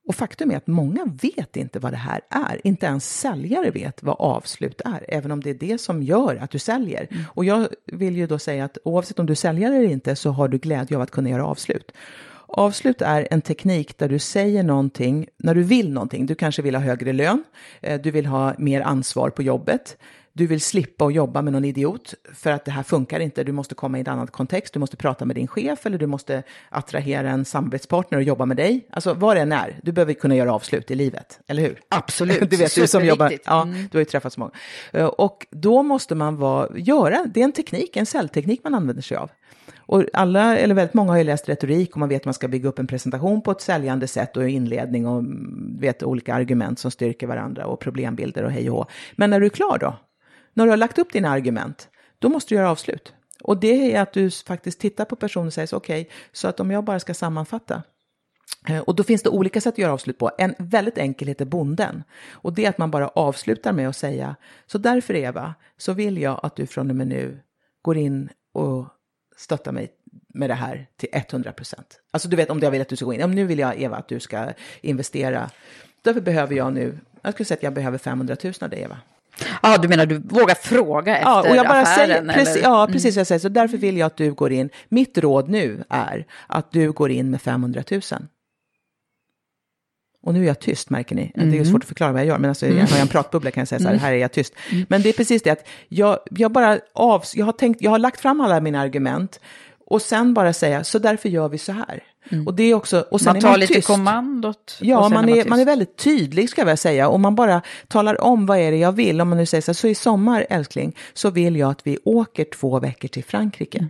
Och 0.08 0.16
faktum 0.16 0.52
är 0.52 0.58
att 0.58 0.68
många 0.68 1.06
vet 1.22 1.58
inte 1.58 1.80
vad 1.80 1.94
det 1.94 1.98
här 1.98 2.22
är. 2.30 2.68
Inte 2.68 2.86
ens 2.86 3.20
säljare 3.20 3.72
vet 3.72 4.04
vad 4.04 4.16
avslut 4.20 4.82
är, 4.86 5.06
även 5.08 5.32
om 5.32 5.42
det 5.42 5.50
är 5.50 5.54
det 5.54 5.78
som 5.78 6.04
gör 6.04 6.36
att 6.36 6.52
du 6.52 6.60
säljer. 6.60 7.08
Och 7.34 7.46
jag 7.46 7.68
vill 7.86 8.18
ju 8.18 8.28
då 8.28 8.40
säga 8.40 8.66
att 8.66 8.78
oavsett 8.86 9.20
om 9.20 9.26
du 9.26 9.36
säljer 9.36 9.72
eller 9.72 9.90
inte 9.90 10.16
så 10.16 10.32
har 10.32 10.48
du 10.48 10.58
glädje 10.58 10.98
av 10.98 11.04
att 11.04 11.12
kunna 11.12 11.30
göra 11.30 11.46
avslut. 11.46 11.92
Avslut 12.58 13.02
är 13.02 13.28
en 13.32 13.42
teknik 13.42 13.98
där 13.98 14.10
du 14.10 14.20
säger 14.20 14.64
någonting 14.64 15.28
när 15.38 15.56
du 15.56 15.64
vill 15.64 15.92
någonting. 15.94 16.26
Du 16.26 16.36
kanske 16.36 16.62
vill 16.62 16.76
ha 16.76 16.82
högre 16.82 17.14
lön, 17.14 17.44
eh, 17.82 18.02
du 18.02 18.12
vill 18.12 18.26
ha 18.26 18.54
mer 18.58 18.82
ansvar 18.82 19.30
på 19.30 19.44
jobbet, 19.44 19.98
du 20.34 20.48
vill 20.48 20.62
slippa 20.62 21.06
att 21.06 21.14
jobba 21.14 21.42
med 21.42 21.54
någon 21.54 21.66
idiot 21.66 22.14
för 22.34 22.52
att 22.52 22.66
det 22.66 22.72
här 22.72 22.84
funkar 22.84 23.20
inte. 23.20 23.44
Du 23.44 23.52
måste 23.52 23.76
komma 23.76 23.98
i 23.98 24.02
en 24.02 24.08
annan 24.08 24.28
kontext, 24.28 24.74
du 24.74 24.80
måste 24.80 24.98
prata 24.98 25.26
med 25.26 25.36
din 25.36 25.48
chef 25.48 25.86
eller 25.86 25.98
du 25.98 26.08
måste 26.08 26.44
attrahera 26.70 27.30
en 27.30 27.46
samarbetspartner 27.46 28.18
och 28.18 28.24
jobba 28.24 28.46
med 28.46 28.58
dig. 28.58 28.88
Alltså 28.90 29.14
vad 29.14 29.36
det 29.38 29.42
än 29.42 29.52
är, 29.52 29.80
du 29.84 29.92
behöver 29.92 30.14
kunna 30.14 30.36
göra 30.36 30.54
avslut 30.54 30.92
i 30.92 30.96
livet, 30.96 31.40
eller 31.48 31.62
hur? 31.62 31.80
Absolut, 31.90 32.40
Du 32.50 32.58
vet, 32.58 32.76
du 32.76 32.88
som 32.88 33.06
jobbar, 33.06 33.34
ja, 33.46 33.62
Mm. 33.62 33.88
du 33.92 33.98
har 33.98 34.02
ju 34.02 34.06
träffat 34.06 34.34
så 34.34 34.40
många. 34.40 34.52
Eh, 34.94 35.06
Och 35.06 35.48
då 35.52 35.84
måste 35.84 36.16
man 36.16 36.36
vara, 36.38 36.78
göra, 36.78 37.26
det 37.34 37.40
är 37.40 37.44
en 37.44 37.52
teknik, 37.52 37.98
en 37.98 38.06
säljteknik 38.06 38.62
man 38.64 38.76
använder 38.76 39.04
sig 39.04 39.18
av. 39.18 39.30
Och 39.88 40.04
alla, 40.14 40.58
eller 40.58 40.76
väldigt 40.76 40.94
många 40.94 41.12
har 41.12 41.18
ju 41.18 41.24
läst 41.24 41.50
retorik 41.50 41.92
och 41.92 41.98
man 41.98 42.10
vet 42.10 42.22
att 42.22 42.26
man 42.26 42.34
ska 42.34 42.48
bygga 42.48 42.70
upp 42.70 42.80
en 42.80 42.88
presentation 42.88 43.42
på 43.42 43.52
ett 43.52 43.62
säljande 43.62 44.08
sätt 44.08 44.38
och 44.38 44.50
inledning 44.50 45.08
och 45.08 45.20
mm, 45.20 45.78
vet 45.80 46.04
olika 46.04 46.34
argument 46.34 46.80
som 46.80 46.92
styrker 46.92 47.28
varandra 47.28 47.66
och 47.66 47.80
problembilder 47.80 48.44
och 48.44 48.52
hej 48.52 48.70
och 48.70 48.78
hå. 48.78 48.86
Men 49.16 49.30
när 49.30 49.40
du 49.40 49.46
är 49.46 49.50
klar 49.50 49.78
då? 49.78 49.98
När 50.54 50.64
du 50.64 50.70
har 50.70 50.78
lagt 50.78 51.00
upp 51.00 51.14
dina 51.14 51.30
argument, 51.30 51.90
då 52.20 52.30
måste 52.30 52.54
du 52.54 52.56
göra 52.56 52.72
avslut. 52.72 53.14
Och 53.44 53.60
det 53.60 53.96
är 53.96 54.02
att 54.02 54.14
du 54.14 54.32
faktiskt 54.32 54.80
tittar 54.80 55.06
på 55.06 55.16
personen 55.16 55.48
och 55.48 55.54
säger 55.54 55.68
så 55.68 55.78
okej, 55.78 56.10
så 56.32 56.48
att 56.48 56.60
om 56.60 56.72
jag 56.72 56.84
bara 56.84 57.00
ska 57.00 57.14
sammanfatta, 57.14 57.84
eh, 58.68 58.80
Och 58.80 58.96
då 58.96 59.04
finns 59.04 59.24
det 59.24 59.30
olika 59.30 59.62
sätt 59.62 59.74
att 59.74 59.78
göra 59.78 59.94
avslut 59.94 60.18
på. 60.18 60.32
En 60.38 60.56
väldigt 60.58 60.98
enkel 60.98 61.28
heter 61.28 61.46
bonden. 61.46 62.04
Och 62.32 62.54
det 62.54 62.66
är 62.66 62.70
att 62.70 62.78
man 62.78 62.92
bara 62.92 63.08
avslutar 63.08 63.74
med 63.74 63.90
att 63.90 63.96
säga, 63.96 64.36
så 64.68 64.78
därför 64.78 65.16
Eva, 65.16 65.54
så 65.78 65.94
vill 65.94 66.18
jag 66.18 66.40
att 66.44 66.56
du 66.56 66.68
från 66.68 66.90
och 66.90 66.96
med 66.96 67.08
nu 67.08 67.40
går 67.82 67.98
in 67.98 68.30
och 68.54 68.88
stöttar 69.38 69.72
mig 69.72 69.92
med 70.28 70.50
det 70.50 70.54
här 70.54 70.88
till 70.98 71.10
100 71.12 71.52
procent. 71.52 72.00
Alltså 72.12 72.30
du 72.30 72.36
vet 72.36 72.50
om 72.50 72.60
jag 72.60 72.72
vill 72.72 72.82
att 72.82 72.88
du 72.90 72.96
ska 72.96 73.06
gå 73.06 73.14
in, 73.14 73.24
om 73.24 73.32
nu 73.32 73.44
vill 73.46 73.60
jag 73.60 73.82
Eva 73.82 73.98
att 73.98 74.08
du 74.08 74.20
ska 74.20 74.48
investera, 74.82 75.50
därför 76.02 76.22
behöver 76.22 76.56
jag 76.56 76.74
nu, 76.74 77.00
jag 77.22 77.34
skulle 77.34 77.46
säga 77.46 77.58
att 77.58 77.64
jag 77.64 77.74
behöver 77.74 77.98
500 77.98 78.36
000 78.44 78.54
av 78.62 78.70
dig 78.70 78.82
Eva. 78.82 78.98
Ja, 79.62 79.78
du 79.78 79.88
menar 79.88 80.06
du 80.06 80.18
vågar 80.20 80.56
fråga 80.56 81.18
efter 81.18 81.30
Ja, 81.30 81.50
och 81.50 81.56
jag 81.56 81.68
bara 81.68 81.82
affären? 81.82 82.08
säger, 82.28 82.34
precis, 82.34 82.56
eller? 82.56 82.64
ja, 82.64 82.84
Mm. 82.84 82.94
precis 82.94 83.16
vad 83.16 83.20
jag 83.20 83.28
säger. 83.28 83.40
Så 83.40 83.50
därför 83.50 83.78
vill 83.78 83.98
jag 83.98 84.06
att 84.08 84.18
du 84.18 84.34
går 84.34 84.52
in. 84.52 84.70
Mitt 84.90 85.18
råd 85.18 85.50
nu 85.50 85.84
är 85.90 86.26
att 86.48 86.72
du 86.72 86.92
går 86.92 87.12
in 87.12 87.32
med 87.32 87.42
500 87.42 87.84
000. 87.92 88.02
Och 90.26 90.34
nu 90.34 90.44
är 90.44 90.48
jag 90.48 90.60
tyst, 90.60 90.90
märker 90.90 91.16
ni. 91.16 91.32
Det 91.36 91.42
är 91.42 91.46
Mm. 91.46 91.66
svårt 91.66 91.82
att 91.84 91.88
förklara 91.88 92.12
vad 92.12 92.22
jag 92.22 92.28
gör, 92.28 92.38
men 92.38 92.50
alltså, 92.50 92.66
Mm. 92.66 92.78
har 92.80 92.88
jag 92.90 93.00
en 93.00 93.08
pratbubbla 93.08 93.52
kan 93.52 93.62
jag 93.62 93.68
säga 93.68 93.80
så 93.80 93.86
här, 93.86 93.92
Mm. 93.94 94.04
här 94.04 94.14
är 94.14 94.18
jag 94.18 94.32
tyst. 94.32 94.54
Men 94.88 95.02
det 95.02 95.10
är 95.10 95.14
precis 95.14 95.42
det 95.44 95.50
att 95.50 95.68
jag, 95.88 96.20
jag 96.32 96.52
bara 96.52 96.80
av, 96.94 97.24
jag 97.36 97.46
har 97.46 97.54
tänkt, 97.54 97.82
jag 97.82 97.92
har 97.92 98.00
lagt 98.00 98.20
fram 98.20 98.42
alla 98.42 98.60
mina 98.60 98.80
argument 98.82 99.40
och 99.88 100.02
sen 100.02 100.34
bara 100.34 100.54
säga, 100.54 100.84
så 100.84 101.00
därför 101.00 101.30
gör 101.30 101.50
vi 101.50 101.58
så 101.58 101.72
här. 101.72 102.04
Och 102.46 102.54
det 102.54 102.64
är 102.64 102.74
också, 102.74 103.06
och 103.12 103.22
sen 103.22 103.34
man 103.34 103.42
tar 103.42 103.50
man 103.50 103.60
lite 103.60 103.74
tyst. 103.74 103.88
kommandot. 103.88 104.78
Ja, 104.82 105.10
man 105.10 105.30
är, 105.30 105.34
tyst. 105.36 105.48
man 105.48 105.60
är 105.60 105.66
väldigt 105.66 105.98
tydlig 105.98 106.50
ska 106.50 106.62
jag 106.62 106.66
väl 106.66 106.78
säga. 106.78 107.10
Och 107.10 107.20
man 107.20 107.36
bara 107.36 107.62
talar 107.88 108.22
om 108.22 108.46
vad 108.46 108.58
är 108.58 108.72
det 108.72 108.78
jag 108.78 108.92
vill. 108.92 109.22
Om 109.22 109.30
man 109.30 109.38
nu 109.38 109.46
säger 109.46 109.62
så 109.62 109.72
här, 109.72 109.74
så 109.74 109.88
i 109.88 109.96
sommar 109.96 110.46
älskling, 110.50 110.96
så 111.14 111.30
vill 111.30 111.56
jag 111.56 111.72
att 111.72 111.88
vi 111.88 111.98
åker 112.06 112.46
två 112.46 112.80
veckor 112.80 113.08
till 113.08 113.24
Frankrike. 113.24 113.88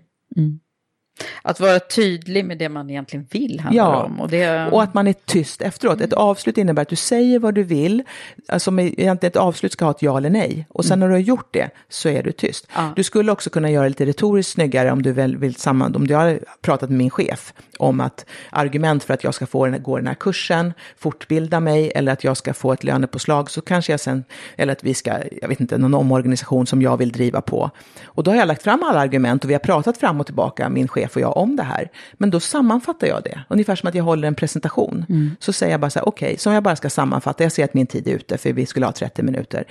Att 1.42 1.60
vara 1.60 1.80
tydlig 1.80 2.46
med 2.46 2.58
det 2.58 2.70
man 2.70 2.90
egentligen 2.90 3.28
vill 3.32 3.60
handlar 3.60 3.84
Ja, 3.84 4.04
om. 4.04 4.20
Och, 4.20 4.30
det... 4.30 4.68
och 4.72 4.84
att 4.84 4.94
man 4.94 5.08
är 5.08 5.14
tyst 5.14 5.62
efteråt. 5.62 6.02
Ett 6.02 6.14
avslut 6.14 6.58
innebär 6.58 6.82
att 6.82 6.90
du 6.90 6.96
säger 6.96 7.40
vad 7.40 7.56
du 7.56 7.64
vill, 7.64 8.04
alltså 8.48 8.72
egentligen 8.72 9.32
ett 9.32 9.36
avslut 9.36 9.72
ska 9.72 9.86
ha 9.86 9.92
ett 9.92 10.02
ja 10.02 10.18
eller 10.18 10.30
nej. 10.30 10.68
Och 10.70 10.86
sen 10.86 11.00
när 11.00 11.08
du 11.08 11.14
har 11.14 11.20
gjort 11.20 11.48
det 11.52 11.70
så 11.90 12.10
är 12.10 12.24
du 12.24 12.32
tyst. 12.32 12.68
Ja. 12.76 12.94
Du 12.96 13.04
skulle 13.04 13.32
också 13.32 13.50
kunna 13.50 13.72
göra 13.72 13.84
det 13.84 13.90
lite 13.90 14.06
retoriskt 14.06 14.54
snyggare 14.54 14.92
om 14.92 15.02
du 15.02 15.12
väl 15.12 15.38
vill 15.38 15.56
samman, 15.56 15.96
om 15.96 16.08
du 16.08 16.16
har 16.16 16.40
pratat 16.62 16.90
med 16.90 16.98
min 16.98 17.10
chef 17.10 17.54
om 17.80 18.02
att 18.02 18.26
argument 18.50 19.04
för 19.04 19.14
att 19.14 19.24
jag 19.24 19.34
ska 19.34 19.46
få 19.46 19.66
den, 19.66 19.84
gå 19.84 19.98
den 19.98 20.08
här 20.08 20.14
kursen, 20.14 20.74
fortbilda 20.98 21.60
mig 21.60 21.92
eller 21.96 22.12
att 22.12 22.24
jag 22.24 22.38
ska 22.38 22.54
få 22.54 22.74
ett 22.74 22.84
lönepåslag 22.84 23.52
så 23.52 23.62
kanske 23.62 23.94
jag 23.94 24.00
sen, 24.00 24.24
eller 24.58 24.74
att 24.74 24.84
vi 24.84 24.94
ska, 24.94 25.12
jag 25.42 25.48
vet 25.48 25.60
inte, 25.60 25.78
någon 25.78 25.94
omorganisation 25.94 26.68
som 26.68 26.82
jag 26.82 26.98
vill 26.98 27.12
driva 27.12 27.42
på. 27.42 27.72
Och 28.06 28.24
då 28.24 28.32
har 28.32 28.38
jag 28.38 28.48
lagt 28.48 28.64
fram 28.64 28.84
alla 28.84 29.00
argument 29.00 29.44
och 29.44 29.50
vi 29.50 29.54
har 29.54 29.60
pratat 29.60 29.98
fram 29.98 30.20
och 30.20 30.26
tillbaka, 30.26 30.70
min 30.70 30.88
chef 30.88 31.05
och 31.14 31.22
jag, 31.22 31.38
om 31.38 31.56
det 31.56 31.64
här. 31.64 31.90
Men 32.14 32.30
då 32.30 32.40
sammanfattar 32.40 33.08
jag 33.08 33.24
det, 33.24 33.40
ungefär 33.50 33.76
som 33.76 33.90
att 33.90 33.96
jag 33.96 34.04
håller 34.04 34.28
en 34.28 34.36
presentation. 34.36 35.06
Så 35.40 35.54
säger 35.54 35.74
jag 35.74 35.82
bara 35.82 35.90
så 35.90 36.00
här, 36.00 36.08
okej, 36.08 36.38
som 36.38 36.54
jag 36.54 36.64
bara 36.64 36.76
ska 36.76 36.90
sammanfatta, 36.90 37.44
jag 37.44 37.52
ser 37.52 37.64
att 37.64 37.74
min 37.74 37.88
tid 37.88 38.08
är 38.08 38.12
ute 38.12 38.38
för 38.38 38.54
vi 38.54 38.66
skulle 38.66 38.86
ha 38.86 38.94
30 38.94 39.24
minuter. 39.24 39.64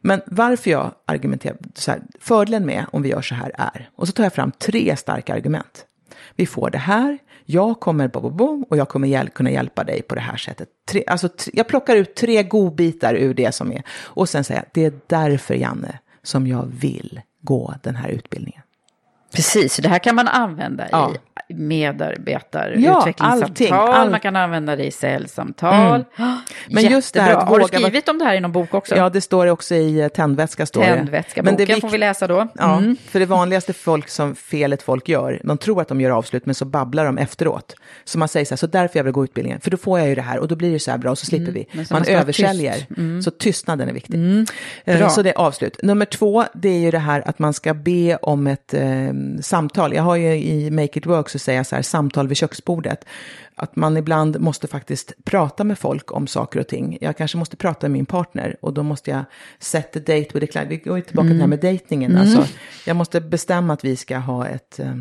Men 0.00 0.20
varför 0.26 0.70
jag 0.70 0.92
argumenterar, 1.06 1.56
så 1.74 1.90
här, 1.90 2.00
fördelen 2.20 2.66
med 2.66 2.86
om 2.92 3.02
vi 3.02 3.08
gör 3.08 3.22
så 3.22 3.34
här 3.34 3.52
är, 3.58 3.90
och 3.96 4.06
så 4.06 4.12
tar 4.12 4.22
jag 4.22 4.32
fram 4.32 4.52
tre 4.58 4.96
starka 4.96 5.34
argument. 5.34 5.86
Vi 6.36 6.46
får 6.46 6.70
det 6.70 6.78
här, 6.78 7.18
jag 7.44 7.80
kommer 7.80 8.08
bo, 8.08 8.20
bo, 8.20 8.30
bo, 8.30 8.66
och 8.70 8.76
jag 8.76 8.88
kommer 8.88 9.08
hjäl- 9.08 9.28
kunna 9.28 9.50
hjälpa 9.50 9.84
dig 9.84 10.02
på 10.02 10.14
det 10.14 10.20
här 10.20 10.36
sättet. 10.36 10.68
Tre, 10.88 11.04
alltså, 11.06 11.28
jag 11.52 11.68
plockar 11.68 11.96
ut 11.96 12.14
tre 12.14 12.42
godbitar 12.42 13.14
ur 13.14 13.34
det 13.34 13.54
som 13.54 13.72
är. 13.72 13.82
Och 14.04 14.28
sen 14.28 14.44
säger 14.44 14.60
jag, 14.60 14.70
det 14.74 14.84
är 14.84 14.92
därför 15.06 15.54
Janne 15.54 15.98
som 16.22 16.46
jag 16.46 16.72
vill 16.80 17.20
gå 17.40 17.74
den 17.82 17.96
här 17.96 18.08
utbildningen. 18.08 18.61
Precis, 19.34 19.76
det 19.76 19.88
här 19.88 19.98
kan 19.98 20.14
man 20.14 20.28
använda 20.28 20.84
Ja. 20.92 21.12
i 21.48 21.54
medarbetar, 21.54 22.74
Ja, 22.78 23.12
all- 23.94 24.10
man 24.10 24.20
kan 24.20 24.36
använda 24.36 24.76
det 24.76 24.84
i 24.84 24.90
säljsamtal. 24.90 26.04
Mm. 26.16 26.36
Men 26.70 26.84
just 26.84 27.14
det 27.14 27.20
här 27.20 27.28
Jättebra. 27.28 27.48
Har 27.48 27.58
du 27.58 27.64
skrivit 27.64 28.08
om 28.08 28.18
det 28.18 28.24
här 28.24 28.34
i 28.34 28.40
någon 28.40 28.52
bok 28.52 28.74
också? 28.74 28.96
Ja, 28.96 29.08
det 29.10 29.20
står 29.20 29.46
också 29.46 29.74
i 29.74 30.00
eh, 30.00 30.08
tändvätska. 30.08 30.66
Står 30.66 30.80
det. 30.80 30.86
Tändvätska, 30.86 31.42
Men 31.42 31.56
det 31.56 31.62
boken 31.62 31.74
vik- 31.74 31.80
får 31.80 31.88
vi 31.88 31.98
läsa 31.98 32.26
då. 32.26 32.48
Ja, 32.54 32.78
Mm. 32.78 32.96
för 33.08 33.20
det 33.20 33.26
vanligaste 33.26 33.72
folk 33.72 34.08
som, 34.08 34.34
felet 34.34 34.82
folk 34.82 35.08
gör, 35.08 35.40
de 35.44 35.58
tror 35.58 35.80
att 35.80 35.88
de 35.88 36.00
gör 36.00 36.10
avslut, 36.10 36.46
men 36.46 36.54
så 36.54 36.64
babblar 36.64 37.04
de 37.04 37.18
efteråt. 37.18 37.74
Så 38.04 38.18
man 38.18 38.28
säger 38.28 38.46
så 38.46 38.52
här, 38.54 38.56
så 38.56 38.66
därför 38.66 38.98
jag 38.98 39.04
vill 39.04 39.12
gå 39.12 39.24
utbildningen, 39.24 39.60
för 39.60 39.70
då 39.70 39.76
får 39.76 39.98
jag 39.98 40.08
ju 40.08 40.14
det 40.14 40.22
här 40.22 40.38
och 40.38 40.48
då 40.48 40.56
blir 40.56 40.72
det 40.72 40.78
så 40.78 40.90
här 40.90 40.98
bra 40.98 41.10
och 41.10 41.18
så 41.18 41.26
slipper 41.26 41.42
Mm, 41.52 41.54
vi. 41.54 41.66
Man 41.90 42.02
vara 42.02 42.04
översäljer, 42.20 42.72
tyst. 42.74 42.90
Mm. 42.98 43.22
så 43.22 43.30
tystnaden 43.30 43.88
är 43.88 43.92
viktig. 43.92 44.20
Eh, 44.84 44.98
Bra. 44.98 45.08
Så 45.08 45.22
det 45.22 45.30
är 45.30 45.38
avslut. 45.38 45.82
Nummer 45.82 46.04
två, 46.06 46.44
det 46.54 46.68
är 46.68 46.78
ju 46.78 46.90
det 46.90 46.98
här 46.98 47.22
att 47.28 47.38
man 47.38 47.52
ska 47.54 47.74
be 47.74 48.16
om 48.16 48.46
ett, 48.46 48.74
eh, 48.74 48.82
samtal. 49.42 49.94
Jag 49.94 50.02
har 50.02 50.16
ju 50.16 50.34
i 50.34 50.70
Make 50.70 50.98
It 50.98 51.06
Work 51.06 51.28
så 51.28 51.38
säger 51.38 51.58
jag 51.58 51.66
så 51.66 51.74
här, 51.74 51.82
samtal 51.82 52.28
vid 52.28 52.36
köksbordet. 52.36 53.04
Att 53.54 53.76
man 53.76 53.96
ibland 53.96 54.40
måste 54.40 54.68
faktiskt 54.68 55.12
prata 55.24 55.64
med 55.64 55.78
folk 55.78 56.12
om 56.12 56.26
saker 56.26 56.60
och 56.60 56.66
ting. 56.66 56.98
Jag 57.00 57.16
kanske 57.16 57.38
måste 57.38 57.56
prata 57.56 57.88
med 57.88 57.90
min 57.90 58.06
partner 58.06 58.56
och 58.60 58.72
då 58.72 58.82
måste 58.82 59.10
jag 59.10 59.24
set 59.58 59.92
the 59.92 60.00
date 60.00 60.28
with 60.32 60.38
the 60.38 60.46
client. 60.46 60.70
Vi 60.70 60.76
går 60.76 60.96
ju 60.96 61.02
tillbaka 61.02 61.28
till 61.28 61.36
det 61.36 61.42
här 61.42 61.48
med 61.48 61.60
dejtingen. 61.60 62.10
Mm. 62.10 62.22
Alltså, 62.22 62.54
jag 62.86 62.96
måste 62.96 63.20
bestämma 63.20 63.72
att 63.72 63.84
vi 63.84 63.96
ska 63.96 64.18
ha 64.18 64.46
ett 64.46 64.78
eh, 64.78 64.94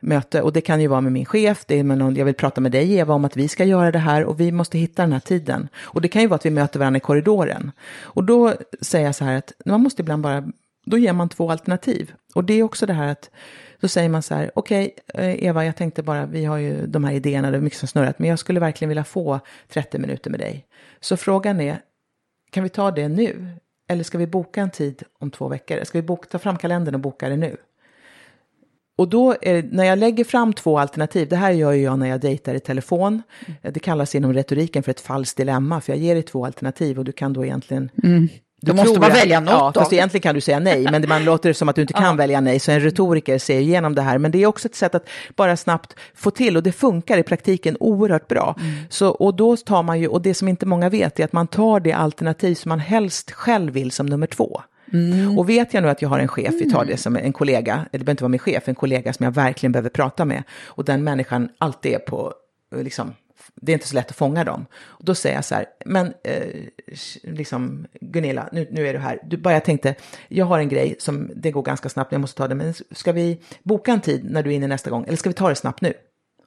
möte 0.00 0.42
och 0.42 0.52
det 0.52 0.60
kan 0.60 0.80
ju 0.80 0.86
vara 0.86 1.00
med 1.00 1.12
min 1.12 1.24
chef, 1.24 1.64
det 1.66 1.78
är 1.78 1.84
med 1.84 1.98
någon, 1.98 2.16
jag 2.16 2.24
vill 2.24 2.34
prata 2.34 2.60
med 2.60 2.72
dig 2.72 2.94
Eva 2.94 3.14
om 3.14 3.24
att 3.24 3.36
vi 3.36 3.48
ska 3.48 3.64
göra 3.64 3.92
det 3.92 3.98
här 3.98 4.24
och 4.24 4.40
vi 4.40 4.52
måste 4.52 4.78
hitta 4.78 5.02
den 5.02 5.12
här 5.12 5.20
tiden. 5.20 5.68
Och 5.76 6.00
det 6.00 6.08
kan 6.08 6.22
ju 6.22 6.28
vara 6.28 6.36
att 6.36 6.46
vi 6.46 6.50
möter 6.50 6.78
varandra 6.78 6.96
i 6.96 7.00
korridoren. 7.00 7.72
Och 8.00 8.24
då 8.24 8.54
säger 8.80 9.06
jag 9.06 9.14
så 9.14 9.24
här 9.24 9.36
att 9.36 9.52
man 9.64 9.80
måste 9.80 10.02
ibland 10.02 10.22
bara, 10.22 10.44
då 10.90 10.98
ger 10.98 11.12
man 11.12 11.28
två 11.28 11.50
alternativ. 11.50 12.12
Och 12.34 12.44
det 12.44 12.54
är 12.54 12.62
också 12.62 12.86
det 12.86 12.92
här 12.92 13.08
att 13.08 13.30
då 13.80 13.88
säger 13.88 14.08
man 14.08 14.22
så 14.22 14.34
här, 14.34 14.50
okej 14.54 14.94
eh, 15.14 15.44
Eva, 15.44 15.64
jag 15.64 15.76
tänkte 15.76 16.02
bara, 16.02 16.26
vi 16.26 16.44
har 16.44 16.56
ju 16.56 16.86
de 16.86 17.04
här 17.04 17.12
idéerna, 17.12 17.50
det 17.50 17.56
är 17.56 17.60
mycket 17.60 17.78
som 17.78 17.88
snurrat, 17.88 18.18
men 18.18 18.30
jag 18.30 18.38
skulle 18.38 18.60
verkligen 18.60 18.88
vilja 18.88 19.04
få 19.04 19.40
30 19.68 19.98
minuter 19.98 20.30
med 20.30 20.40
dig. 20.40 20.66
Så 21.00 21.16
frågan 21.16 21.60
är, 21.60 21.80
kan 22.50 22.62
vi 22.62 22.68
ta 22.68 22.90
det 22.90 23.08
nu? 23.08 23.46
Eller 23.88 24.04
ska 24.04 24.18
vi 24.18 24.26
boka 24.26 24.60
en 24.60 24.70
tid 24.70 25.02
om 25.18 25.30
två 25.30 25.48
veckor? 25.48 25.84
Ska 25.84 25.98
vi 25.98 26.02
boka, 26.02 26.28
ta 26.28 26.38
fram 26.38 26.58
kalendern 26.58 26.94
och 26.94 27.00
boka 27.00 27.28
det 27.28 27.36
nu? 27.36 27.56
Och 28.98 29.08
då 29.08 29.34
är 29.42 29.62
när 29.62 29.84
jag 29.84 29.98
lägger 29.98 30.24
fram 30.24 30.52
två 30.52 30.78
alternativ, 30.78 31.28
det 31.28 31.36
här 31.36 31.50
gör 31.50 31.72
jag 31.72 31.98
när 31.98 32.06
jag 32.06 32.20
dejtar 32.20 32.54
i 32.54 32.60
telefon. 32.60 33.22
Det 33.62 33.80
kallas 33.80 34.14
inom 34.14 34.34
retoriken 34.34 34.82
för 34.82 34.90
ett 34.90 35.00
falskt 35.00 35.36
dilemma, 35.36 35.80
för 35.80 35.92
jag 35.92 36.00
ger 36.00 36.14
dig 36.14 36.22
två 36.22 36.46
alternativ 36.46 36.98
och 36.98 37.04
du 37.04 37.12
kan 37.12 37.32
då 37.32 37.44
egentligen... 37.44 37.90
Mm. 38.04 38.28
Du 38.60 38.72
Då 38.72 38.76
måste 38.76 39.00
man 39.00 39.10
att- 39.10 39.16
välja 39.18 39.40
något 39.40 39.50
Ja, 39.52 39.70
då. 39.74 39.80
fast 39.80 39.92
egentligen 39.92 40.22
kan 40.22 40.34
du 40.34 40.40
säga 40.40 40.58
nej, 40.58 40.82
men 40.90 41.08
man 41.08 41.24
låter 41.24 41.48
det 41.48 41.54
som 41.54 41.68
att 41.68 41.76
du 41.76 41.82
inte 41.82 41.92
kan 41.94 42.16
välja 42.16 42.40
nej, 42.40 42.58
så 42.60 42.70
en 42.72 42.80
retoriker 42.80 43.38
ser 43.38 43.60
igenom 43.60 43.94
det 43.94 44.02
här. 44.02 44.18
Men 44.18 44.30
det 44.30 44.42
är 44.42 44.46
också 44.46 44.68
ett 44.68 44.74
sätt 44.74 44.94
att 44.94 45.08
bara 45.36 45.56
snabbt 45.56 45.94
få 46.14 46.30
till, 46.30 46.56
och 46.56 46.62
det 46.62 46.72
funkar 46.72 47.18
i 47.18 47.22
praktiken 47.22 47.76
oerhört 47.80 48.28
bra. 48.28 48.54
Mm. 48.60 48.72
Så, 48.90 49.08
och 49.08 49.34
då 49.34 49.56
tar 49.56 49.82
man 49.82 50.00
ju, 50.00 50.08
och 50.08 50.22
det 50.22 50.34
som 50.34 50.48
inte 50.48 50.66
många 50.66 50.88
vet 50.88 51.20
är 51.20 51.24
att 51.24 51.32
man 51.32 51.46
tar 51.46 51.80
det 51.80 51.92
alternativ 51.92 52.54
som 52.54 52.68
man 52.68 52.80
helst 52.80 53.30
själv 53.30 53.72
vill 53.72 53.90
som 53.90 54.06
nummer 54.06 54.26
två. 54.26 54.62
Mm. 54.92 55.38
Och 55.38 55.48
vet 55.48 55.74
jag 55.74 55.82
nu 55.82 55.88
att 55.90 56.02
jag 56.02 56.08
har 56.08 56.18
en 56.18 56.28
chef, 56.28 56.54
vi 56.60 56.70
tar 56.70 56.84
det 56.84 56.96
som 56.96 57.16
en 57.16 57.32
kollega, 57.32 57.72
eller 57.74 57.84
det 57.90 57.98
behöver 57.98 58.10
inte 58.10 58.24
vara 58.24 58.28
min 58.28 58.38
chef, 58.38 58.68
en 58.68 58.74
kollega 58.74 59.12
som 59.12 59.24
jag 59.24 59.30
verkligen 59.34 59.72
behöver 59.72 59.90
prata 59.90 60.24
med, 60.24 60.42
och 60.64 60.84
den 60.84 61.04
människan 61.04 61.48
alltid 61.58 61.92
är 61.94 61.98
på, 61.98 62.32
liksom, 62.76 63.12
det 63.60 63.72
är 63.72 63.74
inte 63.74 63.88
så 63.88 63.94
lätt 63.94 64.10
att 64.10 64.16
fånga 64.16 64.44
dem. 64.44 64.66
Och 64.74 65.04
då 65.04 65.14
säger 65.14 65.34
jag 65.36 65.44
så 65.44 65.54
här, 65.54 65.66
men 65.84 66.14
eh, 66.24 66.42
liksom, 67.22 67.86
Gunilla, 68.00 68.48
nu, 68.52 68.68
nu 68.70 68.88
är 68.88 68.92
du 68.92 68.98
här. 68.98 69.18
Du, 69.24 69.36
bara 69.36 69.54
jag 69.54 69.64
tänkte, 69.64 69.94
jag 70.28 70.46
har 70.46 70.58
en 70.58 70.68
grej 70.68 70.96
som, 70.98 71.30
det 71.36 71.50
går 71.50 71.62
ganska 71.62 71.88
snabbt, 71.88 72.12
jag 72.12 72.20
måste 72.20 72.36
ta 72.38 72.48
det, 72.48 72.54
men 72.54 72.74
ska 72.90 73.12
vi 73.12 73.40
boka 73.62 73.92
en 73.92 74.00
tid 74.00 74.30
när 74.30 74.42
du 74.42 74.50
är 74.50 74.54
inne 74.54 74.66
nästa 74.66 74.90
gång, 74.90 75.04
eller 75.04 75.16
ska 75.16 75.30
vi 75.30 75.34
ta 75.34 75.48
det 75.48 75.54
snabbt 75.54 75.80
nu? 75.80 75.92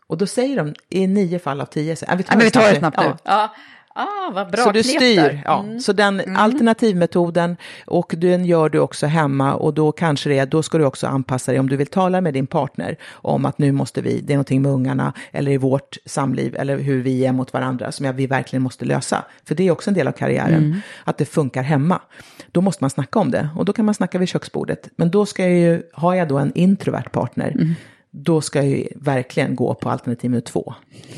Och 0.08 0.18
då 0.18 0.28
säger 0.28 0.58
de 0.58 0.74
i 0.90 1.08
nio 1.08 1.40
fall 1.40 1.62
av 1.62 1.66
tio, 1.66 1.96
så, 1.96 2.06
här, 2.06 2.14
"Ja, 2.14 2.18
vi 2.18 2.24
tar, 2.24 2.34
Ja, 2.34 2.38
men 2.38 2.46
vi 2.46 2.52
tar 2.52 2.72
det 2.74 2.80
snabbt 2.80 2.98
nu. 2.98 3.04
Ja. 3.04 3.18
Ja. 3.24 3.56
Ah, 3.96 4.32
vad 4.34 4.52
bra 4.52 4.64
Så 4.64 4.72
du 4.72 4.84
knep 4.84 4.96
styr, 4.96 5.42
ja. 5.46 5.64
Mm. 5.64 5.80
Så 5.80 5.94
den 5.94 6.36
alternativmetoden 6.38 7.58
och 7.86 8.14
den 8.18 8.46
gör 8.46 8.70
du 8.70 8.80
också 8.80 9.08
hemma 9.08 9.54
och 9.54 9.74
då 9.74 9.92
kanske 9.92 10.30
det 10.30 10.38
är, 10.40 10.46
då 10.46 10.64
ska 10.64 10.78
du 10.78 10.86
också 10.86 11.08
anpassa 11.08 11.52
dig 11.52 11.60
om 11.60 11.70
du 11.70 11.76
vill 11.76 11.88
tala 11.88 12.22
med 12.22 12.34
din 12.34 12.48
partner 12.48 12.98
om 13.12 13.46
att 13.46 13.58
nu 13.58 13.72
måste 13.72 14.02
vi, 14.02 14.22
det 14.22 14.34
är 14.34 14.38
någonting 14.38 14.62
med 14.62 14.72
ungarna 14.72 15.14
eller 15.32 15.52
i 15.52 15.58
vårt 15.58 15.98
samliv 16.06 16.56
eller 16.56 16.78
hur 16.78 17.02
vi 17.02 17.26
är 17.26 17.32
mot 17.32 17.54
varandra 17.54 17.92
som 17.92 18.06
jag, 18.06 18.14
vi 18.14 18.28
verkligen 18.28 18.64
måste 18.64 18.86
lösa. 18.86 19.26
För 19.46 19.56
det 19.56 19.68
är 19.68 19.72
också 19.72 19.90
en 19.90 19.94
del 19.94 20.08
av 20.08 20.12
karriären, 20.12 20.52
Mm. 20.64 20.78
att 21.04 21.18
det 21.18 21.26
funkar 21.26 21.64
hemma. 21.64 22.00
Då 22.52 22.62
måste 22.62 22.84
man 22.84 22.90
snacka 22.90 23.20
om 23.20 23.32
det 23.32 23.50
och 23.56 23.66
då 23.66 23.74
kan 23.74 23.86
man 23.86 23.94
snacka 23.96 24.18
vid 24.18 24.30
köksbordet. 24.30 24.90
Men 24.96 25.12
då 25.12 25.26
ska 25.26 25.42
jag 25.44 25.52
ju, 25.58 25.84
har 25.94 26.14
jag 26.16 26.28
då 26.28 26.38
en 26.38 26.52
introvert 26.56 27.10
partner, 27.12 27.52
Mm. 27.52 27.74
Då 28.12 28.42
ska 28.42 28.60
jag 28.60 28.68
ju 28.68 28.88
verkligen 28.96 29.56
gå 29.56 29.74
på 29.74 29.90
alternativ 29.90 30.32
nummer 30.32 30.42
två. 30.42 30.74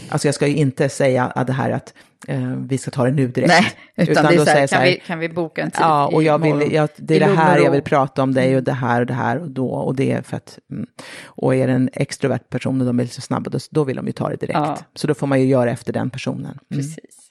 Alltså 0.09 0.27
jag 0.27 0.35
ska 0.35 0.47
ju 0.47 0.55
inte 0.55 0.89
säga 0.89 1.25
att 1.25 1.47
det 1.47 1.53
här 1.53 1.71
att 1.71 1.93
eh, 2.27 2.55
vi 2.57 2.77
ska 2.77 2.91
ta 2.91 3.05
det 3.05 3.11
nu 3.11 3.27
direkt. 3.27 3.49
Nej, 3.49 3.73
utan, 4.09 4.25
det 4.25 4.35
är 4.35 4.45
så 4.45 4.45
här, 4.45 4.45
säger 4.45 4.61
jag 4.61 4.69
kan, 4.69 4.83
vi, 4.83 4.99
kan 4.99 5.19
vi 5.19 5.29
boka 5.29 5.61
en 5.61 5.71
tid 5.71 5.81
Ja, 5.81 6.07
och 6.07 6.23
jag 6.23 6.39
vill, 6.39 6.73
jag, 6.73 6.89
det 6.95 7.15
är 7.15 7.19
det 7.19 7.35
här 7.35 7.59
jag 7.59 7.71
vill 7.71 7.81
prata 7.81 8.23
om 8.23 8.33
dig 8.33 8.55
och 8.55 8.63
det 8.63 8.73
här 8.73 9.01
och 9.01 9.07
det 9.07 9.13
här 9.13 9.39
och 9.39 9.49
då 9.49 9.67
och 9.67 9.95
det 9.95 10.11
är 10.11 10.21
för 10.21 10.37
att, 10.37 10.59
mm. 10.71 10.87
och 11.25 11.55
är 11.55 11.67
det 11.67 11.73
en 11.73 11.89
extrovert 11.93 12.49
person 12.49 12.81
och 12.81 12.87
de 12.87 12.99
är 12.99 13.05
så 13.05 13.21
snabba, 13.21 13.49
då, 13.49 13.59
då 13.71 13.83
vill 13.83 13.95
de 13.95 14.07
ju 14.07 14.13
ta 14.13 14.29
det 14.29 14.35
direkt. 14.35 14.59
Ja. 14.59 14.77
Så 14.95 15.07
då 15.07 15.13
får 15.13 15.27
man 15.27 15.41
ju 15.41 15.47
göra 15.47 15.71
efter 15.71 15.93
den 15.93 16.09
personen. 16.09 16.45
Mm. 16.45 16.59
Precis. 16.69 17.22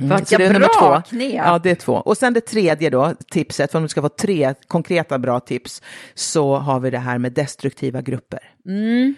Mm. 0.00 0.24
Så 0.24 0.36
det 0.36 0.44
är 0.44 0.52
nummer 0.52 0.68
två. 0.80 1.02
knep. 1.08 1.34
Ja, 1.34 1.58
det 1.58 1.70
är 1.70 1.74
två. 1.74 1.94
Och 1.94 2.16
sen 2.16 2.32
det 2.32 2.40
tredje 2.40 2.90
då, 2.90 3.14
tipset, 3.30 3.70
för 3.70 3.78
om 3.78 3.82
du 3.82 3.88
ska 3.88 4.02
få 4.02 4.08
tre 4.08 4.54
konkreta 4.66 5.18
bra 5.18 5.40
tips, 5.40 5.82
så 6.14 6.56
har 6.56 6.80
vi 6.80 6.90
det 6.90 6.98
här 6.98 7.18
med 7.18 7.32
destruktiva 7.32 8.00
grupper. 8.00 8.40
Mm. 8.66 9.14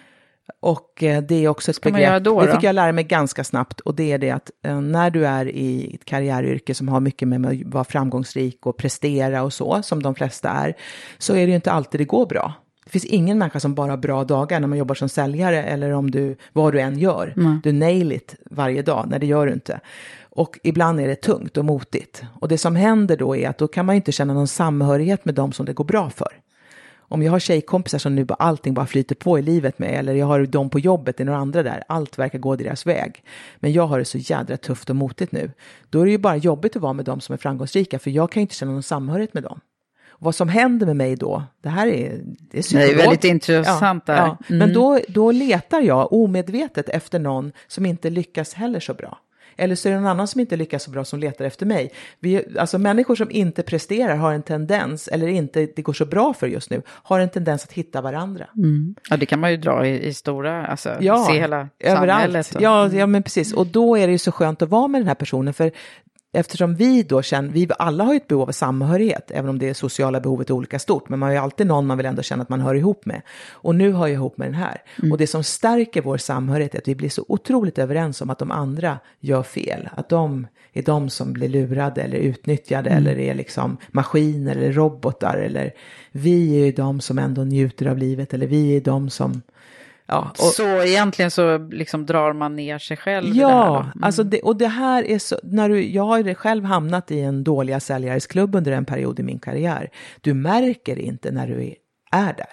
Och 0.59 1.03
eh, 1.03 1.23
det 1.23 1.45
är 1.45 1.47
också 1.47 1.71
ett 1.71 1.81
begrepp, 1.81 2.23
då, 2.23 2.41
det 2.41 2.51
fick 2.51 2.63
jag 2.63 2.75
lära 2.75 2.91
mig 2.91 3.03
ganska 3.03 3.43
snabbt, 3.43 3.79
och 3.79 3.95
det 3.95 4.11
är 4.11 4.17
det 4.17 4.31
att 4.31 4.51
eh, 4.65 4.81
när 4.81 5.09
du 5.09 5.25
är 5.25 5.47
i 5.47 5.95
ett 5.95 6.05
karriäryrke 6.05 6.75
som 6.75 6.87
har 6.87 6.99
mycket 6.99 7.27
med 7.27 7.45
att 7.45 7.73
vara 7.73 7.83
framgångsrik 7.83 8.65
och 8.65 8.77
prestera 8.77 9.43
och 9.43 9.53
så, 9.53 9.81
som 9.83 10.03
de 10.03 10.15
flesta 10.15 10.49
är, 10.49 10.73
så 11.17 11.33
är 11.33 11.39
det 11.39 11.49
ju 11.49 11.55
inte 11.55 11.71
alltid 11.71 11.99
det 11.99 12.05
går 12.05 12.25
bra. 12.25 12.53
Det 12.85 12.91
finns 12.91 13.05
ingen 13.05 13.37
människa 13.37 13.59
som 13.59 13.75
bara 13.75 13.91
har 13.91 13.97
bra 13.97 14.23
dagar 14.23 14.59
när 14.59 14.67
man 14.67 14.77
jobbar 14.77 14.95
som 14.95 15.09
säljare 15.09 15.63
eller 15.63 15.91
om 15.91 16.11
du, 16.11 16.35
vad 16.53 16.73
du 16.73 16.79
än 16.79 16.99
gör. 16.99 17.33
Mm. 17.37 17.61
Du 17.63 17.71
nail 17.71 18.11
it 18.11 18.35
varje 18.51 18.81
dag, 18.81 19.05
nej 19.09 19.19
det 19.19 19.25
gör 19.25 19.47
du 19.47 19.53
inte. 19.53 19.79
Och 20.35 20.59
ibland 20.63 20.99
är 20.99 21.07
det 21.07 21.15
tungt 21.15 21.57
och 21.57 21.65
motigt. 21.65 22.23
Och 22.39 22.47
det 22.47 22.57
som 22.57 22.75
händer 22.75 23.17
då 23.17 23.35
är 23.35 23.49
att 23.49 23.57
då 23.57 23.67
kan 23.67 23.85
man 23.85 23.95
inte 23.95 24.11
känna 24.11 24.33
någon 24.33 24.47
samhörighet 24.47 25.25
med 25.25 25.35
dem 25.35 25.51
som 25.51 25.65
det 25.65 25.73
går 25.73 25.83
bra 25.83 26.09
för. 26.09 26.27
Om 27.07 27.23
jag 27.23 27.31
har 27.31 27.39
tjejkompisar 27.39 27.97
som 27.97 28.15
nu 28.15 28.25
bara 28.25 28.35
allting 28.35 28.73
bara 28.73 28.85
flyter 28.85 29.15
på 29.15 29.39
i 29.39 29.41
livet 29.41 29.79
med, 29.79 29.99
eller 29.99 30.13
jag 30.13 30.25
har 30.25 30.45
dem 30.45 30.69
på 30.69 30.79
jobbet, 30.79 31.17
det 31.17 31.23
är 31.23 31.25
några 31.25 31.39
andra 31.39 31.63
där, 31.63 31.83
allt 31.87 32.19
verkar 32.19 32.39
gå 32.39 32.55
deras 32.55 32.85
väg. 32.85 33.23
Men 33.59 33.73
jag 33.73 33.87
har 33.87 33.99
det 33.99 34.05
så 34.05 34.17
jädra 34.17 34.57
tufft 34.57 34.89
och 34.89 34.95
motigt 34.95 35.31
nu. 35.31 35.51
Då 35.89 36.01
är 36.01 36.05
det 36.05 36.11
ju 36.11 36.17
bara 36.17 36.35
jobbigt 36.35 36.75
att 36.75 36.81
vara 36.81 36.93
med 36.93 37.05
dem 37.05 37.21
som 37.21 37.33
är 37.33 37.37
framgångsrika, 37.37 37.99
för 37.99 38.11
jag 38.11 38.31
kan 38.31 38.41
ju 38.41 38.41
inte 38.41 38.55
känna 38.55 38.71
någon 38.71 38.83
samhörighet 38.83 39.33
med 39.33 39.43
dem. 39.43 39.59
Vad 40.19 40.35
som 40.35 40.49
händer 40.49 40.85
med 40.85 40.95
mig 40.95 41.15
då, 41.15 41.43
det 41.61 41.69
här 41.69 41.87
är, 41.87 42.21
det 42.23 42.57
är 42.57 42.61
psykolog. 42.61 42.95
väldigt 42.95 43.23
intressant 43.23 44.05
där. 44.05 44.15
Ja, 44.15 44.37
Mm. 44.47 44.59
Men 44.59 44.73
då, 44.73 44.99
då 45.07 45.31
letar 45.31 45.81
jag 45.81 46.13
omedvetet 46.13 46.89
efter 46.89 47.19
någon 47.19 47.51
som 47.67 47.85
inte 47.85 48.09
lyckas 48.09 48.53
heller 48.53 48.79
så 48.79 48.93
bra. 48.93 49.17
Eller 49.57 49.75
så 49.75 49.87
är 49.89 49.93
det 49.93 49.99
någon 49.99 50.07
annan 50.07 50.27
som 50.27 50.41
inte 50.41 50.55
lyckas 50.55 50.83
så 50.83 50.91
bra 50.91 51.05
som 51.05 51.19
letar 51.19 51.45
efter 51.45 51.65
mig. 51.65 51.91
Vi, 52.19 52.43
alltså 52.59 52.77
människor 52.77 53.15
som 53.15 53.31
inte 53.31 53.63
presterar 53.63 54.15
har 54.15 54.33
en 54.33 54.43
tendens, 54.43 55.07
eller 55.07 55.27
inte 55.27 55.67
det 55.75 55.81
går 55.81 55.93
så 55.93 56.05
bra 56.05 56.33
för 56.33 56.47
just 56.47 56.69
nu, 56.69 56.81
har 56.87 57.19
en 57.19 57.29
tendens 57.29 57.63
att 57.63 57.71
hitta 57.73 58.01
varandra. 58.01 58.45
Mm. 58.57 58.95
Ja, 59.09 59.17
det 59.17 59.25
kan 59.25 59.39
man 59.39 59.51
ju 59.51 59.57
dra 59.57 59.87
i, 59.87 60.07
i 60.07 60.13
stora, 60.13 60.65
alltså 60.67 60.95
Ja, 60.99 61.25
se 61.29 61.33
hela 61.39 61.69
överallt. 61.79 62.11
samhället. 62.23 62.55
och- 62.55 62.61
Ja, 62.61 62.87
ja, 62.93 63.05
men 63.07 63.23
precis. 63.23 63.53
Och 63.53 63.67
då 63.67 63.97
är 63.97 64.07
det 64.07 64.11
ju 64.11 64.17
så 64.19 64.31
skönt 64.31 64.61
att 64.61 64.69
vara 64.69 64.87
med 64.87 65.01
den 65.01 65.07
här 65.07 65.15
personen, 65.15 65.53
för 65.53 65.71
eftersom 66.35 66.75
vi 66.75 67.03
då 67.03 67.21
känner, 67.21 67.49
vi 67.49 67.67
alla 67.79 68.03
har 68.03 68.13
ju 68.13 68.17
ett 68.17 68.27
behov 68.27 68.49
av 68.49 68.51
samhörighet, 68.51 69.31
även 69.31 69.49
om 69.49 69.59
det 69.59 69.73
sociala 69.73 70.19
behovet 70.19 70.49
är 70.49 70.53
olika 70.53 70.79
stort, 70.79 71.09
men 71.09 71.19
man 71.19 71.27
har 71.27 71.33
ju 71.33 71.39
alltid 71.39 71.67
någon 71.67 71.87
man 71.87 71.97
vill 71.97 72.05
ändå 72.05 72.21
känna 72.21 72.43
att 72.43 72.49
man 72.49 72.61
hör 72.61 72.75
ihop 72.75 73.05
med. 73.05 73.21
Och 73.51 73.75
nu 73.75 73.91
hör 73.91 74.07
jag 74.07 74.13
ihop 74.13 74.37
med 74.37 74.47
den 74.47 74.55
här. 74.55 74.81
Mm. 74.99 75.11
Och 75.11 75.17
det 75.17 75.27
som 75.27 75.43
stärker 75.43 76.01
vår 76.01 76.17
samhörighet 76.17 76.75
är 76.75 76.79
att 76.79 76.87
vi 76.87 76.95
blir 76.95 77.09
så 77.09 77.25
otroligt 77.27 77.77
överens 77.77 78.21
om 78.21 78.29
att 78.29 78.39
de 78.39 78.51
andra 78.51 78.99
gör 79.19 79.43
fel, 79.43 79.89
att 79.95 80.09
de 80.09 80.47
är 80.73 80.83
de 80.83 81.09
som 81.09 81.33
blir 81.33 81.49
lurade 81.49 82.01
eller 82.01 82.17
utnyttjade 82.17 82.89
Mm. 82.89 83.03
eller 83.03 83.19
är 83.19 83.33
liksom 83.33 83.77
maskiner 83.91 84.55
eller 84.55 84.71
robotar 84.71 85.37
eller 85.37 85.73
vi 86.11 86.61
är 86.61 86.65
ju 86.65 86.71
de 86.71 87.01
som 87.01 87.19
ändå 87.19 87.43
njuter 87.43 87.85
av 87.85 87.97
livet 87.97 88.33
eller 88.33 88.47
vi 88.47 88.77
är 88.77 88.81
de 88.81 89.09
som 89.09 89.41
Ja, 90.07 90.31
och, 90.31 90.37
Så 90.37 90.83
egentligen 90.83 91.31
så 91.31 91.57
liksom 91.57 92.05
drar 92.05 92.33
man 92.33 92.55
ner 92.55 92.79
sig 92.79 92.97
själv 92.97 93.35
Ja? 93.35 93.81
Mm. 93.81 94.03
alltså 94.03 94.23
det, 94.23 94.41
och 94.41 94.55
det 94.55 94.67
här 94.67 95.03
är 95.03 95.19
så, 95.19 95.39
när 95.43 95.69
du, 95.69 95.91
jag 95.91 96.03
har 96.03 96.17
ju 96.17 96.35
själv 96.35 96.63
hamnat 96.63 97.11
i 97.11 97.19
en 97.19 97.43
dåliga 97.43 97.79
säljares 97.79 98.27
klubb 98.27 98.55
under 98.55 98.71
en 98.71 98.85
period 98.85 99.19
i 99.19 99.23
min 99.23 99.39
karriär. 99.39 99.89
Du 100.21 100.33
märker 100.33 100.99
inte 100.99 101.31
när 101.31 101.47
du 101.47 101.63
är, 101.63 101.75
är 102.11 102.33
där, 102.33 102.47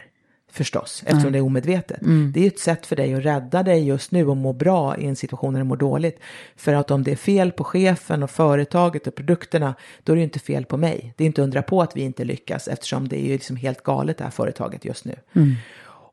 förstås, 0.52 1.02
eftersom 1.06 1.22
Nej. 1.22 1.32
det 1.32 1.38
är 1.38 1.42
omedvetet. 1.42 2.02
Mm. 2.02 2.32
Det 2.32 2.40
är 2.40 2.42
ju 2.42 2.48
ett 2.48 2.58
sätt 2.58 2.86
för 2.86 2.96
dig 2.96 3.14
att 3.14 3.24
rädda 3.24 3.62
dig 3.62 3.86
just 3.86 4.12
nu 4.12 4.28
och 4.28 4.36
må 4.36 4.52
bra 4.52 4.96
i 4.96 5.06
en 5.06 5.16
situation 5.16 5.52
när 5.52 5.60
du 5.60 5.64
mår 5.64 5.76
dåligt. 5.76 6.20
För 6.56 6.74
att 6.74 6.90
om 6.90 7.02
det 7.02 7.12
är 7.12 7.16
fel 7.16 7.52
på 7.52 7.64
chefen 7.64 8.22
och 8.22 8.30
företaget 8.30 9.06
och 9.06 9.14
produkterna, 9.14 9.74
då 10.02 10.12
är 10.12 10.16
det 10.16 10.20
ju 10.20 10.24
inte 10.24 10.38
fel 10.38 10.64
på 10.64 10.76
mig. 10.76 11.14
Det 11.16 11.24
är 11.24 11.26
inte 11.26 11.42
undra 11.42 11.62
på 11.62 11.82
att 11.82 11.96
vi 11.96 12.00
inte 12.00 12.24
lyckas, 12.24 12.68
eftersom 12.68 13.08
det 13.08 13.16
är 13.16 13.26
ju 13.26 13.32
liksom 13.32 13.56
helt 13.56 13.82
galet 13.82 14.18
det 14.18 14.24
här 14.24 14.30
företaget 14.30 14.84
just 14.84 15.04
nu. 15.04 15.14
Mm. 15.32 15.54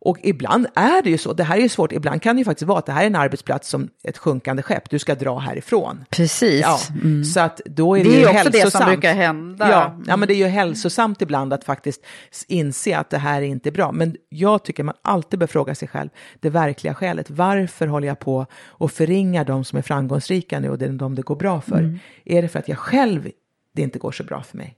Och 0.02 0.18
ibland 0.24 0.68
är 0.76 1.02
det 1.02 1.10
ju 1.10 1.18
så, 1.18 1.34
det 1.34 1.44
här 1.44 1.58
är 1.58 1.62
ju 1.62 1.70
svårt, 1.70 1.92
ibland 1.92 2.22
kan 2.22 2.36
det 2.36 2.40
ju 2.40 2.46
faktiskt 2.46 2.68
vara 2.68 2.80
att 2.80 2.86
det 2.86 2.92
här 2.92 3.02
är 3.04 3.08
en 3.08 3.16
arbetsplats 3.16 3.70
som 3.70 3.90
ett 4.04 4.18
sjunkande 4.18 4.64
skepp, 4.64 4.90
du 4.90 5.00
ska 5.00 5.16
dra 5.16 5.40
härifrån. 5.40 6.06
Precis. 6.10 6.62
Ja, 6.62 6.80
Mm. 7.04 7.24
så 7.24 7.40
att 7.40 7.62
då 7.66 7.98
är 7.98 8.04
det, 8.04 8.10
Det 8.10 8.16
är 8.16 8.20
ju 8.20 8.26
också 8.40 8.50
det 8.50 8.52
som 8.52 8.60
hälsosamt. 8.62 8.86
brukar 8.92 9.14
hända. 9.14 9.70
Ja, 9.72 10.00
ja, 10.08 10.18
men 10.18 10.28
det 10.28 10.34
är 10.34 10.38
ju 10.38 10.46
hälsosamt 10.48 11.22
ibland 11.22 11.54
att 11.54 11.64
faktiskt 11.64 12.06
inse 12.48 12.98
att 12.98 13.10
det 13.10 13.18
här 13.18 13.42
är 13.42 13.46
inte 13.46 13.72
bra. 13.72 13.92
Men 13.92 14.16
jag 14.30 14.64
tycker 14.64 14.84
man 14.84 14.96
alltid 15.02 15.40
bör 15.40 15.48
fråga 15.48 15.76
sig 15.76 15.88
själv 15.88 16.10
det 16.40 16.50
verkliga 16.50 16.94
skälet. 16.94 17.30
Varför 17.30 17.88
håller 17.88 18.08
jag 18.08 18.20
på 18.20 18.46
och 18.68 18.92
förringar 18.92 19.46
de 19.46 19.64
som 19.64 19.78
är 19.78 19.82
framgångsrika 19.82 20.60
nu 20.60 20.70
och 20.70 20.78
det 20.78 20.86
är 20.86 20.90
de 20.90 21.16
det 21.16 21.22
går 21.22 21.36
bra 21.36 21.62
för? 21.62 21.80
Mm. 21.80 22.00
Är 22.26 22.42
det 22.42 22.48
för 22.48 22.60
att 22.60 22.68
jag 22.68 22.78
själv 22.78 23.30
det 23.76 23.82
inte 23.82 24.00
går 24.00 24.12
så 24.12 24.24
bra 24.24 24.44
för 24.44 24.58
mig? 24.58 24.76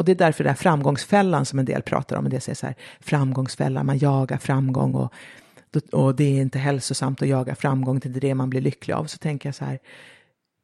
Och 0.00 0.06
det 0.06 0.12
är 0.12 0.16
därför 0.16 0.44
den 0.44 0.50
här 0.50 0.56
framgångsfällan 0.56 1.46
som 1.46 1.58
en 1.58 1.64
del 1.64 1.82
pratar 1.82 2.16
om, 2.16 2.24
en 2.24 2.30
del 2.30 2.40
säger 2.40 2.56
så 2.56 2.66
här, 2.66 2.74
framgångsfällan, 3.00 3.86
man 3.86 3.98
jagar 3.98 4.38
framgång 4.38 4.94
och, 4.94 5.12
och 5.92 6.14
det 6.14 6.24
är 6.24 6.40
inte 6.40 6.58
hälsosamt 6.58 7.22
att 7.22 7.28
jaga 7.28 7.54
framgång, 7.54 7.98
det 7.98 8.08
är 8.08 8.20
det 8.20 8.34
man 8.34 8.50
blir 8.50 8.60
lycklig 8.60 8.94
av. 8.94 9.04
Så 9.04 9.18
tänker 9.18 9.48
jag 9.48 9.54
så 9.54 9.64
här, 9.64 9.78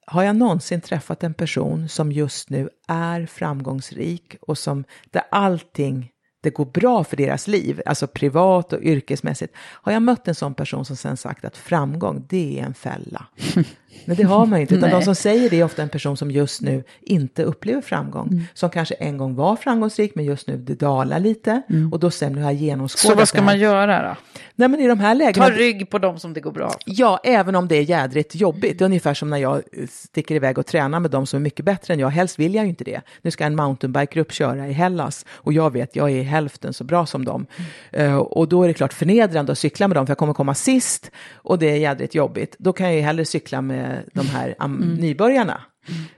har 0.06 0.22
jag 0.22 0.36
någonsin 0.36 0.80
träffat 0.80 1.22
en 1.22 1.34
person 1.34 1.88
som 1.88 2.12
just 2.12 2.50
nu 2.50 2.68
är 2.88 3.26
framgångsrik 3.26 4.36
och 4.40 4.58
som 4.58 4.84
där 5.10 5.22
allting 5.30 6.10
det 6.40 6.50
går 6.50 6.64
bra 6.64 7.04
för 7.04 7.16
deras 7.16 7.48
liv, 7.48 7.80
alltså 7.86 8.06
privat 8.06 8.72
och 8.72 8.82
yrkesmässigt. 8.82 9.54
Har 9.58 9.92
jag 9.92 10.02
mött 10.02 10.28
en 10.28 10.34
sån 10.34 10.54
person 10.54 10.84
som 10.84 10.96
sen 10.96 11.16
sagt 11.16 11.44
att 11.44 11.56
framgång, 11.56 12.26
det 12.28 12.60
är 12.60 12.64
en 12.64 12.74
fälla. 12.74 13.26
Men 14.04 14.16
det 14.16 14.22
har 14.22 14.46
man 14.46 14.58
ju 14.58 14.60
inte, 14.60 14.74
utan 14.74 14.90
de 14.90 15.02
som 15.02 15.14
säger 15.14 15.50
det 15.50 15.60
är 15.60 15.64
ofta 15.64 15.82
en 15.82 15.88
person 15.88 16.16
som 16.16 16.30
just 16.30 16.60
nu 16.60 16.84
inte 17.00 17.42
upplever 17.42 17.80
framgång. 17.80 18.28
Mm. 18.28 18.44
Som 18.54 18.70
kanske 18.70 18.94
en 18.94 19.18
gång 19.18 19.34
var 19.34 19.56
framgångsrik, 19.56 20.14
men 20.14 20.24
just 20.24 20.46
nu 20.46 20.56
det 20.56 20.74
dalar 20.74 21.20
lite. 21.20 21.62
Mm. 21.70 21.92
Och 21.92 22.00
då 22.00 22.10
sen 22.10 22.32
nu 22.32 22.42
har 22.42 22.52
genomskådat 22.52 23.12
Så 23.12 23.18
vad 23.18 23.28
ska 23.28 23.42
man 23.42 23.58
göra 23.58 24.08
då? 24.08 24.16
Nej, 24.54 24.68
men 24.68 24.80
i 24.80 24.86
de 24.86 25.00
här 25.00 25.14
lägena... 25.14 25.46
Ta 25.46 25.52
rygg 25.52 25.90
på 25.90 25.98
dem 25.98 26.18
som 26.18 26.32
det 26.32 26.40
går 26.40 26.52
bra 26.52 26.72
Ja, 26.86 27.20
även 27.24 27.54
om 27.54 27.68
det 27.68 27.76
är 27.76 27.82
jädrigt 27.82 28.34
jobbigt. 28.34 28.78
Det 28.78 28.82
är 28.82 28.86
ungefär 28.86 29.14
som 29.14 29.30
när 29.30 29.38
jag 29.38 29.62
sticker 29.90 30.34
iväg 30.34 30.58
och 30.58 30.66
tränar 30.66 31.00
med 31.00 31.10
de 31.10 31.26
som 31.26 31.36
är 31.36 31.40
mycket 31.40 31.64
bättre 31.64 31.94
än 31.94 32.00
jag. 32.00 32.08
Helst 32.08 32.38
vill 32.38 32.54
jag 32.54 32.64
ju 32.64 32.68
inte 32.68 32.84
det. 32.84 33.00
Nu 33.22 33.30
ska 33.30 33.44
en 33.44 33.56
mountainbike-grupp 33.56 34.32
köra 34.32 34.68
i 34.68 34.72
Hellas 34.72 35.26
och 35.30 35.52
jag 35.52 35.72
vet, 35.72 35.96
jag 35.96 36.10
är 36.10 36.22
hälften 36.26 36.72
så 36.72 36.84
bra 36.84 37.06
som 37.06 37.24
dem. 37.24 37.46
Mm. 37.92 38.12
Uh, 38.12 38.18
och 38.18 38.48
då 38.48 38.62
är 38.62 38.68
det 38.68 38.74
klart 38.74 38.92
förnedrande 38.92 39.52
att 39.52 39.58
cykla 39.58 39.88
med 39.88 39.96
dem, 39.96 40.06
för 40.06 40.10
jag 40.10 40.18
kommer 40.18 40.34
komma 40.34 40.54
sist 40.54 41.10
och 41.34 41.58
det 41.58 41.70
är 41.70 41.76
jädrigt 41.76 42.14
jobbigt. 42.14 42.56
Då 42.58 42.72
kan 42.72 42.86
jag 42.86 42.96
ju 42.96 43.02
hellre 43.02 43.24
cykla 43.24 43.60
med 43.60 44.02
de 44.12 44.26
här 44.26 44.54
mm. 44.60 44.94
nybörjarna. 44.94 45.60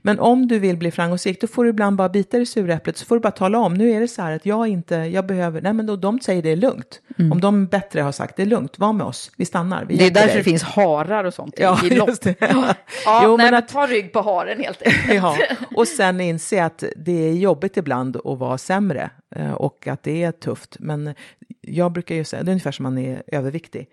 Men 0.03 0.19
om 0.19 0.49
du 0.49 0.59
vill 0.59 0.77
bli 0.77 0.91
framgångsrik, 0.91 1.41
då 1.41 1.47
får 1.47 1.65
du 1.65 1.71
ibland 1.71 1.97
bara 1.97 2.09
bita 2.09 2.39
i 2.39 2.47
suräpplet, 2.47 2.97
så 2.97 3.07
får 3.07 3.17
du 3.17 3.21
bara 3.21 3.31
tala 3.31 3.59
om, 3.59 3.75
nu 3.75 3.91
är 3.91 4.01
det 4.01 4.09
så 4.09 4.23
här 4.23 4.33
att 4.33 4.47
jag 4.47 4.69
inte, 4.69 4.95
jag 4.95 5.27
behöver, 5.27 5.61
nej 5.61 5.73
men 5.73 5.87
då 5.87 5.97
de 5.97 6.21
säger 6.21 6.43
det 6.43 6.51
är 6.51 6.57
lugnt. 6.57 7.01
Mm. 7.19 7.33
Om 7.33 7.41
de 7.41 7.67
bättre 7.67 8.01
har 8.01 8.13
sagt 8.13 8.37
det 8.37 8.43
är 8.43 8.47
lugnt, 8.47 8.79
var 8.79 8.93
med 8.93 9.07
oss, 9.07 9.31
vi 9.37 9.45
stannar. 9.45 9.85
Vi 9.85 9.97
det 9.97 10.07
är 10.07 10.11
därför 10.11 10.29
dig. 10.29 10.37
det 10.37 10.45
finns 10.45 10.63
harar 10.63 11.25
och 11.25 11.35
sånt 11.35 11.55
ja, 11.59 11.81
i 11.85 11.91
lopp. 11.91 12.21
Det. 12.21 12.35
ja, 12.41 12.75
ja 13.05 13.21
jo, 13.25 13.37
nej, 13.37 13.47
men 13.47 13.55
att, 13.55 13.69
ta 13.69 13.87
rygg 13.87 14.13
på 14.13 14.21
haren 14.21 14.61
helt 14.61 14.83
enkelt. 14.83 15.15
ja, 15.15 15.37
och 15.77 15.89
sen 15.89 16.21
inse 16.21 16.65
att 16.65 16.85
det 16.97 17.29
är 17.29 17.33
jobbigt 17.33 17.77
ibland 17.77 18.17
att 18.17 18.39
vara 18.39 18.59
sämre 18.59 19.11
eh, 19.37 19.53
och 19.53 19.87
att 19.87 20.03
det 20.03 20.23
är 20.23 20.33
tufft. 20.33 20.77
Men 20.81 21.15
jag 21.61 21.93
brukar 21.93 22.15
ju 22.15 22.25
säga, 22.25 22.43
det 22.43 22.51
är 22.51 22.53
ungefär 22.53 22.73
som 22.73 22.83
man 22.83 22.99
är 22.99 23.23
överviktig 23.27 23.89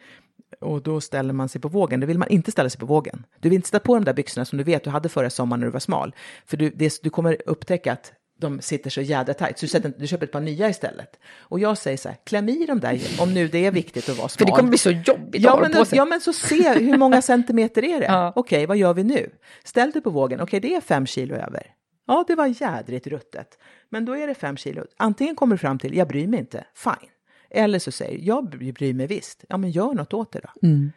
och 0.66 0.82
då 0.82 1.02
ställer 1.02 1.34
man 1.34 1.50
sig 1.50 1.62
på 1.62 1.68
vågen. 1.68 2.00
Då 2.00 2.08
vill 2.08 2.18
man 2.18 2.28
inte 2.30 2.52
ställa 2.52 2.70
sig 2.70 2.80
på 2.80 2.86
vågen. 2.86 3.26
Du 3.40 3.50
vill 3.50 3.56
inte 3.56 3.68
sätta 3.68 3.80
på 3.80 3.96
de 3.96 4.06
där 4.06 4.14
byxorna 4.14 4.46
som 4.46 4.58
du 4.58 4.64
vet 4.64 4.84
du 4.84 4.90
hade 4.90 5.10
förra 5.10 5.30
sommaren 5.30 5.60
när 5.60 5.68
du 5.68 5.72
var 5.72 5.80
smal. 5.80 6.16
För 6.46 6.58
du, 6.58 6.70
det, 6.70 7.04
du 7.04 7.10
kommer 7.10 7.38
upptäcka 7.46 7.94
att 7.94 8.14
de 8.40 8.62
sitter 8.62 8.90
så 8.90 9.02
jädra 9.02 9.34
tajt, 9.34 9.60
så 9.60 9.66
du, 9.66 9.68
sätter, 9.68 9.94
du 9.98 10.08
köper 10.08 10.26
ett 10.26 10.32
par 10.32 10.42
nya 10.42 10.70
istället. 10.70 11.20
Och 11.40 11.60
jag 11.60 11.78
säger 11.78 11.98
så 11.98 12.10
här, 12.10 12.18
kläm 12.24 12.50
i 12.50 12.66
dem 12.66 12.80
där 12.80 13.02
om 13.20 13.34
nu 13.34 13.48
det 13.48 13.66
är 13.66 13.72
viktigt 13.72 14.10
att 14.10 14.18
vara 14.18 14.30
smal. 14.30 14.38
För 14.40 14.46
det 14.46 14.52
kommer 14.52 14.70
bli 14.70 14.78
så 14.78 14.92
jobbigt 14.92 15.42
ja, 15.42 15.60
men, 15.62 15.72
på 15.72 15.86
sig. 15.86 15.98
Ja, 15.98 16.06
men 16.06 16.22
så 16.22 16.34
se 16.34 16.74
hur 16.80 16.98
många 16.98 17.22
centimeter 17.22 17.84
är 17.84 18.00
det? 18.00 18.06
ja. 18.10 18.34
Okej, 18.36 18.58
okay, 18.58 18.66
vad 18.66 18.78
gör 18.78 18.94
vi 18.94 19.04
nu? 19.04 19.30
Ställ 19.64 19.92
dig 19.92 20.02
på 20.02 20.10
vågen, 20.10 20.42
okej, 20.42 20.58
okay, 20.58 20.70
det 20.70 20.76
är 20.76 20.82
fem 20.82 21.06
kilo 21.06 21.36
över. 21.36 21.72
Ja, 22.08 22.26
det 22.28 22.36
var 22.36 22.62
jädrigt 22.62 23.08
ruttet. 23.08 23.58
Men 23.90 24.06
då 24.06 24.18
är 24.18 24.28
det 24.28 24.36
fem 24.36 24.58
kilo. 24.58 24.84
Antingen 24.98 25.36
kommer 25.36 25.56
du 25.56 25.58
fram 25.58 25.80
till, 25.80 25.98
jag 25.98 26.08
bryr 26.08 26.28
mig 26.28 26.40
inte, 26.40 26.66
fine. 26.76 27.10
Eller 27.50 27.80
så 27.80 27.92
säger 27.92 28.20
jag 28.22 28.50
bryr 28.50 28.94
mig 28.94 29.08
visst. 29.08 29.46
Ja, 29.50 29.58
men 29.58 29.72
gör 29.72 29.94
något 29.94 30.14
åt 30.14 30.32
det 30.32 30.40
då. 30.40 30.68
Mm. 30.68 30.92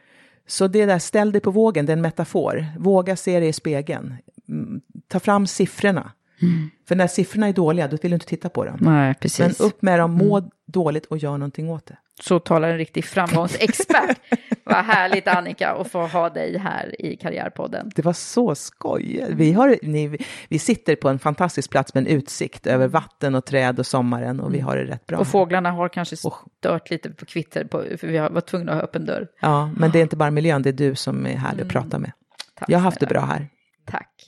Så 0.46 0.68
det 0.68 0.86
där, 0.86 0.98
ställ 0.98 1.32
dig 1.32 1.40
på 1.40 1.50
vågen, 1.50 1.86
det 1.86 1.92
är 1.92 1.96
en 1.96 2.02
metafor. 2.02 2.66
Våga 2.78 3.16
se 3.16 3.40
det 3.40 3.46
i 3.46 3.52
spegeln. 3.52 4.14
Mm, 4.48 4.80
ta 5.08 5.20
fram 5.20 5.46
siffrorna. 5.46 6.12
Mm. 6.42 6.70
För 6.88 6.96
när 6.96 7.06
siffrorna 7.06 7.48
är 7.48 7.52
dåliga, 7.52 7.88
då 7.88 7.96
vill 8.02 8.10
du 8.10 8.14
inte 8.14 8.26
titta 8.26 8.48
på 8.48 8.64
dem. 8.64 8.78
Nej, 8.80 9.14
precis. 9.14 9.58
Men 9.58 9.66
upp 9.66 9.82
med 9.82 9.98
dem, 9.98 10.10
må 10.10 10.38
mm. 10.38 10.50
dåligt 10.66 11.06
och 11.06 11.18
gör 11.18 11.38
någonting 11.38 11.70
åt 11.70 11.86
det. 11.86 11.98
Så 12.20 12.38
talar 12.38 12.68
en 12.68 12.78
riktig 12.78 13.04
framgångsexpert. 13.04 14.18
Vad 14.64 14.84
härligt 14.84 15.28
Annika 15.28 15.70
att 15.70 15.90
få 15.90 16.06
ha 16.06 16.30
dig 16.30 16.58
här 16.58 17.02
i 17.02 17.16
Karriärpodden. 17.16 17.90
Det 17.94 18.04
var 18.04 18.12
så 18.12 18.54
skoj. 18.54 19.26
Vi, 19.30 19.52
har, 19.52 19.76
ni, 19.82 20.18
vi 20.48 20.58
sitter 20.58 20.96
på 20.96 21.08
en 21.08 21.18
fantastisk 21.18 21.70
plats 21.70 21.94
med 21.94 22.00
en 22.00 22.06
utsikt 22.06 22.66
över 22.66 22.88
vatten 22.88 23.34
och 23.34 23.44
träd 23.44 23.78
och 23.78 23.86
sommaren 23.86 24.40
och 24.40 24.54
vi 24.54 24.60
har 24.60 24.76
det 24.76 24.84
rätt 24.84 25.06
bra. 25.06 25.18
Och 25.18 25.26
fåglarna 25.26 25.70
har 25.70 25.88
kanske 25.88 26.16
stört 26.16 26.90
lite 26.90 27.10
på 27.10 27.24
kvitter, 27.26 27.64
på, 27.64 27.84
för 27.98 28.06
vi 28.06 28.16
har 28.16 28.30
varit 28.30 28.46
tvungna 28.46 28.72
att 28.72 28.78
ha 28.78 28.84
öppen 28.84 29.06
dörr. 29.06 29.28
Ja, 29.40 29.70
men 29.76 29.90
det 29.90 29.98
är 29.98 30.02
inte 30.02 30.16
bara 30.16 30.30
miljön, 30.30 30.62
det 30.62 30.68
är 30.68 30.72
du 30.72 30.94
som 30.94 31.26
är 31.26 31.36
härlig 31.36 31.62
att 31.62 31.72
mm. 31.72 31.82
prata 31.82 31.98
med. 31.98 32.12
Tack, 32.54 32.70
Jag 32.70 32.78
har 32.78 32.84
haft 32.84 33.00
det 33.00 33.06
bra 33.06 33.20
här. 33.20 33.48
Tack. 33.84 34.27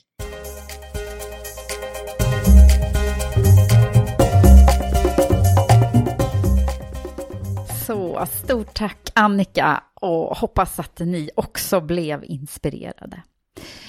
Så 7.91 8.25
stort 8.25 8.73
tack 8.73 9.09
Annika 9.15 9.83
och 9.93 10.37
hoppas 10.37 10.79
att 10.79 10.99
ni 10.99 11.29
också 11.35 11.81
blev 11.81 12.23
inspirerade. 12.23 13.23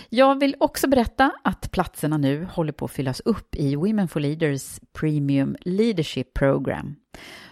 Jag 0.09 0.41
vill 0.41 0.57
också 0.61 0.89
berätta 0.89 1.33
att 1.45 1.71
platserna 1.71 2.17
nu 2.17 2.45
håller 2.45 2.73
på 2.73 2.85
att 2.85 2.91
fyllas 2.91 3.21
upp 3.21 3.57
i 3.57 3.77
Women 3.77 4.09
for 4.09 4.21
Leaders 4.21 4.81
Premium 4.93 5.57
Leadership 5.61 6.35
Program. 6.35 6.97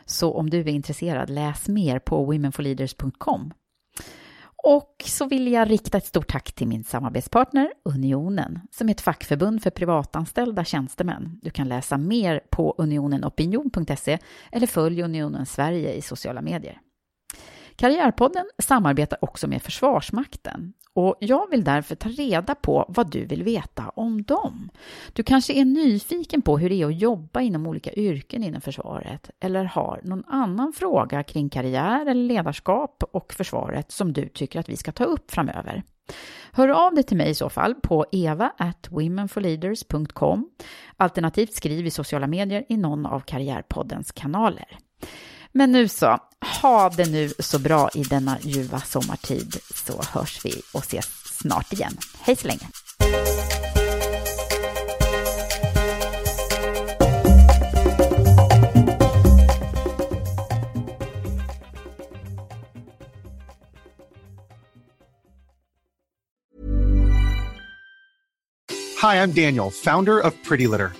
Så 0.04 0.34
om 0.34 0.50
du 0.50 0.60
är 0.60 0.68
intresserad, 0.68 1.30
läs 1.30 1.68
mer 1.68 1.98
på 1.98 2.24
womenforleaders.com. 2.24 3.52
Och 4.62 5.04
så 5.06 5.26
vill 5.26 5.52
jag 5.52 5.70
rikta 5.70 5.98
ett 5.98 6.06
stort 6.06 6.32
tack 6.32 6.52
till 6.52 6.68
min 6.68 6.84
samarbetspartner 6.84 7.72
Unionen, 7.84 8.60
som 8.70 8.88
är 8.88 8.92
ett 8.92 9.00
fackförbund 9.00 9.62
för 9.62 9.70
privatanställda 9.70 10.64
tjänstemän. 10.64 11.38
Du 11.42 11.50
kan 11.50 11.68
läsa 11.68 11.98
mer 11.98 12.40
på 12.50 12.74
unionenopinion.se 12.78 14.18
eller 14.52 14.66
följ 14.66 15.02
Unionen 15.02 15.46
Sverige 15.46 15.92
i 15.92 16.02
sociala 16.02 16.42
medier. 16.42 16.80
Karriärpodden 17.80 18.44
samarbetar 18.58 19.18
också 19.24 19.48
med 19.48 19.62
Försvarsmakten 19.62 20.72
och 20.94 21.16
jag 21.20 21.50
vill 21.50 21.64
därför 21.64 21.94
ta 21.94 22.08
reda 22.08 22.54
på 22.54 22.84
vad 22.88 23.10
du 23.10 23.24
vill 23.24 23.42
veta 23.42 23.88
om 23.88 24.22
dem. 24.22 24.70
Du 25.12 25.22
kanske 25.22 25.52
är 25.52 25.64
nyfiken 25.64 26.42
på 26.42 26.58
hur 26.58 26.68
det 26.68 26.82
är 26.82 26.86
att 26.86 27.00
jobba 27.00 27.40
inom 27.40 27.66
olika 27.66 27.92
yrken 27.92 28.44
inom 28.44 28.60
försvaret 28.60 29.30
eller 29.40 29.64
har 29.64 30.00
någon 30.04 30.24
annan 30.26 30.72
fråga 30.72 31.22
kring 31.22 31.48
karriär 31.48 32.06
eller 32.06 32.24
ledarskap 32.24 33.02
och 33.12 33.32
försvaret 33.32 33.92
som 33.92 34.12
du 34.12 34.28
tycker 34.28 34.60
att 34.60 34.68
vi 34.68 34.76
ska 34.76 34.92
ta 34.92 35.04
upp 35.04 35.30
framöver. 35.30 35.82
Hör 36.52 36.68
av 36.68 36.94
dig 36.94 37.04
till 37.04 37.16
mig 37.16 37.30
i 37.30 37.34
så 37.34 37.48
fall 37.48 37.74
på 37.74 38.06
eva 38.12 38.52
at 38.58 38.88
womenforleaders.com 38.90 40.50
alternativt 40.96 41.54
skriv 41.54 41.86
i 41.86 41.90
sociala 41.90 42.26
medier 42.26 42.64
i 42.68 42.76
någon 42.76 43.06
av 43.06 43.20
Karriärpoddens 43.20 44.12
kanaler. 44.12 44.78
Men 45.52 45.72
nu 45.72 45.88
så, 45.88 46.18
ha 46.40 46.90
det 46.90 47.10
nu 47.10 47.32
så 47.38 47.58
bra 47.58 47.90
i 47.94 48.02
denna 48.02 48.38
ljuva 48.40 48.80
sommartid 48.80 49.56
så 49.74 50.02
hörs 50.02 50.44
vi 50.44 50.62
och 50.72 50.82
ses 50.82 51.08
snart 51.24 51.72
igen. 51.72 51.96
Hej 52.20 52.36
så 52.36 52.46
länge! 52.46 52.68
Hi, 69.02 69.16
I'm 69.22 69.32
Daniel, 69.32 69.70
founder 69.70 70.26
of 70.26 70.34
Pretty 70.48 70.66
Litter. 70.66 70.99